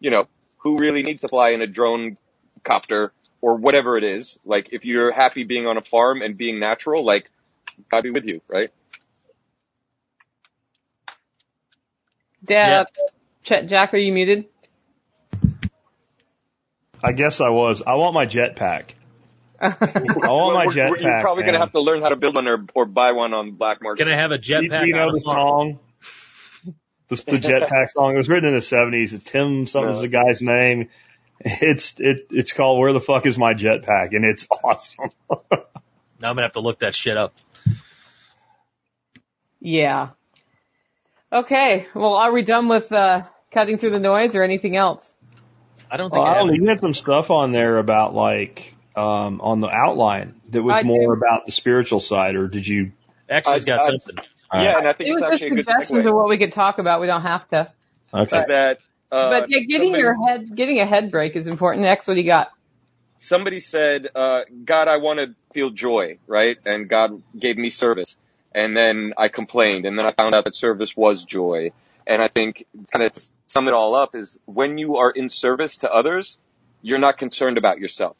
you 0.00 0.10
know, 0.10 0.28
who 0.58 0.78
really 0.78 1.02
needs 1.02 1.22
to 1.22 1.28
fly 1.28 1.50
in 1.50 1.62
a 1.62 1.66
drone 1.66 2.18
copter 2.64 3.12
or 3.40 3.54
whatever 3.56 3.96
it 3.96 4.04
is. 4.04 4.38
Like 4.44 4.70
if 4.72 4.84
you're 4.84 5.12
happy 5.12 5.44
being 5.44 5.66
on 5.66 5.76
a 5.76 5.82
farm 5.82 6.22
and 6.22 6.36
being 6.36 6.58
natural, 6.58 7.04
like 7.04 7.30
I'd 7.92 8.02
be 8.02 8.10
with 8.10 8.26
you, 8.26 8.40
right? 8.48 8.70
Dad, 12.44 12.86
yeah. 13.44 13.62
Jack, 13.62 13.94
are 13.94 13.98
you 13.98 14.12
muted? 14.12 14.46
I 17.06 17.12
guess 17.12 17.40
I 17.40 17.50
was. 17.50 17.82
I 17.86 17.94
want 17.94 18.14
my 18.14 18.26
jetpack. 18.26 18.90
I 19.60 19.68
want 19.68 20.54
my 20.54 20.66
jetpack. 20.66 21.00
You're 21.00 21.20
probably 21.20 21.44
going 21.44 21.54
to 21.54 21.60
have 21.60 21.70
to 21.70 21.80
learn 21.80 22.02
how 22.02 22.08
to 22.08 22.16
build 22.16 22.34
one 22.34 22.48
or, 22.48 22.66
or 22.74 22.84
buy 22.84 23.12
one 23.12 23.32
on 23.32 23.52
black 23.52 23.80
market. 23.80 24.02
Can 24.02 24.12
I 24.12 24.16
have 24.16 24.32
a 24.32 24.38
jetpack? 24.38 24.80
You, 24.80 24.88
you 24.88 24.94
know 24.94 25.12
the 25.12 25.20
song? 25.20 25.78
the, 27.08 27.14
the 27.14 27.38
jetpack 27.38 27.90
song. 27.90 28.14
It 28.14 28.16
was 28.16 28.28
written 28.28 28.48
in 28.48 28.54
the 28.54 28.60
seventies. 28.60 29.16
Tim 29.22 29.68
something's 29.68 29.92
was 29.92 30.00
the 30.00 30.08
guy's 30.08 30.42
name. 30.42 30.88
It's 31.38 31.94
it 32.00 32.26
it's 32.30 32.52
called 32.52 32.80
Where 32.80 32.92
the 32.92 33.00
fuck 33.00 33.24
is 33.24 33.38
my 33.38 33.54
jetpack, 33.54 34.08
and 34.16 34.24
it's 34.24 34.48
awesome. 34.64 35.10
now 35.30 35.38
I'm 35.50 35.60
gonna 36.20 36.42
have 36.42 36.52
to 36.52 36.60
look 36.60 36.80
that 36.80 36.96
shit 36.96 37.16
up. 37.16 37.34
Yeah. 39.60 40.08
Okay. 41.32 41.86
Well, 41.94 42.14
are 42.14 42.32
we 42.32 42.42
done 42.42 42.66
with 42.66 42.90
uh, 42.90 43.24
cutting 43.52 43.78
through 43.78 43.90
the 43.90 44.00
noise 44.00 44.34
or 44.34 44.42
anything 44.42 44.76
else? 44.76 45.14
I 45.90 45.96
don't 45.96 46.10
think. 46.10 46.22
Well, 46.22 46.32
I, 46.32 46.40
I 46.40 46.44
know. 46.44 46.52
You 46.52 46.66
had 46.68 46.80
some 46.80 46.94
stuff 46.94 47.30
on 47.30 47.52
there 47.52 47.78
about 47.78 48.14
like 48.14 48.74
um, 48.96 49.40
on 49.40 49.60
the 49.60 49.68
outline 49.68 50.40
that 50.50 50.62
was 50.62 50.76
I 50.76 50.82
more 50.82 51.14
do. 51.14 51.20
about 51.20 51.46
the 51.46 51.52
spiritual 51.52 52.00
side, 52.00 52.36
or 52.36 52.48
did 52.48 52.66
you? 52.66 52.92
X 53.28 53.48
has 53.48 53.64
got 53.64 53.80
I, 53.80 53.86
something. 53.86 54.16
Yeah, 54.52 54.78
and 54.78 54.88
I 54.88 54.92
think 54.92 55.10
it 55.10 55.12
it's 55.12 55.22
was 55.22 55.32
actually 55.32 55.62
just 55.62 55.90
a 55.90 55.94
good 55.94 56.04
segue. 56.04 56.08
of 56.08 56.14
what 56.14 56.28
we 56.28 56.38
could 56.38 56.52
talk 56.52 56.78
about. 56.78 57.00
We 57.00 57.06
don't 57.06 57.22
have 57.22 57.48
to. 57.50 57.72
Okay. 58.14 58.44
That, 58.48 58.78
uh, 59.10 59.40
but 59.40 59.50
yeah, 59.50 59.60
getting 59.60 59.92
somebody, 59.92 60.02
your 60.02 60.26
head, 60.26 60.54
getting 60.54 60.80
a 60.80 60.86
head 60.86 61.10
break 61.10 61.36
is 61.36 61.48
important. 61.48 61.84
Next, 61.84 62.06
what 62.06 62.14
do 62.14 62.20
you 62.20 62.26
got? 62.26 62.50
Somebody 63.18 63.60
said, 63.60 64.08
uh, 64.14 64.42
God, 64.64 64.88
I 64.88 64.98
want 64.98 65.18
to 65.18 65.34
feel 65.52 65.70
joy, 65.70 66.18
right? 66.26 66.56
And 66.64 66.88
God 66.88 67.22
gave 67.38 67.56
me 67.56 67.70
service. 67.70 68.16
And 68.52 68.76
then 68.76 69.12
I 69.18 69.28
complained, 69.28 69.84
and 69.84 69.98
then 69.98 70.06
I 70.06 70.12
found 70.12 70.34
out 70.34 70.44
that 70.44 70.54
service 70.54 70.96
was 70.96 71.24
joy. 71.24 71.72
And 72.06 72.22
I 72.22 72.28
think 72.28 72.66
kind 72.92 73.04
of 73.04 73.12
sum 73.46 73.68
it 73.68 73.74
all 73.74 73.94
up 73.94 74.14
is 74.14 74.38
when 74.44 74.78
you 74.78 74.96
are 74.96 75.10
in 75.10 75.28
service 75.28 75.78
to 75.78 75.92
others, 75.92 76.38
you're 76.82 76.98
not 76.98 77.18
concerned 77.18 77.58
about 77.58 77.78
yourself. 77.78 78.16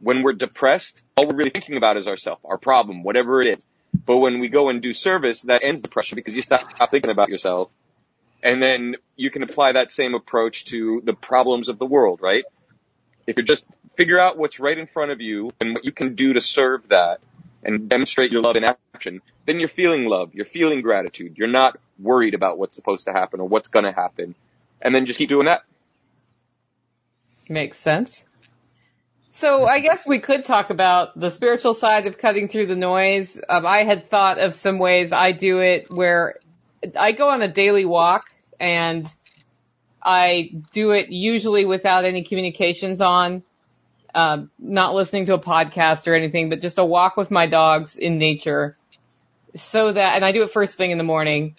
When 0.00 0.22
we're 0.22 0.34
depressed, 0.34 1.02
all 1.16 1.26
we're 1.26 1.34
really 1.34 1.50
thinking 1.50 1.76
about 1.76 1.96
is 1.96 2.06
ourselves, 2.08 2.40
our 2.44 2.58
problem, 2.58 3.02
whatever 3.02 3.40
it 3.40 3.58
is. 3.58 3.64
But 4.04 4.18
when 4.18 4.40
we 4.40 4.48
go 4.48 4.68
and 4.68 4.82
do 4.82 4.92
service, 4.92 5.42
that 5.42 5.62
ends 5.64 5.80
the 5.80 5.88
depression 5.88 6.16
because 6.16 6.34
you 6.34 6.42
stop, 6.42 6.70
stop 6.70 6.90
thinking 6.90 7.10
about 7.10 7.28
yourself. 7.28 7.70
And 8.42 8.62
then 8.62 8.96
you 9.16 9.30
can 9.30 9.42
apply 9.42 9.72
that 9.72 9.90
same 9.90 10.14
approach 10.14 10.66
to 10.66 11.02
the 11.04 11.14
problems 11.14 11.68
of 11.68 11.78
the 11.78 11.86
world, 11.86 12.20
right? 12.20 12.44
If 13.26 13.38
you 13.38 13.44
just 13.44 13.64
figure 13.96 14.20
out 14.20 14.36
what's 14.36 14.60
right 14.60 14.76
in 14.76 14.86
front 14.86 15.10
of 15.10 15.20
you 15.20 15.50
and 15.60 15.74
what 15.74 15.84
you 15.84 15.92
can 15.92 16.14
do 16.14 16.34
to 16.34 16.40
serve 16.40 16.88
that 16.88 17.20
and 17.64 17.88
demonstrate 17.88 18.30
your 18.30 18.42
love 18.42 18.56
in 18.56 18.64
action, 18.64 19.22
then 19.46 19.58
you're 19.58 19.68
feeling 19.68 20.04
love, 20.04 20.34
you're 20.34 20.44
feeling 20.44 20.82
gratitude, 20.82 21.36
you're 21.36 21.48
not 21.48 21.78
worried 21.98 22.34
about 22.34 22.58
what's 22.58 22.76
supposed 22.76 23.06
to 23.06 23.12
happen 23.12 23.40
or 23.40 23.48
what's 23.48 23.68
gonna 23.68 23.92
happen. 23.92 24.34
And 24.80 24.94
then 24.94 25.06
just 25.06 25.18
keep 25.18 25.28
doing 25.28 25.46
that. 25.46 25.62
Makes 27.48 27.78
sense. 27.78 28.24
So 29.32 29.66
I 29.66 29.80
guess 29.80 30.06
we 30.06 30.18
could 30.18 30.44
talk 30.44 30.70
about 30.70 31.18
the 31.18 31.30
spiritual 31.30 31.74
side 31.74 32.06
of 32.06 32.16
cutting 32.16 32.48
through 32.48 32.66
the 32.66 32.76
noise. 32.76 33.38
Um, 33.48 33.66
I 33.66 33.84
had 33.84 34.08
thought 34.08 34.38
of 34.38 34.54
some 34.54 34.78
ways 34.78 35.12
I 35.12 35.32
do 35.32 35.60
it 35.60 35.90
where 35.90 36.36
I 36.98 37.12
go 37.12 37.30
on 37.30 37.42
a 37.42 37.48
daily 37.48 37.84
walk 37.84 38.24
and 38.58 39.06
I 40.02 40.50
do 40.72 40.92
it 40.92 41.10
usually 41.10 41.66
without 41.66 42.04
any 42.04 42.22
communications 42.24 43.00
on, 43.00 43.42
um, 44.14 44.50
not 44.58 44.94
listening 44.94 45.26
to 45.26 45.34
a 45.34 45.38
podcast 45.38 46.06
or 46.06 46.14
anything, 46.14 46.48
but 46.48 46.60
just 46.60 46.78
a 46.78 46.84
walk 46.84 47.16
with 47.16 47.30
my 47.30 47.46
dogs 47.46 47.96
in 47.96 48.18
nature 48.18 48.76
so 49.54 49.92
that, 49.92 50.14
and 50.16 50.24
I 50.24 50.32
do 50.32 50.42
it 50.42 50.50
first 50.50 50.76
thing 50.76 50.90
in 50.90 50.98
the 50.98 51.04
morning 51.04 51.56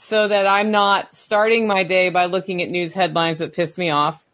so 0.00 0.26
that 0.26 0.46
I'm 0.46 0.70
not 0.70 1.14
starting 1.14 1.66
my 1.66 1.84
day 1.84 2.08
by 2.08 2.24
looking 2.24 2.62
at 2.62 2.70
news 2.70 2.94
headlines 2.94 3.40
that 3.40 3.52
piss 3.52 3.76
me 3.76 3.90
off 3.90 4.24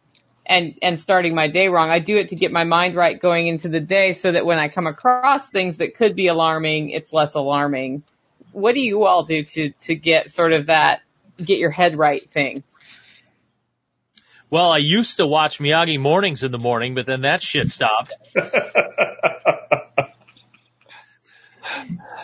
and, 0.47 0.79
and 0.81 0.99
starting 0.99 1.35
my 1.35 1.49
day 1.49 1.67
wrong. 1.67 1.91
I 1.91 1.99
do 1.99 2.17
it 2.19 2.29
to 2.29 2.37
get 2.37 2.53
my 2.53 2.63
mind 2.63 2.95
right 2.95 3.21
going 3.21 3.49
into 3.49 3.69
the 3.69 3.81
day 3.81 4.13
so 4.13 4.31
that 4.31 4.47
when 4.47 4.61
I 4.61 4.69
come 4.69 4.87
across 4.87 5.51
things 5.51 5.79
that 5.79 5.97
could 5.97 6.15
be 6.15 6.29
alarming, 6.29 6.91
it's 6.91 7.13
less 7.13 7.35
alarming. 7.35 8.05
What 8.53 8.77
do 8.77 8.81
you 8.81 9.07
all 9.07 9.25
do 9.25 9.43
to, 9.43 9.71
to 9.83 9.97
get 9.97 10.31
sort 10.31 10.53
of 10.53 10.67
that, 10.67 11.03
get 11.37 11.59
your 11.59 11.73
head 11.73 11.99
right 11.99 12.31
thing? 12.31 12.63
Well, 14.49 14.71
I 14.71 14.79
used 14.79 15.17
to 15.17 15.27
watch 15.27 15.59
Miyagi 15.59 15.99
mornings 15.99 16.45
in 16.45 16.53
the 16.53 16.59
morning, 16.59 16.95
but 16.95 17.07
then 17.07 17.23
that 17.23 17.43
shit 17.43 17.71
stopped. 17.71 18.15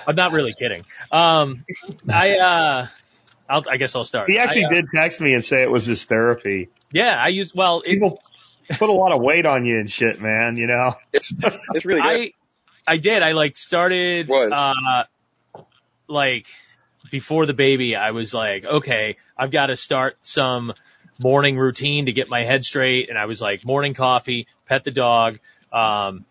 I'm 0.06 0.14
not 0.14 0.30
really 0.30 0.54
kidding. 0.56 0.84
Um, 1.10 1.64
I, 2.08 2.36
uh, 2.36 2.86
I'll, 3.52 3.62
i 3.70 3.76
guess 3.76 3.94
I'll 3.94 4.04
start. 4.04 4.30
He 4.30 4.38
actually 4.38 4.64
I, 4.64 4.68
uh, 4.68 4.70
did 4.70 4.86
text 4.94 5.20
me 5.20 5.34
and 5.34 5.44
say 5.44 5.62
it 5.62 5.70
was 5.70 5.84
his 5.84 6.04
therapy. 6.04 6.70
Yeah, 6.90 7.14
I 7.14 7.28
used, 7.28 7.54
well, 7.54 7.80
it, 7.80 7.92
people 7.92 8.22
put 8.78 8.88
a 8.88 8.92
lot 8.92 9.12
of 9.12 9.20
weight 9.20 9.44
on 9.44 9.66
you 9.66 9.78
and 9.78 9.90
shit, 9.90 10.20
man, 10.20 10.56
you 10.56 10.66
know? 10.66 10.94
It's, 11.12 11.32
it's 11.74 11.84
really 11.84 12.00
good. 12.00 12.32
I, 12.86 12.92
I 12.94 12.96
did. 12.96 13.22
I 13.22 13.32
like 13.32 13.58
started, 13.58 14.30
uh, 14.30 14.72
like 16.08 16.46
before 17.10 17.44
the 17.44 17.52
baby, 17.52 17.94
I 17.94 18.12
was 18.12 18.32
like, 18.32 18.64
okay, 18.64 19.16
I've 19.36 19.50
got 19.50 19.66
to 19.66 19.76
start 19.76 20.16
some 20.22 20.72
morning 21.18 21.58
routine 21.58 22.06
to 22.06 22.12
get 22.12 22.28
my 22.28 22.44
head 22.44 22.64
straight. 22.64 23.10
And 23.10 23.18
I 23.18 23.26
was 23.26 23.40
like, 23.40 23.66
morning 23.66 23.92
coffee, 23.92 24.46
pet 24.66 24.84
the 24.84 24.90
dog, 24.90 25.38
um, 25.72 26.24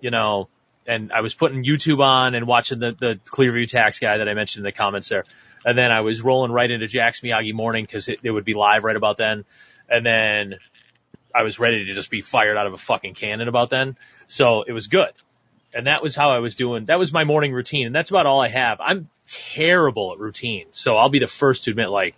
you 0.00 0.10
know, 0.10 0.48
and 0.86 1.12
I 1.12 1.20
was 1.20 1.34
putting 1.34 1.64
YouTube 1.64 2.00
on 2.00 2.34
and 2.34 2.46
watching 2.46 2.78
the, 2.78 2.92
the 2.98 3.20
Clearview 3.24 3.68
tax 3.68 3.98
guy 3.98 4.18
that 4.18 4.28
I 4.28 4.34
mentioned 4.34 4.62
in 4.62 4.64
the 4.64 4.72
comments 4.72 5.08
there. 5.08 5.24
And 5.64 5.78
then 5.78 5.90
I 5.90 6.00
was 6.00 6.20
rolling 6.22 6.52
right 6.52 6.70
into 6.70 6.86
Jack's 6.86 7.20
Miyagi 7.20 7.54
morning 7.54 7.84
because 7.84 8.08
it, 8.08 8.20
it 8.22 8.30
would 8.30 8.44
be 8.44 8.54
live 8.54 8.84
right 8.84 8.96
about 8.96 9.16
then. 9.16 9.44
And 9.88 10.04
then 10.04 10.56
I 11.34 11.42
was 11.42 11.58
ready 11.58 11.86
to 11.86 11.94
just 11.94 12.10
be 12.10 12.20
fired 12.20 12.56
out 12.56 12.66
of 12.66 12.74
a 12.74 12.78
fucking 12.78 13.14
cannon 13.14 13.48
about 13.48 13.70
then. 13.70 13.96
So 14.26 14.62
it 14.62 14.72
was 14.72 14.88
good. 14.88 15.12
And 15.72 15.86
that 15.86 16.02
was 16.02 16.14
how 16.14 16.30
I 16.30 16.38
was 16.38 16.54
doing. 16.54 16.84
That 16.84 16.98
was 16.98 17.12
my 17.12 17.24
morning 17.24 17.52
routine. 17.52 17.86
And 17.86 17.94
that's 17.94 18.10
about 18.10 18.26
all 18.26 18.40
I 18.40 18.48
have. 18.48 18.80
I'm 18.80 19.08
terrible 19.28 20.12
at 20.12 20.18
routine. 20.18 20.66
So 20.72 20.96
I'll 20.96 21.08
be 21.08 21.18
the 21.18 21.26
first 21.26 21.64
to 21.64 21.70
admit 21.70 21.88
like 21.88 22.14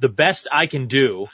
the 0.00 0.08
best 0.08 0.48
I 0.50 0.66
can 0.66 0.86
do 0.86 1.28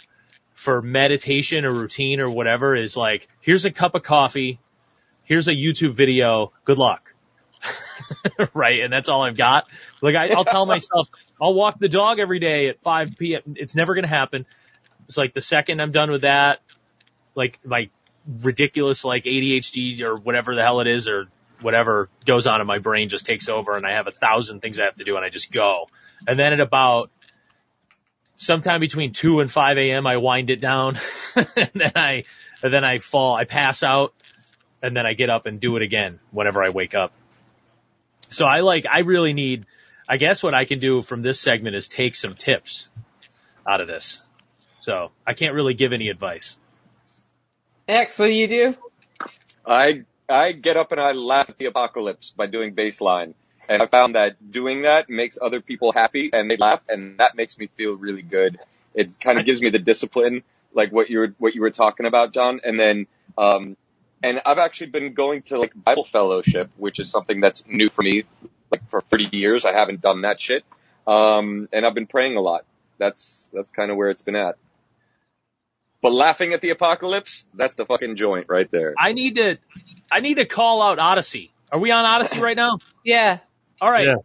for 0.55 0.83
meditation 0.83 1.65
or 1.65 1.73
routine 1.73 2.21
or 2.21 2.29
whatever 2.29 2.75
is 2.75 2.97
like, 2.97 3.29
here's 3.41 3.65
a 3.65 3.71
cup 3.71 3.95
of 3.95 4.03
coffee. 4.03 4.59
Here's 5.25 5.49
a 5.49 5.53
YouTube 5.53 5.95
video. 5.95 6.53
Good 6.65 6.79
luck. 6.79 7.10
right? 8.55 8.81
And 8.81 8.93
that's 8.93 9.09
all 9.09 9.23
I've 9.23 9.37
got. 9.37 9.67
Like 10.01 10.15
I, 10.15 10.29
I'll 10.29 10.45
tell 10.45 10.67
myself, 10.67 11.09
I'll 11.41 11.55
walk 11.55 11.79
the 11.79 11.89
dog 11.89 12.19
every 12.19 12.39
day 12.39 12.69
at 12.69 12.81
5 12.83 13.17
p.m. 13.19 13.43
It's 13.57 13.75
never 13.75 13.95
going 13.95 14.05
to 14.05 14.09
happen. 14.09 14.47
It's 15.07 15.17
like 15.17 15.35
the 15.35 15.41
second 15.41 15.81
I'm 15.81 15.93
done 15.93 16.11
with 16.11 16.23
that, 16.23 16.61
like 17.35 17.59
my 17.65 17.91
ridiculous 18.43 19.05
like 19.05 19.25
ADHD 19.25 20.03
or 20.03 20.17
whatever 20.17 20.55
the 20.55 20.63
hell 20.63 20.81
it 20.81 20.87
is 20.87 21.09
or 21.09 21.29
whatever 21.61 22.09
goes 22.25 22.47
on 22.47 22.61
in 22.61 22.67
my 22.67 22.79
brain 22.79 23.09
just 23.09 23.27
takes 23.27 23.49
over 23.49 23.77
and 23.77 23.87
I 23.87 23.93
have 23.93 24.07
a 24.07 24.13
thousand 24.13 24.61
things 24.61 24.79
I 24.79 24.85
have 24.85 24.97
to 24.97 25.05
do 25.05 25.17
and 25.17 25.25
I 25.25 25.29
just 25.29 25.51
go. 25.51 25.89
And 26.27 26.39
then 26.39 26.53
at 26.53 26.61
about 26.61 27.11
sometime 28.37 28.81
between 28.81 29.13
2 29.13 29.41
and 29.41 29.51
5 29.51 29.79
a.m. 29.79 30.07
I 30.07 30.17
wind 30.19 30.51
it 30.51 30.61
down 30.61 30.99
and 31.35 31.71
then 31.75 31.93
I, 31.95 32.25
and 32.63 32.73
then 32.73 32.85
I 32.85 32.99
fall, 32.99 33.35
I 33.35 33.45
pass 33.45 33.83
out 33.83 34.15
and 34.83 34.97
then 34.97 35.07
I 35.07 35.15
get 35.15 35.31
up 35.31 35.47
and 35.47 35.61
do 35.61 35.77
it 35.77 35.83
again 35.83 36.21
whenever 36.31 36.63
I 36.63 36.71
wake 36.71 36.95
up. 36.95 37.13
So 38.31 38.47
I 38.47 38.61
like, 38.61 38.87
I 38.91 39.01
really 39.01 39.33
need, 39.33 39.67
I 40.09 40.17
guess 40.17 40.43
what 40.43 40.55
I 40.55 40.65
can 40.65 40.79
do 40.79 41.03
from 41.03 41.21
this 41.21 41.41
segment 41.41 41.77
is 41.77 41.89
take 41.89 42.17
some 42.17 42.35
tips 42.35 42.89
out 43.67 43.81
of 43.81 43.89
this. 43.89 44.23
So 44.81 45.11
I 45.27 45.35
can't 45.35 45.55
really 45.55 45.75
give 45.75 45.93
any 45.93 46.09
advice. 46.09 46.57
X, 47.87 48.19
what 48.19 48.27
do 48.27 48.33
you 48.33 48.49
do? 48.49 48.77
I, 49.67 50.05
I 50.29 50.53
get 50.53 50.77
up 50.77 50.93
and 50.93 51.01
I 51.01 51.13
laugh 51.13 51.51
at 51.51 51.59
the 51.59 51.67
apocalypse 51.67 52.31
by 52.31 52.47
doing 52.47 52.75
baseline. 52.75 53.35
And 53.69 53.83
I 53.83 53.87
found 53.87 54.15
that 54.15 54.51
doing 54.51 54.83
that 54.83 55.09
makes 55.09 55.39
other 55.41 55.61
people 55.61 55.93
happy 55.93 56.31
and 56.33 56.51
they 56.51 56.57
laugh 56.57 56.81
and 56.89 57.19
that 57.19 57.37
makes 57.37 57.59
me 57.59 57.69
feel 57.77 57.97
really 57.97 58.23
good. 58.23 58.59
It 58.95 59.21
kind 59.21 59.39
of 59.39 59.47
gives 59.47 59.61
me 59.61 59.71
the 59.71 59.79
discipline, 59.79 60.43
like 60.73 60.91
what 60.93 61.11
you 61.11 61.19
were, 61.21 61.35
what 61.39 61.55
you 61.55 61.61
were 61.61 61.71
talking 61.71 62.07
about, 62.07 62.33
John. 62.33 62.61
And 62.65 62.79
then, 62.79 63.07
um, 63.39 63.77
and 64.23 64.41
I've 64.45 64.59
actually 64.59 64.89
been 64.89 65.15
going 65.15 65.43
to 65.43 65.59
like 65.59 65.73
Bible 65.75 66.05
fellowship, 66.05 66.71
which 66.77 66.99
is 66.99 67.11
something 67.11 67.41
that's 67.41 67.65
new 67.67 67.89
for 67.89 68.03
me. 68.03 68.25
Like 68.71 68.89
for 68.91 69.01
30 69.01 69.37
years, 69.37 69.65
I 69.65 69.73
haven't 69.73 70.01
done 70.01 70.23
that 70.23 70.41
shit. 70.41 70.65
Um, 71.07 71.69
and 71.73 71.85
I've 71.87 71.95
been 71.95 72.07
praying 72.07 72.37
a 72.37 72.41
lot. 72.41 72.65
That's, 72.99 73.49
that's 73.53 73.71
kind 73.71 73.91
of 73.91 73.97
where 73.97 74.11
it's 74.11 74.23
been 74.23 74.37
at. 74.37 74.57
But 76.03 76.13
laughing 76.13 76.53
at 76.53 76.61
the 76.61 76.71
apocalypse, 76.71 77.45
that's 77.55 77.75
the 77.75 77.85
fucking 77.85 78.17
joint 78.17 78.47
right 78.49 78.71
there. 78.71 78.95
I 78.99 79.13
need 79.13 79.37
to, 79.37 79.59
I 80.11 80.21
need 80.21 80.35
to 80.35 80.47
call 80.47 80.83
out 80.83 80.99
Odysee. 80.99 81.51
Are 81.73 81.79
we 81.79 81.91
on 81.91 82.05
Odysee 82.05 82.41
right 82.41 82.57
now? 82.57 82.79
Yeah. 83.03 83.39
All 83.81 83.91
right. 83.91 84.07
Yeah. 84.07 84.17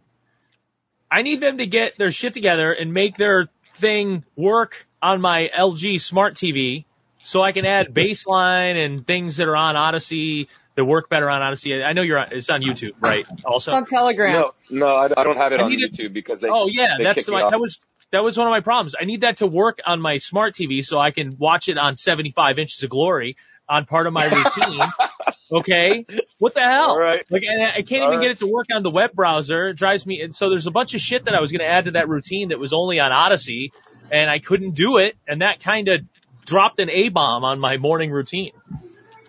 I 1.10 1.22
need 1.22 1.40
them 1.40 1.56
to 1.58 1.66
get 1.66 1.96
their 1.96 2.10
shit 2.10 2.34
together 2.34 2.72
and 2.72 2.92
make 2.92 3.16
their 3.16 3.48
thing 3.76 4.22
work 4.36 4.86
on 5.00 5.22
my 5.22 5.48
LG 5.56 5.98
smart 6.02 6.34
TV 6.34 6.84
so 7.26 7.42
I 7.42 7.52
can 7.52 7.66
add 7.66 7.92
baseline 7.92 8.82
and 8.84 9.06
things 9.06 9.36
that 9.38 9.48
are 9.48 9.56
on 9.56 9.74
Odysee 9.76 10.48
that 10.76 10.84
work 10.84 11.08
better 11.08 11.28
on 11.28 11.42
Odysee. 11.42 11.82
I 11.82 11.92
know 11.92 12.02
you're 12.02 12.18
on, 12.18 12.28
it's 12.32 12.48
on 12.50 12.62
YouTube, 12.62 12.92
right? 13.00 13.26
Also 13.26 13.34
It's 13.34 13.44
Also. 13.44 13.72
on 13.74 13.86
Telegram. 13.86 14.32
No, 14.32 14.52
no, 14.70 14.86
I, 14.86 15.04
I 15.16 15.24
don't 15.24 15.36
have 15.36 15.52
it 15.52 15.60
I 15.60 15.64
on 15.64 15.70
need 15.70 15.80
it- 15.82 15.92
YouTube 15.92 16.12
because 16.12 16.38
they. 16.40 16.48
Oh 16.48 16.68
yeah, 16.68 16.96
they 16.98 17.04
that's 17.04 17.18
kicked 17.20 17.30
my, 17.30 17.42
off. 17.42 17.50
that 17.50 17.58
was, 17.60 17.80
that 18.12 18.22
was 18.22 18.36
one 18.38 18.46
of 18.46 18.50
my 18.52 18.60
problems. 18.60 18.94
I 19.00 19.04
need 19.04 19.22
that 19.22 19.38
to 19.38 19.46
work 19.46 19.80
on 19.84 20.00
my 20.00 20.18
smart 20.18 20.54
TV 20.54 20.84
so 20.84 20.98
I 20.98 21.10
can 21.10 21.36
watch 21.38 21.68
it 21.68 21.78
on 21.78 21.96
75 21.96 22.58
inches 22.58 22.82
of 22.82 22.90
glory 22.90 23.36
on 23.68 23.84
part 23.86 24.06
of 24.06 24.12
my 24.12 24.26
routine. 24.26 24.80
okay. 25.52 26.06
What 26.38 26.54
the 26.54 26.60
hell? 26.60 26.90
All 26.90 26.98
right. 27.00 27.24
Like, 27.30 27.42
and 27.42 27.62
I 27.62 27.82
can't 27.82 28.02
All 28.02 28.08
even 28.10 28.18
right. 28.18 28.22
get 28.22 28.30
it 28.32 28.38
to 28.40 28.46
work 28.46 28.66
on 28.72 28.82
the 28.84 28.90
web 28.90 29.12
browser. 29.12 29.68
It 29.68 29.74
drives 29.76 30.06
me. 30.06 30.20
And 30.20 30.34
so 30.34 30.50
there's 30.50 30.66
a 30.68 30.70
bunch 30.70 30.94
of 30.94 31.00
shit 31.00 31.24
that 31.24 31.34
I 31.34 31.40
was 31.40 31.50
going 31.50 31.60
to 31.60 31.66
add 31.68 31.86
to 31.86 31.90
that 31.92 32.08
routine 32.08 32.50
that 32.50 32.58
was 32.60 32.72
only 32.72 33.00
on 33.00 33.10
Odysee, 33.12 33.72
and 34.12 34.30
I 34.30 34.38
couldn't 34.38 34.74
do 34.76 34.98
it, 34.98 35.16
and 35.26 35.42
that 35.42 35.58
kind 35.60 35.88
of 35.88 36.02
dropped 36.46 36.78
an 36.78 36.88
A 36.88 37.10
bomb 37.10 37.44
on 37.44 37.60
my 37.60 37.76
morning 37.76 38.10
routine. 38.10 38.52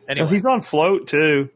Anyway, 0.07 0.29
He's 0.29 0.45
on 0.45 0.61
float 0.61 1.07
too. 1.07 1.49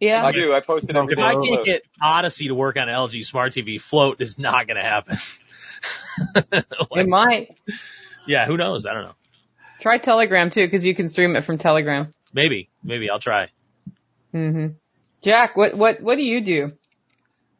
Yeah. 0.00 0.24
I 0.26 0.32
do. 0.32 0.52
I 0.52 0.60
posted 0.60 0.90
If 0.90 0.96
if 0.96 1.02
everything. 1.02 1.24
I 1.24 1.34
on 1.34 1.46
can't 1.46 1.64
get 1.64 1.82
Odysee 2.02 2.48
to 2.48 2.54
work 2.54 2.76
on 2.76 2.88
LG 2.88 3.24
Smart 3.24 3.52
TV, 3.52 3.80
Float 3.80 4.20
is 4.20 4.38
not 4.38 4.66
going 4.66 4.76
to 4.76 4.82
happen. 4.82 5.16
It 6.92 7.08
might. 7.08 7.56
yeah, 8.26 8.46
who 8.46 8.56
knows? 8.56 8.86
I 8.86 8.94
don't 8.94 9.02
know. 9.02 9.14
Try 9.80 9.98
Telegram 9.98 10.48
too, 10.50 10.64
because 10.64 10.86
you 10.86 10.94
can 10.94 11.08
stream 11.08 11.36
it 11.36 11.42
from 11.42 11.58
Telegram. 11.58 12.14
Maybe, 12.32 12.70
maybe 12.82 13.10
I'll 13.10 13.18
try. 13.18 13.48
hmm 14.32 14.68
Jack, 15.22 15.56
what 15.56 15.76
what 15.76 16.00
what 16.00 16.16
do 16.16 16.22
you 16.22 16.40
do? 16.40 16.72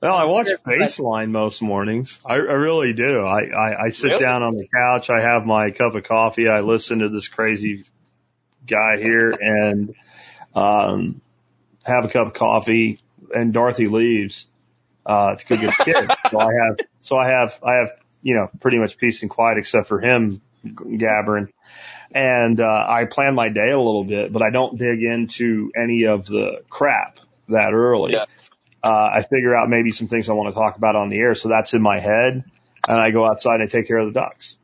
Well, 0.04 0.14
I 0.14 0.24
watch 0.24 0.48
Baseline 0.66 1.30
most 1.30 1.62
mornings. 1.62 2.20
I, 2.26 2.34
I 2.34 2.36
really 2.36 2.92
do. 2.92 3.22
I, 3.24 3.44
I, 3.44 3.84
I 3.84 3.88
sit 3.88 4.08
Really? 4.08 4.20
down 4.20 4.42
on 4.42 4.54
the 4.54 4.68
couch. 4.68 5.08
I 5.08 5.22
have 5.22 5.46
my 5.46 5.70
cup 5.70 5.94
of 5.94 6.04
coffee. 6.04 6.46
I 6.46 6.60
listen 6.60 6.98
to 6.98 7.08
this 7.08 7.28
crazy 7.28 7.84
guy 8.66 8.98
here 8.98 9.30
and, 9.30 9.94
um, 10.54 11.22
have 11.84 12.04
a 12.04 12.08
cup 12.08 12.26
of 12.26 12.34
coffee 12.34 13.00
and 13.34 13.54
Dorothy 13.54 13.86
leaves, 13.86 14.46
uh, 15.06 15.36
to 15.36 15.46
go 15.46 15.56
get 15.56 15.78
the 15.78 15.84
kid. 15.84 16.10
so 16.30 16.38
I 16.38 16.50
have, 16.52 16.86
so 17.00 17.16
I 17.16 17.28
have, 17.30 17.58
I 17.62 17.74
have, 17.76 17.92
you 18.22 18.34
know, 18.34 18.50
pretty 18.60 18.78
much 18.78 18.98
peace 18.98 19.22
and 19.22 19.30
quiet 19.30 19.56
except 19.56 19.88
for 19.88 20.00
him 20.00 20.42
gabbering. 20.98 21.48
And, 22.14 22.60
uh, 22.60 22.86
I 22.86 23.06
plan 23.06 23.34
my 23.34 23.48
day 23.48 23.70
a 23.70 23.78
little 23.78 24.04
bit, 24.04 24.34
but 24.34 24.42
I 24.42 24.50
don't 24.50 24.76
dig 24.78 25.02
into 25.02 25.72
any 25.74 26.04
of 26.04 26.26
the 26.26 26.62
crap 26.68 27.20
that 27.48 27.72
early 27.72 28.12
Yeah. 28.12 28.24
Uh, 28.84 29.10
I 29.14 29.22
figure 29.22 29.56
out 29.56 29.70
maybe 29.70 29.92
some 29.92 30.08
things 30.08 30.28
I 30.28 30.34
want 30.34 30.52
to 30.52 30.54
talk 30.54 30.76
about 30.76 30.94
on 30.94 31.08
the 31.08 31.16
air. 31.16 31.34
So 31.34 31.48
that's 31.48 31.72
in 31.72 31.80
my 31.80 31.98
head 31.98 32.44
and 32.86 33.00
I 33.00 33.12
go 33.12 33.26
outside 33.26 33.54
and 33.54 33.62
I 33.62 33.66
take 33.66 33.88
care 33.88 33.96
of 33.96 34.12
the 34.12 34.20
ducks. 34.20 34.58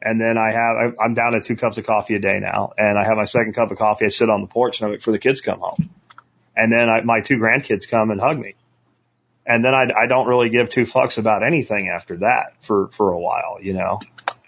And 0.00 0.20
then 0.20 0.38
I 0.38 0.52
have, 0.52 0.94
I'm 1.02 1.14
down 1.14 1.32
to 1.32 1.40
two 1.40 1.56
cups 1.56 1.76
of 1.76 1.84
coffee 1.84 2.14
a 2.14 2.20
day 2.20 2.38
now 2.38 2.72
and 2.78 2.96
I 2.96 3.04
have 3.04 3.16
my 3.16 3.24
second 3.24 3.54
cup 3.54 3.72
of 3.72 3.78
coffee. 3.78 4.04
I 4.04 4.08
sit 4.08 4.30
on 4.30 4.40
the 4.40 4.46
porch 4.46 4.80
and 4.80 4.86
I 4.86 4.90
wait 4.92 5.02
for 5.02 5.10
the 5.10 5.18
kids 5.18 5.40
to 5.40 5.50
come 5.50 5.58
home. 5.58 5.90
And 6.56 6.70
then 6.70 6.88
I, 6.88 7.00
my 7.02 7.22
two 7.22 7.38
grandkids 7.38 7.88
come 7.88 8.12
and 8.12 8.20
hug 8.20 8.38
me. 8.38 8.54
And 9.44 9.64
then 9.64 9.74
I, 9.74 9.88
I 10.02 10.06
don't 10.06 10.28
really 10.28 10.48
give 10.48 10.70
two 10.70 10.82
fucks 10.82 11.18
about 11.18 11.44
anything 11.44 11.88
after 11.92 12.18
that 12.18 12.62
for, 12.62 12.88
for 12.92 13.12
a 13.12 13.18
while, 13.18 13.58
you 13.60 13.74
know, 13.74 13.98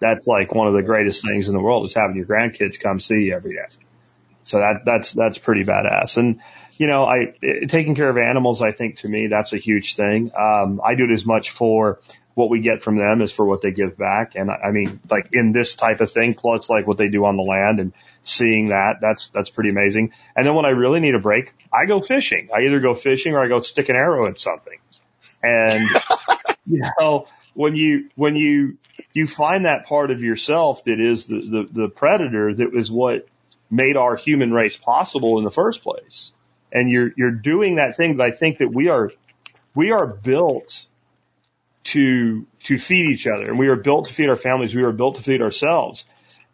that's 0.00 0.28
like 0.28 0.54
one 0.54 0.68
of 0.68 0.74
the 0.74 0.82
greatest 0.82 1.24
things 1.24 1.48
in 1.48 1.54
the 1.54 1.60
world 1.60 1.84
is 1.84 1.94
having 1.94 2.14
your 2.14 2.26
grandkids 2.26 2.78
come 2.78 3.00
see 3.00 3.22
you 3.22 3.34
every 3.34 3.54
day. 3.54 3.66
So 4.44 4.58
that, 4.58 4.84
that's, 4.84 5.12
that's 5.12 5.38
pretty 5.38 5.64
badass. 5.64 6.16
And, 6.18 6.40
you 6.78 6.86
know, 6.86 7.04
I, 7.04 7.34
eh, 7.42 7.66
taking 7.66 7.94
care 7.94 8.08
of 8.08 8.16
animals, 8.16 8.62
I 8.62 8.72
think 8.72 8.98
to 8.98 9.08
me, 9.08 9.26
that's 9.26 9.52
a 9.52 9.58
huge 9.58 9.96
thing. 9.96 10.30
Um, 10.38 10.80
I 10.82 10.94
do 10.94 11.04
it 11.04 11.10
as 11.10 11.26
much 11.26 11.50
for 11.50 11.98
what 12.34 12.50
we 12.50 12.60
get 12.60 12.82
from 12.82 12.96
them 12.96 13.20
as 13.20 13.32
for 13.32 13.44
what 13.44 13.62
they 13.62 13.72
give 13.72 13.98
back. 13.98 14.36
And 14.36 14.48
I 14.48 14.68
I 14.68 14.70
mean, 14.70 15.00
like 15.10 15.30
in 15.32 15.50
this 15.50 15.74
type 15.74 16.00
of 16.00 16.10
thing, 16.10 16.34
plus 16.34 16.70
like 16.70 16.86
what 16.86 16.96
they 16.96 17.08
do 17.08 17.24
on 17.24 17.36
the 17.36 17.42
land 17.42 17.80
and 17.80 17.92
seeing 18.22 18.66
that, 18.66 19.00
that's, 19.00 19.28
that's 19.28 19.50
pretty 19.50 19.70
amazing. 19.70 20.12
And 20.36 20.46
then 20.46 20.54
when 20.54 20.64
I 20.64 20.70
really 20.70 21.00
need 21.00 21.16
a 21.16 21.18
break, 21.18 21.52
I 21.72 21.86
go 21.86 22.00
fishing. 22.00 22.50
I 22.54 22.60
either 22.60 22.78
go 22.78 22.94
fishing 22.94 23.34
or 23.34 23.40
I 23.40 23.48
go 23.48 23.60
stick 23.60 23.88
an 23.88 23.96
arrow 23.96 24.26
in 24.26 24.36
something. 24.36 24.78
And, 25.42 25.88
you 26.66 26.84
know, 27.00 27.26
when 27.54 27.74
you, 27.74 28.08
when 28.14 28.36
you, 28.36 28.78
you 29.12 29.26
find 29.26 29.64
that 29.64 29.86
part 29.86 30.12
of 30.12 30.22
yourself 30.22 30.84
that 30.84 31.00
is 31.00 31.26
the, 31.26 31.40
the, 31.40 31.68
the 31.72 31.88
predator 31.88 32.54
that 32.54 32.72
was 32.72 32.88
what 32.88 33.26
made 33.68 33.96
our 33.96 34.14
human 34.14 34.52
race 34.52 34.76
possible 34.76 35.38
in 35.38 35.44
the 35.44 35.50
first 35.50 35.82
place. 35.82 36.32
And 36.72 36.90
you're, 36.90 37.10
you're 37.16 37.30
doing 37.30 37.76
that 37.76 37.96
thing 37.96 38.16
that 38.16 38.24
I 38.24 38.30
think 38.30 38.58
that 38.58 38.68
we 38.68 38.88
are, 38.88 39.10
we 39.74 39.90
are 39.90 40.06
built 40.06 40.86
to, 41.84 42.46
to 42.64 42.78
feed 42.78 43.10
each 43.10 43.26
other 43.26 43.44
and 43.44 43.58
we 43.58 43.68
are 43.68 43.76
built 43.76 44.06
to 44.06 44.12
feed 44.12 44.28
our 44.28 44.36
families. 44.36 44.74
We 44.74 44.82
are 44.82 44.92
built 44.92 45.16
to 45.16 45.22
feed 45.22 45.40
ourselves. 45.40 46.04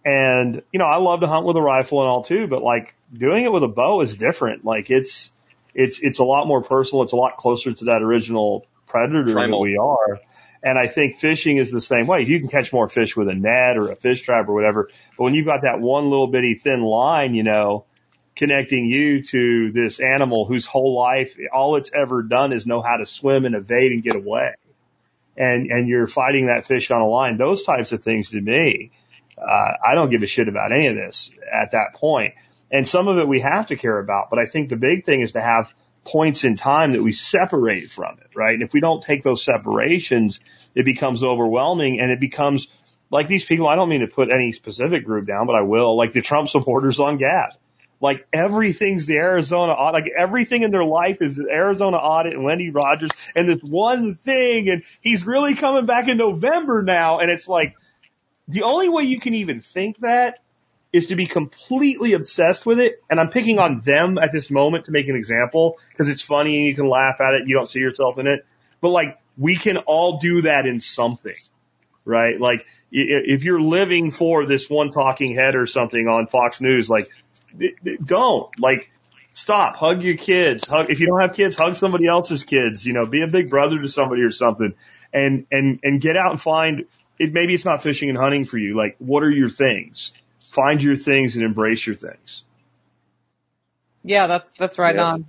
And, 0.04 0.62
you 0.72 0.78
know, 0.78 0.84
I 0.84 0.98
love 0.98 1.20
to 1.20 1.26
hunt 1.26 1.46
with 1.46 1.56
a 1.56 1.62
rifle 1.62 2.00
and 2.00 2.08
all 2.08 2.22
too, 2.22 2.46
but 2.46 2.62
like 2.62 2.94
doing 3.12 3.44
it 3.44 3.52
with 3.52 3.64
a 3.64 3.68
bow 3.68 4.02
is 4.02 4.14
different. 4.14 4.64
Like 4.64 4.90
it's, 4.90 5.30
it's, 5.74 5.98
it's 6.00 6.18
a 6.18 6.24
lot 6.24 6.46
more 6.46 6.62
personal. 6.62 7.02
It's 7.02 7.12
a 7.12 7.16
lot 7.16 7.36
closer 7.36 7.72
to 7.72 7.84
that 7.86 8.02
original 8.02 8.66
predator 8.86 9.24
that 9.24 9.58
we 9.58 9.76
are. 9.76 10.20
And 10.62 10.78
I 10.78 10.86
think 10.86 11.16
fishing 11.16 11.58
is 11.58 11.70
the 11.70 11.80
same 11.80 12.06
way. 12.06 12.22
You 12.22 12.40
can 12.40 12.48
catch 12.48 12.72
more 12.72 12.88
fish 12.88 13.16
with 13.16 13.28
a 13.28 13.34
net 13.34 13.76
or 13.76 13.90
a 13.90 13.96
fish 13.96 14.22
trap 14.22 14.48
or 14.48 14.54
whatever. 14.54 14.88
But 15.16 15.24
when 15.24 15.34
you've 15.34 15.44
got 15.44 15.62
that 15.62 15.80
one 15.80 16.08
little 16.08 16.28
bitty 16.28 16.54
thin 16.54 16.82
line, 16.82 17.34
you 17.34 17.42
know, 17.42 17.84
connecting 18.36 18.86
you 18.86 19.22
to 19.22 19.72
this 19.72 20.00
animal 20.00 20.44
whose 20.44 20.66
whole 20.66 20.94
life, 20.94 21.36
all 21.52 21.76
it's 21.76 21.90
ever 21.94 22.22
done 22.22 22.52
is 22.52 22.66
know 22.66 22.82
how 22.82 22.96
to 22.96 23.06
swim 23.06 23.44
and 23.44 23.54
evade 23.54 23.92
and 23.92 24.02
get 24.02 24.16
away. 24.16 24.54
And, 25.36 25.70
and 25.70 25.88
you're 25.88 26.06
fighting 26.06 26.46
that 26.46 26.66
fish 26.66 26.90
on 26.90 27.00
a 27.00 27.06
line. 27.06 27.36
Those 27.36 27.64
types 27.64 27.92
of 27.92 28.02
things 28.02 28.30
to 28.30 28.40
me, 28.40 28.92
uh, 29.38 29.72
I 29.84 29.94
don't 29.94 30.10
give 30.10 30.22
a 30.22 30.26
shit 30.26 30.48
about 30.48 30.72
any 30.72 30.88
of 30.88 30.96
this 30.96 31.32
at 31.52 31.72
that 31.72 31.94
point. 31.94 32.34
And 32.70 32.86
some 32.88 33.08
of 33.08 33.18
it 33.18 33.28
we 33.28 33.40
have 33.40 33.68
to 33.68 33.76
care 33.76 33.98
about, 33.98 34.30
but 34.30 34.38
I 34.38 34.46
think 34.46 34.68
the 34.68 34.76
big 34.76 35.04
thing 35.04 35.20
is 35.20 35.32
to 35.32 35.40
have 35.40 35.72
points 36.04 36.44
in 36.44 36.56
time 36.56 36.92
that 36.92 37.02
we 37.02 37.12
separate 37.12 37.90
from 37.90 38.18
it, 38.20 38.36
right? 38.36 38.54
And 38.54 38.62
if 38.62 38.72
we 38.72 38.80
don't 38.80 39.02
take 39.02 39.22
those 39.22 39.42
separations, 39.42 40.40
it 40.74 40.84
becomes 40.84 41.22
overwhelming 41.22 42.00
and 42.00 42.10
it 42.10 42.20
becomes 42.20 42.68
like 43.10 43.28
these 43.28 43.44
people. 43.44 43.68
I 43.68 43.76
don't 43.76 43.88
mean 43.88 44.00
to 44.00 44.06
put 44.06 44.30
any 44.30 44.52
specific 44.52 45.04
group 45.04 45.26
down, 45.26 45.46
but 45.46 45.56
I 45.56 45.62
will 45.62 45.96
like 45.96 46.12
the 46.12 46.20
Trump 46.20 46.48
supporters 46.48 47.00
on 47.00 47.16
Gab. 47.16 47.52
Like 48.04 48.26
everything's 48.34 49.06
the 49.06 49.16
Arizona 49.16 49.72
audit. 49.72 50.04
Like 50.04 50.12
everything 50.14 50.62
in 50.62 50.70
their 50.70 50.84
life 50.84 51.22
is 51.22 51.36
the 51.36 51.48
Arizona 51.50 51.96
audit 51.96 52.34
and 52.34 52.44
Wendy 52.44 52.68
Rogers 52.68 53.10
and 53.34 53.48
this 53.48 53.62
one 53.62 54.16
thing. 54.16 54.68
And 54.68 54.82
he's 55.00 55.24
really 55.24 55.54
coming 55.54 55.86
back 55.86 56.06
in 56.06 56.18
November 56.18 56.82
now. 56.82 57.20
And 57.20 57.30
it's 57.30 57.48
like 57.48 57.74
the 58.46 58.64
only 58.64 58.90
way 58.90 59.04
you 59.04 59.18
can 59.18 59.32
even 59.32 59.60
think 59.60 60.00
that 60.00 60.40
is 60.92 61.06
to 61.06 61.16
be 61.16 61.26
completely 61.26 62.12
obsessed 62.12 62.66
with 62.66 62.78
it. 62.78 63.02
And 63.08 63.18
I'm 63.18 63.30
picking 63.30 63.58
on 63.58 63.80
them 63.80 64.18
at 64.18 64.32
this 64.32 64.50
moment 64.50 64.84
to 64.84 64.92
make 64.92 65.08
an 65.08 65.16
example 65.16 65.78
because 65.88 66.10
it's 66.10 66.20
funny 66.20 66.58
and 66.58 66.66
you 66.66 66.74
can 66.74 66.90
laugh 66.90 67.22
at 67.22 67.32
it. 67.32 67.48
You 67.48 67.56
don't 67.56 67.70
see 67.70 67.80
yourself 67.80 68.18
in 68.18 68.26
it, 68.26 68.44
but 68.82 68.90
like 68.90 69.18
we 69.38 69.56
can 69.56 69.78
all 69.78 70.18
do 70.18 70.42
that 70.42 70.66
in 70.66 70.78
something, 70.78 71.40
right? 72.04 72.38
Like 72.38 72.66
if 72.92 73.44
you're 73.44 73.62
living 73.62 74.10
for 74.10 74.44
this 74.44 74.68
one 74.68 74.90
talking 74.90 75.34
head 75.34 75.56
or 75.56 75.66
something 75.66 76.06
on 76.06 76.26
Fox 76.26 76.60
News, 76.60 76.90
like 76.90 77.08
don't 78.04 78.58
like 78.60 78.90
stop, 79.32 79.76
hug 79.76 80.02
your 80.02 80.16
kids. 80.16 80.66
Hug, 80.66 80.86
if 80.90 81.00
you 81.00 81.06
don't 81.06 81.20
have 81.20 81.34
kids, 81.34 81.56
hug 81.56 81.76
somebody 81.76 82.06
else's 82.06 82.44
kids, 82.44 82.86
you 82.86 82.92
know, 82.92 83.06
be 83.06 83.22
a 83.22 83.28
big 83.28 83.50
brother 83.50 83.80
to 83.80 83.88
somebody 83.88 84.22
or 84.22 84.30
something 84.30 84.74
and, 85.12 85.46
and, 85.50 85.80
and 85.82 86.00
get 86.00 86.16
out 86.16 86.30
and 86.30 86.40
find 86.40 86.86
it. 87.18 87.32
Maybe 87.32 87.54
it's 87.54 87.64
not 87.64 87.82
fishing 87.82 88.08
and 88.08 88.18
hunting 88.18 88.44
for 88.44 88.58
you. 88.58 88.76
Like 88.76 88.96
what 88.98 89.22
are 89.22 89.30
your 89.30 89.48
things? 89.48 90.12
Find 90.50 90.82
your 90.82 90.96
things 90.96 91.36
and 91.36 91.44
embrace 91.44 91.86
your 91.86 91.96
things. 91.96 92.44
Yeah, 94.02 94.26
that's 94.26 94.52
that's 94.54 94.78
right 94.78 94.94
Yeah. 94.94 95.04
on. 95.04 95.26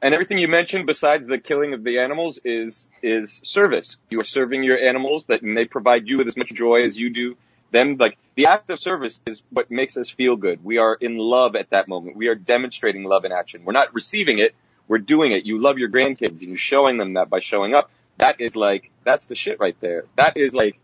And 0.00 0.14
everything 0.14 0.38
you 0.38 0.48
mentioned 0.48 0.86
besides 0.86 1.26
the 1.26 1.38
killing 1.38 1.74
of 1.74 1.82
the 1.82 1.98
animals 1.98 2.38
is, 2.44 2.86
is 3.02 3.40
service. 3.42 3.96
You 4.10 4.20
are 4.20 4.24
serving 4.24 4.62
your 4.62 4.78
animals 4.78 5.24
that, 5.24 5.42
and 5.42 5.56
they 5.56 5.64
provide 5.64 6.08
you 6.08 6.18
with 6.18 6.28
as 6.28 6.36
much 6.36 6.52
joy 6.52 6.84
as 6.84 6.96
you 6.96 7.10
do 7.10 7.36
them. 7.70 7.96
Like, 7.98 8.18
the 8.34 8.46
act 8.46 8.70
of 8.70 8.78
service 8.78 9.20
is 9.26 9.42
what 9.50 9.70
makes 9.70 9.96
us 9.96 10.10
feel 10.10 10.36
good. 10.36 10.64
We 10.64 10.78
are 10.78 10.94
in 10.94 11.16
love 11.18 11.56
at 11.56 11.70
that 11.70 11.88
moment. 11.88 12.16
We 12.16 12.28
are 12.28 12.34
demonstrating 12.34 13.04
love 13.04 13.24
in 13.24 13.32
action. 13.32 13.64
We're 13.64 13.72
not 13.72 13.94
receiving 13.94 14.38
it. 14.38 14.54
We're 14.86 14.98
doing 14.98 15.32
it. 15.32 15.44
You 15.44 15.60
love 15.60 15.78
your 15.78 15.90
grandkids 15.90 16.40
and 16.40 16.48
you're 16.48 16.56
showing 16.56 16.96
them 16.96 17.14
that 17.14 17.28
by 17.28 17.40
showing 17.40 17.74
up. 17.74 17.90
That 18.18 18.40
is 18.40 18.56
like, 18.56 18.90
that's 19.04 19.26
the 19.26 19.34
shit 19.34 19.60
right 19.60 19.76
there. 19.80 20.04
That 20.16 20.36
is 20.36 20.54
like 20.54 20.78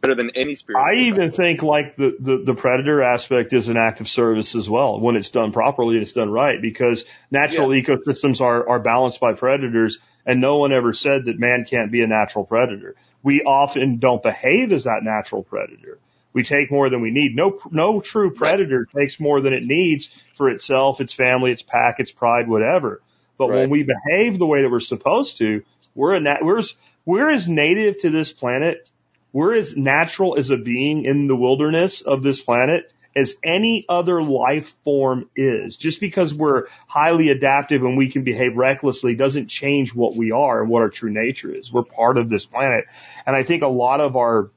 better 0.00 0.14
than 0.14 0.30
any 0.34 0.54
spiritual. 0.54 0.84
I 0.88 0.94
even 1.06 1.32
think 1.32 1.62
like 1.62 1.96
the, 1.96 2.16
the, 2.18 2.42
the 2.46 2.54
predator 2.54 3.02
aspect 3.02 3.52
is 3.52 3.68
an 3.68 3.76
act 3.76 4.00
of 4.00 4.08
service 4.08 4.54
as 4.54 4.68
well 4.68 5.00
when 5.00 5.16
it's 5.16 5.30
done 5.30 5.52
properly 5.52 5.94
and 5.96 6.02
it's 6.02 6.12
done 6.12 6.30
right 6.30 6.60
because 6.60 7.04
natural 7.30 7.74
Yeah. 7.74 7.82
ecosystems 7.82 8.40
are, 8.40 8.68
are 8.68 8.80
balanced 8.80 9.20
by 9.20 9.32
predators 9.34 9.98
and 10.26 10.40
no 10.40 10.58
one 10.58 10.72
ever 10.72 10.92
said 10.92 11.24
that 11.26 11.38
man 11.38 11.64
can't 11.68 11.90
be 11.90 12.02
a 12.02 12.06
natural 12.06 12.44
predator. 12.44 12.94
We 13.22 13.42
often 13.42 13.98
don't 13.98 14.22
behave 14.22 14.72
as 14.72 14.84
that 14.84 15.02
natural 15.02 15.42
predator. 15.42 15.98
We 16.38 16.44
take 16.44 16.70
more 16.70 16.88
than 16.88 17.00
we 17.00 17.10
need. 17.10 17.34
No, 17.34 17.58
no 17.70 18.00
true 18.00 18.30
predator 18.32 18.86
takes 18.96 19.18
more 19.18 19.40
than 19.40 19.52
it 19.52 19.64
needs 19.64 20.10
for 20.34 20.48
itself, 20.48 21.00
its 21.00 21.12
family, 21.12 21.50
its 21.52 21.62
pack, 21.62 22.00
its 22.00 22.12
pride, 22.12 22.48
whatever. 22.48 23.02
But 23.36 23.48
when 23.48 23.70
we 23.70 23.82
behave 23.84 24.38
the 24.38 24.46
way 24.46 24.62
that 24.62 24.70
we're 24.70 24.80
supposed 24.80 25.38
to, 25.38 25.62
we're 25.94 26.14
a 26.14 26.20
nat- 26.20 26.42
we're, 26.42 26.58
as- 26.58 26.74
we're 27.04 27.30
as 27.30 27.48
native 27.48 27.98
to 28.02 28.10
this 28.10 28.32
planet 28.32 28.90
we're 29.32 29.54
as 29.54 29.76
natural 29.76 30.38
as 30.38 30.50
a 30.50 30.56
being 30.56 31.04
in 31.04 31.26
the 31.28 31.36
wilderness 31.36 32.00
of 32.00 32.22
this 32.22 32.40
planet 32.40 32.92
as 33.14 33.34
any 33.44 33.84
other 33.88 34.22
life 34.22 34.74
form 34.84 35.28
is. 35.36 35.76
Just 35.76 36.00
because 36.00 36.32
we're 36.32 36.66
highly 36.86 37.30
adaptive 37.30 37.82
and 37.82 37.96
we 37.96 38.10
can 38.10 38.24
behave 38.24 38.56
recklessly 38.56 39.14
doesn't 39.16 39.48
change 39.48 39.94
what 39.94 40.16
we 40.16 40.32
are 40.32 40.62
and 40.62 40.70
what 40.70 40.82
our 40.82 40.88
true 40.88 41.10
nature 41.10 41.52
is. 41.52 41.72
We're 41.72 41.82
part 41.84 42.16
of 42.16 42.28
this 42.28 42.46
planet. 42.46 42.86
And 43.26 43.34
I 43.36 43.42
think 43.42 43.62
a 43.62 43.68
lot 43.68 44.00
of 44.00 44.16
our, 44.16 44.50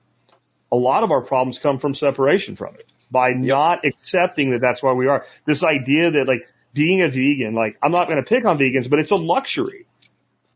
a 0.72 0.76
lot 0.76 1.04
of 1.04 1.12
our 1.12 1.22
problems 1.22 1.60
come 1.60 1.78
from 1.78 1.94
separation 1.94 2.56
from 2.56 2.76
it 2.76 2.88
by 3.12 3.32
not 3.32 3.86
accepting 3.86 4.52
that 4.52 4.62
that's 4.62 4.82
why 4.82 4.94
we 4.94 5.08
are. 5.08 5.26
This 5.46 5.64
idea 5.64 6.12
that 6.12 6.28
like 6.28 6.48
being 6.74 7.02
a 7.02 7.10
vegan, 7.10 7.54
like 7.54 7.78
I'm 7.84 7.92
not 7.92 8.08
going 8.08 8.24
to 8.24 8.28
pick 8.28 8.46
on 8.46 8.58
vegans, 8.58 8.90
but 8.90 9.00
it's 9.00 9.12
a 9.12 9.18
luxury. 9.18 9.86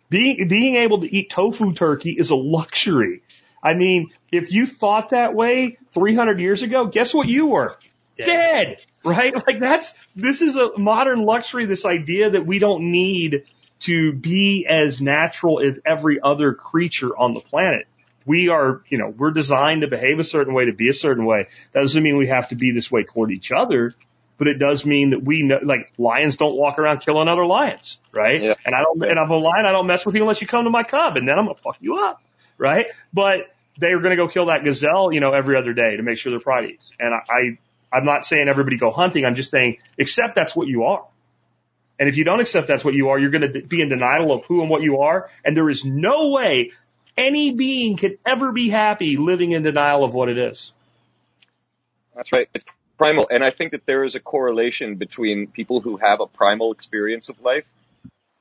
Being, 0.10 0.48
being 0.48 0.76
able 0.76 1.02
to 1.02 1.14
eat 1.14 1.30
tofu 1.30 1.74
turkey 1.74 2.12
is 2.12 2.30
a 2.30 2.36
luxury. 2.36 3.24
I 3.62 3.74
mean, 3.74 4.12
if 4.32 4.52
you 4.52 4.68
thought 4.68 5.10
that 5.10 5.34
way 5.34 5.78
300 5.92 6.40
years 6.40 6.62
ago, 6.62 6.86
guess 6.86 7.14
what 7.14 7.28
you 7.28 7.48
were? 7.48 7.78
Dead. 8.16 8.84
right? 9.04 9.34
Like 9.48 9.60
that's, 9.60 9.94
this 10.16 10.42
is 10.42 10.56
a 10.56 10.78
modern 10.78 11.24
luxury, 11.24 11.66
this 11.66 11.86
idea 11.86 12.30
that 12.30 12.46
we 12.46 12.60
don't 12.60 12.92
need 12.92 13.44
to 13.82 14.14
be 14.14 14.66
as 14.70 15.02
natural 15.02 15.60
as 15.60 15.80
every 15.86 16.20
other 16.22 16.54
creature 16.54 17.16
on 17.16 17.34
the 17.34 17.42
planet. 17.42 17.88
We 18.26 18.50
are, 18.50 18.82
you 18.90 18.98
know, 18.98 19.10
we're 19.10 19.32
designed 19.32 19.82
to 19.82 19.88
behave 19.88 20.20
a 20.20 20.24
certain 20.24 20.54
way, 20.54 20.66
to 20.66 20.74
be 20.74 20.90
a 20.90 20.94
certain 20.94 21.26
way. 21.26 21.48
That 21.74 21.82
doesn't 21.82 22.02
mean 22.02 22.18
we 22.18 22.28
have 22.28 22.50
to 22.50 22.56
be 22.56 22.72
this 22.72 22.92
way 22.92 23.04
toward 23.04 23.32
each 23.32 23.52
other, 23.52 23.94
but 24.38 24.48
it 24.48 24.58
does 24.58 24.86
mean 24.86 25.12
that 25.12 25.24
we 25.24 25.44
know, 25.44 25.60
like 25.62 25.94
lions 25.98 26.38
don't 26.38 26.56
walk 26.56 26.80
around 26.80 27.00
killing 27.00 27.28
other 27.28 27.46
lions, 27.46 28.00
right? 28.12 28.42
Yeah. 28.42 28.56
And 28.66 28.76
I 28.76 28.82
don't, 28.82 29.04
and 29.04 29.20
I'm 29.20 29.30
a 29.30 29.38
lion, 29.38 29.66
I 29.66 29.72
don't 29.72 29.88
mess 29.88 30.06
with 30.06 30.16
you 30.16 30.22
unless 30.22 30.42
you 30.42 30.48
come 30.48 30.64
to 30.66 30.70
my 30.70 30.84
cub 30.84 31.18
and 31.18 31.28
then 31.28 31.38
I'm 31.38 31.46
gonna 31.46 31.60
fuck 31.64 31.78
you 31.80 31.96
up, 31.98 32.22
right? 32.58 32.88
But 33.14 33.54
they're 33.78 34.00
gonna 34.00 34.16
go 34.16 34.28
kill 34.28 34.48
that 34.48 34.64
gazelle, 34.64 35.12
you 35.12 35.20
know, 35.20 35.32
every 35.32 35.58
other 35.58 35.74
day 35.74 35.98
to 35.98 36.04
make 36.04 36.18
sure 36.18 36.32
their 36.32 36.40
pride 36.40 36.70
eats. 36.72 36.92
And 37.00 37.14
I, 37.14 37.20
I 37.30 37.58
I'm 37.96 38.06
not 38.06 38.26
saying 38.26 38.48
everybody 38.48 38.78
go 38.78 38.92
hunting. 38.92 39.26
I'm 39.26 39.36
just 39.36 39.52
saying 39.52 39.78
accept 40.00 40.36
that's 40.36 40.56
what 40.56 40.68
you 40.68 40.84
are. 40.84 41.06
And 41.98 42.10
if 42.10 42.18
you 42.18 42.26
don't 42.26 42.42
accept 42.42 42.68
that's 42.68 42.84
what 42.84 42.94
you 42.94 43.10
are, 43.10 43.20
you're 43.20 43.30
going 43.30 43.54
to 43.54 43.62
be 43.62 43.82
in 43.82 43.88
denial 43.88 44.34
of 44.34 44.44
who 44.46 44.62
and 44.62 44.70
what 44.70 44.82
you 44.82 45.00
are. 45.00 45.30
And 45.46 45.56
there 45.56 45.70
is 45.70 45.86
no 45.86 46.30
way 46.32 46.72
any 47.18 47.54
being 47.54 47.98
can 47.98 48.18
ever 48.26 48.52
be 48.52 48.70
happy 48.70 49.18
living 49.18 49.52
in 49.52 49.64
denial 49.64 50.04
of 50.04 50.14
what 50.14 50.30
it 50.30 50.38
is. 50.38 50.74
That's 52.16 52.32
right. 52.32 52.48
It's 52.54 52.66
primal. 52.98 53.28
And 53.30 53.44
I 53.44 53.52
think 53.52 53.72
that 53.72 53.86
there 53.86 54.04
is 54.04 54.16
a 54.16 54.20
correlation 54.20 54.96
between 54.96 55.48
people 55.48 55.82
who 55.82 55.98
have 55.98 56.22
a 56.22 56.28
primal 56.28 56.72
experience 56.72 57.30
of 57.30 57.42
life 57.42 57.66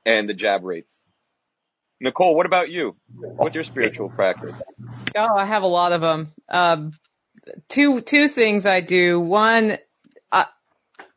and 0.06 0.28
the 0.28 0.34
jab 0.34 0.64
rates. 0.64 0.92
Nicole, 2.00 2.34
what 2.34 2.46
about 2.46 2.70
you? 2.70 2.96
What's 3.16 3.54
your 3.54 3.64
spiritual 3.64 4.10
practice? 4.10 4.54
Oh, 5.16 5.36
I 5.36 5.44
have 5.44 5.62
a 5.62 5.68
lot 5.68 5.92
of 5.92 6.00
them. 6.00 6.32
Um, 6.48 6.92
two 7.68 8.00
two 8.00 8.28
things 8.28 8.66
I 8.66 8.80
do. 8.80 9.20
One, 9.20 9.78
I, 10.30 10.46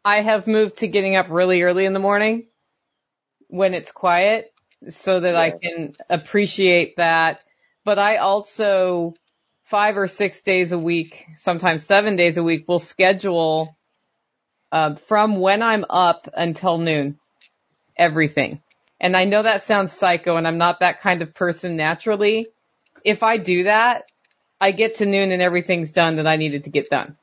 I 0.05 0.21
have 0.21 0.47
moved 0.47 0.77
to 0.77 0.87
getting 0.87 1.15
up 1.15 1.27
really 1.29 1.63
early 1.63 1.85
in 1.85 1.93
the 1.93 1.99
morning 1.99 2.47
when 3.47 3.73
it's 3.73 3.91
quiet, 3.91 4.53
so 4.87 5.19
that 5.19 5.35
I 5.35 5.51
can 5.51 5.95
appreciate 6.09 6.97
that. 6.97 7.41
But 7.87 7.99
I 7.99 8.17
also 8.17 9.13
five 9.63 9.97
or 9.97 10.09
six 10.09 10.41
days 10.41 10.73
a 10.73 10.77
week, 10.77 11.25
sometimes 11.37 11.85
seven 11.85 12.17
days 12.17 12.35
a 12.35 12.43
week, 12.43 12.67
will 12.67 12.79
schedule 12.79 13.77
uh, 14.73 14.95
from 14.95 15.37
when 15.37 15.63
I'm 15.63 15.85
up 15.89 16.27
until 16.35 16.79
noon, 16.79 17.17
everything. 17.95 18.61
And 18.99 19.15
I 19.15 19.23
know 19.23 19.41
that 19.41 19.63
sounds 19.63 19.93
psycho, 19.93 20.35
and 20.35 20.45
I'm 20.45 20.57
not 20.57 20.81
that 20.81 20.99
kind 20.99 21.21
of 21.21 21.33
person 21.33 21.77
naturally. 21.77 22.49
If 23.05 23.23
I 23.23 23.37
do 23.37 23.63
that, 23.63 24.03
I 24.59 24.71
get 24.71 24.95
to 24.95 25.05
noon 25.05 25.31
and 25.31 25.41
everything's 25.41 25.91
done 25.91 26.17
that 26.17 26.27
I 26.27 26.35
needed 26.35 26.65
to 26.65 26.69
get 26.69 26.89
done. 26.89 27.15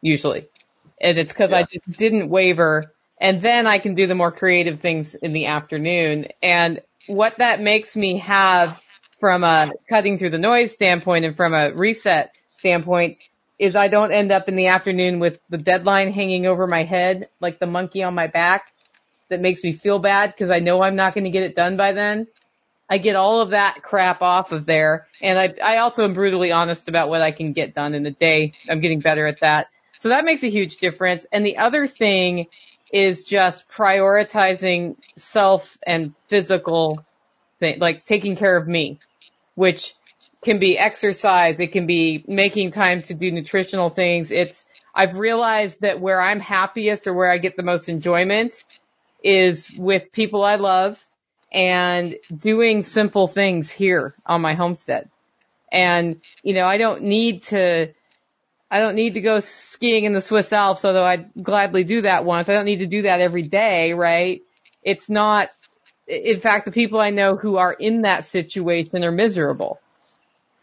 Usually. 0.00 0.46
And 1.00 1.18
it's 1.18 1.32
cause 1.32 1.52
I 1.52 1.64
just 1.64 1.90
didn't 1.98 2.28
waver. 2.28 2.94
And 3.20 3.42
then 3.42 3.66
I 3.66 3.78
can 3.78 3.96
do 3.96 4.06
the 4.06 4.14
more 4.14 4.30
creative 4.30 4.78
things 4.78 5.16
in 5.16 5.32
the 5.32 5.46
afternoon. 5.46 6.28
And 6.40 6.80
what 7.08 7.38
that 7.38 7.60
makes 7.60 7.96
me 7.96 8.18
have 8.18 8.80
from 9.24 9.42
a 9.42 9.72
cutting 9.88 10.18
through 10.18 10.28
the 10.28 10.36
noise 10.36 10.70
standpoint 10.70 11.24
and 11.24 11.34
from 11.34 11.54
a 11.54 11.72
reset 11.72 12.32
standpoint 12.56 13.16
is 13.58 13.74
I 13.74 13.88
don't 13.88 14.12
end 14.12 14.30
up 14.30 14.50
in 14.50 14.54
the 14.54 14.66
afternoon 14.66 15.18
with 15.18 15.38
the 15.48 15.56
deadline 15.56 16.12
hanging 16.12 16.44
over 16.44 16.66
my 16.66 16.82
head 16.82 17.30
like 17.40 17.58
the 17.58 17.66
monkey 17.66 18.02
on 18.02 18.14
my 18.14 18.26
back 18.26 18.74
that 19.30 19.40
makes 19.40 19.64
me 19.64 19.72
feel 19.72 19.98
bad 19.98 20.34
because 20.34 20.50
I 20.50 20.58
know 20.58 20.82
I'm 20.82 20.94
not 20.94 21.14
going 21.14 21.24
to 21.24 21.30
get 21.30 21.42
it 21.42 21.56
done 21.56 21.78
by 21.78 21.92
then. 21.92 22.26
I 22.90 22.98
get 22.98 23.16
all 23.16 23.40
of 23.40 23.50
that 23.50 23.82
crap 23.82 24.20
off 24.20 24.52
of 24.52 24.66
there. 24.66 25.06
And 25.22 25.38
I, 25.38 25.54
I 25.64 25.78
also 25.78 26.04
am 26.04 26.12
brutally 26.12 26.52
honest 26.52 26.90
about 26.90 27.08
what 27.08 27.22
I 27.22 27.32
can 27.32 27.54
get 27.54 27.72
done 27.72 27.94
in 27.94 28.04
a 28.04 28.10
day. 28.10 28.52
I'm 28.68 28.80
getting 28.80 29.00
better 29.00 29.26
at 29.26 29.40
that. 29.40 29.68
So 29.96 30.10
that 30.10 30.26
makes 30.26 30.42
a 30.42 30.50
huge 30.50 30.76
difference. 30.76 31.24
And 31.32 31.46
the 31.46 31.56
other 31.56 31.86
thing 31.86 32.48
is 32.92 33.24
just 33.24 33.70
prioritizing 33.70 34.96
self 35.16 35.78
and 35.86 36.12
physical 36.26 37.02
thing, 37.58 37.78
like 37.78 38.04
taking 38.04 38.36
care 38.36 38.56
of 38.56 38.68
me, 38.68 39.00
which 39.54 39.94
can 40.42 40.58
be 40.58 40.78
exercise. 40.78 41.58
It 41.60 41.72
can 41.72 41.86
be 41.86 42.24
making 42.26 42.70
time 42.72 43.02
to 43.02 43.14
do 43.14 43.30
nutritional 43.30 43.88
things. 43.88 44.30
It's, 44.30 44.64
I've 44.94 45.18
realized 45.18 45.80
that 45.80 46.00
where 46.00 46.20
I'm 46.20 46.40
happiest 46.40 47.06
or 47.06 47.14
where 47.14 47.30
I 47.30 47.38
get 47.38 47.56
the 47.56 47.62
most 47.62 47.88
enjoyment 47.88 48.62
is 49.22 49.70
with 49.76 50.12
people 50.12 50.44
I 50.44 50.56
love 50.56 51.02
and 51.52 52.16
doing 52.36 52.82
simple 52.82 53.26
things 53.26 53.70
here 53.70 54.14
on 54.26 54.40
my 54.40 54.54
homestead. 54.54 55.08
And, 55.72 56.20
you 56.42 56.54
know, 56.54 56.66
I 56.66 56.78
don't 56.78 57.02
need 57.02 57.44
to, 57.44 57.92
I 58.70 58.80
don't 58.80 58.94
need 58.96 59.14
to 59.14 59.20
go 59.20 59.40
skiing 59.40 60.04
in 60.04 60.12
the 60.12 60.20
Swiss 60.20 60.52
Alps, 60.52 60.84
although 60.84 61.04
I'd 61.04 61.30
gladly 61.40 61.84
do 61.84 62.02
that 62.02 62.24
once. 62.24 62.48
I 62.48 62.52
don't 62.52 62.64
need 62.64 62.80
to 62.80 62.86
do 62.86 63.02
that 63.02 63.20
every 63.20 63.42
day, 63.42 63.92
right? 63.92 64.42
It's 64.82 65.08
not, 65.08 65.48
in 66.06 66.40
fact, 66.40 66.66
the 66.66 66.72
people 66.72 67.00
I 67.00 67.10
know 67.10 67.36
who 67.36 67.56
are 67.56 67.72
in 67.72 68.02
that 68.02 68.24
situation 68.26 69.04
are 69.04 69.12
miserable. 69.12 69.80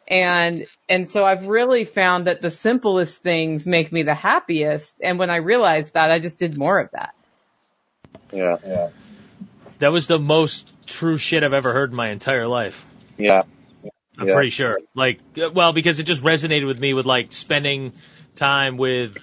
And, 0.07 0.67
and 0.89 1.09
so 1.09 1.23
I've 1.23 1.47
really 1.47 1.85
found 1.85 2.27
that 2.27 2.41
the 2.41 2.49
simplest 2.49 3.21
things 3.21 3.65
make 3.65 3.91
me 3.91 4.03
the 4.03 4.13
happiest. 4.13 4.95
And 5.01 5.17
when 5.17 5.29
I 5.29 5.37
realized 5.37 5.93
that, 5.93 6.11
I 6.11 6.19
just 6.19 6.37
did 6.37 6.57
more 6.57 6.79
of 6.79 6.89
that. 6.91 7.13
Yeah. 8.31 8.57
Yeah. 8.65 8.89
That 9.79 9.91
was 9.91 10.07
the 10.07 10.19
most 10.19 10.69
true 10.85 11.17
shit 11.17 11.43
I've 11.43 11.53
ever 11.53 11.73
heard 11.73 11.91
in 11.91 11.95
my 11.95 12.11
entire 12.11 12.47
life. 12.47 12.85
Yeah. 13.17 13.43
I'm 14.19 14.27
Yeah. 14.27 14.33
pretty 14.33 14.49
sure. 14.49 14.79
Like, 14.93 15.21
well, 15.53 15.71
because 15.73 15.99
it 15.99 16.03
just 16.03 16.23
resonated 16.23 16.67
with 16.67 16.79
me 16.79 16.93
with 16.93 17.05
like 17.05 17.31
spending 17.31 17.93
time 18.35 18.77
with 18.77 19.17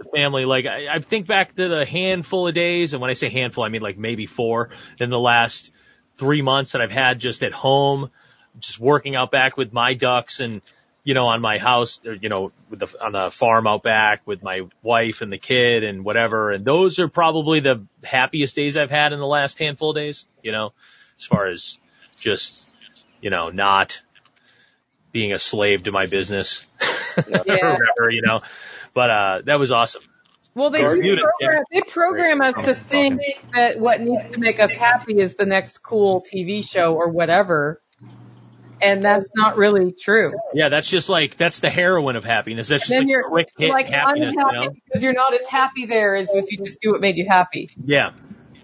the 0.00 0.10
family. 0.14 0.44
Like, 0.44 0.66
I, 0.66 0.96
I 0.96 0.98
think 0.98 1.26
back 1.26 1.54
to 1.54 1.68
the 1.68 1.86
handful 1.86 2.48
of 2.48 2.54
days, 2.54 2.92
and 2.92 3.00
when 3.00 3.10
I 3.10 3.14
say 3.14 3.28
handful, 3.28 3.64
I 3.64 3.68
mean 3.68 3.82
like 3.82 3.98
maybe 3.98 4.26
four 4.26 4.70
in 4.98 5.10
the 5.10 5.18
last 5.18 5.70
three 6.16 6.42
months 6.42 6.72
that 6.72 6.80
I've 6.80 6.90
had 6.90 7.18
just 7.18 7.42
at 7.42 7.52
home, 7.52 8.10
just 8.58 8.80
working 8.80 9.14
out 9.14 9.30
back 9.30 9.56
with 9.56 9.72
my 9.72 9.94
ducks 9.94 10.40
and, 10.40 10.60
you 11.04 11.14
know, 11.14 11.26
on 11.26 11.40
my 11.40 11.58
house, 11.58 12.00
or, 12.04 12.14
you 12.14 12.28
know, 12.28 12.52
with 12.68 12.80
the, 12.80 12.94
on 13.02 13.12
the 13.12 13.30
farm 13.30 13.66
out 13.66 13.82
back 13.82 14.26
with 14.26 14.42
my 14.42 14.62
wife 14.82 15.22
and 15.22 15.32
the 15.32 15.38
kid 15.38 15.84
and 15.84 16.04
whatever. 16.04 16.50
And 16.50 16.64
those 16.64 16.98
are 16.98 17.08
probably 17.08 17.60
the 17.60 17.86
happiest 18.04 18.56
days 18.56 18.76
I've 18.76 18.90
had 18.90 19.12
in 19.12 19.18
the 19.18 19.26
last 19.26 19.58
handful 19.58 19.90
of 19.90 19.96
days, 19.96 20.26
you 20.42 20.52
know, 20.52 20.72
as 21.18 21.24
far 21.24 21.46
as 21.46 21.78
just, 22.18 22.68
you 23.20 23.30
know, 23.30 23.50
not 23.50 24.02
being 25.12 25.32
a 25.32 25.38
slave 25.38 25.84
to 25.84 25.92
my 25.92 26.06
business 26.06 26.66
or 27.16 27.24
Yeah. 27.28 27.42
whatever, 27.44 28.10
you 28.10 28.22
know, 28.22 28.40
but, 28.94 29.10
uh, 29.10 29.42
that 29.46 29.58
was 29.58 29.70
awesome. 29.72 30.02
Well, 30.54 30.70
they 30.70 30.80
Garden 30.80 31.02
do 31.02 31.08
unit, 31.10 31.24
program, 31.38 31.64
they 31.72 31.80
program 31.82 32.40
us 32.40 32.54
to 32.66 32.74
think 32.74 33.20
that 33.54 33.78
what 33.78 34.00
needs 34.00 34.30
to 34.34 34.40
make 34.40 34.58
us 34.58 34.72
happy 34.74 35.18
is 35.18 35.36
the 35.36 35.46
next 35.46 35.78
cool 35.78 36.22
TV 36.22 36.68
show 36.68 36.94
or 36.94 37.08
whatever. 37.08 37.80
And 38.82 39.02
that's 39.02 39.28
not 39.36 39.56
really 39.58 39.92
true. 39.92 40.32
Yeah. 40.54 40.70
That's 40.70 40.88
just 40.88 41.08
like, 41.08 41.36
that's 41.36 41.60
the 41.60 41.70
heroin 41.70 42.16
of 42.16 42.24
happiness. 42.24 42.68
That's 42.68 42.88
just 42.88 42.98
like 42.98 43.08
you're 43.08 43.28
quick 43.28 43.48
hit 43.58 43.68
like 43.70 43.88
happiness, 43.88 44.34
you 44.34 44.40
know? 44.40 44.74
because 44.86 45.02
you're 45.02 45.12
not 45.12 45.34
as 45.34 45.46
happy 45.46 45.86
there 45.86 46.16
as 46.16 46.34
if 46.34 46.50
you 46.50 46.58
just 46.58 46.80
do 46.80 46.92
what 46.92 47.00
made 47.00 47.16
you 47.16 47.26
happy. 47.28 47.70
Yeah. 47.84 48.12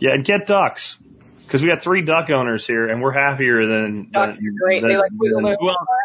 Yeah, 0.00 0.12
and 0.14 0.24
get 0.24 0.46
ducks. 0.46 0.98
Because 1.46 1.62
we 1.62 1.68
got 1.68 1.82
three 1.82 2.02
duck 2.02 2.30
owners 2.30 2.66
here, 2.66 2.88
and 2.88 3.00
we're 3.00 3.12
happier 3.12 3.66
than 3.66 4.10
Ducks 4.10 4.36
than, 4.36 4.56
great. 4.60 4.82
than, 4.82 4.98
like 4.98 5.10
than, 5.18 5.56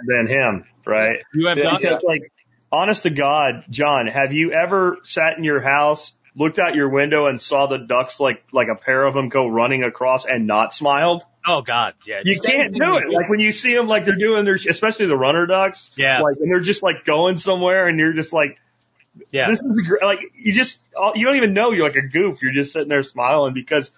than 0.05 0.27
him, 0.27 0.65
right? 0.85 1.19
You 1.33 1.47
have 1.47 1.57
Yeah, 1.57 1.63
ducks? 1.71 1.83
Because, 1.83 2.03
like, 2.03 2.31
honest 2.71 3.03
to 3.03 3.09
God, 3.09 3.65
John, 3.69 4.07
have 4.07 4.33
you 4.33 4.51
ever 4.51 4.99
sat 5.03 5.37
in 5.37 5.43
your 5.43 5.59
house, 5.59 6.13
looked 6.35 6.59
out 6.59 6.75
your 6.75 6.89
window, 6.89 7.27
and 7.27 7.41
saw 7.41 7.67
the 7.67 7.77
ducks 7.77 8.19
like 8.19 8.43
like 8.51 8.67
a 8.67 8.75
pair 8.75 9.03
of 9.03 9.13
them 9.13 9.29
go 9.29 9.47
running 9.47 9.83
across 9.83 10.25
and 10.25 10.47
not 10.47 10.73
smiled? 10.73 11.23
Oh 11.45 11.61
God, 11.61 11.95
yeah. 12.05 12.21
You 12.23 12.39
can't 12.39 12.73
do 12.73 12.97
it. 12.97 13.09
Like 13.09 13.27
when 13.29 13.39
you 13.39 13.51
see 13.51 13.73
them, 13.75 13.87
like 13.87 14.05
they're 14.05 14.15
doing 14.15 14.45
their, 14.45 14.55
especially 14.55 15.07
the 15.07 15.17
runner 15.17 15.47
ducks. 15.47 15.89
Yeah. 15.95 16.21
Like, 16.21 16.37
and 16.37 16.51
they're 16.51 16.59
just 16.59 16.83
like 16.83 17.03
going 17.03 17.37
somewhere, 17.37 17.87
and 17.87 17.97
you're 17.97 18.13
just 18.13 18.31
like, 18.31 18.59
yeah. 19.31 19.49
this 19.49 19.59
is 19.59 19.87
gr- 19.87 20.03
like 20.03 20.19
you 20.35 20.53
just 20.53 20.83
you 21.15 21.25
don't 21.25 21.35
even 21.35 21.53
know 21.53 21.71
you're 21.71 21.87
like 21.87 21.95
a 21.95 22.07
goof. 22.07 22.43
You're 22.43 22.53
just 22.53 22.73
sitting 22.73 22.89
there 22.89 23.03
smiling 23.03 23.53
because, 23.53 23.91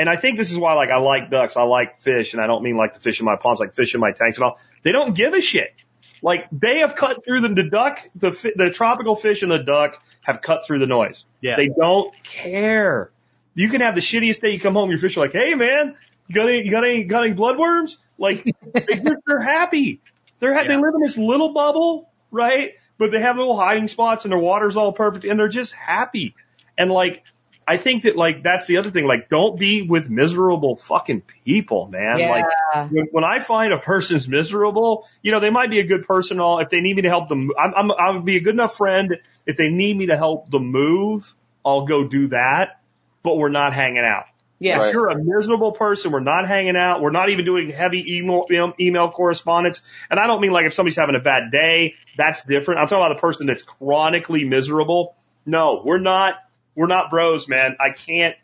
and 0.00 0.08
I 0.08 0.16
think 0.16 0.38
this 0.38 0.50
is 0.50 0.56
why 0.56 0.72
like 0.72 0.88
I 0.88 0.96
like 0.96 1.30
ducks. 1.30 1.58
I 1.58 1.62
like 1.62 1.98
fish, 1.98 2.32
and 2.32 2.42
I 2.42 2.46
don't 2.46 2.62
mean 2.62 2.74
like 2.74 2.94
the 2.94 3.00
fish 3.00 3.20
in 3.20 3.26
my 3.26 3.36
ponds, 3.36 3.60
like 3.60 3.74
fish 3.74 3.94
in 3.94 4.00
my 4.00 4.12
tanks 4.12 4.38
and 4.38 4.44
all. 4.44 4.58
They 4.82 4.92
don't 4.92 5.14
give 5.14 5.34
a 5.34 5.42
shit. 5.42 5.74
Like 6.22 6.46
they 6.50 6.78
have 6.78 6.96
cut 6.96 7.22
through 7.22 7.42
the, 7.42 7.48
the 7.50 7.64
duck, 7.64 8.00
the 8.14 8.30
the 8.56 8.70
tropical 8.70 9.14
fish 9.14 9.42
and 9.42 9.52
the 9.52 9.58
duck 9.58 10.02
have 10.22 10.40
cut 10.40 10.66
through 10.66 10.78
the 10.78 10.86
noise. 10.86 11.26
Yeah. 11.42 11.56
They 11.56 11.68
don't 11.68 12.14
care. 12.22 13.10
You 13.54 13.68
can 13.68 13.82
have 13.82 13.94
the 13.94 14.00
shittiest 14.00 14.40
day. 14.40 14.52
You 14.52 14.60
come 14.60 14.72
home, 14.72 14.88
your 14.88 14.98
fish 14.98 15.18
are 15.18 15.20
like, 15.20 15.34
"Hey 15.34 15.54
man, 15.54 15.96
you 16.28 16.34
got 16.34 16.48
any, 16.48 16.64
you 16.64 16.70
got 16.70 16.84
any, 16.84 17.04
got 17.04 17.26
any 17.26 17.34
bloodworms?" 17.34 17.98
Like 18.16 18.44
they 18.72 18.96
just, 18.96 19.18
they're 19.26 19.40
happy. 19.40 20.00
They're 20.38 20.54
ha- 20.54 20.64
they 20.66 20.76
live 20.76 20.94
in 20.94 21.02
this 21.02 21.18
little 21.18 21.52
bubble, 21.52 22.08
right? 22.30 22.72
But 22.96 23.10
they 23.10 23.20
have 23.20 23.36
little 23.36 23.56
hiding 23.56 23.88
spots 23.88 24.24
and 24.24 24.32
their 24.32 24.38
water's 24.38 24.78
all 24.78 24.94
perfect 24.94 25.26
and 25.26 25.38
they're 25.38 25.48
just 25.48 25.74
happy. 25.74 26.34
And 26.78 26.90
like, 26.90 27.22
I 27.70 27.76
think 27.76 28.02
that 28.02 28.16
like 28.16 28.42
that's 28.42 28.66
the 28.66 28.78
other 28.78 28.90
thing. 28.90 29.06
Like, 29.06 29.28
don't 29.28 29.58
be 29.58 29.82
with 29.82 30.10
miserable 30.10 30.74
fucking 30.76 31.22
people, 31.44 31.86
man. 31.86 32.18
Yeah. 32.18 32.30
Like 32.30 32.90
when, 32.90 33.06
when 33.12 33.24
I 33.24 33.38
find 33.38 33.72
a 33.72 33.78
person's 33.78 34.26
miserable, 34.26 35.06
you 35.22 35.30
know, 35.32 35.40
they 35.40 35.50
might 35.50 35.70
be 35.70 35.78
a 35.78 35.86
good 35.86 36.04
person. 36.06 36.40
All 36.40 36.58
if 36.58 36.68
they 36.68 36.80
need 36.80 36.96
me 36.96 37.02
to 37.02 37.08
help 37.08 37.28
them, 37.28 37.50
I'm, 37.58 37.72
I'm 37.76 37.92
I 37.92 38.10
would 38.10 38.24
be 38.24 38.36
a 38.36 38.40
good 38.40 38.54
enough 38.54 38.76
friend. 38.76 39.16
If 39.46 39.56
they 39.56 39.68
need 39.68 39.96
me 39.96 40.06
to 40.06 40.16
help 40.16 40.50
them 40.50 40.66
move, 40.72 41.32
I'll 41.64 41.86
go 41.86 42.08
do 42.08 42.28
that. 42.28 42.80
But 43.22 43.36
we're 43.36 43.50
not 43.50 43.72
hanging 43.72 44.04
out. 44.04 44.24
yeah. 44.58 44.76
Right. 44.76 44.88
If 44.88 44.94
you're 44.94 45.08
a 45.10 45.22
miserable 45.22 45.72
person, 45.72 46.10
we're 46.10 46.20
not 46.20 46.48
hanging 46.48 46.76
out. 46.76 47.00
We're 47.02 47.10
not 47.12 47.28
even 47.30 47.44
doing 47.44 47.70
heavy 47.70 48.16
email, 48.16 48.46
email 48.80 49.10
correspondence. 49.10 49.82
And 50.10 50.18
I 50.18 50.26
don't 50.26 50.40
mean 50.40 50.52
like 50.52 50.66
if 50.66 50.74
somebody's 50.74 50.96
having 50.96 51.16
a 51.16 51.20
bad 51.20 51.50
day, 51.52 51.94
that's 52.16 52.42
different. 52.44 52.80
I'm 52.80 52.88
talking 52.88 53.04
about 53.04 53.16
a 53.16 53.20
person 53.20 53.46
that's 53.46 53.62
chronically 53.62 54.44
miserable. 54.44 55.14
No, 55.46 55.82
we're 55.84 56.00
not, 56.00 56.34
we're 56.74 56.86
not 56.86 57.10
bros, 57.10 57.48
man. 57.48 57.76
I 57.80 57.90
can't, 57.90 58.36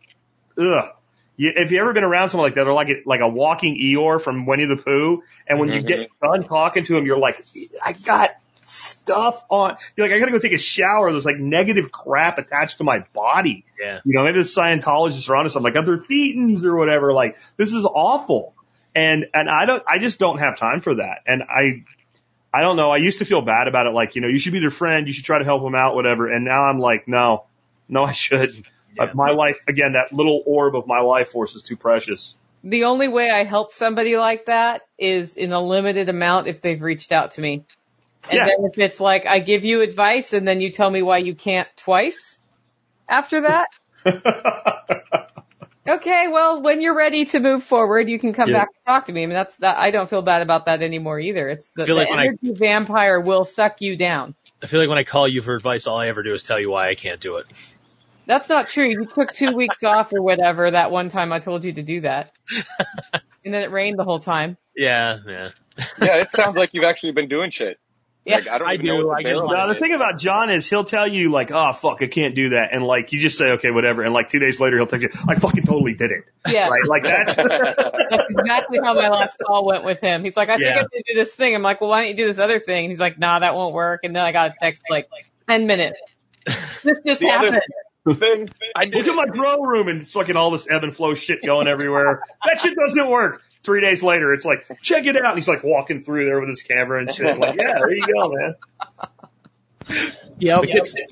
ugh. 0.59 0.91
You, 1.37 1.53
if 1.55 1.71
you 1.71 1.81
ever 1.81 1.93
been 1.93 2.05
around 2.05 2.31
someone 2.31 2.47
like 2.47 2.55
that, 2.55 2.65
they're 2.65 2.73
like 2.73 2.89
a, 2.89 3.03
like 3.05 3.21
a 3.21 3.29
walking 3.29 3.79
Eeyore 3.79 4.21
from 4.21 4.47
Winnie 4.47 4.67
the 4.67 4.77
Pooh. 4.77 5.23
And 5.47 5.61
when 5.61 5.71
you 5.71 5.83
get 5.83 6.01
mm-hmm. 6.01 6.27
done 6.27 6.49
talking 6.49 6.85
to 6.85 6.95
them, 6.95 7.05
you're 7.05 7.19
like, 7.19 7.45
I 7.85 7.93
got 7.93 8.31
stuff 8.63 9.45
on. 9.51 9.77
You're 9.97 10.09
like, 10.09 10.17
I 10.17 10.19
gotta 10.19 10.33
go 10.33 10.39
take 10.39 10.55
a 10.55 10.59
shower. 10.59 11.13
There's 11.13 11.27
like 11.27 11.39
negative 11.39 11.93
crap 11.93 12.39
attached 12.39 12.79
to 12.79 12.85
my 12.85 13.05
body. 13.13 13.65
Yeah. 13.81 14.01
You 14.05 14.15
know, 14.15 14.25
maybe 14.25 14.39
the 14.39 14.45
Scientologists 14.45 15.29
are 15.29 15.37
onto 15.37 15.51
something 15.51 15.75
like 15.75 15.79
oh, 15.79 15.83
other 15.83 15.99
thetans 15.99 16.65
or 16.65 16.77
whatever. 16.77 17.13
Like 17.13 17.37
this 17.57 17.73
is 17.73 17.85
awful. 17.85 18.55
And, 18.95 19.27
and 19.35 19.51
I 19.51 19.67
don't, 19.67 19.83
I 19.87 19.99
just 19.99 20.19
don't 20.19 20.39
have 20.39 20.57
time 20.57 20.81
for 20.81 20.95
that. 20.95 21.19
And 21.27 21.43
I, 21.43 21.85
I 22.53 22.63
don't 22.63 22.77
know. 22.77 22.91
I 22.91 22.97
used 22.97 23.19
to 23.19 23.27
feel 23.27 23.43
bad 23.43 23.69
about 23.69 23.87
it. 23.87 23.91
Like, 23.91 24.15
you 24.15 24.23
know, 24.23 24.29
you 24.29 24.39
should 24.39 24.55
be 24.55 24.61
their 24.61 24.71
friend. 24.71 25.07
You 25.07 25.13
should 25.13 25.27
try 25.27 25.39
to 25.39 25.45
help 25.45 25.63
them 25.63 25.75
out, 25.75 25.95
whatever. 25.95 26.33
And 26.33 26.47
now 26.47 26.63
I'm 26.65 26.79
like, 26.79 27.07
no, 27.07 27.45
no, 27.89 28.05
I 28.05 28.13
shouldn't. 28.13 28.65
Yeah. 28.97 29.11
My 29.15 29.31
life, 29.31 29.61
again, 29.69 29.93
that 29.93 30.13
little 30.17 30.43
orb 30.47 30.75
of 30.75 30.87
my 30.87 31.01
life 31.01 31.29
force 31.29 31.55
is 31.55 31.63
too 31.63 31.77
precious. 31.77 32.37
The 32.65 32.85
only 32.85 33.09
way 33.09 33.31
I 33.31 33.45
help 33.45 33.71
somebody 33.71 34.17
like 34.17 34.47
that 34.47 34.83
is 34.99 35.37
in 35.37 35.53
a 35.53 35.61
limited 35.61 36.09
amount 36.09 36.47
if 36.49 36.63
they've 36.63 36.81
reached 36.81 37.13
out 37.13 37.33
to 37.33 37.41
me. 37.41 37.65
And 38.31 38.33
Yeah. 38.39 38.47
then 38.47 38.57
if 38.73 38.79
it's 38.79 38.99
like 38.99 39.27
I 39.27 39.39
give 39.39 39.65
you 39.65 39.83
advice 39.83 40.33
and 40.33 40.49
then 40.49 40.61
you 40.61 40.71
tell 40.73 40.91
me 40.91 41.03
why 41.03 41.19
you 41.19 41.35
can't 41.35 41.69
twice 41.77 42.41
after 43.09 43.43
that, 43.43 43.69
okay, 45.89 46.29
well, 46.29 46.61
when 46.63 46.81
you're 46.81 46.97
ready 46.97 47.25
to 47.27 47.41
move 47.41 47.63
forward, 47.63 48.09
you 48.09 48.19
can 48.19 48.33
come 48.33 48.49
Yeah. 48.49 48.59
back 48.61 48.69
and 48.75 48.85
talk 48.87 49.07
to 49.07 49.13
me. 49.13 49.23
I 49.23 49.27
mean, 49.27 49.35
that's 49.35 49.57
that. 49.59 49.77
I 49.79 49.91
don't 49.91 50.09
feel 50.11 50.23
bad 50.23 50.43
about 50.43 50.67
that 50.67 50.83
anymore 50.83 51.21
either. 51.21 51.49
It's 51.49 51.71
the, 51.77 51.85
the 51.85 51.95
like 51.95 52.11
when 52.11 52.19
I- 52.19 52.23
energy 52.27 52.53
vampire 52.53 53.21
will 53.21 53.45
suck 53.45 53.81
you 53.81 53.97
down. 53.97 54.35
I 54.67 54.69
feel 54.69 54.81
like 54.81 54.89
when 54.89 54.99
I 54.99 55.05
call 55.05 55.29
you 55.29 55.43
for 55.43 55.55
advice, 55.55 55.87
all 55.87 55.97
I 55.97 56.09
ever 56.09 56.25
do 56.25 56.35
is 56.35 56.43
tell 56.43 56.59
you 56.59 56.73
why 56.73 56.89
I 56.89 56.97
can't 56.97 57.21
do 57.21 57.37
it. 57.37 57.47
That's 58.27 58.49
not 58.49 58.67
true. 58.67 58.89
You 58.89 59.07
took 59.07 59.33
two 59.33 59.55
weeks 59.55 59.85
off 59.85 60.13
or 60.13 60.21
whatever 60.21 60.69
that 60.69 60.91
one 60.91 61.09
time 61.09 61.33
I 61.33 61.39
told 61.39 61.65
you 61.65 61.73
to 61.75 61.85
do 61.85 62.01
that. 62.01 62.33
and 63.45 63.55
then 63.55 63.63
it 63.63 63.71
rained 63.71 63.97
the 63.97 64.03
whole 64.03 64.19
time. 64.19 64.57
Yeah, 64.77 65.21
yeah. 65.25 65.51
yeah, 66.03 66.17
it 66.17 66.33
sounds 66.33 66.57
like 66.57 66.75
you've 66.75 66.83
actually 66.83 67.13
been 67.13 67.29
doing 67.29 67.53
shit. 67.53 67.79
Yeah. 68.27 68.37
Like, 68.39 68.49
I 68.49 68.59
don't 68.59 68.69
I 68.69 68.75
even 68.75 68.87
do, 68.87 68.99
know 68.99 69.07
what 69.07 69.15
I 69.15 69.23
the 69.23 69.23
get 69.23 69.35
barrel 69.37 69.51
Now 69.53 69.73
the 69.73 69.79
thing 69.79 69.93
about 69.95 70.19
John 70.19 70.51
is 70.51 70.69
he'll 70.69 70.85
tell 70.85 71.07
you 71.07 71.31
like, 71.31 71.53
oh 71.53 71.73
fuck, 71.73 72.03
I 72.03 72.09
can't 72.09 72.35
do 72.35 72.49
that, 72.51 72.71
and 72.75 72.83
like 72.85 73.13
you 73.13 73.21
just 73.21 73.39
say 73.39 73.53
okay, 73.53 73.71
whatever, 73.71 74.03
and 74.03 74.13
like 74.13 74.29
two 74.31 74.41
days 74.41 74.59
later 74.59 74.77
he'll 74.77 74.87
tell 74.89 75.01
you, 75.01 75.11
I 75.29 75.37
fucking 75.37 75.63
totally 75.63 75.95
did 75.95 76.11
it, 76.11 76.25
Yeah. 76.49 76.69
right? 76.69 76.81
Like 76.89 77.05
that's 77.05 77.37
That's 77.37 78.25
exactly 78.31 78.79
how 78.83 78.95
my 78.95 79.09
last 79.11 79.37
call 79.47 79.65
went 79.65 79.85
with 79.85 80.01
him. 80.01 80.25
He's 80.25 80.37
like, 80.37 80.49
I 80.49 80.57
think 80.57 80.67
Yeah. 80.67 80.75
I 80.75 80.79
have 80.79 80.91
to 80.91 81.03
do 81.07 81.15
this 81.15 81.33
thing. 81.35 81.55
I'm 81.55 81.63
like, 81.63 81.81
well, 81.81 81.91
why 81.91 82.01
don't 82.01 82.11
you 82.11 82.17
do 82.17 82.27
this 82.27 82.39
other 82.41 82.59
thing? 82.61 82.85
And 82.87 82.91
he's 82.93 83.01
like, 83.01 83.19
nah, 83.19 83.39
that 83.39 83.55
won't 83.55 83.73
work. 83.75 84.01
And 84.03 84.15
then 84.17 84.25
I 84.25 84.33
got 84.33 84.51
a 84.51 84.55
text 84.61 84.83
like, 84.91 85.09
10 85.49 85.67
minutes. 85.67 85.99
This 86.83 86.99
just 87.07 87.21
The 87.21 87.31
other- 87.31 87.53
happened. 88.07 88.19
thing, 88.21 88.49
I 88.77 88.85
look 88.85 89.07
at 89.09 89.15
my 89.17 89.27
grow 89.27 89.63
room 89.63 89.89
and 89.89 90.01
it's 90.03 90.13
fucking 90.13 90.37
all 90.37 90.51
this 90.53 90.69
ebb 90.71 90.85
and 90.85 90.95
flow 90.95 91.15
shit 91.15 91.41
going 91.45 91.67
everywhere. 91.67 92.23
That 92.45 92.61
shit 92.61 92.77
doesn't 92.77 93.09
work. 93.09 93.43
Three 93.67 93.81
days 93.81 94.01
later, 94.03 94.33
it's 94.33 94.45
like, 94.45 94.81
check 94.81 95.05
it 95.07 95.17
out. 95.17 95.25
And 95.33 95.35
he's 95.35 95.49
like 95.49 95.65
walking 95.65 96.05
through 96.05 96.25
there 96.25 96.39
with 96.39 96.49
his 96.49 96.63
camera 96.63 97.01
and 97.01 97.13
shit. 97.13 97.37
Like, 97.39 97.57
yeah, 97.57 97.75
there 97.81 97.93
you 97.93 98.07
go, 98.07 98.29
man. 98.33 98.55
Yep. 100.39 100.65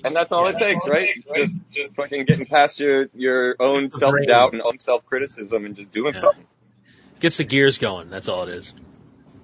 and 0.04 0.14
that's 0.14 0.32
all 0.32 0.46
it 0.48 0.56
takes, 0.58 0.86
right? 0.86 1.08
Just, 1.34 1.56
just 1.72 1.94
fucking 1.94 2.26
getting 2.26 2.46
past 2.46 2.78
your, 2.78 3.06
your 3.14 3.56
own 3.58 3.90
self 3.90 4.14
doubt 4.28 4.52
and 4.52 4.62
own 4.62 4.78
self 4.78 5.04
criticism 5.06 5.64
and 5.64 5.74
just 5.74 5.90
doing 5.90 6.14
Yeah. 6.14 6.20
something. 6.20 6.46
Gets 7.20 7.38
the 7.38 7.44
gears 7.44 7.78
going. 7.78 8.08
That's 8.08 8.28
all 8.28 8.44
it 8.46 8.54
is. 8.54 8.72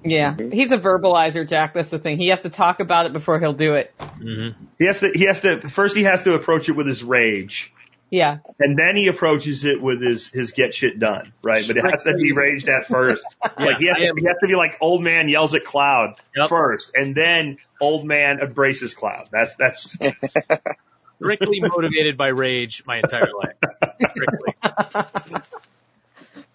Yeah. 0.04 0.36
He's 0.52 0.70
a 0.70 0.78
verbalizer, 0.78 1.48
Jack. 1.48 1.74
That's 1.74 1.90
the 1.90 1.98
thing. 1.98 2.16
He 2.18 2.28
has 2.28 2.42
to 2.42 2.50
talk 2.50 2.80
about 2.80 3.06
it 3.06 3.12
before 3.12 3.40
he'll 3.40 3.52
do 3.54 3.74
it. 3.74 3.92
hmm 3.98 4.48
He 4.78 4.84
has 4.84 5.00
to, 5.00 5.10
he 5.14 5.24
has 5.24 5.40
to, 5.40 5.60
first 5.60 5.96
he 5.96 6.04
has 6.04 6.22
to 6.24 6.34
approach 6.34 6.68
it 6.68 6.72
with 6.72 6.86
his 6.86 7.02
rage. 7.02 7.72
Yeah. 8.10 8.38
And 8.58 8.76
then 8.76 8.96
he 8.96 9.06
approaches 9.06 9.64
it 9.64 9.80
with 9.80 10.02
his, 10.02 10.26
his 10.26 10.50
get 10.52 10.74
shit 10.74 10.98
done, 10.98 11.32
right? 11.42 11.64
But 11.66 11.76
it 11.76 11.84
has 11.84 12.02
to 12.02 12.14
be 12.14 12.32
raged 12.32 12.68
at 12.68 12.86
first. 12.86 13.24
like 13.58 13.78
he 13.78 13.86
has, 13.86 13.96
to, 13.96 14.12
he 14.16 14.26
has 14.26 14.36
to 14.40 14.48
be 14.48 14.56
like 14.56 14.76
old 14.80 15.02
man 15.02 15.28
yells 15.28 15.54
at 15.54 15.64
cloud 15.64 16.16
Yep. 16.36 16.48
first, 16.48 16.92
and 16.94 17.14
then 17.14 17.58
old 17.80 18.04
man 18.04 18.40
embraces 18.40 18.94
cloud. 18.94 19.28
That's, 19.30 19.54
that's, 19.56 19.96
Strictly 21.20 21.60
motivated 21.60 22.16
by 22.16 22.28
rage 22.28 22.82
my 22.86 22.96
entire 22.98 23.28
life. 23.38 23.56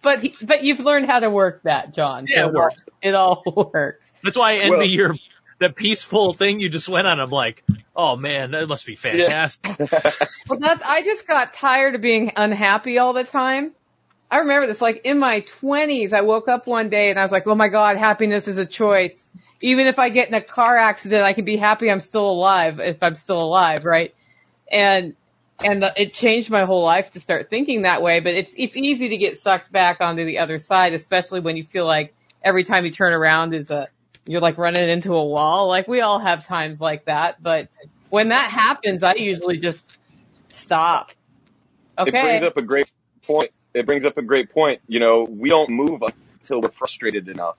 But 0.02 0.22
he, 0.22 0.36
but 0.42 0.64
you've 0.64 0.80
learned 0.82 1.08
how 1.08 1.20
to 1.20 1.30
work 1.30 1.64
that, 1.64 1.94
John. 1.94 2.26
Yeah, 2.28 2.44
So 2.44 2.48
it 2.50 2.54
works. 2.54 2.84
It 3.02 3.16
all 3.16 3.44
works. 3.74 4.12
That's 4.24 4.38
why 4.38 4.54
I 4.54 4.58
envy 4.58 4.70
Well- 4.70 4.84
your 4.86 5.16
the 5.60 5.70
peaceful 5.70 6.34
thing 6.34 6.60
you 6.60 6.70
just 6.70 6.90
went 6.90 7.08
on. 7.08 7.20
I'm 7.20 7.30
like, 7.30 7.64
oh 7.96 8.16
man, 8.16 8.52
that 8.52 8.68
must 8.68 8.86
be 8.86 8.96
fantastic. 8.96 9.80
Well, 10.48 10.60
that's, 10.60 10.84
I 10.84 11.02
just 11.02 11.28
got 11.28 11.56
tired 11.56 11.96
of 11.96 12.02
being 12.02 12.34
unhappy 12.36 13.00
all 13.00 13.14
the 13.14 13.24
time. 13.24 13.72
I 14.30 14.38
remember 14.38 14.68
this, 14.68 14.80
like 14.80 15.02
in 15.06 15.18
my 15.18 15.40
twenties, 15.40 16.14
I 16.14 16.22
woke 16.22 16.48
up 16.48 16.68
one 16.68 16.90
day 16.90 17.10
and 17.10 17.20
I 17.20 17.24
was 17.24 17.32
like, 17.32 17.48
oh 17.48 17.56
my 17.56 17.68
God, 17.68 17.98
happiness 17.98 18.48
is 18.48 18.60
a 18.60 18.66
choice. 18.66 19.28
Even 19.62 19.88
if 19.88 19.98
I 19.98 20.10
get 20.10 20.28
in 20.28 20.36
a 20.36 20.42
car 20.42 20.78
accident, 20.78 21.24
I 21.24 21.34
can 21.34 21.46
be 21.46 21.58
happy 21.58 21.90
I'm 21.90 22.00
still 22.00 22.30
alive 22.30 22.80
if 22.80 23.02
I'm 23.02 23.16
still 23.16 23.42
alive, 23.42 23.86
right? 23.86 24.14
And, 24.72 25.16
and 25.64 25.82
the, 25.82 25.94
it 26.00 26.14
changed 26.14 26.52
my 26.52 26.66
whole 26.66 26.84
life 26.84 27.12
to 27.12 27.20
start 27.20 27.50
thinking 27.50 27.82
that 27.84 28.04
way, 28.04 28.20
but 28.20 28.34
it's, 28.34 28.54
it's 28.56 28.78
easy 28.78 29.10
to 29.10 29.18
get 29.18 29.40
sucked 29.40 29.72
back 29.72 30.00
onto 30.00 30.26
the 30.26 30.40
other 30.40 30.60
side, 30.60 30.94
especially 30.94 31.40
when 31.40 31.58
you 31.58 31.64
feel 31.64 31.88
like 31.88 32.14
every 32.44 32.64
time 32.64 32.86
you 32.86 32.92
turn 32.92 33.14
around 33.14 33.56
is 33.56 33.72
a, 33.72 33.88
you're 34.26 34.42
like 34.42 34.58
running 34.58 34.90
into 34.90 35.14
a 35.14 35.24
wall. 35.24 35.68
Like 35.68 35.88
we 35.88 36.02
all 36.02 36.20
have 36.20 36.46
times 36.46 36.80
like 36.80 37.06
that, 37.06 37.42
but 37.42 37.70
when 38.10 38.30
that 38.30 38.50
happens, 38.50 39.04
I 39.04 39.14
usually 39.16 39.58
just 39.58 39.86
stop. 40.50 41.12
Okay. 41.98 42.10
It 42.10 42.24
brings 42.24 42.44
up 42.44 42.58
a 42.58 42.62
great 42.62 42.92
point. 43.24 43.52
It 43.74 43.86
brings 43.86 44.06
up 44.06 44.18
a 44.18 44.22
great 44.22 44.52
point. 44.52 44.82
You 44.88 45.00
know, 45.00 45.24
we 45.24 45.50
don't 45.50 45.70
move 45.70 46.02
until 46.42 46.62
we're 46.62 46.70
frustrated 46.70 47.28
enough. 47.28 47.58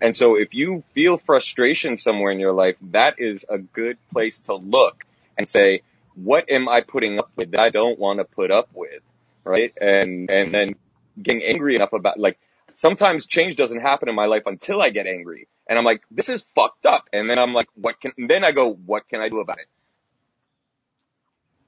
And 0.00 0.16
so 0.16 0.36
if 0.36 0.54
you 0.54 0.84
feel 0.94 1.18
frustration 1.18 1.98
somewhere 1.98 2.30
in 2.30 2.38
your 2.38 2.52
life, 2.52 2.76
that 2.92 3.14
is 3.18 3.44
a 3.48 3.58
good 3.58 3.98
place 4.12 4.40
to 4.40 4.54
look 4.54 5.04
and 5.36 5.48
say, 5.48 5.82
what 6.14 6.50
am 6.50 6.68
I 6.68 6.82
putting 6.82 7.18
up 7.18 7.30
with 7.36 7.50
that 7.52 7.60
I 7.60 7.70
don't 7.70 7.98
want 7.98 8.20
to 8.20 8.24
put 8.24 8.50
up 8.50 8.68
with? 8.74 9.02
Right? 9.44 9.72
And, 9.80 10.30
and 10.30 10.54
then 10.54 10.76
getting 11.20 11.42
angry 11.42 11.74
enough 11.74 11.92
about, 11.92 12.18
like, 12.18 12.38
sometimes 12.78 13.26
change 13.26 13.56
doesn't 13.56 13.80
happen 13.80 14.08
in 14.08 14.14
my 14.14 14.26
life 14.26 14.44
until 14.46 14.80
I 14.80 14.90
get 14.90 15.06
angry. 15.06 15.48
And 15.68 15.76
I'm 15.76 15.84
like, 15.84 16.02
this 16.10 16.28
is 16.28 16.42
fucked 16.54 16.86
up. 16.86 17.08
And 17.12 17.28
then 17.28 17.38
I'm 17.38 17.52
like, 17.52 17.68
what 17.74 18.00
can, 18.00 18.12
and 18.16 18.30
then 18.30 18.44
I 18.44 18.52
go, 18.52 18.72
what 18.72 19.08
can 19.08 19.20
I 19.20 19.28
do 19.28 19.40
about 19.40 19.58
it? 19.58 19.66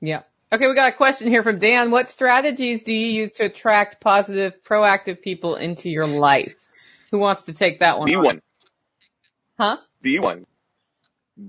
Yeah. 0.00 0.22
Okay, 0.52 0.66
we 0.66 0.74
got 0.74 0.92
a 0.92 0.96
question 0.96 1.28
here 1.28 1.42
from 1.42 1.58
Dan. 1.58 1.90
What 1.90 2.08
strategies 2.08 2.82
do 2.82 2.94
you 2.94 3.06
use 3.06 3.32
to 3.32 3.46
attract 3.46 4.00
positive, 4.00 4.62
proactive 4.62 5.20
people 5.20 5.56
into 5.56 5.90
your 5.90 6.06
life? 6.06 6.54
Who 7.10 7.18
wants 7.18 7.42
to 7.42 7.52
take 7.52 7.80
that 7.80 7.98
one? 7.98 8.06
Be 8.06 8.14
on? 8.14 8.24
one. 8.24 8.42
Huh? 9.58 9.76
Be 10.00 10.18
one. 10.20 10.46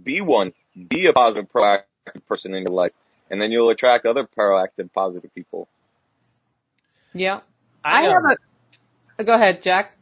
Be 0.04 0.22
one. 0.22 0.54
Be 0.88 1.06
a 1.06 1.14
positive, 1.14 1.52
proactive 1.52 1.86
person 2.28 2.54
in 2.56 2.64
your 2.64 2.74
life. 2.74 2.94
And 3.30 3.40
then 3.40 3.52
you'll 3.52 3.70
attract 3.70 4.06
other 4.06 4.26
proactive, 4.26 4.92
positive 4.92 5.34
people. 5.34 5.68
Yeah. 7.14 7.42
I, 7.84 8.00
I, 8.00 8.02
have 8.04 8.26
um, 8.26 8.32
a. 8.32 8.36
Go 9.23 9.34
ahead, 9.34 9.64
Jack. 9.64 9.98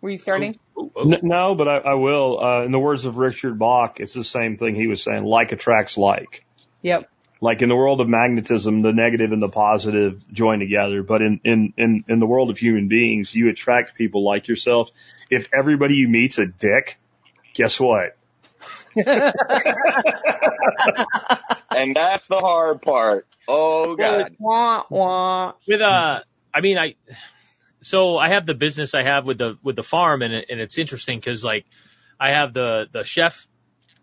Were 0.00 0.10
you 0.10 0.16
starting? 0.16 0.58
ooh, 0.78 0.82
ooh, 0.82 0.92
ooh. 0.96 1.12
N- 1.12 1.20
no, 1.22 1.54
but 1.54 1.68
I, 1.68 1.76
I 1.78 1.94
will. 1.94 2.38
Uh, 2.40 2.64
in 2.64 2.70
the 2.70 2.78
words 2.78 3.04
of 3.04 3.16
Richard 3.16 3.58
Bach, 3.58 4.00
it's 4.00 4.14
the 4.14 4.24
same 4.24 4.56
thing 4.56 4.74
he 4.74 4.86
was 4.86 5.02
saying. 5.02 5.24
Like 5.24 5.52
attracts 5.52 5.98
like. 5.98 6.44
Yep. 6.82 7.10
Like 7.40 7.62
in 7.62 7.68
the 7.68 7.76
world 7.76 8.00
of 8.00 8.08
magnetism, 8.08 8.82
the 8.82 8.92
negative 8.92 9.32
and 9.32 9.42
the 9.42 9.48
positive 9.48 10.22
join 10.32 10.58
together. 10.58 11.02
But 11.02 11.22
in, 11.22 11.40
in, 11.44 11.72
in, 11.76 12.04
in 12.08 12.18
the 12.20 12.26
world 12.26 12.50
of 12.50 12.58
human 12.58 12.88
beings, 12.88 13.34
you 13.34 13.48
attract 13.48 13.96
people 13.96 14.24
like 14.24 14.48
yourself. 14.48 14.90
If 15.30 15.48
everybody 15.52 15.94
you 15.94 16.08
meet's 16.08 16.38
a 16.38 16.46
dick, 16.46 16.98
guess 17.54 17.78
what? 17.78 18.16
And 21.70 21.94
that's 21.94 22.26
the 22.26 22.38
hard 22.38 22.82
part. 22.82 23.26
Oh 23.46 23.94
god. 23.94 24.34
Wah, 24.38 24.84
wah. 24.90 25.52
with 25.66 25.80
uh 25.80 26.20
i 26.52 26.60
mean 26.60 26.76
i 26.78 26.94
so 27.80 28.16
i 28.16 28.28
have 28.28 28.46
the 28.46 28.54
business 28.54 28.94
i 28.94 29.02
have 29.02 29.24
with 29.24 29.38
the 29.38 29.58
with 29.62 29.76
the 29.76 29.82
farm 29.82 30.22
and 30.22 30.32
and 30.34 30.60
it's 30.60 30.78
interesting 30.78 31.18
because 31.18 31.44
like 31.44 31.64
i 32.18 32.30
have 32.30 32.52
the 32.52 32.86
the 32.92 33.04
chef 33.04 33.46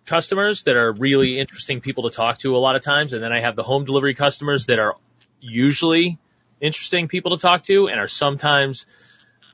customers 0.05 0.63
that 0.63 0.75
are 0.75 0.91
really 0.91 1.39
interesting 1.39 1.81
people 1.81 2.09
to 2.09 2.15
talk 2.15 2.37
to 2.37 2.55
a 2.55 2.57
lot 2.57 2.75
of 2.75 2.83
times 2.83 3.13
and 3.13 3.23
then 3.23 3.33
i 3.33 3.41
have 3.41 3.55
the 3.55 3.63
home 3.63 3.85
delivery 3.85 4.15
customers 4.15 4.67
that 4.67 4.79
are 4.79 4.95
usually 5.39 6.17
interesting 6.61 7.07
people 7.07 7.37
to 7.37 7.41
talk 7.41 7.63
to 7.63 7.87
and 7.87 7.99
are 7.99 8.07
sometimes 8.07 8.85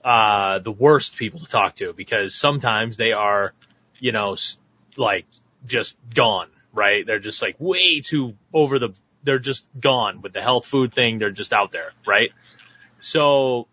uh 0.04 0.60
the 0.60 0.72
worst 0.72 1.16
people 1.16 1.40
to 1.40 1.46
talk 1.46 1.76
to 1.76 1.94
because 1.94 2.36
sometimes 2.36 2.98
they 2.98 3.12
are 3.12 3.54
you 4.00 4.12
know 4.12 4.36
like 4.98 5.26
just 5.66 5.98
gone 6.14 6.50
right 6.74 7.06
they're 7.06 7.20
just 7.20 7.42
like 7.42 7.56
way 7.60 8.02
too 8.02 8.34
over 8.54 8.78
the 8.78 8.94
they're 9.24 9.40
just 9.40 9.68
gone 9.80 10.22
with 10.22 10.34
the 10.34 10.42
health 10.42 10.66
food 10.66 10.94
thing. 10.94 11.20
They're 11.20 11.32
just 11.32 11.54
out 11.54 11.72
there, 11.72 11.94
right? 12.06 12.32
So 13.00 13.68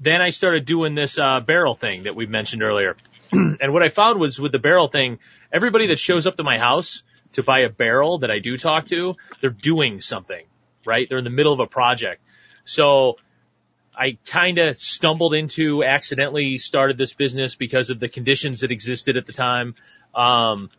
then 0.00 0.20
I 0.20 0.30
started 0.30 0.64
doing 0.64 0.94
this 0.94 1.18
uh, 1.18 1.40
barrel 1.40 1.74
thing 1.74 2.04
that 2.04 2.14
we 2.14 2.26
mentioned 2.26 2.62
earlier. 2.62 2.96
and 3.32 3.72
what 3.72 3.82
I 3.82 3.88
found 3.88 4.20
was 4.20 4.38
with 4.38 4.52
the 4.52 4.58
barrel 4.58 4.88
thing, 4.88 5.18
everybody 5.52 5.88
that 5.88 5.98
shows 5.98 6.26
up 6.26 6.36
to 6.36 6.42
my 6.42 6.58
house 6.58 7.02
to 7.32 7.42
buy 7.42 7.60
a 7.60 7.68
barrel 7.68 8.18
that 8.18 8.30
I 8.30 8.38
do 8.38 8.56
talk 8.56 8.86
to, 8.86 9.14
they're 9.40 9.50
doing 9.50 10.00
something, 10.00 10.44
right? 10.84 11.08
They're 11.08 11.18
in 11.18 11.24
the 11.24 11.30
middle 11.30 11.52
of 11.52 11.60
a 11.60 11.66
project. 11.66 12.22
So 12.64 13.16
I 13.96 14.18
kind 14.26 14.58
of 14.58 14.76
stumbled 14.76 15.34
into 15.34 15.82
accidentally 15.82 16.58
started 16.58 16.98
this 16.98 17.14
business 17.14 17.54
because 17.54 17.90
of 17.90 17.98
the 17.98 18.08
conditions 18.08 18.60
that 18.60 18.70
existed 18.70 19.16
at 19.16 19.26
the 19.26 19.32
time. 19.32 19.74
Um, 20.14 20.70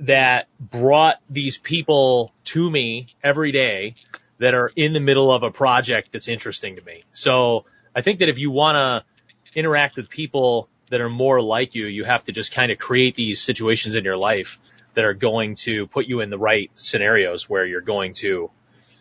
that 0.00 0.48
brought 0.60 1.16
these 1.30 1.56
people 1.56 2.32
to 2.44 2.70
me 2.70 3.08
every 3.22 3.52
day 3.52 3.94
that 4.38 4.54
are 4.54 4.70
in 4.76 4.92
the 4.92 5.00
middle 5.00 5.32
of 5.32 5.42
a 5.42 5.50
project 5.50 6.12
that's 6.12 6.28
interesting 6.28 6.76
to 6.76 6.82
me. 6.82 7.04
So 7.12 7.64
I 7.96 8.02
think 8.02 8.18
that 8.18 8.28
if 8.28 8.38
you 8.38 8.50
want 8.50 8.76
to 8.76 9.58
interact 9.58 9.96
with 9.96 10.10
people 10.10 10.68
that 10.90 11.00
are 11.00 11.08
more 11.08 11.40
like 11.40 11.74
you, 11.74 11.86
you 11.86 12.04
have 12.04 12.22
to 12.24 12.32
just 12.32 12.52
kind 12.52 12.70
of 12.70 12.76
create 12.76 13.16
these 13.16 13.40
situations 13.40 13.94
in 13.94 14.04
your 14.04 14.18
life 14.18 14.58
that 14.92 15.04
are 15.04 15.14
going 15.14 15.54
to 15.56 15.86
put 15.86 16.06
you 16.06 16.20
in 16.20 16.28
the 16.28 16.38
right 16.38 16.70
scenarios 16.74 17.48
where 17.48 17.64
you're 17.64 17.80
going 17.80 18.12
to, 18.12 18.50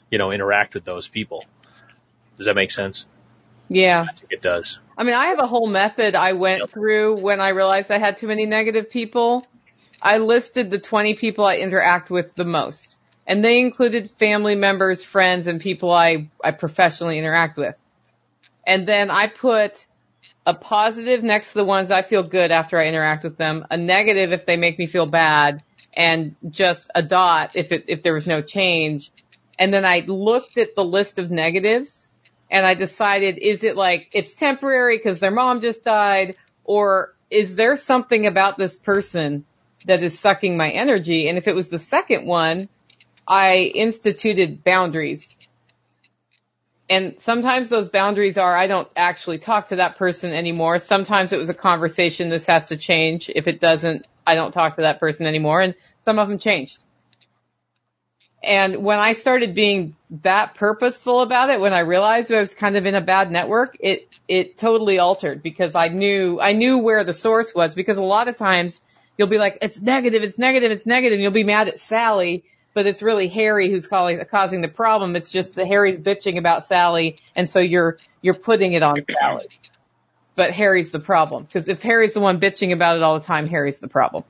you 0.09 0.17
know, 0.17 0.31
interact 0.31 0.75
with 0.75 0.85
those 0.85 1.09
people. 1.09 1.43
Does 2.37 2.45
that 2.45 2.55
make 2.55 2.71
sense? 2.71 3.05
Yeah. 3.67 4.05
I 4.09 4.13
think 4.13 4.31
it 4.31 4.41
does. 4.41 4.79
I 4.97 5.03
mean, 5.03 5.13
I 5.13 5.27
have 5.27 5.39
a 5.39 5.47
whole 5.47 5.67
method 5.67 6.15
I 6.15 6.31
went 6.31 6.71
through 6.71 7.19
when 7.19 7.41
I 7.41 7.49
realized 7.49 7.91
I 7.91 7.97
had 7.97 8.17
too 8.17 8.27
many 8.27 8.45
negative 8.45 8.89
people. 8.89 9.45
I 10.01 10.19
listed 10.19 10.71
the 10.71 10.79
20 10.79 11.15
people 11.15 11.45
I 11.45 11.55
interact 11.55 12.09
with 12.09 12.33
the 12.35 12.45
most. 12.45 12.97
And 13.27 13.43
they 13.43 13.59
included 13.59 14.09
family 14.09 14.55
members, 14.55 15.03
friends, 15.03 15.47
and 15.47 15.59
people 15.59 15.91
I, 15.91 16.29
I 16.41 16.51
professionally 16.51 17.17
interact 17.17 17.57
with. 17.57 17.75
And 18.65 18.87
then 18.87 19.11
I 19.11 19.27
put 19.27 19.85
a 20.45 20.53
positive 20.53 21.23
next 21.23 21.49
to 21.49 21.59
the 21.59 21.65
ones 21.65 21.91
I 21.91 22.01
feel 22.01 22.23
good 22.23 22.51
after 22.51 22.79
I 22.79 22.87
interact 22.87 23.23
with 23.23 23.37
them, 23.37 23.65
a 23.69 23.77
negative 23.77 24.31
if 24.31 24.45
they 24.45 24.57
make 24.57 24.77
me 24.77 24.85
feel 24.85 25.05
bad, 25.05 25.63
and 25.93 26.35
just 26.49 26.89
a 26.93 27.01
dot 27.01 27.51
if 27.55 27.71
it, 27.71 27.85
if 27.87 28.03
there 28.03 28.13
was 28.13 28.27
no 28.27 28.41
change. 28.41 29.11
And 29.57 29.73
then 29.73 29.85
I 29.85 29.99
looked 29.99 30.57
at 30.57 30.75
the 30.75 30.83
list 30.83 31.19
of 31.19 31.31
negatives 31.31 32.07
and 32.51 32.65
I 32.65 32.73
decided, 32.73 33.37
is 33.37 33.63
it 33.63 33.75
like 33.75 34.09
it's 34.11 34.33
temporary 34.33 34.97
because 34.97 35.19
their 35.19 35.31
mom 35.31 35.61
just 35.61 35.83
died, 35.83 36.35
or 36.63 37.15
is 37.29 37.55
there 37.55 37.75
something 37.75 38.27
about 38.27 38.57
this 38.57 38.75
person 38.75 39.45
that 39.85 40.03
is 40.03 40.19
sucking 40.19 40.57
my 40.57 40.69
energy? 40.69 41.27
And 41.27 41.37
if 41.37 41.47
it 41.47 41.55
was 41.55 41.69
the 41.69 41.79
second 41.79 42.27
one, 42.27 42.69
I 43.27 43.71
instituted 43.73 44.63
boundaries. 44.63 45.34
And 46.89 47.15
sometimes 47.19 47.69
those 47.69 47.89
boundaries 47.89 48.37
are 48.37 48.55
I 48.55 48.67
don't 48.67 48.87
actually 48.95 49.39
talk 49.39 49.69
to 49.69 49.77
that 49.77 49.97
person 49.97 50.33
anymore. 50.33 50.77
Sometimes 50.77 51.33
it 51.33 51.37
was 51.37 51.49
a 51.49 51.53
conversation. 51.53 52.29
This 52.29 52.45
has 52.47 52.67
to 52.67 52.77
change. 52.77 53.29
If 53.33 53.47
it 53.47 53.59
doesn't, 53.59 54.05
I 54.25 54.35
don't 54.35 54.51
talk 54.51 54.75
to 54.75 54.81
that 54.81 54.99
person 54.99 55.25
anymore. 55.25 55.61
And 55.61 55.75
some 56.03 56.19
of 56.19 56.27
them 56.27 56.37
changed. 56.37 56.77
And 58.43 58.83
when 58.83 58.99
I 58.99 59.13
started 59.13 59.55
being 59.55 59.95
that 60.21 60.53
purposeful 60.53 61.21
about 61.21 61.49
it, 61.49 61.59
when 61.59 61.73
I 61.73 61.79
realized 61.79 62.31
I 62.31 62.39
was 62.39 62.53
kind 62.53 62.77
of 62.77 62.85
in 62.85 62.93
a 62.93 63.01
bad 63.01 63.31
network, 63.31 63.75
it, 63.79 64.07
it 64.27 64.59
totally 64.59 64.99
altered 64.99 65.41
because 65.41 65.75
I 65.75 65.87
knew, 65.87 66.39
I 66.39 66.53
knew 66.53 66.77
where 66.77 67.03
the 67.03 67.13
source 67.13 67.55
was 67.55 67.73
because 67.73 67.97
a 67.97 68.03
lot 68.03 68.27
of 68.27 68.37
times 68.37 68.81
you'll 69.17 69.29
be 69.29 69.39
like, 69.39 69.57
it's 69.63 69.81
negative, 69.81 70.21
it's 70.21 70.37
negative, 70.37 70.71
it's 70.71 70.85
negative, 70.85 71.13
and 71.15 71.23
you'll 71.23 71.31
be 71.31 71.43
mad 71.43 71.69
at 71.69 71.79
Sally, 71.79 72.43
but 72.75 72.85
it's 72.85 73.01
really 73.01 73.29
Harry 73.29 73.69
who's 73.69 73.87
calling, 73.87 74.21
causing 74.29 74.61
the 74.61 74.67
problem. 74.67 75.15
It's 75.15 75.31
just 75.31 75.55
that 75.55 75.65
Harry's 75.65 75.97
bitching 75.97 76.37
about 76.37 76.65
Sally, 76.65 77.17
and 77.33 77.49
so 77.49 77.59
you're, 77.59 77.97
you're 78.21 78.35
putting 78.35 78.73
it 78.73 78.83
on 78.83 79.03
Sally. 79.19 79.47
But 80.35 80.51
Harry's 80.51 80.91
the 80.91 80.99
problem. 80.99 81.45
Because 81.45 81.69
if 81.69 81.81
Harry's 81.81 82.13
the 82.13 82.19
one 82.19 82.41
bitching 82.41 82.73
about 82.73 82.97
it 82.97 83.01
all 83.03 83.17
the 83.17 83.25
time, 83.25 83.47
Harry's 83.47 83.79
the 83.79 83.87
problem. 83.87 84.25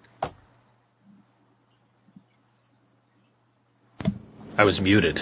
I 4.56 4.64
was 4.64 4.80
muted. 4.80 5.20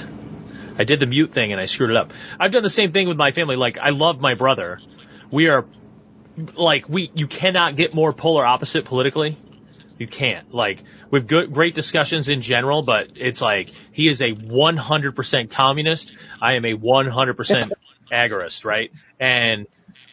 I 0.78 0.84
did 0.84 1.00
the 1.00 1.08
mute 1.08 1.32
thing 1.32 1.54
and 1.54 1.62
I 1.62 1.66
screwed 1.66 1.92
it 1.92 1.96
up. 1.96 2.12
I've 2.38 2.52
done 2.52 2.64
the 2.64 2.70
same 2.70 2.92
thing 2.92 3.08
with 3.08 3.18
my 3.18 3.32
family. 3.32 3.56
Like, 3.56 3.78
I 3.78 3.92
love 3.92 4.20
my 4.20 4.36
brother. 4.36 4.80
We 5.32 5.48
are, 5.48 5.66
like, 6.56 6.90
we, 6.90 7.10
you 7.16 7.28
cannot 7.28 7.78
get 7.78 7.94
more 7.94 8.12
polar 8.12 8.46
opposite 8.46 8.84
politically. 8.84 9.38
You 10.04 10.08
can't. 10.08 10.54
Like, 10.54 10.84
we've 11.12 11.26
good, 11.26 11.54
great 11.54 11.76
discussions 11.76 12.28
in 12.28 12.42
general, 12.42 12.82
but 12.82 13.12
it's 13.16 13.40
like, 13.40 13.72
he 13.94 14.10
is 14.10 14.22
a 14.22 14.34
100% 14.34 15.50
communist. 15.50 16.12
I 16.42 16.56
am 16.56 16.66
a 16.66 16.74
100% 16.74 17.72
agorist, 18.12 18.66
right? 18.66 18.92
And 19.18 19.66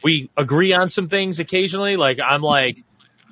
we 0.04 0.30
agree 0.36 0.72
on 0.74 0.90
some 0.90 1.08
things 1.08 1.40
occasionally. 1.40 1.96
Like, 1.96 2.18
I'm 2.24 2.40
like, 2.40 2.84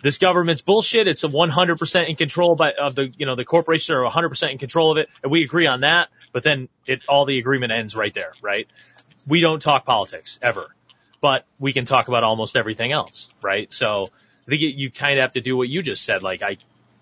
this 0.02 0.18
government's 0.18 0.60
bullshit. 0.60 1.06
It's 1.06 1.22
a 1.22 1.28
100% 1.28 2.08
in 2.08 2.16
control 2.16 2.56
by, 2.56 2.72
of 2.72 2.96
the, 2.96 3.12
you 3.16 3.26
know, 3.26 3.36
the 3.36 3.44
corporations 3.44 3.90
are 3.90 4.02
100% 4.02 4.50
in 4.50 4.58
control 4.58 4.90
of 4.90 4.98
it. 4.98 5.08
And 5.22 5.30
we 5.30 5.44
agree 5.44 5.68
on 5.68 5.82
that, 5.82 6.08
but 6.32 6.42
then 6.42 6.68
it, 6.86 7.02
all 7.08 7.24
the 7.24 7.38
agreement 7.38 7.70
ends 7.70 7.94
right 7.94 8.12
there, 8.12 8.32
right? 8.42 8.66
We 9.28 9.40
don't 9.42 9.62
talk 9.62 9.86
politics 9.86 10.40
ever, 10.42 10.74
but 11.20 11.44
we 11.60 11.72
can 11.72 11.84
talk 11.84 12.08
about 12.08 12.24
almost 12.24 12.56
everything 12.56 12.90
else, 12.90 13.30
right? 13.42 13.72
So 13.72 14.10
I 14.48 14.50
think 14.50 14.62
you, 14.62 14.68
you 14.68 14.90
kind 14.90 15.18
of 15.18 15.22
have 15.22 15.32
to 15.32 15.42
do 15.42 15.58
what 15.58 15.68
you 15.68 15.82
just 15.82 16.02
said. 16.02 16.22
Like 16.22 16.42
I, 16.42 16.56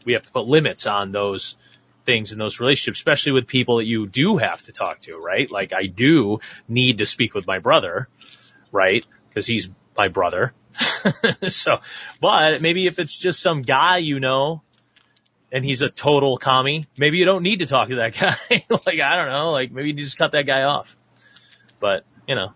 we 0.05 0.15
have 0.15 0.25
to 0.25 0.33
put 0.33 0.47
limits 0.47 0.85
on 0.87 1.13
those 1.13 1.57
things 2.05 2.33
in 2.33 2.41
those 2.41 2.59
relationships, 2.59 2.99
especially 2.99 3.33
with 3.33 3.47
people 3.47 3.77
that 3.77 3.85
you 3.85 4.09
do 4.09 4.37
have 4.37 4.61
to 4.65 4.73
talk 4.73 4.99
to, 5.01 5.17
right? 5.17 5.49
Like 5.49 5.73
I 5.73 5.87
do 5.87 6.41
need 6.69 6.99
to 6.99 7.07
speak 7.07 7.35
with 7.35 7.47
my 7.47 7.61
brother, 7.61 8.09
right? 8.73 9.07
Cause 9.33 9.47
he's 9.47 9.69
my 9.97 10.09
brother. 10.09 10.55
so, 11.47 11.79
but 12.21 12.61
maybe 12.61 12.89
if 12.89 12.99
it's 12.99 13.17
just 13.17 13.41
some 13.41 13.63
guy 13.63 13.99
you 13.99 14.19
know, 14.19 14.63
and 15.53 15.65
he's 15.65 15.83
a 15.83 15.89
total 15.89 16.39
commie, 16.39 16.89
maybe 16.99 17.19
you 17.19 17.27
don't 17.27 17.45
need 17.45 17.61
to 17.61 17.67
talk 17.67 17.91
to 17.91 17.97
that 17.97 18.13
guy. 18.19 18.65
like, 18.69 18.99
I 18.99 19.15
don't 19.17 19.29
know, 19.29 19.51
like 19.51 19.71
maybe 19.71 19.91
you 19.91 19.95
just 19.95 20.19
cut 20.19 20.33
that 20.33 20.47
guy 20.47 20.65
off. 20.65 20.97
But, 21.79 22.05
you 22.27 22.35
know, 22.35 22.55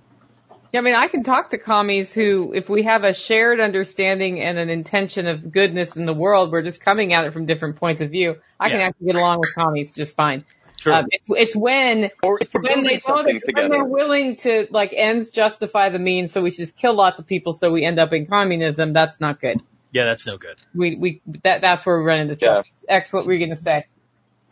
Yeah, 0.73 0.81
I 0.81 0.83
mean, 0.85 0.95
I 0.95 1.09
can 1.09 1.25
talk 1.25 1.51
to 1.51 1.59
commies 1.59 2.15
who, 2.15 2.53
if 2.55 2.69
we 2.69 2.85
have 2.85 3.03
a 3.03 3.13
shared 3.13 3.59
understanding 3.59 4.41
and 4.41 4.57
an 4.57 4.71
intention 4.71 5.27
of 5.27 5.51
goodness 5.51 5.97
in 5.97 6.07
the 6.07 6.15
world, 6.15 6.53
we're 6.53 6.63
just 6.63 6.81
coming 6.81 7.13
at 7.13 7.27
it 7.27 7.33
from 7.33 7.47
different 7.47 7.77
points 7.77 8.01
of 8.01 8.11
view. 8.11 8.37
I 8.59 8.71
can 8.71 8.81
actually 8.81 9.07
get 9.07 9.17
along 9.17 9.39
with 9.39 9.53
commies 9.55 9.95
just 9.97 10.15
fine. 10.15 10.45
sure. 10.81 10.93
Um, 10.93 11.07
it's, 11.11 11.27
it's 11.29 11.57
when 11.57 12.11
Or 12.23 12.39
when 12.53 12.85
they 12.85 12.93
know 12.93 12.99
something 12.99 13.41
that 13.45 13.55
when 13.55 13.71
they're 13.71 13.85
willing 13.85 14.37
to 14.37 14.69
like 14.71 14.93
ends 14.97 15.31
justify 15.31 15.89
the 15.89 15.99
means, 15.99 16.31
so 16.31 16.41
we 16.43 16.51
should 16.51 16.67
just 16.67 16.77
kill 16.77 16.95
lots 16.95 17.19
of 17.19 17.27
people 17.27 17.53
so 17.53 17.73
we 17.73 17.85
end 17.85 17.99
up 17.99 18.13
in 18.13 18.27
communism. 18.27 18.93
That's 18.93 19.21
not 19.21 19.41
good. 19.41 19.61
yeah, 19.93 20.05
that's 20.05 20.25
no 20.25 20.37
good. 20.39 20.57
We 20.73 20.95
we 20.95 21.21
that 21.43 21.63
that's 21.63 21.85
where 21.85 21.99
we 21.99 22.05
run 22.05 22.21
into 22.21 22.37
trouble. 22.37 22.63
X, 22.89 23.13
what 23.13 23.27
were 23.27 23.33
you 23.33 23.45
gonna 23.45 23.61
say? 23.61 23.87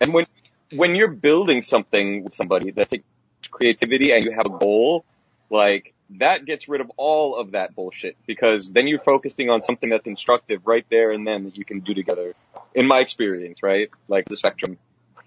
And 0.01 0.13
when 0.13 0.27
when 0.73 0.97
you're 0.97 1.13
building 1.13 1.63
something 1.63 2.25
with 2.25 2.35
somebody 2.35 2.73
that 2.73 2.89
takes 2.89 3.05
creativity 3.51 4.13
and 4.13 4.25
you 4.25 4.33
have 4.33 4.47
a 4.47 4.59
goal, 4.59 5.05
like 5.49 5.95
that 6.17 6.45
gets 6.47 6.69
rid 6.69 6.81
of 6.81 6.91
all 6.97 7.37
of 7.37 7.53
that 7.53 7.75
bullshit 7.75 8.17
because 8.27 8.71
then 8.71 8.87
you're 8.87 9.01
focusing 9.01 9.51
on 9.51 9.63
something 9.63 9.91
that's 9.91 10.07
instructive 10.07 10.67
right 10.67 10.87
there 10.91 11.11
and 11.11 11.27
then 11.27 11.45
that 11.45 11.57
you 11.57 11.65
can 11.65 11.81
do 11.81 11.95
together. 11.95 12.35
In 12.75 12.87
my 12.87 13.01
experience, 13.01 13.63
right? 13.63 13.91
Like 14.09 14.27
the 14.27 14.37
spectrum. 14.37 14.79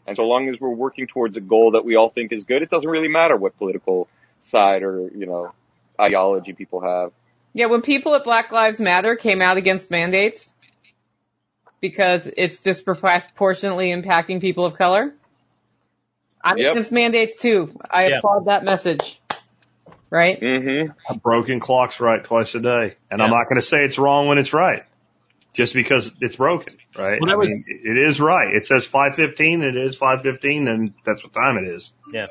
And 0.07 0.15
so 0.15 0.23
long 0.27 0.49
as 0.49 0.59
we're 0.59 0.69
working 0.69 1.05
towards 1.05 1.37
a 1.37 1.41
goal 1.41 1.71
that 1.71 1.85
we 1.85 1.95
all 1.95 2.09
think 2.09 2.31
is 2.31 2.45
good, 2.45 2.63
it 2.63 2.69
doesn't 2.69 2.89
really 2.89 3.07
matter 3.07 3.37
what 3.37 3.57
political 3.57 4.07
side 4.41 4.81
or, 4.81 5.09
you 5.15 5.27
know, 5.27 5.53
ideology 5.99 6.53
people 6.53 6.81
have. 6.81 7.11
Yeah, 7.53 7.67
when 7.67 7.81
people 7.81 8.15
at 8.15 8.23
Black 8.23 8.51
Lives 8.51 8.79
Matter 8.79 9.15
came 9.15 9.41
out 9.41 9.57
against 9.57 9.91
mandates 9.91 10.53
because 11.79 12.31
it's 12.35 12.61
disproportionately 12.61 13.91
impacting 13.91 14.41
people 14.41 14.65
of 14.65 14.75
color, 14.75 15.13
I'm 16.43 16.57
Yep. 16.57 16.71
against 16.71 16.91
mandates 16.91 17.37
too. 17.37 17.79
I 17.89 18.07
Yeah. 18.07 18.17
applaud 18.17 18.45
that 18.45 18.63
message. 18.63 19.20
Right? 20.11 20.39
Mm-hmm. 20.39 20.91
A 21.09 21.17
broken 21.17 21.59
clock's 21.59 21.99
right 21.99 22.23
twice 22.23 22.53
a 22.53 22.59
day. 22.59 22.97
And 23.09 23.21
I'm 23.21 23.29
not 23.31 23.47
going 23.47 23.59
to 23.59 23.65
say 23.65 23.85
it's 23.85 23.97
wrong 23.97 24.27
when 24.27 24.37
it's 24.37 24.53
right. 24.53 24.83
Just 25.53 25.73
because 25.73 26.13
it's 26.21 26.35
broken, 26.37 26.77
right? 26.97 27.19
Well, 27.19 27.31
I 27.31 27.35
was- 27.35 27.49
mean, 27.49 27.65
it 27.67 27.97
is 27.97 28.21
right. 28.21 28.53
It 28.53 28.65
says 28.65 28.85
515, 28.85 29.63
it 29.63 29.75
is 29.75 29.97
515, 29.97 30.67
and 30.67 30.93
that's 31.05 31.23
what 31.23 31.33
time 31.33 31.57
it 31.57 31.67
is. 31.67 31.91
Yeah. 32.13 32.25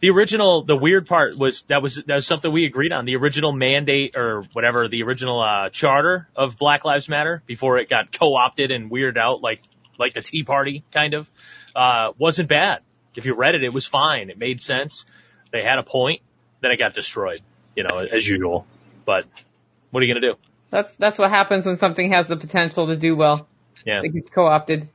The 0.00 0.10
original, 0.10 0.64
the 0.64 0.76
weird 0.76 1.06
part 1.06 1.38
was 1.38 1.62
that 1.68 1.82
was 1.82 1.94
that 1.94 2.14
was 2.14 2.26
something 2.26 2.52
we 2.52 2.66
agreed 2.66 2.92
on. 2.92 3.06
The 3.06 3.16
original 3.16 3.52
mandate 3.52 4.14
or 4.14 4.42
whatever, 4.52 4.88
the 4.88 5.02
original 5.04 5.40
uh, 5.40 5.70
charter 5.70 6.28
of 6.36 6.58
Black 6.58 6.84
Lives 6.84 7.08
Matter 7.08 7.42
before 7.46 7.78
it 7.78 7.88
got 7.88 8.12
co-opted 8.12 8.70
and 8.70 8.90
weirded 8.90 9.16
out 9.16 9.40
like 9.40 9.62
like 9.98 10.12
the 10.12 10.20
Tea 10.20 10.42
Party 10.44 10.84
kind 10.92 11.14
of 11.14 11.30
uh, 11.74 12.12
wasn't 12.18 12.48
bad. 12.48 12.80
If 13.14 13.24
you 13.24 13.34
read 13.34 13.54
it, 13.54 13.64
it 13.64 13.72
was 13.72 13.86
fine. 13.86 14.28
It 14.28 14.36
made 14.38 14.60
sense. 14.60 15.06
They 15.50 15.62
had 15.62 15.78
a 15.78 15.82
point. 15.82 16.20
Then 16.60 16.70
it 16.70 16.78
got 16.78 16.94
destroyed, 16.94 17.42
you 17.74 17.82
know, 17.84 17.98
as 17.98 18.26
usual. 18.26 18.66
But 19.04 19.24
what 19.90 20.02
are 20.02 20.06
you 20.06 20.14
gonna 20.14 20.32
do? 20.32 20.38
That's 20.70 20.92
that's 20.94 21.18
what 21.18 21.30
happens 21.30 21.66
when 21.66 21.76
something 21.76 22.10
has 22.12 22.28
the 22.28 22.36
potential 22.36 22.88
to 22.88 22.96
do 22.96 23.16
well. 23.16 23.48
Yeah. 23.84 24.02
It 24.02 24.08
gets 24.12 24.28
co-opted. 24.30 24.88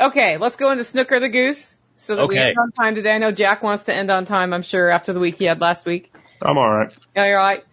Okay, 0.00 0.36
let's 0.38 0.56
go 0.56 0.70
into 0.70 0.84
Snooker 0.84 1.20
the 1.20 1.28
Goose 1.28 1.76
so 1.96 2.16
that 2.16 2.28
we 2.28 2.36
Okay. 2.36 2.48
end 2.48 2.58
on 2.58 2.72
time 2.72 2.94
today. 2.94 3.12
I 3.12 3.18
know 3.18 3.32
Jack 3.32 3.62
wants 3.62 3.84
to 3.84 3.94
end 3.94 4.10
on 4.10 4.26
time, 4.26 4.52
I'm 4.52 4.62
sure, 4.62 4.90
after 4.90 5.12
the 5.12 5.20
week 5.20 5.36
he 5.38 5.44
had 5.46 5.60
last 5.60 5.86
week. 5.86 6.12
I'm 6.42 6.58
all 6.58 6.70
right. 6.70 6.90
Yeah, 7.14 7.26
you're 7.26 7.38
right. 7.38 7.64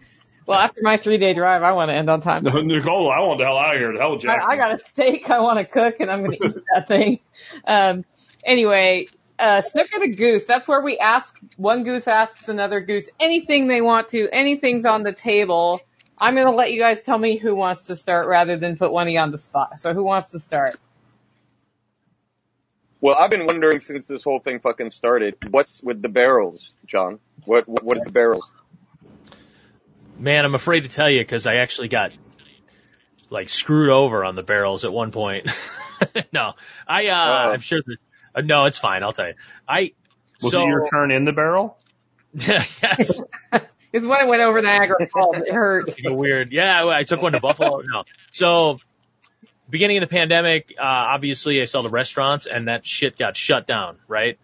Well, 0.46 0.58
after 0.58 0.80
my 0.82 0.96
three 0.98 1.18
day 1.18 1.32
drive, 1.34 1.62
I 1.62 1.72
want 1.72 1.90
to 1.90 1.94
end 1.94 2.10
on 2.10 2.20
time. 2.20 2.44
Nicole, 2.66 3.10
I 3.10 3.20
want 3.20 3.38
the 3.38 3.44
hell 3.44 3.58
out 3.58 3.74
of 3.74 3.80
here. 3.80 3.92
The 3.92 3.98
hell 3.98 4.16
Jack. 4.18 4.42
I, 4.42 4.52
I 4.52 4.56
got 4.56 4.74
a 4.74 4.78
steak 4.78 5.30
I 5.30 5.40
want 5.40 5.58
to 5.58 5.64
cook 5.64 5.96
and 6.00 6.10
I'm 6.10 6.20
going 6.20 6.32
to 6.32 6.48
eat 6.48 6.56
that 6.74 6.88
thing. 6.88 7.20
Um, 7.66 8.04
anyway, 8.44 9.08
uh, 9.38 9.60
Snooker 9.60 10.00
the 10.00 10.08
Goose, 10.08 10.44
that's 10.44 10.68
where 10.68 10.80
we 10.80 10.98
ask, 10.98 11.38
one 11.56 11.82
goose 11.82 12.06
asks 12.08 12.48
another 12.48 12.80
goose 12.80 13.08
anything 13.20 13.66
they 13.66 13.80
want 13.80 14.10
to, 14.10 14.28
anything's 14.32 14.84
on 14.84 15.02
the 15.02 15.12
table. 15.12 15.80
I'm 16.16 16.34
going 16.34 16.46
to 16.46 16.52
let 16.52 16.72
you 16.72 16.78
guys 16.78 17.02
tell 17.02 17.18
me 17.18 17.36
who 17.36 17.54
wants 17.54 17.86
to 17.86 17.96
start 17.96 18.28
rather 18.28 18.56
than 18.56 18.76
put 18.76 18.92
one 18.92 19.08
of 19.08 19.12
you 19.12 19.18
on 19.18 19.32
the 19.32 19.38
spot. 19.38 19.80
So 19.80 19.92
who 19.92 20.04
wants 20.04 20.30
to 20.30 20.38
start? 20.38 20.78
Well, 23.00 23.16
I've 23.18 23.30
been 23.30 23.44
wondering 23.46 23.80
since 23.80 24.06
this 24.06 24.22
whole 24.22 24.38
thing 24.38 24.60
fucking 24.60 24.90
started, 24.92 25.36
what's 25.50 25.82
with 25.82 26.00
the 26.00 26.08
barrels, 26.08 26.72
John? 26.86 27.18
What, 27.44 27.68
what, 27.68 27.82
what 27.82 27.96
is 27.96 28.04
the 28.04 28.12
barrels? 28.12 28.48
Man, 30.18 30.44
I'm 30.44 30.54
afraid 30.54 30.80
to 30.84 30.88
tell 30.88 31.10
you 31.10 31.20
because 31.20 31.46
I 31.46 31.56
actually 31.56 31.88
got 31.88 32.12
like 33.30 33.48
screwed 33.48 33.90
over 33.90 34.24
on 34.24 34.36
the 34.36 34.42
barrels 34.42 34.84
at 34.84 34.92
one 34.92 35.10
point. 35.10 35.50
no, 36.32 36.52
I, 36.86 37.08
uh, 37.08 37.14
Oh. 37.48 37.52
I'm 37.52 37.60
sure 37.60 37.80
that, 37.84 37.96
uh, 38.34 38.40
no, 38.42 38.66
it's 38.66 38.78
fine. 38.78 39.02
I'll 39.02 39.12
tell 39.12 39.28
you. 39.28 39.34
I, 39.68 39.92
Was 40.42 40.52
so, 40.52 40.62
it 40.62 40.66
your 40.66 40.86
turn 40.88 41.10
in 41.10 41.24
the 41.24 41.32
barrel? 41.32 41.78
yes, 42.34 43.20
Is 43.92 44.06
when 44.06 44.20
I 44.20 44.24
went 44.24 44.42
over 44.42 44.60
Niagara 44.60 45.06
Falls. 45.12 45.36
It 45.36 45.52
hurt. 45.52 45.86
Like 45.88 46.12
a 46.12 46.14
weird, 46.14 46.52
yeah, 46.52 46.84
I 46.84 47.00
I 47.00 47.02
took 47.04 47.22
one 47.22 47.32
to 47.32 47.40
Buffalo. 47.40 47.80
No. 47.86 48.04
So, 48.32 48.78
beginning 49.70 49.98
of 49.98 50.08
the 50.08 50.14
pandemic, 50.14 50.74
uh, 50.78 50.82
obviously 50.82 51.60
I 51.60 51.66
saw 51.66 51.82
the 51.82 51.90
restaurants 51.90 52.46
and 52.46 52.68
that 52.68 52.84
shit 52.84 53.16
got 53.16 53.36
shut 53.36 53.66
down, 53.66 53.98
right? 54.08 54.38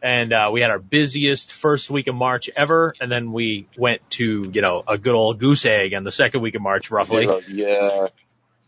And, 0.00 0.34
uh, 0.34 0.50
we 0.52 0.60
had 0.60 0.70
our 0.70 0.78
busiest 0.78 1.50
first 1.50 1.88
week 1.88 2.08
of 2.08 2.14
March 2.14 2.50
ever. 2.54 2.94
And 3.00 3.10
then 3.10 3.32
we 3.32 3.68
went 3.78 4.02
to, 4.10 4.50
you 4.52 4.60
know, 4.60 4.82
a 4.86 4.98
good 4.98 5.14
old 5.14 5.38
goose 5.38 5.64
egg 5.64 5.94
on 5.94 6.04
the 6.04 6.10
second 6.10 6.42
week 6.42 6.54
of 6.54 6.60
March, 6.60 6.90
roughly. 6.90 7.26
Yeah. 7.48 8.08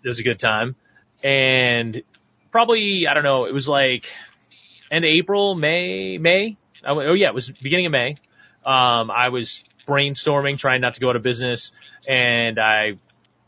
It 0.02 0.08
was 0.08 0.18
a 0.18 0.22
good 0.22 0.38
time. 0.38 0.76
And 1.22 2.02
probably, 2.50 3.06
I 3.06 3.12
don't 3.12 3.22
know, 3.22 3.44
it 3.44 3.52
was 3.52 3.68
like 3.68 4.06
end 4.90 5.04
of 5.04 5.08
April, 5.08 5.54
May, 5.54 6.18
May. 6.18 6.56
Oh 6.84 7.12
yeah, 7.12 7.28
it 7.28 7.34
was 7.34 7.50
beginning 7.50 7.86
of 7.86 7.92
May. 7.92 8.16
Um, 8.64 9.10
I 9.10 9.28
was 9.30 9.64
brainstorming, 9.86 10.58
trying 10.58 10.80
not 10.80 10.94
to 10.94 11.00
go 11.00 11.08
out 11.10 11.16
of 11.16 11.22
business 11.22 11.72
and 12.08 12.58
I 12.58 12.94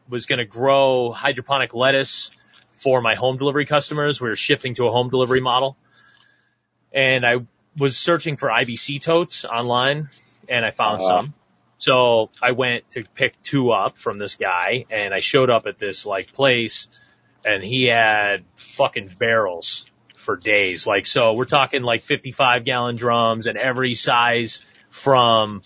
was 0.09 0.27
going 0.27 0.39
to 0.39 0.45
grow 0.45 1.11
hydroponic 1.13 1.75
lettuce 1.75 2.31
for 2.73 3.01
my 3.03 3.15
home 3.17 3.37
delivery 3.37 3.67
customers. 3.67 4.21
We 4.21 4.29
were 4.29 4.37
shifting 4.37 4.75
to 4.77 4.87
a 4.87 4.91
home 4.93 5.11
delivery 5.11 5.41
model 5.41 5.77
and 6.93 7.27
I 7.27 7.37
was 7.77 7.97
searching 7.97 8.37
for 8.37 8.49
IBC 8.49 9.01
totes 9.03 9.45
online 9.45 10.09
and 10.49 10.65
I 10.65 10.71
found 10.71 11.01
Uh-huh. 11.03 11.21
some. 11.21 11.35
So 11.77 12.31
I 12.43 12.53
went 12.53 12.91
to 12.91 13.05
pick 13.15 13.41
two 13.43 13.71
up 13.71 13.99
from 13.99 14.19
this 14.19 14.35
guy 14.37 14.87
and 14.91 15.13
I 15.15 15.21
showed 15.21 15.51
up 15.51 15.67
at 15.67 15.79
this 15.79 16.07
like 16.07 16.33
place 16.33 16.89
and 17.45 17.63
he 17.63 17.85
had 17.87 18.45
fucking 18.57 19.15
barrels 19.19 19.88
for 20.29 20.37
days. 20.37 20.87
Like, 20.87 21.07
so 21.07 21.33
we're 21.33 21.47
talking 21.47 21.81
like 21.83 22.03
55 22.03 22.67
gallon 22.67 22.97
drums 22.97 23.47
and 23.47 23.57
every 23.57 23.95
size 23.95 24.63
from, 24.91 25.63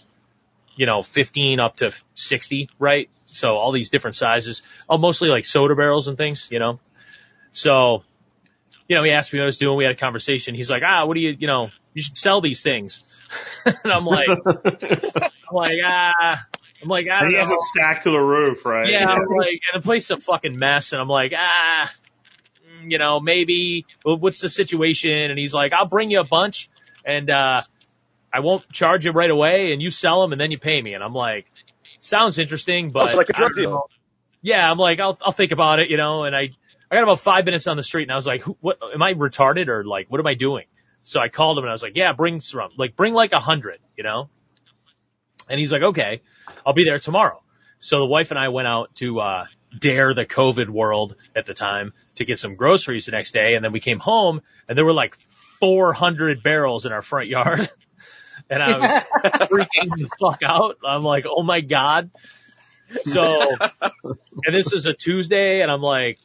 you 0.77 0.87
know, 0.87 1.03
15 1.03 1.59
up 1.59 1.79
to 1.79 1.91
60, 2.15 2.71
right? 2.79 3.11
So 3.27 3.57
all 3.57 3.73
these 3.73 3.91
different 3.91 4.15
sizes, 4.15 4.63
oh, 4.89 4.99
mostly 4.99 5.31
like 5.31 5.45
soda 5.45 5.75
barrels 5.75 6.07
and 6.07 6.17
things, 6.17 6.49
you 6.53 6.61
know? 6.61 6.79
So, 7.51 8.05
you 8.87 8.95
know, 8.95 9.03
he 9.03 9.11
asked 9.11 9.33
me 9.33 9.41
what 9.41 9.43
I 9.43 9.47
was 9.47 9.59
doing. 9.59 9.77
We 9.77 9.83
had 9.83 9.95
a 9.95 9.99
conversation. 9.99 10.55
He's 10.55 10.71
like, 10.71 10.85
ah, 10.87 11.07
what 11.07 11.15
do 11.15 11.21
you, 11.21 11.35
you 11.37 11.49
know, 11.49 11.71
you 11.93 12.01
should 12.05 12.17
sell 12.17 12.41
these 12.41 12.63
things. 12.63 13.03
and 13.67 13.93
I'm 13.93 14.07
like, 14.07 14.29
I'm 14.47 15.31
like, 15.53 15.75
ah, 15.85 16.47
I'm 16.81 16.89
like, 16.89 17.09
I 17.09 17.19
And 17.19 17.23
don't 17.23 17.31
he 17.33 17.37
has 17.37 17.49
know. 17.49 17.55
it 17.57 17.61
stacked 17.63 18.05
to 18.05 18.11
the 18.13 18.21
roof, 18.21 18.65
right? 18.65 18.89
Yeah, 18.89 19.07
I'm 19.09 19.27
like, 19.37 19.59
and 19.73 19.83
the 19.83 19.85
place 19.85 20.09
a 20.11 20.19
fucking 20.19 20.57
mess, 20.57 20.93
and 20.93 21.03
I'm 21.03 21.09
like, 21.09 21.33
ah, 21.37 21.93
you 22.91 22.99
know, 22.99 23.21
maybe, 23.21 23.87
what's 24.05 24.41
the 24.41 24.49
situation? 24.49 25.31
And 25.31 25.39
he's 25.39 25.55
like, 25.55 25.73
I'll 25.73 25.87
bring 25.87 26.11
you 26.11 26.21
a 26.21 26.25
bunch, 26.25 26.71
and, 27.05 27.31
uh, 27.31 27.63
I 28.33 28.41
won't 28.41 28.69
charge 28.71 29.05
you 29.05 29.13
right 29.13 29.31
away, 29.31 29.73
and 29.73 29.83
you 29.83 29.91
sell 29.91 30.23
them, 30.23 30.33
and 30.33 30.41
then 30.41 30.51
you 30.51 30.59
pay 30.59 30.81
me. 30.81 30.95
And 30.95 31.05
I'm 31.05 31.15
like, 31.15 31.47
sounds 32.01 32.39
interesting, 32.39 32.91
but 32.91 33.13
Oh, 33.13 33.17
like 33.17 33.29
a 33.29 33.35
drug 33.35 33.55
deal. 33.55 33.91
Yeah, 34.41 34.71
I'm 34.71 34.79
like, 34.79 35.01
I'll, 35.01 35.19
I'll 35.23 35.33
think 35.33 35.53
about 35.53 35.79
it, 35.79 35.91
you 35.91 35.97
know, 35.97 36.25
and 36.25 36.35
I, 36.35 36.51
I 36.91 36.95
got 36.97 37.03
about 37.03 37.21
five 37.21 37.45
minutes 37.45 37.67
on 37.67 37.77
the 37.77 37.83
street, 37.83 38.05
and 38.05 38.13
I 38.13 38.17
was 38.17 38.27
like, 38.27 38.43
who, 38.43 38.57
what, 38.61 38.79
am 38.93 39.03
I 39.03 39.15
retarded, 39.15 39.69
or 39.69 39.85
like, 39.85 40.11
what 40.11 40.21
am 40.21 40.27
I 40.27 40.35
doing? 40.35 40.65
So 41.05 41.21
I 41.21 41.29
called 41.29 41.59
him, 41.59 41.65
and 41.65 41.71
I 41.71 41.73
was 41.73 41.83
like, 41.83 41.97
yeah, 41.97 42.13
bring 42.13 42.41
some, 42.41 42.71
like, 42.77 42.97
bring 42.97 43.13
like 43.13 43.33
a 43.33 43.39
hundred, 43.39 43.79
you 43.97 44.05
know? 44.05 44.31
And 45.49 45.59
he's 45.59 45.73
like, 45.73 45.83
okay, 45.83 46.23
I'll 46.65 46.73
be 46.73 46.85
there 46.85 46.99
tomorrow. 46.99 47.43
So 47.81 47.99
the 47.99 48.07
wife 48.07 48.31
and 48.31 48.39
I 48.39 48.49
went 48.49 48.69
out 48.69 48.95
to 48.97 49.21
uh 49.21 49.47
dare 49.77 50.15
the 50.15 50.25
COVID 50.25 50.69
world 50.69 51.17
at 51.35 51.47
the 51.47 51.55
time 51.55 51.93
to 52.17 52.25
get 52.25 52.39
some 52.39 52.57
groceries 52.57 53.07
the 53.07 53.13
next 53.13 53.33
day, 53.33 53.55
and 53.55 53.65
then 53.65 53.73
we 53.73 53.81
came 53.81 53.99
home 53.99 54.43
and 54.69 54.77
there 54.77 54.85
were 54.85 54.93
like 54.93 55.17
400 55.61 56.43
barrels 56.43 56.87
in 56.87 56.93
our 56.93 57.03
front 57.03 57.29
yard, 57.29 57.71
and 58.51 58.63
I 58.63 58.79
was 58.79 59.03
freaking 59.49 59.91
the 59.97 60.09
fuck 60.21 60.41
out. 60.45 60.79
I'm 60.85 61.05
like, 61.05 61.25
oh 61.29 61.43
my 61.43 61.61
god. 61.61 62.11
So, 63.03 63.57
and 64.05 64.55
this 64.55 64.73
is 64.73 64.87
a 64.87 64.93
Tuesday, 64.93 65.63
and 65.63 65.71
I'm 65.71 65.81
like, 65.81 66.19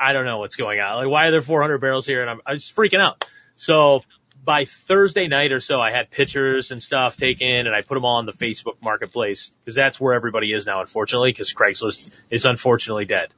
I 0.00 0.12
don't 0.12 0.24
know 0.24 0.38
what's 0.38 0.56
going 0.56 0.80
on. 0.80 0.96
Like, 0.96 1.08
why 1.08 1.26
are 1.26 1.30
there 1.30 1.40
400 1.40 1.78
barrels 1.78 2.06
here? 2.06 2.22
And 2.22 2.30
I'm, 2.30 2.40
I 2.46 2.52
was 2.52 2.64
freaking 2.64 3.00
out. 3.00 3.24
So 3.56 4.02
by 4.44 4.64
Thursday 4.64 5.26
night 5.26 5.52
or 5.52 5.60
so, 5.60 5.80
I 5.80 5.90
had 5.90 6.10
pictures 6.10 6.70
and 6.70 6.82
stuff 6.82 7.16
taken 7.16 7.66
and 7.66 7.74
I 7.74 7.82
put 7.82 7.94
them 7.94 8.04
all 8.04 8.16
on 8.16 8.26
the 8.26 8.32
Facebook 8.32 8.80
marketplace 8.80 9.52
because 9.64 9.74
that's 9.74 10.00
where 10.00 10.14
everybody 10.14 10.52
is 10.52 10.66
now, 10.66 10.80
unfortunately, 10.80 11.30
because 11.30 11.52
Craigslist 11.52 12.10
is 12.30 12.44
unfortunately 12.44 13.04
dead. 13.04 13.28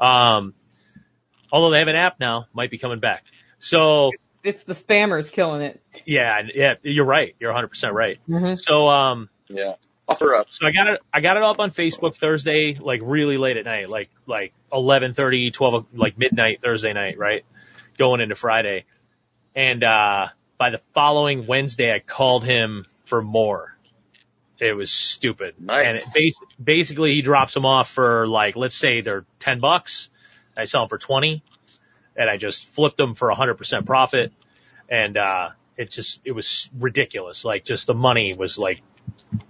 Um, 0.00 0.54
although 1.52 1.70
they 1.70 1.78
have 1.78 1.88
an 1.88 1.96
app 1.96 2.20
now, 2.20 2.46
might 2.52 2.70
be 2.70 2.78
coming 2.78 3.00
back. 3.00 3.24
So 3.58 4.10
It's 4.44 4.62
the 4.64 4.74
spammers 4.74 5.30
killing 5.32 5.62
it. 5.62 5.80
yeah, 6.06 6.42
yeah, 6.54 6.74
you're 6.82 7.04
right. 7.04 7.34
You're 7.40 7.52
100% 7.52 7.92
right. 7.92 8.18
Mm-hmm. 8.28 8.54
So, 8.56 8.88
um, 8.88 9.28
Yeah. 9.48 9.74
Offer 10.10 10.34
up. 10.36 10.46
so 10.50 10.66
I 10.66 10.70
got 10.72 10.86
it, 10.86 11.00
I 11.12 11.20
got 11.20 11.36
it 11.36 11.42
up 11.42 11.58
on 11.58 11.70
Facebook 11.70 12.16
Thursday, 12.16 12.74
like 12.80 13.00
really 13.04 13.36
late 13.36 13.58
at 13.58 13.66
night, 13.66 13.90
like, 13.90 14.08
like 14.26 14.54
11:30, 14.72 15.52
12, 15.52 15.86
like 15.94 16.16
midnight 16.16 16.62
Thursday 16.62 16.94
night, 16.94 17.18
right? 17.18 17.44
Going 17.98 18.20
into 18.22 18.34
Friday. 18.34 18.84
And, 19.54 19.84
uh, 19.84 20.28
by 20.56 20.70
the 20.70 20.80
following 20.94 21.46
Wednesday, 21.46 21.92
I 21.94 21.98
called 21.98 22.44
him 22.44 22.86
for 23.04 23.20
more. 23.20 23.76
It 24.58 24.72
was 24.74 24.90
stupid. 24.90 25.54
Nice. 25.60 25.88
And 25.88 25.96
it 25.98 26.04
bas- 26.14 26.46
basically 26.62 27.14
he 27.14 27.20
drops 27.22 27.52
them 27.54 27.66
off 27.66 27.90
for 27.90 28.26
like, 28.26 28.56
let's 28.56 28.74
say 28.74 29.02
they're 29.02 29.24
10 29.40 29.60
bucks. 29.60 30.10
I 30.58 30.64
sell 30.66 30.82
them 30.82 30.88
for 30.88 30.98
20 30.98 31.42
and 32.16 32.28
I 32.28 32.36
just 32.36 32.66
flipped 32.66 32.96
them 32.96 33.14
for 33.14 33.30
a 33.30 33.34
100% 33.36 33.86
profit. 33.86 34.32
and 34.88 35.16
uh, 35.16 35.50
it 35.76 35.90
just 35.90 36.20
it 36.24 36.32
was 36.32 36.68
ridiculous. 36.76 37.44
Like 37.44 37.64
just 37.64 37.86
the 37.86 37.94
money 37.94 38.34
was 38.34 38.58
like 38.58 38.82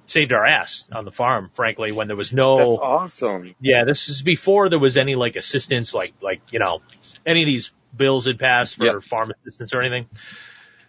saved 0.06 0.32
our 0.32 0.44
ass 0.44 0.86
on 0.92 1.04
the 1.04 1.10
farm, 1.10 1.50
frankly, 1.52 1.92
when 1.92 2.06
there 2.06 2.16
was 2.16 2.32
no. 2.32 2.58
That's 2.58 2.76
awesome. 2.82 3.54
Yeah, 3.60 3.84
this 3.84 4.08
is 4.08 4.22
before 4.22 4.68
there 4.68 4.78
was 4.78 4.96
any 4.96 5.14
like 5.14 5.36
assistance, 5.36 5.94
like 5.94 6.12
like 6.20 6.42
you 6.50 6.58
know, 6.58 6.80
any 7.24 7.42
of 7.42 7.46
these 7.46 7.72
bills 7.96 8.26
had 8.26 8.38
passed 8.38 8.76
for 8.76 8.86
Yep. 8.86 9.02
farm 9.02 9.32
assistance 9.46 9.72
or 9.72 9.80
anything. 9.80 10.06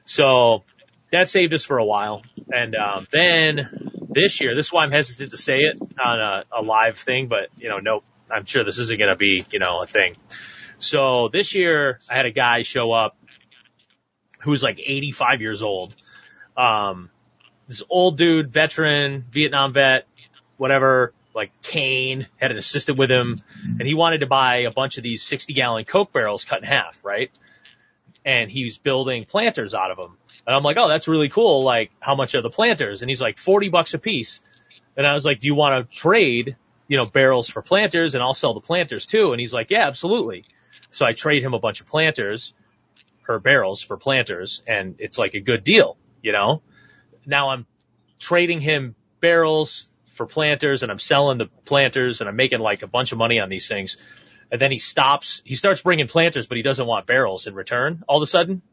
So 0.05 0.63
that 1.11 1.29
saved 1.29 1.53
us 1.53 1.63
for 1.63 1.77
a 1.77 1.85
while, 1.85 2.23
and 2.53 2.75
um, 2.75 3.07
then 3.11 3.69
this 4.09 4.41
year, 4.41 4.55
this 4.55 4.67
is 4.67 4.73
why 4.73 4.83
I'm 4.83 4.91
hesitant 4.91 5.31
to 5.31 5.37
say 5.37 5.59
it 5.59 5.77
on 6.03 6.19
a, 6.19 6.43
a 6.51 6.61
live 6.61 6.97
thing, 6.97 7.27
but 7.27 7.49
you 7.57 7.69
know, 7.69 7.79
nope, 7.79 8.03
I'm 8.31 8.45
sure 8.45 8.64
this 8.64 8.80
isn't 8.80 8.97
going 8.97 9.10
to 9.10 9.15
be 9.15 9.43
you 9.51 9.60
know 9.60 9.81
a 9.81 9.88
thing. 9.88 10.15
So 10.77 11.27
this 11.27 11.56
year, 11.56 11.99
I 12.10 12.15
had 12.15 12.26
a 12.26 12.31
guy 12.31 12.61
show 12.61 12.91
up 12.91 13.18
who 14.41 14.51
was 14.51 14.64
like 14.64 14.80
85 14.80 15.41
years 15.41 15.61
old. 15.61 15.95
Um, 16.56 17.10
this 17.68 17.84
old 17.89 18.18
dude, 18.18 18.51
veteran, 18.51 19.26
Vietnam 19.31 19.73
vet, 19.73 20.07
whatever, 20.57 21.14
like 21.35 21.51
cane, 21.61 22.27
had 22.38 22.51
an 22.51 22.57
assistant 22.57 22.97
with 22.97 23.11
him, 23.11 23.38
and 23.64 23.88
he 23.88 23.93
wanted 23.93 24.19
to 24.19 24.27
buy 24.27 24.57
a 24.57 24.72
bunch 24.72 24.97
of 24.97 25.03
these 25.03 25.22
60 25.23 25.53
gallon 25.53 25.85
Coke 25.85 26.11
barrels 26.11 26.45
cut 26.45 26.60
in 26.60 26.65
half, 26.65 27.03
right? 27.03 27.31
And 28.26 28.49
he 28.49 28.64
was 28.64 28.77
building 28.77 29.26
planters 29.26 29.73
out 29.73 29.91
of 29.91 29.97
them. 29.97 30.18
And 30.45 30.56
I'm 30.56 30.64
like, 30.64 30.77
oh, 30.77 30.88
that's 30.88 31.07
really 31.07 31.30
cool. 31.30 31.64
Like, 31.64 31.91
how 31.99 32.15
much 32.15 32.34
are 32.35 32.41
the 32.41 32.49
planters? 32.49 33.01
And 33.01 33.10
he's 33.10 33.22
like, 33.22 33.38
40 33.38 33.69
bucks 33.69 33.93
a 33.93 33.99
piece. 33.99 34.41
And 34.97 35.06
I 35.06 35.14
was 35.14 35.23
like, 35.23 35.39
do 35.39 35.47
you 35.47 35.56
want 35.56 35.89
to 35.89 35.95
trade, 35.95 36.56
you 36.90 36.98
know, 36.98 37.06
barrels 37.06 37.48
for 37.48 37.61
planters 37.61 38.16
and 38.16 38.22
I'll 38.22 38.34
sell 38.34 38.53
the 38.53 38.60
planters 38.60 39.06
too? 39.06 39.32
And 39.32 39.40
he's 39.40 39.53
like, 39.53 39.70
yeah, 39.70 39.88
absolutely. 39.88 40.44
So 40.90 41.06
I 41.06 41.14
trade 41.14 41.44
him 41.44 41.53
a 41.53 41.60
bunch 41.60 41.80
of 41.80 41.88
planters 41.88 42.53
or 43.28 43.40
barrels 43.40 43.82
for 43.82 43.95
planters 43.95 44.64
and 44.68 44.95
it's 44.98 45.18
like 45.18 45.36
a 45.36 45.40
good 45.40 45.64
deal, 45.64 45.98
you 46.22 46.32
know? 46.32 46.64
Now 47.28 47.52
I'm 47.52 47.68
trading 48.18 48.60
him 48.60 48.95
barrels 49.22 49.88
for 50.14 50.26
planters 50.26 50.82
and 50.82 50.91
I'm 50.91 50.99
selling 50.99 51.38
the 51.38 51.45
planters 51.64 52.22
and 52.22 52.30
I'm 52.30 52.36
making 52.36 52.60
like 52.60 52.82
a 52.82 52.88
bunch 52.88 53.11
of 53.11 53.20
money 53.20 53.40
on 53.40 53.49
these 53.49 53.68
things. 53.68 53.98
And 54.52 54.60
then 54.60 54.72
he 54.72 54.80
stops, 54.80 55.44
he 55.45 55.56
starts 55.56 55.82
bringing 55.82 56.07
planters, 56.07 56.48
but 56.48 56.57
he 56.57 56.64
doesn't 56.64 56.88
want 56.88 57.06
barrels 57.06 57.45
in 57.45 57.53
return 57.53 58.03
all 58.07 58.18
of 58.18 58.24
a 58.24 58.28
sudden. 58.28 58.64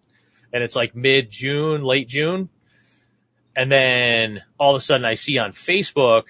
And 0.54 0.64
it's 0.64 0.74
like 0.74 0.96
mid 0.96 1.30
June, 1.30 1.82
late 1.82 2.08
June. 2.08 2.48
And 3.54 3.70
then 3.70 4.42
all 4.58 4.74
of 4.74 4.80
a 4.80 4.82
sudden 4.82 5.04
I 5.04 5.16
see 5.16 5.36
on 5.36 5.52
Facebook 5.52 6.24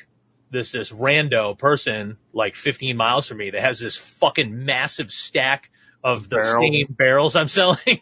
this, 0.51 0.73
this 0.73 0.91
rando 0.93 1.57
person 1.59 2.17
like 2.33 2.55
15 2.55 2.97
miles 2.97 3.27
from 3.27 3.39
me 3.39 3.51
that 3.51 3.61
has 3.61 3.79
this 3.81 3.97
fucking 3.97 4.65
massive 4.65 5.11
stack 5.11 5.71
of 6.05 6.29
the 6.29 6.37
Barrels. 6.37 6.55
same 6.55 6.95
barrels 6.97 7.37
I'm 7.37 7.49
selling. 7.59 8.01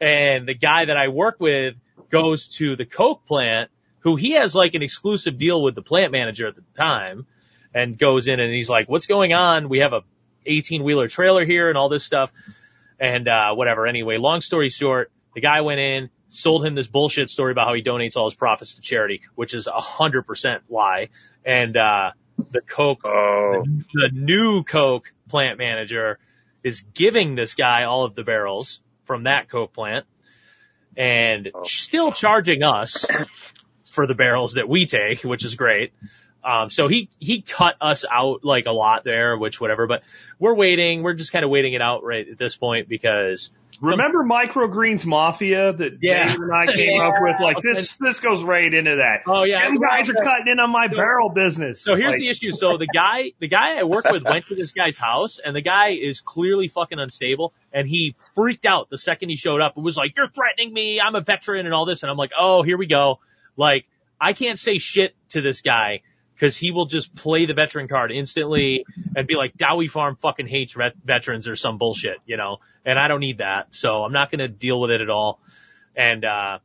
and 0.00 0.48
the 0.48 0.54
guy 0.54 0.86
that 0.86 0.96
I 0.96 1.08
work 1.08 1.36
with 1.38 1.74
goes 2.10 2.48
to 2.56 2.76
the 2.76 2.84
Coke 2.84 3.24
plant 3.26 3.70
who 4.00 4.16
he 4.16 4.32
has 4.32 4.54
like 4.54 4.74
an 4.74 4.82
exclusive 4.82 5.38
deal 5.38 5.62
with 5.62 5.74
the 5.74 5.82
plant 5.82 6.12
manager 6.12 6.46
at 6.46 6.54
the 6.54 6.64
time 6.76 7.26
and 7.74 7.98
goes 7.98 8.26
in 8.28 8.40
and 8.40 8.52
he's 8.52 8.68
like, 8.70 8.88
what's 8.88 9.06
going 9.06 9.32
on? 9.32 9.68
We 9.68 9.80
have 9.80 9.92
a 9.92 10.02
18 10.46 10.82
wheeler 10.82 11.08
trailer 11.08 11.44
here 11.44 11.68
and 11.68 11.76
all 11.76 11.88
this 11.88 12.04
stuff 12.04 12.30
and, 12.98 13.28
uh, 13.28 13.54
whatever. 13.54 13.86
Anyway, 13.86 14.16
long 14.16 14.40
story 14.40 14.68
short, 14.70 15.10
the 15.34 15.40
guy 15.40 15.60
went 15.60 15.80
in, 15.80 16.10
sold 16.28 16.64
him 16.64 16.74
this 16.74 16.86
bullshit 16.86 17.30
story 17.30 17.52
about 17.52 17.66
how 17.66 17.74
he 17.74 17.82
donates 17.82 18.16
all 18.16 18.26
his 18.28 18.34
profits 18.34 18.74
to 18.74 18.80
charity, 18.80 19.22
which 19.34 19.54
is 19.54 19.66
a 19.66 19.72
hundred 19.80 20.22
percent 20.26 20.62
lie. 20.68 21.08
And, 21.44 21.76
uh, 21.76 22.10
the 22.50 22.60
Coke 22.60 23.00
Oh, 23.04 23.64
the 23.94 24.10
new 24.12 24.62
Coke 24.62 25.12
plant 25.28 25.58
manager 25.58 26.18
is 26.62 26.82
giving 26.94 27.34
this 27.34 27.54
guy 27.54 27.84
all 27.84 28.04
of 28.04 28.14
the 28.14 28.22
barrels 28.22 28.80
from 29.04 29.24
that 29.24 29.48
Coke 29.48 29.72
plant 29.72 30.06
and 30.96 31.50
Oh. 31.54 31.62
still 31.64 32.12
charging 32.12 32.62
us 32.62 33.06
for 33.90 34.06
the 34.06 34.14
barrels 34.14 34.54
that 34.54 34.68
we 34.68 34.86
take, 34.86 35.22
which 35.22 35.44
is 35.44 35.54
great. 35.56 35.92
Um, 36.44 36.70
so 36.70 36.86
he, 36.88 37.10
he 37.18 37.42
cut 37.42 37.74
us 37.80 38.04
out 38.10 38.44
like 38.44 38.66
a 38.66 38.72
lot 38.72 39.02
there, 39.04 39.36
which 39.36 39.60
whatever, 39.60 39.86
but 39.86 40.02
we're 40.38 40.54
waiting. 40.54 41.02
We're 41.02 41.14
just 41.14 41.32
kind 41.32 41.44
of 41.44 41.50
waiting 41.50 41.72
it 41.74 41.82
out 41.82 42.04
right 42.04 42.26
at 42.28 42.38
this 42.38 42.56
point 42.56 42.88
because 42.88 43.50
Remember 43.80 44.24
Microgreens 44.24 45.06
Mafia 45.06 45.72
that 45.72 45.98
Yeah. 46.02 46.26
Dave 46.26 46.40
and 46.40 46.52
I 46.52 46.66
came 46.66 47.00
up 47.00 47.14
with? 47.20 47.40
Like 47.40 47.58
this, 47.62 47.94
this 47.94 48.20
goes 48.20 48.42
right 48.42 48.72
into 48.72 48.96
that. 48.96 49.22
Oh 49.26 49.44
yeah. 49.44 49.64
Them 49.64 49.78
guys 49.78 50.08
are 50.10 50.14
cutting 50.14 50.48
in 50.48 50.58
on 50.60 50.70
my 50.70 50.88
So- 50.88 50.96
barrel 50.96 51.28
business. 51.28 51.80
So 51.80 51.94
here's 51.94 52.12
Like, 52.12 52.20
the 52.20 52.28
issue. 52.28 52.50
So 52.50 52.76
the 52.78 52.86
guy, 52.92 53.32
the 53.38 53.48
guy 53.48 53.78
I 53.78 53.84
work 53.84 54.04
with 54.10 54.24
went 54.24 54.46
to 54.46 54.54
this 54.54 54.72
guy's 54.72 54.98
house 54.98 55.38
and 55.38 55.54
the 55.54 55.60
guy 55.60 55.90
is 55.90 56.20
clearly 56.20 56.68
fucking 56.68 56.98
unstable 56.98 57.52
and 57.72 57.86
he 57.86 58.16
freaked 58.34 58.66
out 58.66 58.90
the 58.90 58.98
second 58.98 59.28
he 59.28 59.36
showed 59.36 59.60
up 59.60 59.76
and 59.76 59.84
was 59.84 59.96
like, 59.96 60.16
you're 60.16 60.28
threatening 60.28 60.72
me. 60.72 61.00
I'm 61.00 61.14
a 61.14 61.20
veteran 61.20 61.66
and 61.66 61.74
all 61.74 61.84
this. 61.84 62.02
And 62.02 62.10
I'm 62.10 62.16
like, 62.16 62.32
oh, 62.38 62.62
here 62.62 62.76
we 62.78 62.86
go. 62.86 63.20
Like 63.56 63.86
I 64.20 64.32
can't 64.32 64.58
say 64.58 64.78
shit 64.78 65.14
to 65.30 65.40
this 65.40 65.60
guy 65.62 66.00
because 66.38 66.56
he 66.56 66.70
will 66.70 66.86
just 66.86 67.16
play 67.16 67.46
the 67.46 67.54
veteran 67.54 67.88
card 67.88 68.12
instantly 68.12 68.84
and 69.16 69.26
be 69.26 69.34
like, 69.34 69.56
Dowie 69.56 69.88
Farm 69.88 70.14
fucking 70.14 70.46
hates 70.46 70.72
vet- 70.72 70.94
veterans 71.04 71.48
or 71.48 71.56
some 71.56 71.78
bullshit, 71.78 72.18
you 72.26 72.36
know, 72.36 72.58
and 72.84 72.96
I 72.96 73.08
don't 73.08 73.18
need 73.18 73.38
that. 73.38 73.74
So 73.74 74.04
I'm 74.04 74.12
not 74.12 74.30
going 74.30 74.38
to 74.38 74.48
deal 74.48 74.80
with 74.80 74.92
it 74.92 75.00
at 75.00 75.10
all. 75.10 75.40
And, 75.96 76.24
uh, 76.24 76.58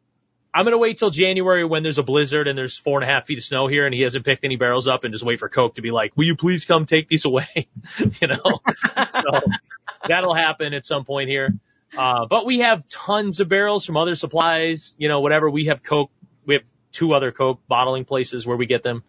I'm 0.56 0.66
going 0.66 0.74
to 0.74 0.78
wait 0.78 1.00
till 1.00 1.10
January 1.10 1.66
when 1.66 1.82
there's 1.82 1.98
a 1.98 2.04
blizzard 2.04 2.48
and 2.48 2.56
there's 2.56 2.78
four 2.78 3.02
and 3.02 3.10
a 3.10 3.12
half 3.12 3.26
feet 3.26 3.40
of 3.40 3.44
snow 3.44 3.66
here 3.66 3.88
and 3.88 3.96
he 3.96 4.02
hasn't 4.02 4.24
picked 4.24 4.46
any 4.46 4.56
barrels 4.56 4.88
up 4.88 5.04
and 5.04 5.12
just 5.12 5.26
wait 5.26 5.40
for 5.40 5.50
Coke 5.50 5.76
to 5.76 5.82
be 5.82 5.90
like, 5.90 6.16
will 6.16 6.26
you 6.26 6.36
please 6.36 6.66
come 6.66 6.86
take 6.86 7.08
these 7.08 7.26
away? 7.26 7.48
you 8.22 8.28
know, 8.28 8.60
so 9.10 9.22
that'll 10.08 10.36
happen 10.36 10.76
at 10.76 10.86
some 10.86 11.06
point 11.06 11.30
here. 11.30 11.56
Uh, 11.98 12.28
but 12.28 12.46
we 12.46 12.60
have 12.60 12.88
tons 12.88 13.40
of 13.40 13.50
barrels 13.50 13.84
from 13.84 13.98
other 13.98 14.14
supplies, 14.14 14.96
you 15.00 15.08
know, 15.08 15.22
whatever. 15.22 15.50
We 15.50 15.66
have 15.66 15.82
Coke, 15.82 16.12
we 16.46 16.54
have 16.54 16.64
two 16.92 17.14
other 17.14 17.32
Coke 17.32 17.62
bottling 17.68 18.06
places 18.06 18.46
where 18.46 18.58
we 18.58 18.68
get 18.68 18.84
them. 18.84 19.04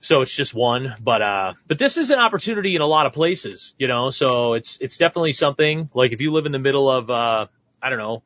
So 0.00 0.22
it's 0.22 0.34
just 0.34 0.54
one, 0.54 0.94
but, 1.02 1.20
uh, 1.20 1.54
but 1.68 1.78
this 1.78 1.98
is 1.98 2.10
an 2.10 2.18
opportunity 2.18 2.74
in 2.74 2.80
a 2.80 2.86
lot 2.86 3.06
of 3.06 3.12
places, 3.12 3.74
you 3.78 3.86
know, 3.86 4.08
so 4.10 4.54
it's, 4.54 4.78
it's 4.80 4.96
definitely 4.96 5.32
something 5.32 5.90
like 5.92 6.12
if 6.12 6.22
you 6.22 6.32
live 6.32 6.46
in 6.46 6.52
the 6.52 6.58
middle 6.58 6.90
of, 6.90 7.10
uh, 7.10 7.46
I 7.82 7.90
don't 7.90 7.98
know, 7.98 8.22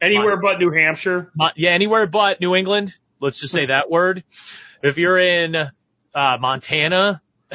anywhere 0.00 0.36
but 0.36 0.58
New 0.58 0.70
Hampshire. 0.70 1.30
Mon- 1.34 1.52
yeah, 1.56 1.70
anywhere 1.70 2.06
but 2.06 2.40
New 2.40 2.54
England. 2.54 2.96
Let's 3.20 3.40
just 3.40 3.52
say 3.52 3.66
that 3.66 3.90
word. 3.90 4.24
If 4.82 4.98
you're 4.98 5.18
in 5.18 5.54
uh, 5.54 6.38
Montana, 6.40 7.22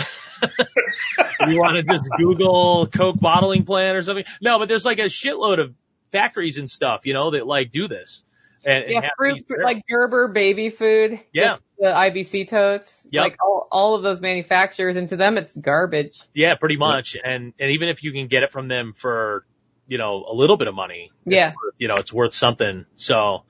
you 1.48 1.60
want 1.60 1.76
to 1.76 1.84
just 1.84 2.08
Google 2.18 2.88
Coke 2.88 3.20
bottling 3.20 3.66
plant 3.66 3.98
or 3.98 4.02
something. 4.02 4.26
No, 4.42 4.60
but 4.60 4.68
there's 4.68 4.86
like 4.86 5.00
a 5.00 5.04
shitload 5.04 5.60
of 5.60 5.74
factories 6.12 6.58
and 6.58 6.70
stuff, 6.70 7.06
you 7.06 7.14
know, 7.14 7.32
that 7.32 7.46
like 7.46 7.72
do 7.72 7.88
this. 7.88 8.24
And, 8.66 8.86
Yeah, 8.90 9.10
fruit, 9.18 9.42
like 9.64 9.84
Gerber 9.90 10.30
baby 10.30 10.70
food. 10.70 11.20
Yeah. 11.34 11.58
The 11.80 11.88
IBC 11.88 12.50
totes. 12.50 13.08
Yep. 13.12 13.22
Like 13.22 13.38
all, 13.44 13.68
all 13.72 13.96
of 13.96 14.04
those 14.04 14.20
manufacturers, 14.20 14.96
and 14.98 15.08
to 15.10 15.16
them 15.16 15.38
it's 15.38 15.56
garbage. 15.56 16.20
yeah, 16.34 16.56
pretty 16.56 16.78
much. 16.78 17.16
And 17.24 17.54
and 17.60 17.72
even 17.72 17.88
if 17.90 18.04
you 18.04 18.12
can 18.12 18.28
get 18.28 18.44
it 18.44 18.52
from 18.52 18.68
them 18.68 18.94
for, 18.94 19.46
you 19.88 19.98
know, 19.98 20.26
a 20.28 20.34
little 20.34 20.58
bit 20.58 20.68
of 20.68 20.74
money, 20.76 21.12
Yeah. 21.26 21.50
worth- 21.50 21.76
you 21.78 21.88
know, 21.88 21.96
it's 21.96 22.12
worth 22.12 22.34
something. 22.34 22.86
So 22.96 23.44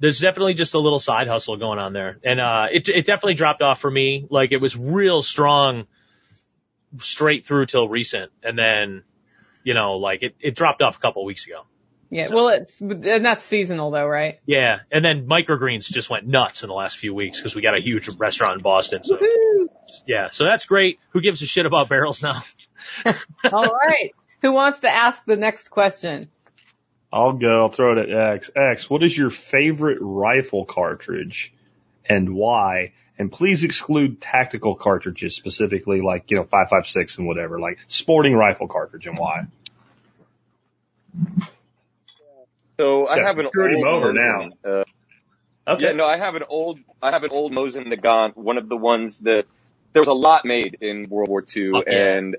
there's 0.00 0.18
definitely 0.18 0.54
just 0.54 0.74
a 0.74 0.78
little 0.80 0.98
side 0.98 1.28
hustle 1.28 1.56
going 1.58 1.78
on 1.78 1.92
there. 1.92 2.18
And, 2.24 2.40
uh, 2.40 2.66
it, 2.72 2.88
it 2.88 3.04
definitely 3.06 3.34
dropped 3.34 3.62
off 3.62 3.78
for 3.80 3.90
me. 3.90 4.26
Like 4.30 4.50
it 4.52 4.56
was 4.60 4.76
real 4.76 5.22
strong 5.22 5.86
straight 6.98 7.44
through 7.46 7.66
till 7.66 7.88
recent. 7.88 8.32
And 8.42 8.58
then, 8.58 9.04
you 9.62 9.74
know, 9.74 9.96
like 9.98 10.22
it, 10.22 10.34
it 10.40 10.54
dropped 10.56 10.82
off 10.82 10.96
a 10.96 11.00
couple 11.00 11.22
of 11.22 11.26
weeks 11.26 11.46
ago. 11.46 11.62
Yeah. 12.12 12.28
Well, 12.30 12.48
it's 12.48 12.78
and 12.82 13.24
that's 13.24 13.42
seasonal 13.42 13.90
though, 13.90 14.04
right? 14.04 14.38
Yeah. 14.44 14.80
And 14.90 15.02
then 15.02 15.26
microgreens 15.26 15.90
just 15.90 16.10
went 16.10 16.26
nuts 16.26 16.62
in 16.62 16.68
the 16.68 16.74
last 16.74 16.98
few 16.98 17.14
weeks 17.14 17.38
because 17.38 17.54
we 17.54 17.62
got 17.62 17.74
a 17.74 17.80
huge 17.80 18.06
restaurant 18.18 18.56
in 18.56 18.62
Boston. 18.62 19.02
So 19.02 19.18
yeah. 20.06 20.28
So 20.28 20.44
that's 20.44 20.66
great. 20.66 21.00
Who 21.12 21.22
gives 21.22 21.40
a 21.40 21.46
shit 21.46 21.64
about 21.64 21.88
barrels 21.88 22.22
now? 22.22 22.42
all 23.50 23.64
right. 23.64 24.10
Who 24.42 24.52
wants 24.52 24.80
to 24.80 24.94
ask 24.94 25.24
the 25.24 25.36
next 25.36 25.70
question? 25.70 26.28
I'll 27.10 27.32
go. 27.32 27.62
I'll 27.62 27.68
throw 27.68 27.96
it 27.96 28.10
at 28.10 28.34
X. 28.34 28.50
X, 28.54 28.90
what 28.90 29.02
is 29.02 29.16
your 29.16 29.30
favorite 29.30 29.98
rifle 30.02 30.66
cartridge 30.66 31.54
and 32.04 32.34
why? 32.34 32.92
And 33.18 33.32
please 33.32 33.64
exclude 33.64 34.20
tactical 34.20 34.74
cartridges 34.74 35.34
specifically 35.34 36.02
like, 36.02 36.30
you 36.30 36.36
know, 36.36 36.44
556 36.44 37.16
and 37.16 37.26
whatever, 37.26 37.58
like 37.58 37.78
sporting 37.88 38.34
rifle 38.34 38.68
cartridge 38.68 39.06
and 39.06 39.16
why. 39.16 39.46
So 42.82 43.08
I 43.08 43.20
have 43.22 43.38
an 43.38 43.46
screwed 43.46 43.72
him 43.72 43.86
old 43.86 44.04
over 44.04 44.12
Mosin. 44.12 44.52
Uh, 44.64 44.84
Okay. 45.66 45.86
Yeah, 45.86 45.92
no, 45.92 46.04
I 46.04 46.18
have 46.18 46.34
an 46.34 46.42
old, 46.48 46.80
I 47.00 47.12
have 47.12 47.22
an 47.22 47.30
old 47.30 47.52
Mosin 47.52 47.86
Nagant, 47.86 48.36
one 48.36 48.58
of 48.58 48.68
the 48.68 48.76
ones 48.76 49.18
that 49.18 49.46
there 49.92 50.02
was 50.02 50.08
a 50.08 50.12
lot 50.12 50.44
made 50.44 50.78
in 50.80 51.08
World 51.08 51.28
War 51.28 51.44
II, 51.56 51.72
yeah. 51.74 51.82
and 51.86 52.36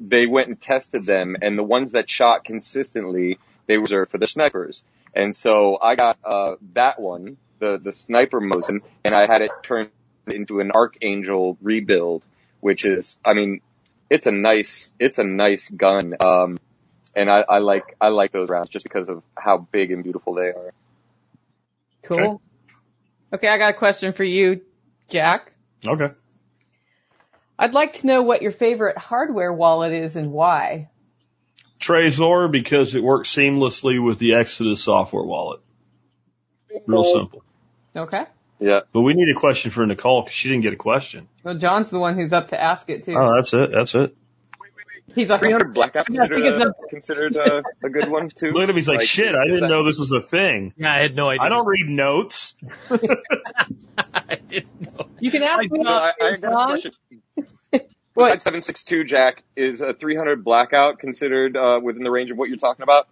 they 0.00 0.26
went 0.26 0.48
and 0.48 0.60
tested 0.60 1.04
them, 1.04 1.36
and 1.40 1.56
the 1.56 1.62
ones 1.62 1.92
that 1.92 2.10
shot 2.10 2.44
consistently, 2.44 3.38
they 3.66 3.76
were 3.76 3.82
reserved 3.82 4.10
for 4.10 4.18
the 4.18 4.26
snipers. 4.26 4.82
And 5.14 5.36
so 5.36 5.78
I 5.80 5.94
got 5.94 6.18
uh 6.24 6.56
that 6.72 7.00
one, 7.00 7.36
the 7.60 7.78
the 7.78 7.92
sniper 7.92 8.40
Mosin, 8.40 8.80
and 9.04 9.14
I 9.14 9.26
had 9.26 9.42
it 9.42 9.52
turned 9.62 9.90
into 10.26 10.58
an 10.58 10.72
Archangel 10.72 11.56
rebuild, 11.62 12.24
which 12.58 12.84
is, 12.84 13.18
I 13.24 13.34
mean, 13.34 13.60
it's 14.10 14.26
a 14.26 14.32
nice, 14.32 14.90
it's 14.98 15.18
a 15.18 15.24
nice 15.24 15.68
gun. 15.70 16.16
Um, 16.18 16.58
and 17.16 17.30
I, 17.30 17.44
I 17.48 17.58
like 17.58 17.96
I 18.00 18.08
like 18.08 18.32
those 18.32 18.48
rounds 18.48 18.70
just 18.70 18.84
because 18.84 19.08
of 19.08 19.22
how 19.36 19.58
big 19.58 19.90
and 19.90 20.02
beautiful 20.02 20.34
they 20.34 20.48
are. 20.48 20.72
Cool. 22.02 22.18
Okay. 22.18 22.44
Okay, 23.32 23.48
I 23.48 23.58
got 23.58 23.70
a 23.70 23.74
question 23.74 24.12
for 24.12 24.22
you, 24.22 24.60
Jack. 25.08 25.52
Okay. 25.84 26.10
I'd 27.58 27.74
like 27.74 27.94
to 27.94 28.06
know 28.06 28.22
what 28.22 28.42
your 28.42 28.52
favorite 28.52 28.98
hardware 28.98 29.52
wallet 29.52 29.92
is 29.92 30.16
and 30.16 30.32
why. 30.32 30.88
Trezor 31.80 32.50
because 32.50 32.94
it 32.94 33.02
works 33.02 33.34
seamlessly 33.34 34.04
with 34.04 34.18
the 34.18 34.34
Exodus 34.34 34.82
software 34.82 35.24
wallet. 35.24 35.60
Real 36.86 37.04
simple. 37.04 37.44
Okay. 37.94 38.24
Yeah. 38.58 38.80
But 38.92 39.02
we 39.02 39.14
need 39.14 39.28
a 39.34 39.38
question 39.38 39.70
for 39.70 39.86
Nicole 39.86 40.22
because 40.22 40.34
she 40.34 40.48
didn't 40.48 40.62
get 40.62 40.72
a 40.72 40.76
question. 40.76 41.28
Well, 41.42 41.56
John's 41.56 41.90
the 41.90 41.98
one 41.98 42.16
who's 42.16 42.32
up 42.32 42.48
to 42.48 42.60
ask 42.60 42.88
it 42.88 43.04
too. 43.04 43.16
Oh, 43.16 43.34
that's 43.36 43.52
it. 43.52 43.70
That's 43.72 43.94
it. 43.94 44.16
He's 45.14 45.30
a 45.30 45.38
300 45.38 45.72
blackout 45.74 46.06
Yeah, 46.10 46.26
considered 46.26 46.46
it's 46.46 46.58
a, 46.58 46.74
considered 46.88 47.36
a, 47.36 47.62
a 47.84 47.88
good 47.90 48.08
one 48.10 48.30
too. 48.30 48.50
Look 48.52 48.64
at 48.64 48.70
him. 48.70 48.76
He's 48.76 48.88
like, 48.88 49.02
shit, 49.02 49.34
I 49.34 49.44
didn't 49.44 49.60
that- 49.62 49.68
know 49.68 49.84
this 49.84 49.98
was 49.98 50.10
a 50.12 50.20
thing. 50.20 50.72
Yeah, 50.76 50.92
I 50.94 51.00
had 51.00 51.14
no 51.14 51.28
idea. 51.28 51.42
I 51.42 51.48
don't 51.48 51.66
read 51.66 51.86
notes. 51.88 52.54
I 52.90 54.36
didn't 54.48 54.80
know. 54.98 55.06
You 55.20 55.30
can 55.30 55.42
ask 55.42 55.70
me 55.70 55.82
So 55.82 55.90
I, 55.92 56.12
I 56.20 56.28
about 56.30 56.40
got 56.40 56.48
a 56.48 56.52
John. 56.52 56.68
question. 56.68 56.92
What? 58.14 58.26
Besides 58.26 58.44
762 58.44 59.04
Jack, 59.04 59.42
is 59.56 59.80
a 59.80 59.92
300 59.92 60.44
blackout 60.44 61.00
considered 61.00 61.56
uh, 61.56 61.80
within 61.82 62.04
the 62.04 62.12
range 62.12 62.30
of 62.30 62.36
what 62.38 62.48
you're 62.48 62.58
talking 62.58 62.84
about? 62.84 63.08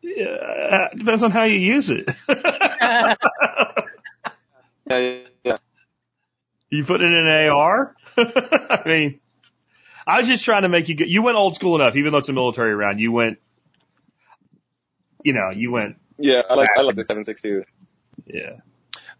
Yeah, 0.00 0.88
it 0.90 0.98
depends 0.98 1.22
on 1.22 1.30
how 1.32 1.44
you 1.44 1.58
use 1.58 1.90
it. 1.90 2.08
Yeah, 4.88 5.18
yeah. 5.44 5.56
you 6.70 6.84
put 6.84 7.00
it 7.02 7.06
in 7.06 7.14
an 7.26 7.48
AR? 7.50 7.94
I 8.16 8.80
mean, 8.86 9.20
I 10.06 10.18
was 10.18 10.28
just 10.28 10.44
trying 10.44 10.62
to 10.62 10.68
make 10.68 10.88
you 10.88 10.94
get, 10.94 11.08
you 11.08 11.22
went 11.22 11.36
old 11.36 11.54
school 11.54 11.76
enough, 11.76 11.96
even 11.96 12.12
though 12.12 12.18
it's 12.18 12.28
a 12.28 12.32
military 12.32 12.74
round. 12.74 12.98
You 13.00 13.12
went, 13.12 13.38
you 15.22 15.32
know, 15.32 15.50
you 15.54 15.70
went, 15.70 15.96
Yeah, 16.18 16.42
I 16.48 16.54
like 16.54 16.68
I 16.76 16.82
like 16.82 16.96
the 16.96 17.04
762. 17.04 17.64
yeah. 18.26 18.56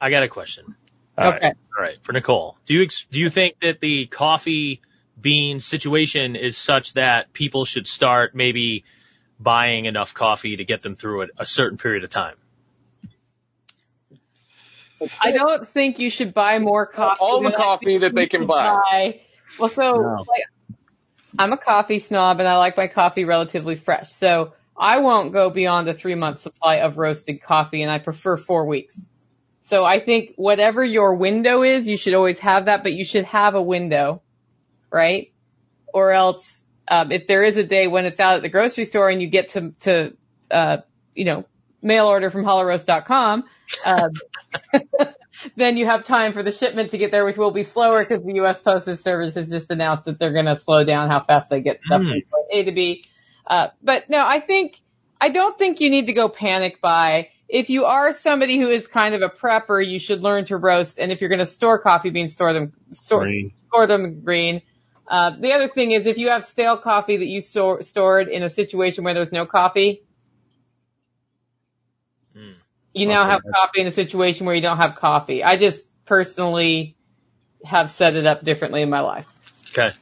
I 0.01 0.11
got 0.11 0.23
a 0.25 0.29
question. 0.29 0.75
All 1.17 1.31
right. 1.31 1.37
Okay. 1.37 1.47
All 1.49 1.83
right, 1.85 1.97
for 2.03 2.13
Nicole, 2.13 2.57
do 2.67 2.75
you 2.75 2.83
ex- 2.83 3.07
do 3.11 3.21
you 3.21 3.31
think 3.31 3.61
that 3.61 3.81
the 3.81 4.07
coffee 4.07 4.81
bean 5.21 5.61
situation 5.61 6.35
is 6.37 6.57
such 6.57 6.95
that 6.95 7.33
people 7.33 7.65
should 7.65 7.87
start 7.87 8.35
maybe 8.35 8.85
buying 9.39 9.85
enough 9.85 10.15
coffee 10.15 10.57
to 10.57 10.65
get 10.65 10.81
them 10.83 10.97
through 10.97 11.23
it 11.23 11.31
a 11.39 11.47
certain 11.47 11.79
period 11.79 12.03
of 12.03 12.11
time? 12.11 12.35
I 15.21 15.33
don't 15.33 15.67
think 15.69 15.99
you 15.99 16.11
should 16.11 16.33
buy 16.33 16.59
more 16.59 16.87
coffee. 16.87 17.19
All 17.21 17.43
the 17.43 17.51
coffee 17.53 17.99
that 17.99 18.15
they 18.15 18.27
can 18.27 18.43
should 18.43 18.49
buy. 18.49 19.21
Well, 19.59 19.69
so 19.69 19.93
No. 19.93 20.25
like, 20.29 20.45
I'm 21.39 21.53
a 21.53 21.57
coffee 21.57 21.99
snob 21.99 22.41
and 22.41 22.49
I 22.49 22.57
like 22.57 22.77
my 22.77 22.87
coffee 22.87 23.25
relatively 23.25 23.77
fresh. 23.77 24.11
So 24.13 24.53
I 24.77 24.99
won't 25.01 25.33
go 25.33 25.51
beyond 25.51 25.89
a 25.89 25.95
three 25.95 26.15
month 26.15 26.41
supply 26.41 26.77
of 26.77 26.99
roasted 26.99 27.43
coffee 27.43 27.83
and 27.83 27.91
I 27.91 27.99
prefer 27.99 28.37
four 28.37 28.67
weeks. 28.67 29.09
So 29.63 29.85
I 29.85 30.01
think 30.01 30.35
whatever 30.37 30.83
your 30.83 31.15
window 31.15 31.63
is, 31.63 31.89
you 31.89 31.97
should 31.97 32.15
always 32.15 32.39
have 32.41 32.67
that, 32.67 32.83
but 32.83 32.93
you 32.93 33.05
should 33.05 33.25
have 33.25 33.55
a 33.55 33.63
window, 33.63 34.23
right? 34.91 35.33
Or 35.95 36.13
else, 36.13 36.65
um, 36.89 37.13
if 37.13 37.27
there 37.27 37.43
is 37.43 37.57
a 37.57 37.65
day 37.65 37.87
when 37.87 38.05
it's 38.05 38.21
out 38.21 38.37
at 38.37 38.43
the 38.43 38.49
grocery 38.49 38.85
store 38.85 39.09
and 39.09 39.23
you 39.23 39.29
get 39.29 39.51
to, 39.51 39.73
to, 39.81 40.17
uh, 40.51 40.79
you 41.15 41.25
know, 41.25 41.45
mail 41.81 42.07
order 42.07 42.29
from 42.31 42.45
hollowroast.com, 42.45 43.45
um, 43.85 44.11
then 45.57 45.77
you 45.77 45.87
have 45.87 46.05
time 46.05 46.33
for 46.33 46.43
the 46.43 46.53
shipment 46.53 46.91
to 46.93 46.99
get 46.99 47.11
there, 47.11 47.25
which 47.25 47.37
will 47.37 47.51
be 47.51 47.63
slower 47.63 48.01
because 48.05 48.25
the 48.25 48.35
U.S. 48.35 48.59
Postal 48.59 48.97
Service 48.97 49.35
has 49.35 49.51
just 49.51 49.71
announced 49.71 50.05
that 50.07 50.19
they're 50.19 50.33
going 50.33 50.47
to 50.47 50.57
slow 50.57 50.85
down 50.85 51.09
how 51.09 51.23
fast 51.23 51.49
they 51.51 51.61
get 51.61 51.81
stuff 51.83 52.03
Hmm. 52.03 52.09
from 52.31 52.41
A 52.53 52.65
to 52.65 52.73
B. 52.73 53.05
Uh, 53.47 53.69
but 53.83 54.09
no, 54.11 54.25
I 54.27 54.41
think, 54.41 54.81
I 55.21 55.29
don't 55.31 55.59
think 55.59 55.81
you 55.81 55.91
need 55.91 56.07
to 56.07 56.13
go 56.13 56.29
panic 56.29 56.81
buy. 56.81 57.29
If 57.49 57.69
you 57.71 57.85
are 57.85 58.13
somebody 58.13 58.59
who 58.59 58.69
is 58.69 58.87
kind 58.87 59.15
of 59.15 59.23
a 59.23 59.29
prepper, 59.29 59.85
you 59.87 59.99
should 59.99 60.23
learn 60.23 60.45
to 60.47 60.57
roast. 60.57 60.99
And 60.99 61.13
if 61.13 61.21
you're 61.21 61.29
going 61.31 61.39
to 61.41 61.47
store 61.47 61.79
coffee 61.79 62.11
beans, 62.11 62.33
store 62.33 62.53
them, 62.53 62.73
store, 62.93 63.25
Green. 63.25 63.53
store 63.69 63.87
them 63.87 64.21
green. 64.23 64.63
Uh, 65.07 65.33
the 65.39 65.53
other 65.53 65.69
thing 65.69 65.91
is 65.91 66.07
if 66.07 66.17
you 66.17 66.29
have 66.31 66.45
stale 66.45 66.79
coffee 66.79 67.19
that 67.19 67.27
you 67.27 67.41
store, 67.43 67.83
stored 67.83 68.29
in 68.29 68.43
a 68.43 68.49
situation 68.49 69.05
where 69.05 69.13
there's 69.15 69.33
no 69.33 69.45
coffee, 69.47 70.03
Mm. 70.03 70.07
You 72.95 73.07
now 73.07 73.29
have 73.29 73.41
coffee 73.43 73.81
in 73.81 73.87
a 73.87 73.93
situation 73.93 74.47
where 74.47 74.55
you 74.55 74.63
don't 74.63 74.79
have 74.79 74.97
coffee. 74.97 75.43
I 75.43 75.57
just 75.57 75.85
personally 76.05 76.97
have 77.65 77.91
set 77.91 78.15
it 78.17 78.27
up 78.27 78.45
differently 78.45 78.83
in 78.83 78.91
my 78.91 79.01
life. 79.01 79.27
Okay. 79.71 79.97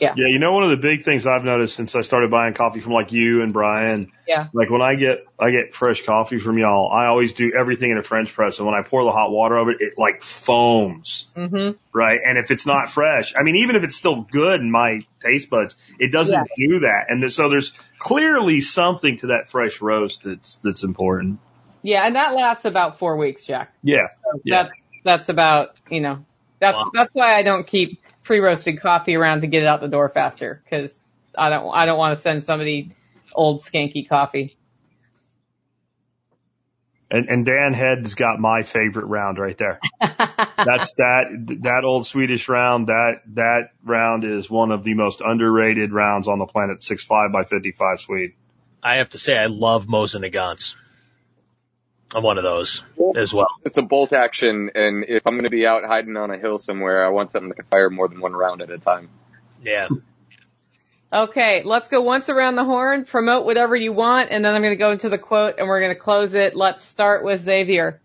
Yeah, 0.00 0.14
Yeah. 0.16 0.26
you 0.28 0.38
know, 0.38 0.52
one 0.52 0.62
of 0.62 0.70
the 0.70 0.76
big 0.76 1.02
things 1.02 1.26
I've 1.26 1.44
noticed 1.44 1.74
since 1.74 1.94
I 1.96 2.02
started 2.02 2.30
buying 2.30 2.54
coffee 2.54 2.80
from 2.80 2.92
like 2.92 3.10
you 3.12 3.42
and 3.42 3.52
Brian, 3.52 4.12
Yeah. 4.28 4.46
like 4.52 4.70
when 4.70 4.80
I 4.80 4.94
get, 4.94 5.24
I 5.40 5.50
get 5.50 5.74
fresh 5.74 6.04
coffee 6.04 6.38
from 6.38 6.56
y'all, 6.56 6.90
I 6.90 7.06
always 7.06 7.32
do 7.32 7.52
everything 7.58 7.90
in 7.90 7.98
a 7.98 8.02
French 8.02 8.32
press. 8.32 8.58
And 8.58 8.66
when 8.66 8.76
I 8.76 8.82
pour 8.82 9.02
the 9.04 9.10
hot 9.10 9.30
water 9.32 9.58
over 9.58 9.72
it, 9.72 9.78
it 9.80 9.94
like 9.98 10.22
foams, 10.22 11.26
hmm 11.34 11.70
right? 11.92 12.20
And 12.24 12.38
if 12.38 12.52
it's 12.52 12.64
not 12.66 12.88
fresh, 12.90 13.34
I 13.36 13.42
mean, 13.42 13.56
even 13.56 13.74
if 13.74 13.82
it's 13.82 13.96
still 13.96 14.22
good 14.22 14.60
in 14.60 14.70
my 14.70 15.04
taste 15.20 15.50
buds, 15.50 15.74
it 15.98 16.12
doesn't 16.12 16.46
do 16.56 16.80
that. 16.80 17.06
And 17.08 17.32
so 17.32 17.48
there's 17.48 17.72
clearly 17.98 18.60
something 18.60 19.16
to 19.18 19.28
that 19.28 19.48
fresh 19.48 19.80
roast 19.80 20.22
that's, 20.22 20.56
that's 20.56 20.84
important. 20.84 21.40
Yeah, 21.82 22.06
and 22.06 22.16
that 22.16 22.34
lasts 22.34 22.64
about 22.64 22.98
four 22.98 23.16
weeks, 23.16 23.44
Jack. 23.44 23.72
Yeah. 23.82 24.08
Yeah. 24.44 24.62
That's 24.62 24.74
that's 25.04 25.28
about 25.28 25.76
you 25.90 26.00
know 26.00 26.24
that's 26.60 26.80
Wow. 26.80 26.90
that's 26.92 27.10
why 27.14 27.34
I 27.36 27.42
don't 27.42 27.66
keep 27.66 28.02
pre-roasted 28.24 28.80
coffee 28.80 29.14
around 29.16 29.42
to 29.42 29.46
get 29.46 29.62
it 29.62 29.66
out 29.66 29.80
the 29.80 29.88
door 29.88 30.08
faster 30.08 30.60
because 30.64 31.00
I 31.36 31.50
don't 31.50 31.70
I 31.72 31.86
don't 31.86 31.98
want 31.98 32.16
to 32.16 32.20
send 32.20 32.42
somebody 32.42 32.94
old 33.32 33.60
skanky 33.60 34.08
coffee. 34.08 34.56
And, 37.10 37.28
and 37.30 37.46
Dan 37.46 37.72
Head's 37.72 38.14
got 38.14 38.38
my 38.38 38.62
favorite 38.64 39.06
round 39.06 39.38
right 39.38 39.56
there. 39.56 39.80
That's 40.00 40.92
that, 40.96 41.56
that 41.62 41.82
old 41.82 42.06
Swedish 42.06 42.50
round. 42.50 42.88
That, 42.88 43.22
that 43.34 43.70
round 43.82 44.24
is 44.24 44.50
one 44.50 44.70
of 44.72 44.84
the 44.84 44.92
most 44.92 45.22
underrated 45.22 45.92
rounds 45.92 46.28
on 46.28 46.38
the 46.38 46.44
planet. 46.44 46.82
Six 46.82 47.04
five 47.04 47.32
by 47.32 47.44
55 47.44 48.00
Swede. 48.00 48.34
I 48.82 48.96
have 48.96 49.08
to 49.10 49.18
say 49.18 49.38
I 49.38 49.46
love 49.46 49.86
Mosin 49.86 50.22
Nagants. 50.30 50.76
I'm 52.14 52.22
one 52.22 52.38
of 52.38 52.44
those 52.44 52.84
as 53.16 53.34
well. 53.34 53.50
It's 53.64 53.76
a 53.78 53.82
bolt 53.82 54.12
action, 54.12 54.70
and 54.74 55.04
if 55.06 55.26
I'm 55.26 55.34
going 55.34 55.44
to 55.44 55.50
be 55.50 55.66
out 55.66 55.84
hiding 55.84 56.16
on 56.16 56.30
a 56.30 56.38
hill 56.38 56.58
somewhere, 56.58 57.06
I 57.06 57.10
want 57.10 57.32
something 57.32 57.50
that 57.50 57.56
can 57.56 57.66
fire 57.66 57.90
more 57.90 58.08
than 58.08 58.20
one 58.20 58.32
round 58.32 58.62
at 58.62 58.70
a 58.70 58.78
time. 58.78 59.10
Yeah. 59.62 59.88
Okay, 61.10 61.62
let's 61.64 61.88
go 61.88 62.02
once 62.02 62.28
around 62.28 62.56
the 62.56 62.64
horn, 62.64 63.06
promote 63.06 63.46
whatever 63.46 63.74
you 63.74 63.94
want, 63.94 64.30
and 64.30 64.44
then 64.44 64.54
I'm 64.54 64.60
going 64.60 64.74
to 64.74 64.78
go 64.78 64.90
into 64.90 65.08
the 65.08 65.16
quote 65.16 65.54
and 65.56 65.66
we're 65.66 65.80
going 65.80 65.94
to 65.94 65.98
close 65.98 66.34
it. 66.34 66.54
Let's 66.54 66.84
start 66.84 67.24
with 67.24 67.40
Xavier. 67.40 67.98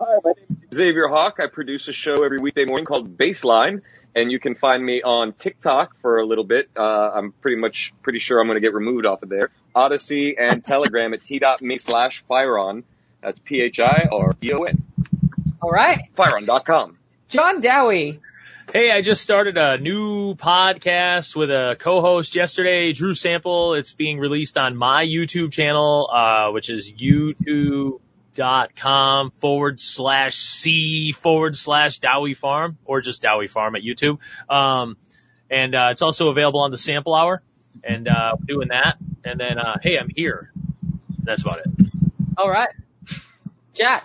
Hi, 0.00 0.18
my 0.24 0.32
name 0.32 0.62
is 0.68 0.76
Xavier 0.76 1.06
Hawk. 1.06 1.36
I 1.38 1.46
produce 1.46 1.86
a 1.86 1.92
show 1.92 2.24
every 2.24 2.38
weekday 2.38 2.64
morning 2.64 2.84
called 2.84 3.16
Baseline, 3.16 3.82
and 4.16 4.32
you 4.32 4.40
can 4.40 4.54
find 4.54 4.84
me 4.84 5.02
on 5.02 5.34
TikTok 5.34 6.00
for 6.00 6.16
a 6.16 6.24
little 6.26 6.42
bit. 6.42 6.70
Uh, 6.74 7.10
I'm 7.14 7.32
pretty 7.32 7.60
much 7.60 7.92
pretty 8.02 8.18
sure 8.18 8.40
I'm 8.40 8.46
going 8.46 8.56
to 8.56 8.60
get 8.62 8.72
removed 8.72 9.04
off 9.04 9.22
of 9.22 9.28
there. 9.28 9.50
Odysee 9.76 10.36
and 10.38 10.64
Telegram 10.64 11.12
at 11.12 11.22
t.me 11.22 11.78
slash 11.78 12.24
Phireon. 12.28 12.82
That's 13.22 13.38
P-H-I-R-E-O-N. 13.40 14.84
All 15.62 15.70
right, 15.70 16.08
Phireon.com. 16.16 16.98
John 17.28 17.60
Dowie. 17.60 18.20
Hey, 18.72 18.90
I 18.90 19.00
just 19.00 19.22
started 19.22 19.56
a 19.56 19.78
new 19.78 20.34
podcast 20.34 21.36
with 21.36 21.50
a 21.50 21.76
co-host 21.78 22.34
yesterday, 22.34 22.92
Drew 22.92 23.14
Sample. 23.14 23.74
It's 23.74 23.92
being 23.92 24.18
released 24.18 24.56
on 24.56 24.76
my 24.76 25.04
YouTube 25.04 25.52
channel, 25.52 26.08
uh, 26.12 26.50
which 26.50 26.68
is 26.68 26.90
youtube.com 28.36 29.30
forward 29.32 29.80
slash 29.80 30.36
C 30.36 31.12
forward 31.12 31.56
slash 31.56 31.98
Dowie 31.98 32.34
Farm 32.34 32.78
or 32.84 33.00
just 33.00 33.22
Dowie 33.22 33.46
Farm 33.46 33.76
at 33.76 33.82
YouTube. 33.82 34.18
Um, 34.48 34.96
and, 35.50 35.74
uh, 35.74 35.88
it's 35.92 36.02
also 36.02 36.28
available 36.28 36.60
on 36.60 36.70
the 36.70 36.78
sample 36.78 37.14
hour 37.14 37.42
and, 37.84 38.08
uh, 38.08 38.36
we're 38.38 38.46
doing 38.46 38.68
that. 38.68 38.96
And 39.24 39.38
then, 39.40 39.58
uh, 39.58 39.78
hey, 39.82 39.98
I'm 39.98 40.08
here. 40.14 40.50
That's 41.22 41.42
about 41.42 41.60
it. 41.60 41.66
All 42.38 42.50
right, 42.50 42.68
Jack. 43.74 44.04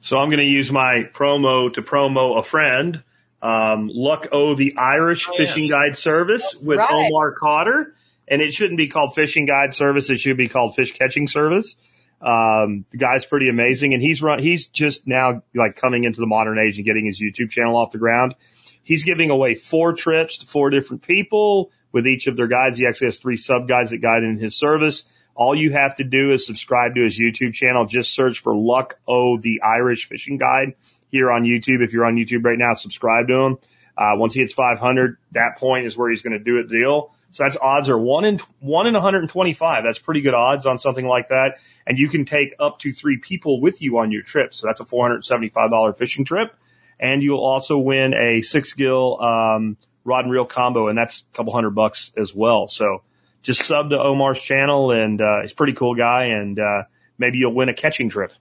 So 0.00 0.18
I'm 0.18 0.28
going 0.28 0.40
to 0.40 0.44
use 0.44 0.70
my 0.70 1.08
promo 1.12 1.72
to 1.72 1.82
promo 1.82 2.38
a 2.38 2.42
friend. 2.42 3.02
Um, 3.40 3.90
Luck 3.92 4.28
O 4.32 4.54
the 4.54 4.76
Irish 4.76 5.26
Oh, 5.28 5.32
yeah. 5.32 5.38
Fishing 5.38 5.68
Guide 5.68 5.96
Service 5.96 6.56
with 6.60 6.78
Right. 6.78 6.90
Omar 6.90 7.32
Cotter. 7.32 7.94
And 8.28 8.42
it 8.42 8.52
shouldn't 8.52 8.78
be 8.78 8.88
called 8.88 9.14
Fishing 9.14 9.46
Guide 9.46 9.74
Service. 9.74 10.10
It 10.10 10.18
should 10.18 10.36
be 10.36 10.48
called 10.48 10.74
Fish 10.74 10.92
Catching 10.92 11.26
Service. 11.26 11.76
Um, 12.20 12.86
the 12.90 12.96
guy's 12.96 13.26
pretty 13.26 13.48
amazing 13.48 13.92
and 13.92 14.02
he's 14.02 14.22
run, 14.22 14.38
he's 14.38 14.68
just 14.68 15.06
now 15.06 15.42
like 15.54 15.76
coming 15.76 16.04
into 16.04 16.20
the 16.20 16.26
modern 16.26 16.58
age 16.58 16.78
and 16.78 16.86
getting 16.86 17.04
his 17.04 17.20
YouTube 17.20 17.50
channel 17.50 17.76
off 17.76 17.90
the 17.90 17.98
ground. 17.98 18.34
He's 18.82 19.04
giving 19.04 19.30
away 19.30 19.54
four 19.54 19.92
trips 19.94 20.38
to 20.38 20.46
four 20.46 20.70
different 20.70 21.02
people 21.02 21.70
with 21.92 22.06
each 22.06 22.26
of 22.26 22.36
their 22.36 22.48
guides. 22.48 22.78
He 22.78 22.86
actually 22.86 23.08
has 23.08 23.18
three 23.18 23.36
sub 23.36 23.68
guides 23.68 23.90
that 23.90 23.98
guide 23.98 24.24
in 24.24 24.38
his 24.38 24.56
service. 24.56 25.04
All 25.34 25.54
you 25.54 25.72
have 25.72 25.96
to 25.96 26.04
do 26.04 26.32
is 26.32 26.46
subscribe 26.46 26.94
to 26.94 27.02
his 27.02 27.18
YouTube 27.18 27.54
channel. 27.54 27.86
Just 27.86 28.14
search 28.14 28.40
for 28.40 28.54
Luck 28.54 28.98
O 29.08 29.38
the 29.38 29.62
Irish 29.62 30.06
Fishing 30.06 30.36
Guide 30.36 30.74
here 31.08 31.30
on 31.30 31.42
YouTube. 31.42 31.82
If 31.82 31.92
you're 31.92 32.04
on 32.04 32.16
YouTube 32.16 32.44
right 32.44 32.58
now, 32.58 32.74
subscribe 32.74 33.28
to 33.28 33.34
him. 33.34 33.58
Uh, 33.96 34.12
once 34.16 34.34
he 34.34 34.40
hits 34.40 34.52
500, 34.52 35.16
that 35.32 35.56
point 35.58 35.86
is 35.86 35.96
where 35.96 36.10
he's 36.10 36.22
going 36.22 36.38
to 36.38 36.44
do 36.44 36.58
it 36.58 36.68
deal. 36.68 37.13
So 37.34 37.42
that's 37.42 37.56
odds 37.56 37.90
are 37.90 37.98
one 37.98 38.24
in 38.24 38.38
one 38.60 38.86
in 38.86 38.94
125. 38.94 39.82
That's 39.82 39.98
pretty 39.98 40.20
good 40.20 40.34
odds 40.34 40.66
on 40.66 40.78
something 40.78 41.04
like 41.04 41.30
that. 41.30 41.58
And 41.84 41.98
you 41.98 42.08
can 42.08 42.26
take 42.26 42.54
up 42.60 42.78
to 42.78 42.92
three 42.92 43.18
people 43.18 43.60
with 43.60 43.82
you 43.82 43.98
on 43.98 44.12
your 44.12 44.22
trip. 44.22 44.54
So 44.54 44.68
that's 44.68 44.78
a 44.78 44.84
$475 44.84 45.98
fishing 45.98 46.24
trip. 46.24 46.54
And 47.00 47.24
you'll 47.24 47.44
also 47.44 47.76
win 47.78 48.14
a 48.14 48.40
six 48.40 48.74
gill, 48.74 49.20
um, 49.20 49.76
rod 50.04 50.26
and 50.26 50.32
reel 50.32 50.44
combo. 50.44 50.86
And 50.86 50.96
that's 50.96 51.22
a 51.22 51.36
couple 51.36 51.52
hundred 51.52 51.70
bucks 51.70 52.12
as 52.16 52.32
well. 52.32 52.68
So 52.68 53.02
just 53.42 53.64
sub 53.64 53.90
to 53.90 53.98
Omar's 53.98 54.40
channel 54.40 54.92
and, 54.92 55.20
uh, 55.20 55.40
he's 55.42 55.50
a 55.50 55.56
pretty 55.56 55.72
cool 55.72 55.96
guy. 55.96 56.26
And, 56.26 56.56
uh, 56.60 56.84
maybe 57.18 57.38
you'll 57.38 57.52
win 57.52 57.68
a 57.68 57.74
catching 57.74 58.10
trip. 58.10 58.32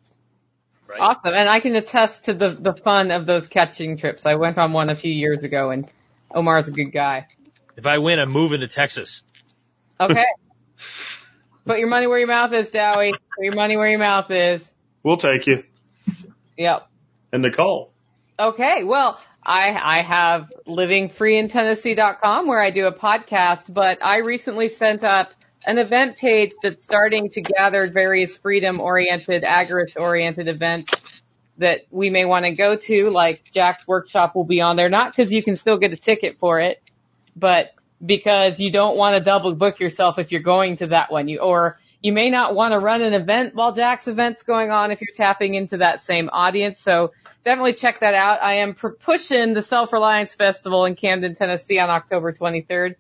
Right? 0.88 0.99
Awesome. 1.02 1.34
And 1.34 1.49
I 1.49 1.61
can 1.61 1.76
attest 1.76 2.26
to 2.26 2.36
the, 2.36 2.49
the 2.49 2.74
fun 2.74 3.10
of 3.10 3.26
those 3.26 3.48
catching 3.48 3.98
trips. 3.98 4.28
I 4.28 4.36
went 4.36 4.60
on 4.60 4.72
one 4.72 4.91
a 4.91 4.95
few 4.95 5.11
years 5.11 5.41
ago 5.41 5.72
and 5.72 5.91
Omar's 6.30 6.68
a 6.68 6.72
good 6.72 6.91
guy. 6.91 7.26
If 7.75 7.85
I 7.85 7.97
win, 7.97 8.19
I'm 8.19 8.31
moving 8.31 8.61
to 8.61 8.67
Texas. 8.67 9.23
Okay. 9.99 10.25
Put 11.65 11.79
your 11.79 11.87
money 11.87 12.07
where 12.07 12.19
your 12.19 12.27
mouth 12.27 12.51
is, 12.53 12.71
Dowie. 12.71 13.11
Put 13.11 13.45
your 13.45 13.55
money 13.55 13.77
where 13.77 13.87
your 13.87 13.99
mouth 13.99 14.29
is. 14.31 14.69
We'll 15.01 15.17
take 15.17 15.47
you. 15.47 15.63
Yep. 16.57 16.89
And 17.31 17.41
Nicole. 17.41 17.91
Okay. 18.37 18.83
Well, 18.83 19.19
I, 19.41 19.71
I 19.71 20.01
have 20.01 20.51
livingfreeintennessee.com 20.67 22.47
where 22.47 22.61
I 22.61 22.69
do 22.69 22.87
a 22.87 22.93
podcast, 22.93 23.73
but 23.73 24.03
I 24.03 24.17
recently 24.17 24.69
sent 24.69 25.03
up 25.03 25.33
an 25.65 25.77
event 25.77 26.17
page 26.17 26.51
that's 26.61 26.83
starting 26.83 27.29
to 27.31 27.41
gather 27.41 27.89
various 27.89 28.37
freedom 28.37 28.81
oriented, 28.81 29.43
agorist 29.43 29.95
oriented 29.95 30.47
events 30.47 30.91
that 31.57 31.81
we 31.89 32.09
may 32.09 32.25
want 32.25 32.45
to 32.45 32.51
go 32.51 32.75
to, 32.75 33.09
like 33.09 33.43
Jack's 33.51 33.87
workshop 33.87 34.35
will 34.35 34.43
be 34.43 34.59
on 34.59 34.75
there, 34.75 34.89
not 34.89 35.15
because 35.15 35.31
you 35.31 35.41
can 35.41 35.55
still 35.55 35.77
get 35.77 35.93
a 35.93 35.97
ticket 35.97 36.39
for 36.39 36.59
it, 36.59 36.82
but 37.35 37.73
because 38.03 38.60
you 38.60 38.72
don't 38.72 38.97
want 38.97 39.15
to 39.15 39.22
double 39.22 39.55
book 39.55 39.80
yourself 39.80 40.19
if 40.19 40.31
you're 40.31 40.41
going 40.41 40.77
to 40.77 40.88
that 40.88 41.11
one. 41.11 41.27
You, 41.27 41.39
or 41.39 41.80
you 42.01 42.11
may 42.11 42.30
not 42.30 42.53
want 42.53 42.73
to 42.73 42.80
run 42.80 43.01
an 43.01 43.14
event 43.14 43.55
while 43.55 43.73
Jack's 43.73 44.07
event's 44.07 44.43
going 44.43 44.72
on 44.72 44.91
if 44.91 45.01
you're 45.01 45.14
tapping 45.14 45.55
into 45.55 45.77
that 45.77 46.01
same 46.01 46.30
audience. 46.31 46.80
So 46.80 47.14
definitely 47.45 47.73
check 47.73 48.01
that 48.01 48.14
out. 48.14 48.43
I 48.43 48.55
am 48.55 48.73
pushing 48.73 49.53
the 49.53 49.61
Self 49.61 49.93
Reliance 49.93 50.34
Festival 50.34 50.85
in 50.85 50.95
Camden, 50.95 51.35
Tennessee 51.35 51.80
on 51.80 51.89
October 51.89 52.34
23rd. 52.34 52.95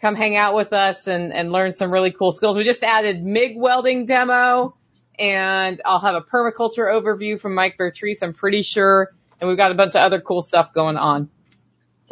Come 0.00 0.16
hang 0.16 0.36
out 0.36 0.54
with 0.54 0.72
us 0.72 1.06
and, 1.06 1.32
and 1.32 1.52
learn 1.52 1.72
some 1.72 1.90
really 1.90 2.10
cool 2.10 2.32
skills. 2.32 2.56
We 2.56 2.64
just 2.64 2.82
added 2.82 3.24
MIG 3.24 3.52
welding 3.56 4.04
demo 4.04 4.76
and 5.18 5.80
I'll 5.84 6.00
have 6.00 6.14
a 6.14 6.20
permaculture 6.20 6.92
overview 6.92 7.38
from 7.38 7.54
Mike 7.54 7.76
Vertreese, 7.78 8.22
I'm 8.22 8.32
pretty 8.32 8.62
sure. 8.62 9.12
And 9.40 9.48
we've 9.48 9.56
got 9.56 9.70
a 9.70 9.74
bunch 9.74 9.94
of 9.94 10.02
other 10.02 10.20
cool 10.20 10.40
stuff 10.40 10.72
going 10.72 10.96
on. 10.96 11.30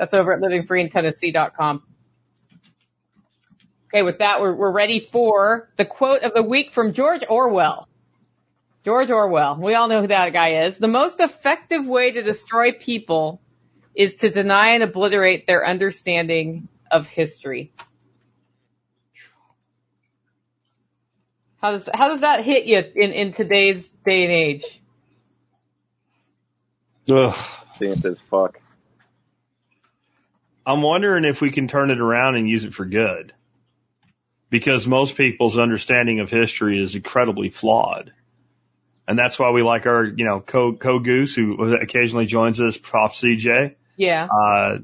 That's 0.00 0.14
over 0.14 0.32
at 0.32 0.40
livingfreeintennessee.com. 0.40 1.82
Okay, 3.88 4.02
with 4.02 4.20
that, 4.20 4.40
we're, 4.40 4.54
we're 4.54 4.70
ready 4.70 4.98
for 4.98 5.68
the 5.76 5.84
quote 5.84 6.22
of 6.22 6.32
the 6.32 6.42
week 6.42 6.70
from 6.70 6.94
George 6.94 7.22
Orwell. 7.28 7.86
George 8.82 9.10
Orwell. 9.10 9.56
We 9.60 9.74
all 9.74 9.88
know 9.88 10.00
who 10.00 10.06
that 10.06 10.32
guy 10.32 10.62
is. 10.64 10.78
The 10.78 10.88
most 10.88 11.20
effective 11.20 11.86
way 11.86 12.12
to 12.12 12.22
destroy 12.22 12.72
people 12.72 13.42
is 13.94 14.14
to 14.16 14.30
deny 14.30 14.70
and 14.70 14.82
obliterate 14.82 15.46
their 15.46 15.66
understanding 15.66 16.68
of 16.90 17.06
history. 17.06 17.70
How 21.60 21.72
does 21.72 21.86
how 21.92 22.08
does 22.08 22.22
that 22.22 22.42
hit 22.42 22.64
you 22.64 22.78
in, 22.78 23.12
in 23.12 23.32
today's 23.34 23.90
day 24.06 24.22
and 24.22 24.32
age? 24.32 24.80
Ugh. 27.10 27.36
Damn 27.78 28.00
as 28.06 28.18
fuck. 28.30 28.60
I'm 30.66 30.82
wondering 30.82 31.24
if 31.24 31.40
we 31.40 31.50
can 31.50 31.68
turn 31.68 31.90
it 31.90 32.00
around 32.00 32.36
and 32.36 32.48
use 32.48 32.64
it 32.64 32.74
for 32.74 32.84
good. 32.84 33.32
Because 34.50 34.86
most 34.86 35.16
people's 35.16 35.58
understanding 35.58 36.20
of 36.20 36.30
history 36.30 36.82
is 36.82 36.94
incredibly 36.94 37.50
flawed. 37.50 38.12
And 39.06 39.18
that's 39.18 39.38
why 39.38 39.50
we 39.50 39.62
like 39.62 39.86
our, 39.86 40.04
you 40.04 40.24
know, 40.24 40.40
Co, 40.40 40.74
Co 40.74 40.98
Goose, 40.98 41.34
who 41.34 41.74
occasionally 41.74 42.26
joins 42.26 42.60
us, 42.60 42.76
Prof 42.76 43.12
CJ. 43.12 43.74
Yeah. 43.96 44.26
Uh, 44.26 44.78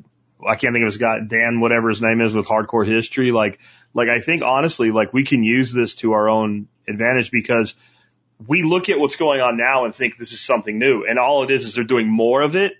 I 0.45 0.57
can't 0.57 0.75
think 0.75 0.83
of 0.83 0.93
his 0.93 0.99
guy, 0.99 1.19
Dan, 1.27 1.61
whatever 1.61 1.89
his 1.89 2.03
name 2.03 2.21
is 2.21 2.35
with 2.35 2.47
hardcore 2.47 2.87
history. 2.87 3.33
Like, 3.33 3.59
like 3.95 4.09
I 4.09 4.21
think 4.21 4.43
honestly, 4.43 4.91
like 4.91 5.13
we 5.13 5.25
can 5.25 5.43
use 5.43 5.73
this 5.73 5.97
to 5.97 6.13
our 6.13 6.29
own 6.29 6.69
advantage 6.89 7.31
because 7.31 7.75
we 8.47 8.63
look 8.63 8.89
at 8.89 8.99
what's 8.99 9.17
going 9.17 9.41
on 9.41 9.57
now 9.57 9.85
and 9.85 9.95
think 9.95 10.19
this 10.19 10.33
is 10.33 10.41
something 10.41 10.79
new. 10.79 11.05
And 11.09 11.19
all 11.19 11.45
it 11.45 11.51
is 11.51 11.65
is 11.65 11.75
they're 11.75 11.85
doing 11.85 12.09
more 12.09 12.43
of 12.43 12.57
it, 12.57 12.75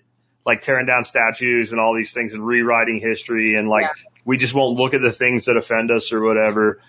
like 0.47 0.61
tearing 0.61 0.85
down 0.85 1.03
statues 1.03 1.73
and 1.73 1.81
all 1.81 1.93
these 1.93 2.13
things 2.13 2.33
and 2.33 2.43
rewriting 2.43 3.01
history. 3.01 3.55
And 3.55 3.67
like, 3.67 3.83
Yeah. 3.83 4.09
we 4.23 4.37
just 4.37 4.53
won't 4.53 4.79
look 4.79 4.93
at 4.93 5.01
the 5.01 5.11
things 5.11 5.45
that 5.45 5.57
offend 5.57 5.91
us 5.91 6.13
or 6.13 6.21
whatever. 6.23 6.79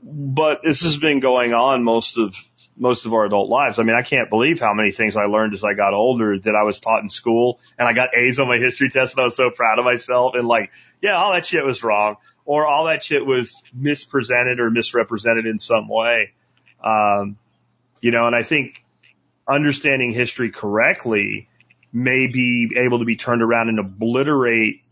But 0.00 0.62
this 0.62 0.82
has 0.82 0.96
been 0.96 1.18
going 1.18 1.52
on 1.52 1.82
most 1.82 2.16
of, 2.16 2.36
most 2.76 3.06
of 3.06 3.12
our 3.12 3.26
adult 3.26 3.50
lives. 3.50 3.80
I 3.80 3.82
mean, 3.82 3.96
I 3.96 4.02
can't 4.02 4.30
believe 4.30 4.60
how 4.60 4.74
many 4.74 4.92
things 4.92 5.16
I 5.16 5.24
learned 5.24 5.54
as 5.54 5.64
I 5.64 5.74
got 5.74 5.92
older 5.92 6.38
that 6.38 6.54
I 6.54 6.62
was 6.62 6.78
taught 6.78 7.02
in 7.02 7.08
school 7.08 7.58
and 7.76 7.86
I 7.88 7.92
got 7.92 8.16
A's 8.16 8.38
on 8.38 8.46
my 8.46 8.58
history 8.58 8.90
test 8.90 9.14
and 9.14 9.22
I 9.22 9.24
was 9.24 9.36
so 9.36 9.50
proud 9.50 9.80
of 9.80 9.84
myself 9.84 10.34
and 10.36 10.46
like, 10.46 10.70
yeah, 11.02 11.16
all 11.16 11.32
that 11.32 11.44
shit 11.44 11.64
was 11.64 11.82
wrong 11.82 12.16
or 12.44 12.64
all 12.64 12.86
that 12.86 13.02
shit 13.02 13.26
was 13.26 13.60
mispresented 13.74 14.60
or 14.60 14.70
misrepresented 14.70 15.46
in 15.46 15.58
some 15.58 15.88
way. 15.88 16.30
Um, 16.82 17.36
you 18.00 18.12
know, 18.12 18.28
and 18.28 18.36
I 18.36 18.44
think 18.44 18.84
understanding 19.48 20.12
history 20.12 20.50
correctly 20.52 21.48
may 21.92 22.26
be 22.26 22.72
able 22.76 23.00
to 23.00 23.04
be 23.04 23.16
turned 23.16 23.42
around 23.42 23.68
and 23.68 23.78
obliterate 23.78 24.82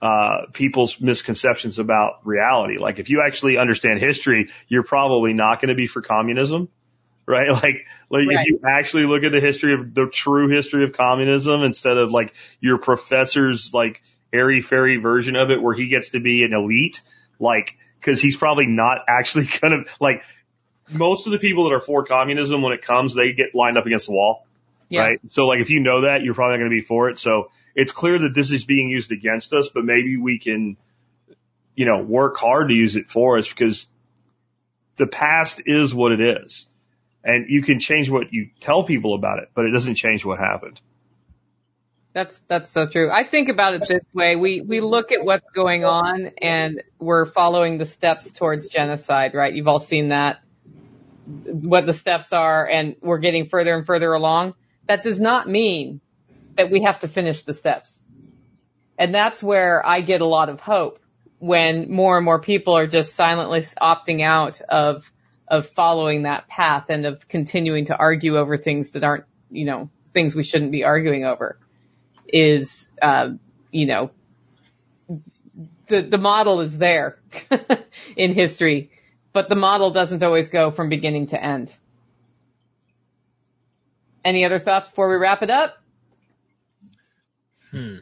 uh, 0.00 0.46
people's 0.52 1.00
misconceptions 1.00 1.78
about 1.78 2.20
reality. 2.24 2.78
Like 2.78 2.98
if 2.98 3.10
you 3.10 3.22
actually 3.26 3.58
understand 3.58 4.00
history, 4.00 4.48
you're 4.68 4.84
probably 4.84 5.32
not 5.32 5.60
going 5.60 5.70
to 5.70 5.74
be 5.74 5.86
for 5.88 6.02
communism, 6.02 6.68
right? 7.26 7.50
Like, 7.50 7.86
like 8.10 8.26
Right. 8.26 8.40
if 8.40 8.46
you 8.46 8.60
actually 8.66 9.06
look 9.06 9.24
at 9.24 9.32
the 9.32 9.40
history 9.40 9.74
of 9.74 9.94
the 9.94 10.06
true 10.06 10.48
history 10.48 10.84
of 10.84 10.92
communism 10.92 11.62
instead 11.62 11.96
of 11.98 12.10
like 12.12 12.34
your 12.60 12.78
professor's 12.78 13.74
like 13.74 14.02
airy 14.32 14.60
fairy 14.60 14.98
version 14.98 15.36
of 15.36 15.50
it 15.50 15.60
where 15.60 15.74
he 15.74 15.88
gets 15.88 16.10
to 16.10 16.20
be 16.20 16.44
an 16.44 16.54
elite, 16.54 17.02
like, 17.40 17.76
cause 18.00 18.22
he's 18.22 18.36
probably 18.36 18.66
not 18.66 18.98
actually 19.08 19.46
gonna, 19.60 19.84
like, 20.00 20.22
most 20.90 21.26
of 21.26 21.32
the 21.32 21.38
people 21.38 21.68
that 21.68 21.74
are 21.74 21.80
for 21.80 22.04
communism 22.04 22.62
when 22.62 22.72
it 22.72 22.80
comes, 22.80 23.14
they 23.14 23.32
get 23.32 23.54
lined 23.54 23.76
up 23.76 23.84
against 23.84 24.06
the 24.06 24.12
wall 24.12 24.46
Yeah. 24.88 25.00
right? 25.00 25.20
So 25.28 25.46
like 25.46 25.60
if 25.60 25.70
you 25.70 25.80
know 25.80 26.02
that, 26.02 26.22
you're 26.22 26.34
probably 26.34 26.58
not 26.58 26.62
going 26.62 26.70
to 26.70 26.82
be 26.82 26.86
for 26.86 27.10
it. 27.10 27.18
So 27.18 27.50
it's 27.74 27.92
clear 27.92 28.18
that 28.18 28.34
this 28.34 28.52
is 28.52 28.64
being 28.64 28.88
used 28.88 29.12
against 29.12 29.52
us, 29.52 29.68
but 29.68 29.84
maybe 29.84 30.16
we 30.16 30.38
can, 30.38 30.76
you 31.74 31.86
know, 31.86 31.98
work 32.02 32.36
hard 32.36 32.68
to 32.68 32.74
use 32.74 32.96
it 32.96 33.10
for 33.10 33.38
us 33.38 33.48
because 33.48 33.86
the 34.96 35.06
past 35.06 35.62
is 35.66 35.94
what 35.94 36.12
it 36.12 36.20
is. 36.20 36.66
And 37.22 37.46
you 37.48 37.62
can 37.62 37.80
change 37.80 38.08
what 38.08 38.32
you 38.32 38.50
tell 38.60 38.84
people 38.84 39.14
about 39.14 39.40
it, 39.40 39.50
but 39.54 39.66
it 39.66 39.70
doesn't 39.70 39.96
change 39.96 40.24
what 40.24 40.38
happened. 40.38 40.80
That's 42.14 42.40
that's 42.40 42.70
so 42.70 42.88
true. 42.88 43.10
I 43.10 43.24
think 43.24 43.48
about 43.48 43.74
it 43.74 43.82
this 43.86 44.02
way. 44.12 44.34
We 44.34 44.60
we 44.60 44.80
look 44.80 45.12
at 45.12 45.24
what's 45.24 45.48
going 45.50 45.84
on 45.84 46.30
and 46.40 46.82
we're 46.98 47.26
following 47.26 47.78
the 47.78 47.84
steps 47.84 48.32
towards 48.32 48.68
genocide, 48.68 49.34
right? 49.34 49.52
You've 49.52 49.68
all 49.68 49.78
seen 49.78 50.08
that 50.08 50.40
what 51.26 51.86
the 51.86 51.92
steps 51.92 52.32
are 52.32 52.66
and 52.66 52.96
we're 53.02 53.18
getting 53.18 53.46
further 53.46 53.76
and 53.76 53.86
further 53.86 54.12
along. 54.12 54.54
That 54.88 55.02
does 55.02 55.20
not 55.20 55.48
mean 55.48 56.00
that 56.56 56.70
we 56.70 56.82
have 56.82 56.98
to 57.00 57.08
finish 57.08 57.42
the 57.42 57.54
steps. 57.54 58.02
And 58.98 59.14
that's 59.14 59.42
where 59.42 59.86
I 59.86 60.00
get 60.00 60.20
a 60.20 60.26
lot 60.26 60.48
of 60.48 60.60
hope 60.60 60.98
when 61.38 61.90
more 61.90 62.16
and 62.16 62.24
more 62.24 62.40
people 62.40 62.76
are 62.76 62.88
just 62.88 63.14
silently 63.14 63.60
opting 63.60 64.22
out 64.22 64.60
of 64.62 65.10
of 65.46 65.66
following 65.66 66.24
that 66.24 66.46
path 66.46 66.90
and 66.90 67.06
of 67.06 67.26
continuing 67.26 67.86
to 67.86 67.96
argue 67.96 68.36
over 68.36 68.58
things 68.58 68.90
that 68.90 69.02
aren't, 69.02 69.24
you 69.50 69.64
know, 69.64 69.88
things 70.12 70.34
we 70.34 70.42
shouldn't 70.42 70.72
be 70.72 70.84
arguing 70.84 71.24
over 71.24 71.58
is, 72.26 72.90
uh, 73.00 73.30
you 73.70 73.86
know, 73.86 74.10
the, 75.86 76.02
the 76.02 76.18
model 76.18 76.60
is 76.60 76.76
there 76.76 77.18
in 78.16 78.34
history, 78.34 78.90
but 79.32 79.48
the 79.48 79.56
model 79.56 79.90
doesn't 79.90 80.22
always 80.22 80.50
go 80.50 80.70
from 80.70 80.90
beginning 80.90 81.28
to 81.28 81.42
end. 81.42 81.74
Any 84.24 84.44
other 84.44 84.58
thoughts 84.58 84.88
before 84.88 85.08
we 85.08 85.16
wrap 85.16 85.42
it 85.42 85.50
up? 85.50 85.78
Hmm. 87.70 87.96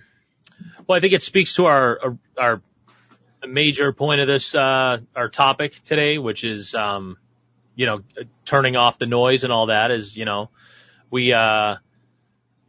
Well, 0.87 0.97
I 0.97 1.01
think 1.01 1.13
it 1.13 1.23
speaks 1.23 1.57
to 1.57 1.67
our 1.67 2.17
our 2.39 2.63
major 3.47 3.93
point 3.93 4.21
of 4.21 4.27
this 4.27 4.55
uh, 4.55 4.99
our 5.15 5.29
topic 5.29 5.83
today, 5.85 6.19
which 6.19 6.45
is 6.45 6.75
um, 6.75 7.17
you 7.75 7.87
know 7.87 8.01
turning 8.45 8.77
off 8.77 8.99
the 8.99 9.07
noise 9.07 9.45
and 9.45 9.53
all 9.53 9.67
that. 9.67 9.91
Is 9.91 10.17
you 10.17 10.25
know 10.25 10.51
we 11.11 11.33
uh, 11.33 11.77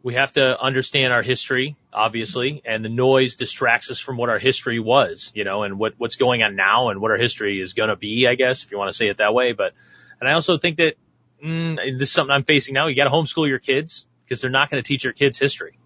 we 0.03 0.13
have 0.15 0.31
to 0.33 0.59
understand 0.59 1.13
our 1.13 1.21
history, 1.21 1.75
obviously, 1.91 2.61
and 2.65 2.83
the 2.83 2.89
noise 2.89 3.35
distracts 3.35 3.91
us 3.91 3.99
from 3.99 4.17
what 4.17 4.29
our 4.29 4.39
history 4.39 4.79
was, 4.79 5.31
you 5.35 5.43
know, 5.43 5.63
and 5.63 5.77
what 5.77 5.93
what's 5.97 6.15
going 6.15 6.43
on 6.43 6.55
now 6.55 6.89
and 6.89 7.01
what 7.01 7.11
our 7.11 7.17
history 7.17 7.61
is 7.61 7.73
going 7.73 7.89
to 7.89 7.95
be, 7.95 8.27
I 8.27 8.35
guess, 8.35 8.63
if 8.63 8.71
you 8.71 8.77
want 8.77 8.89
to 8.89 8.97
say 8.97 9.09
it 9.09 9.17
that 9.17 9.33
way. 9.33 9.53
But 9.53 9.73
and 10.19 10.29
I 10.29 10.33
also 10.33 10.57
think 10.57 10.77
that 10.77 10.95
mm, 11.43 11.99
this 11.99 12.09
is 12.09 12.11
something 12.11 12.33
I'm 12.33 12.43
facing 12.43 12.73
now. 12.73 12.87
You 12.87 12.95
got 12.95 13.05
to 13.05 13.09
homeschool 13.09 13.47
your 13.47 13.59
kids 13.59 14.07
because 14.23 14.41
they're 14.41 14.51
not 14.51 14.69
going 14.69 14.81
to 14.81 14.87
teach 14.87 15.03
your 15.03 15.13
kids 15.13 15.37
history 15.37 15.77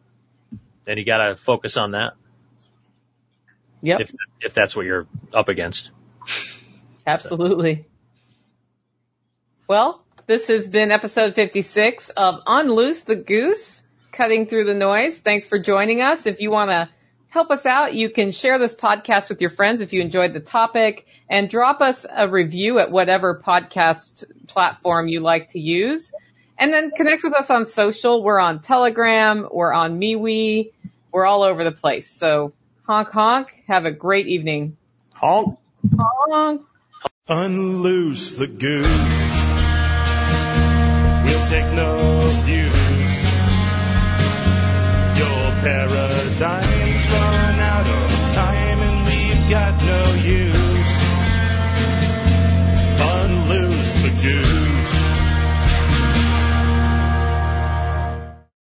and 0.87 0.97
you 0.99 1.05
got 1.05 1.27
to 1.27 1.35
focus 1.35 1.77
on 1.77 1.91
that 1.91 2.13
Yep. 3.83 4.01
if 4.01 4.13
if 4.41 4.53
that's 4.53 4.75
what 4.75 4.85
you're 4.85 5.07
up 5.33 5.49
against. 5.49 5.91
Absolutely. 7.07 7.87
Well, 9.67 10.03
this 10.27 10.49
has 10.49 10.67
been 10.67 10.91
episode 10.91 11.33
56 11.33 12.09
of 12.11 12.41
Unloose 12.45 13.01
the 13.01 13.15
Goose, 13.15 13.83
cutting 14.11 14.45
through 14.45 14.65
the 14.65 14.75
noise. 14.75 15.19
Thanks 15.19 15.47
for 15.47 15.57
joining 15.57 16.01
us. 16.01 16.27
If 16.27 16.41
you 16.41 16.51
want 16.51 16.69
to 16.69 16.89
help 17.31 17.49
us 17.49 17.65
out, 17.65 17.95
you 17.95 18.09
can 18.09 18.33
share 18.33 18.59
this 18.59 18.75
podcast 18.75 19.29
with 19.29 19.39
your 19.39 19.49
friends 19.49 19.79
if 19.79 19.93
you 19.93 20.01
enjoyed 20.01 20.33
the 20.33 20.41
topic 20.41 21.07
and 21.29 21.49
drop 21.49 21.79
us 21.79 22.05
a 22.09 22.27
review 22.27 22.77
at 22.79 22.91
whatever 22.91 23.41
podcast 23.43 24.25
platform 24.47 25.07
you 25.07 25.21
like 25.21 25.49
to 25.49 25.59
use. 25.59 26.13
And 26.59 26.73
then 26.73 26.91
connect 26.91 27.23
with 27.23 27.33
us 27.33 27.49
on 27.49 27.65
social. 27.65 28.21
We're 28.21 28.37
on 28.37 28.59
Telegram. 28.59 29.47
We're 29.49 29.71
on 29.71 29.97
MeWe. 29.99 30.71
We're 31.11 31.25
all 31.25 31.43
over 31.43 31.63
the 31.63 31.71
place. 31.71 32.09
So 32.09 32.51
honk 32.85 33.07
honk. 33.07 33.63
Have 33.67 33.85
a 33.85 33.91
great 33.91 34.27
evening. 34.27 34.75
Honk. 35.13 35.57
Honk. 35.97 36.67
Unloose 37.29 38.35
the 38.35 38.47
goose. 38.47 38.85
We'll 41.23 41.47
take 41.47 41.73
no 41.73 41.97
views. 42.43 42.71
Your 45.17 45.51
paradise. 45.63 46.70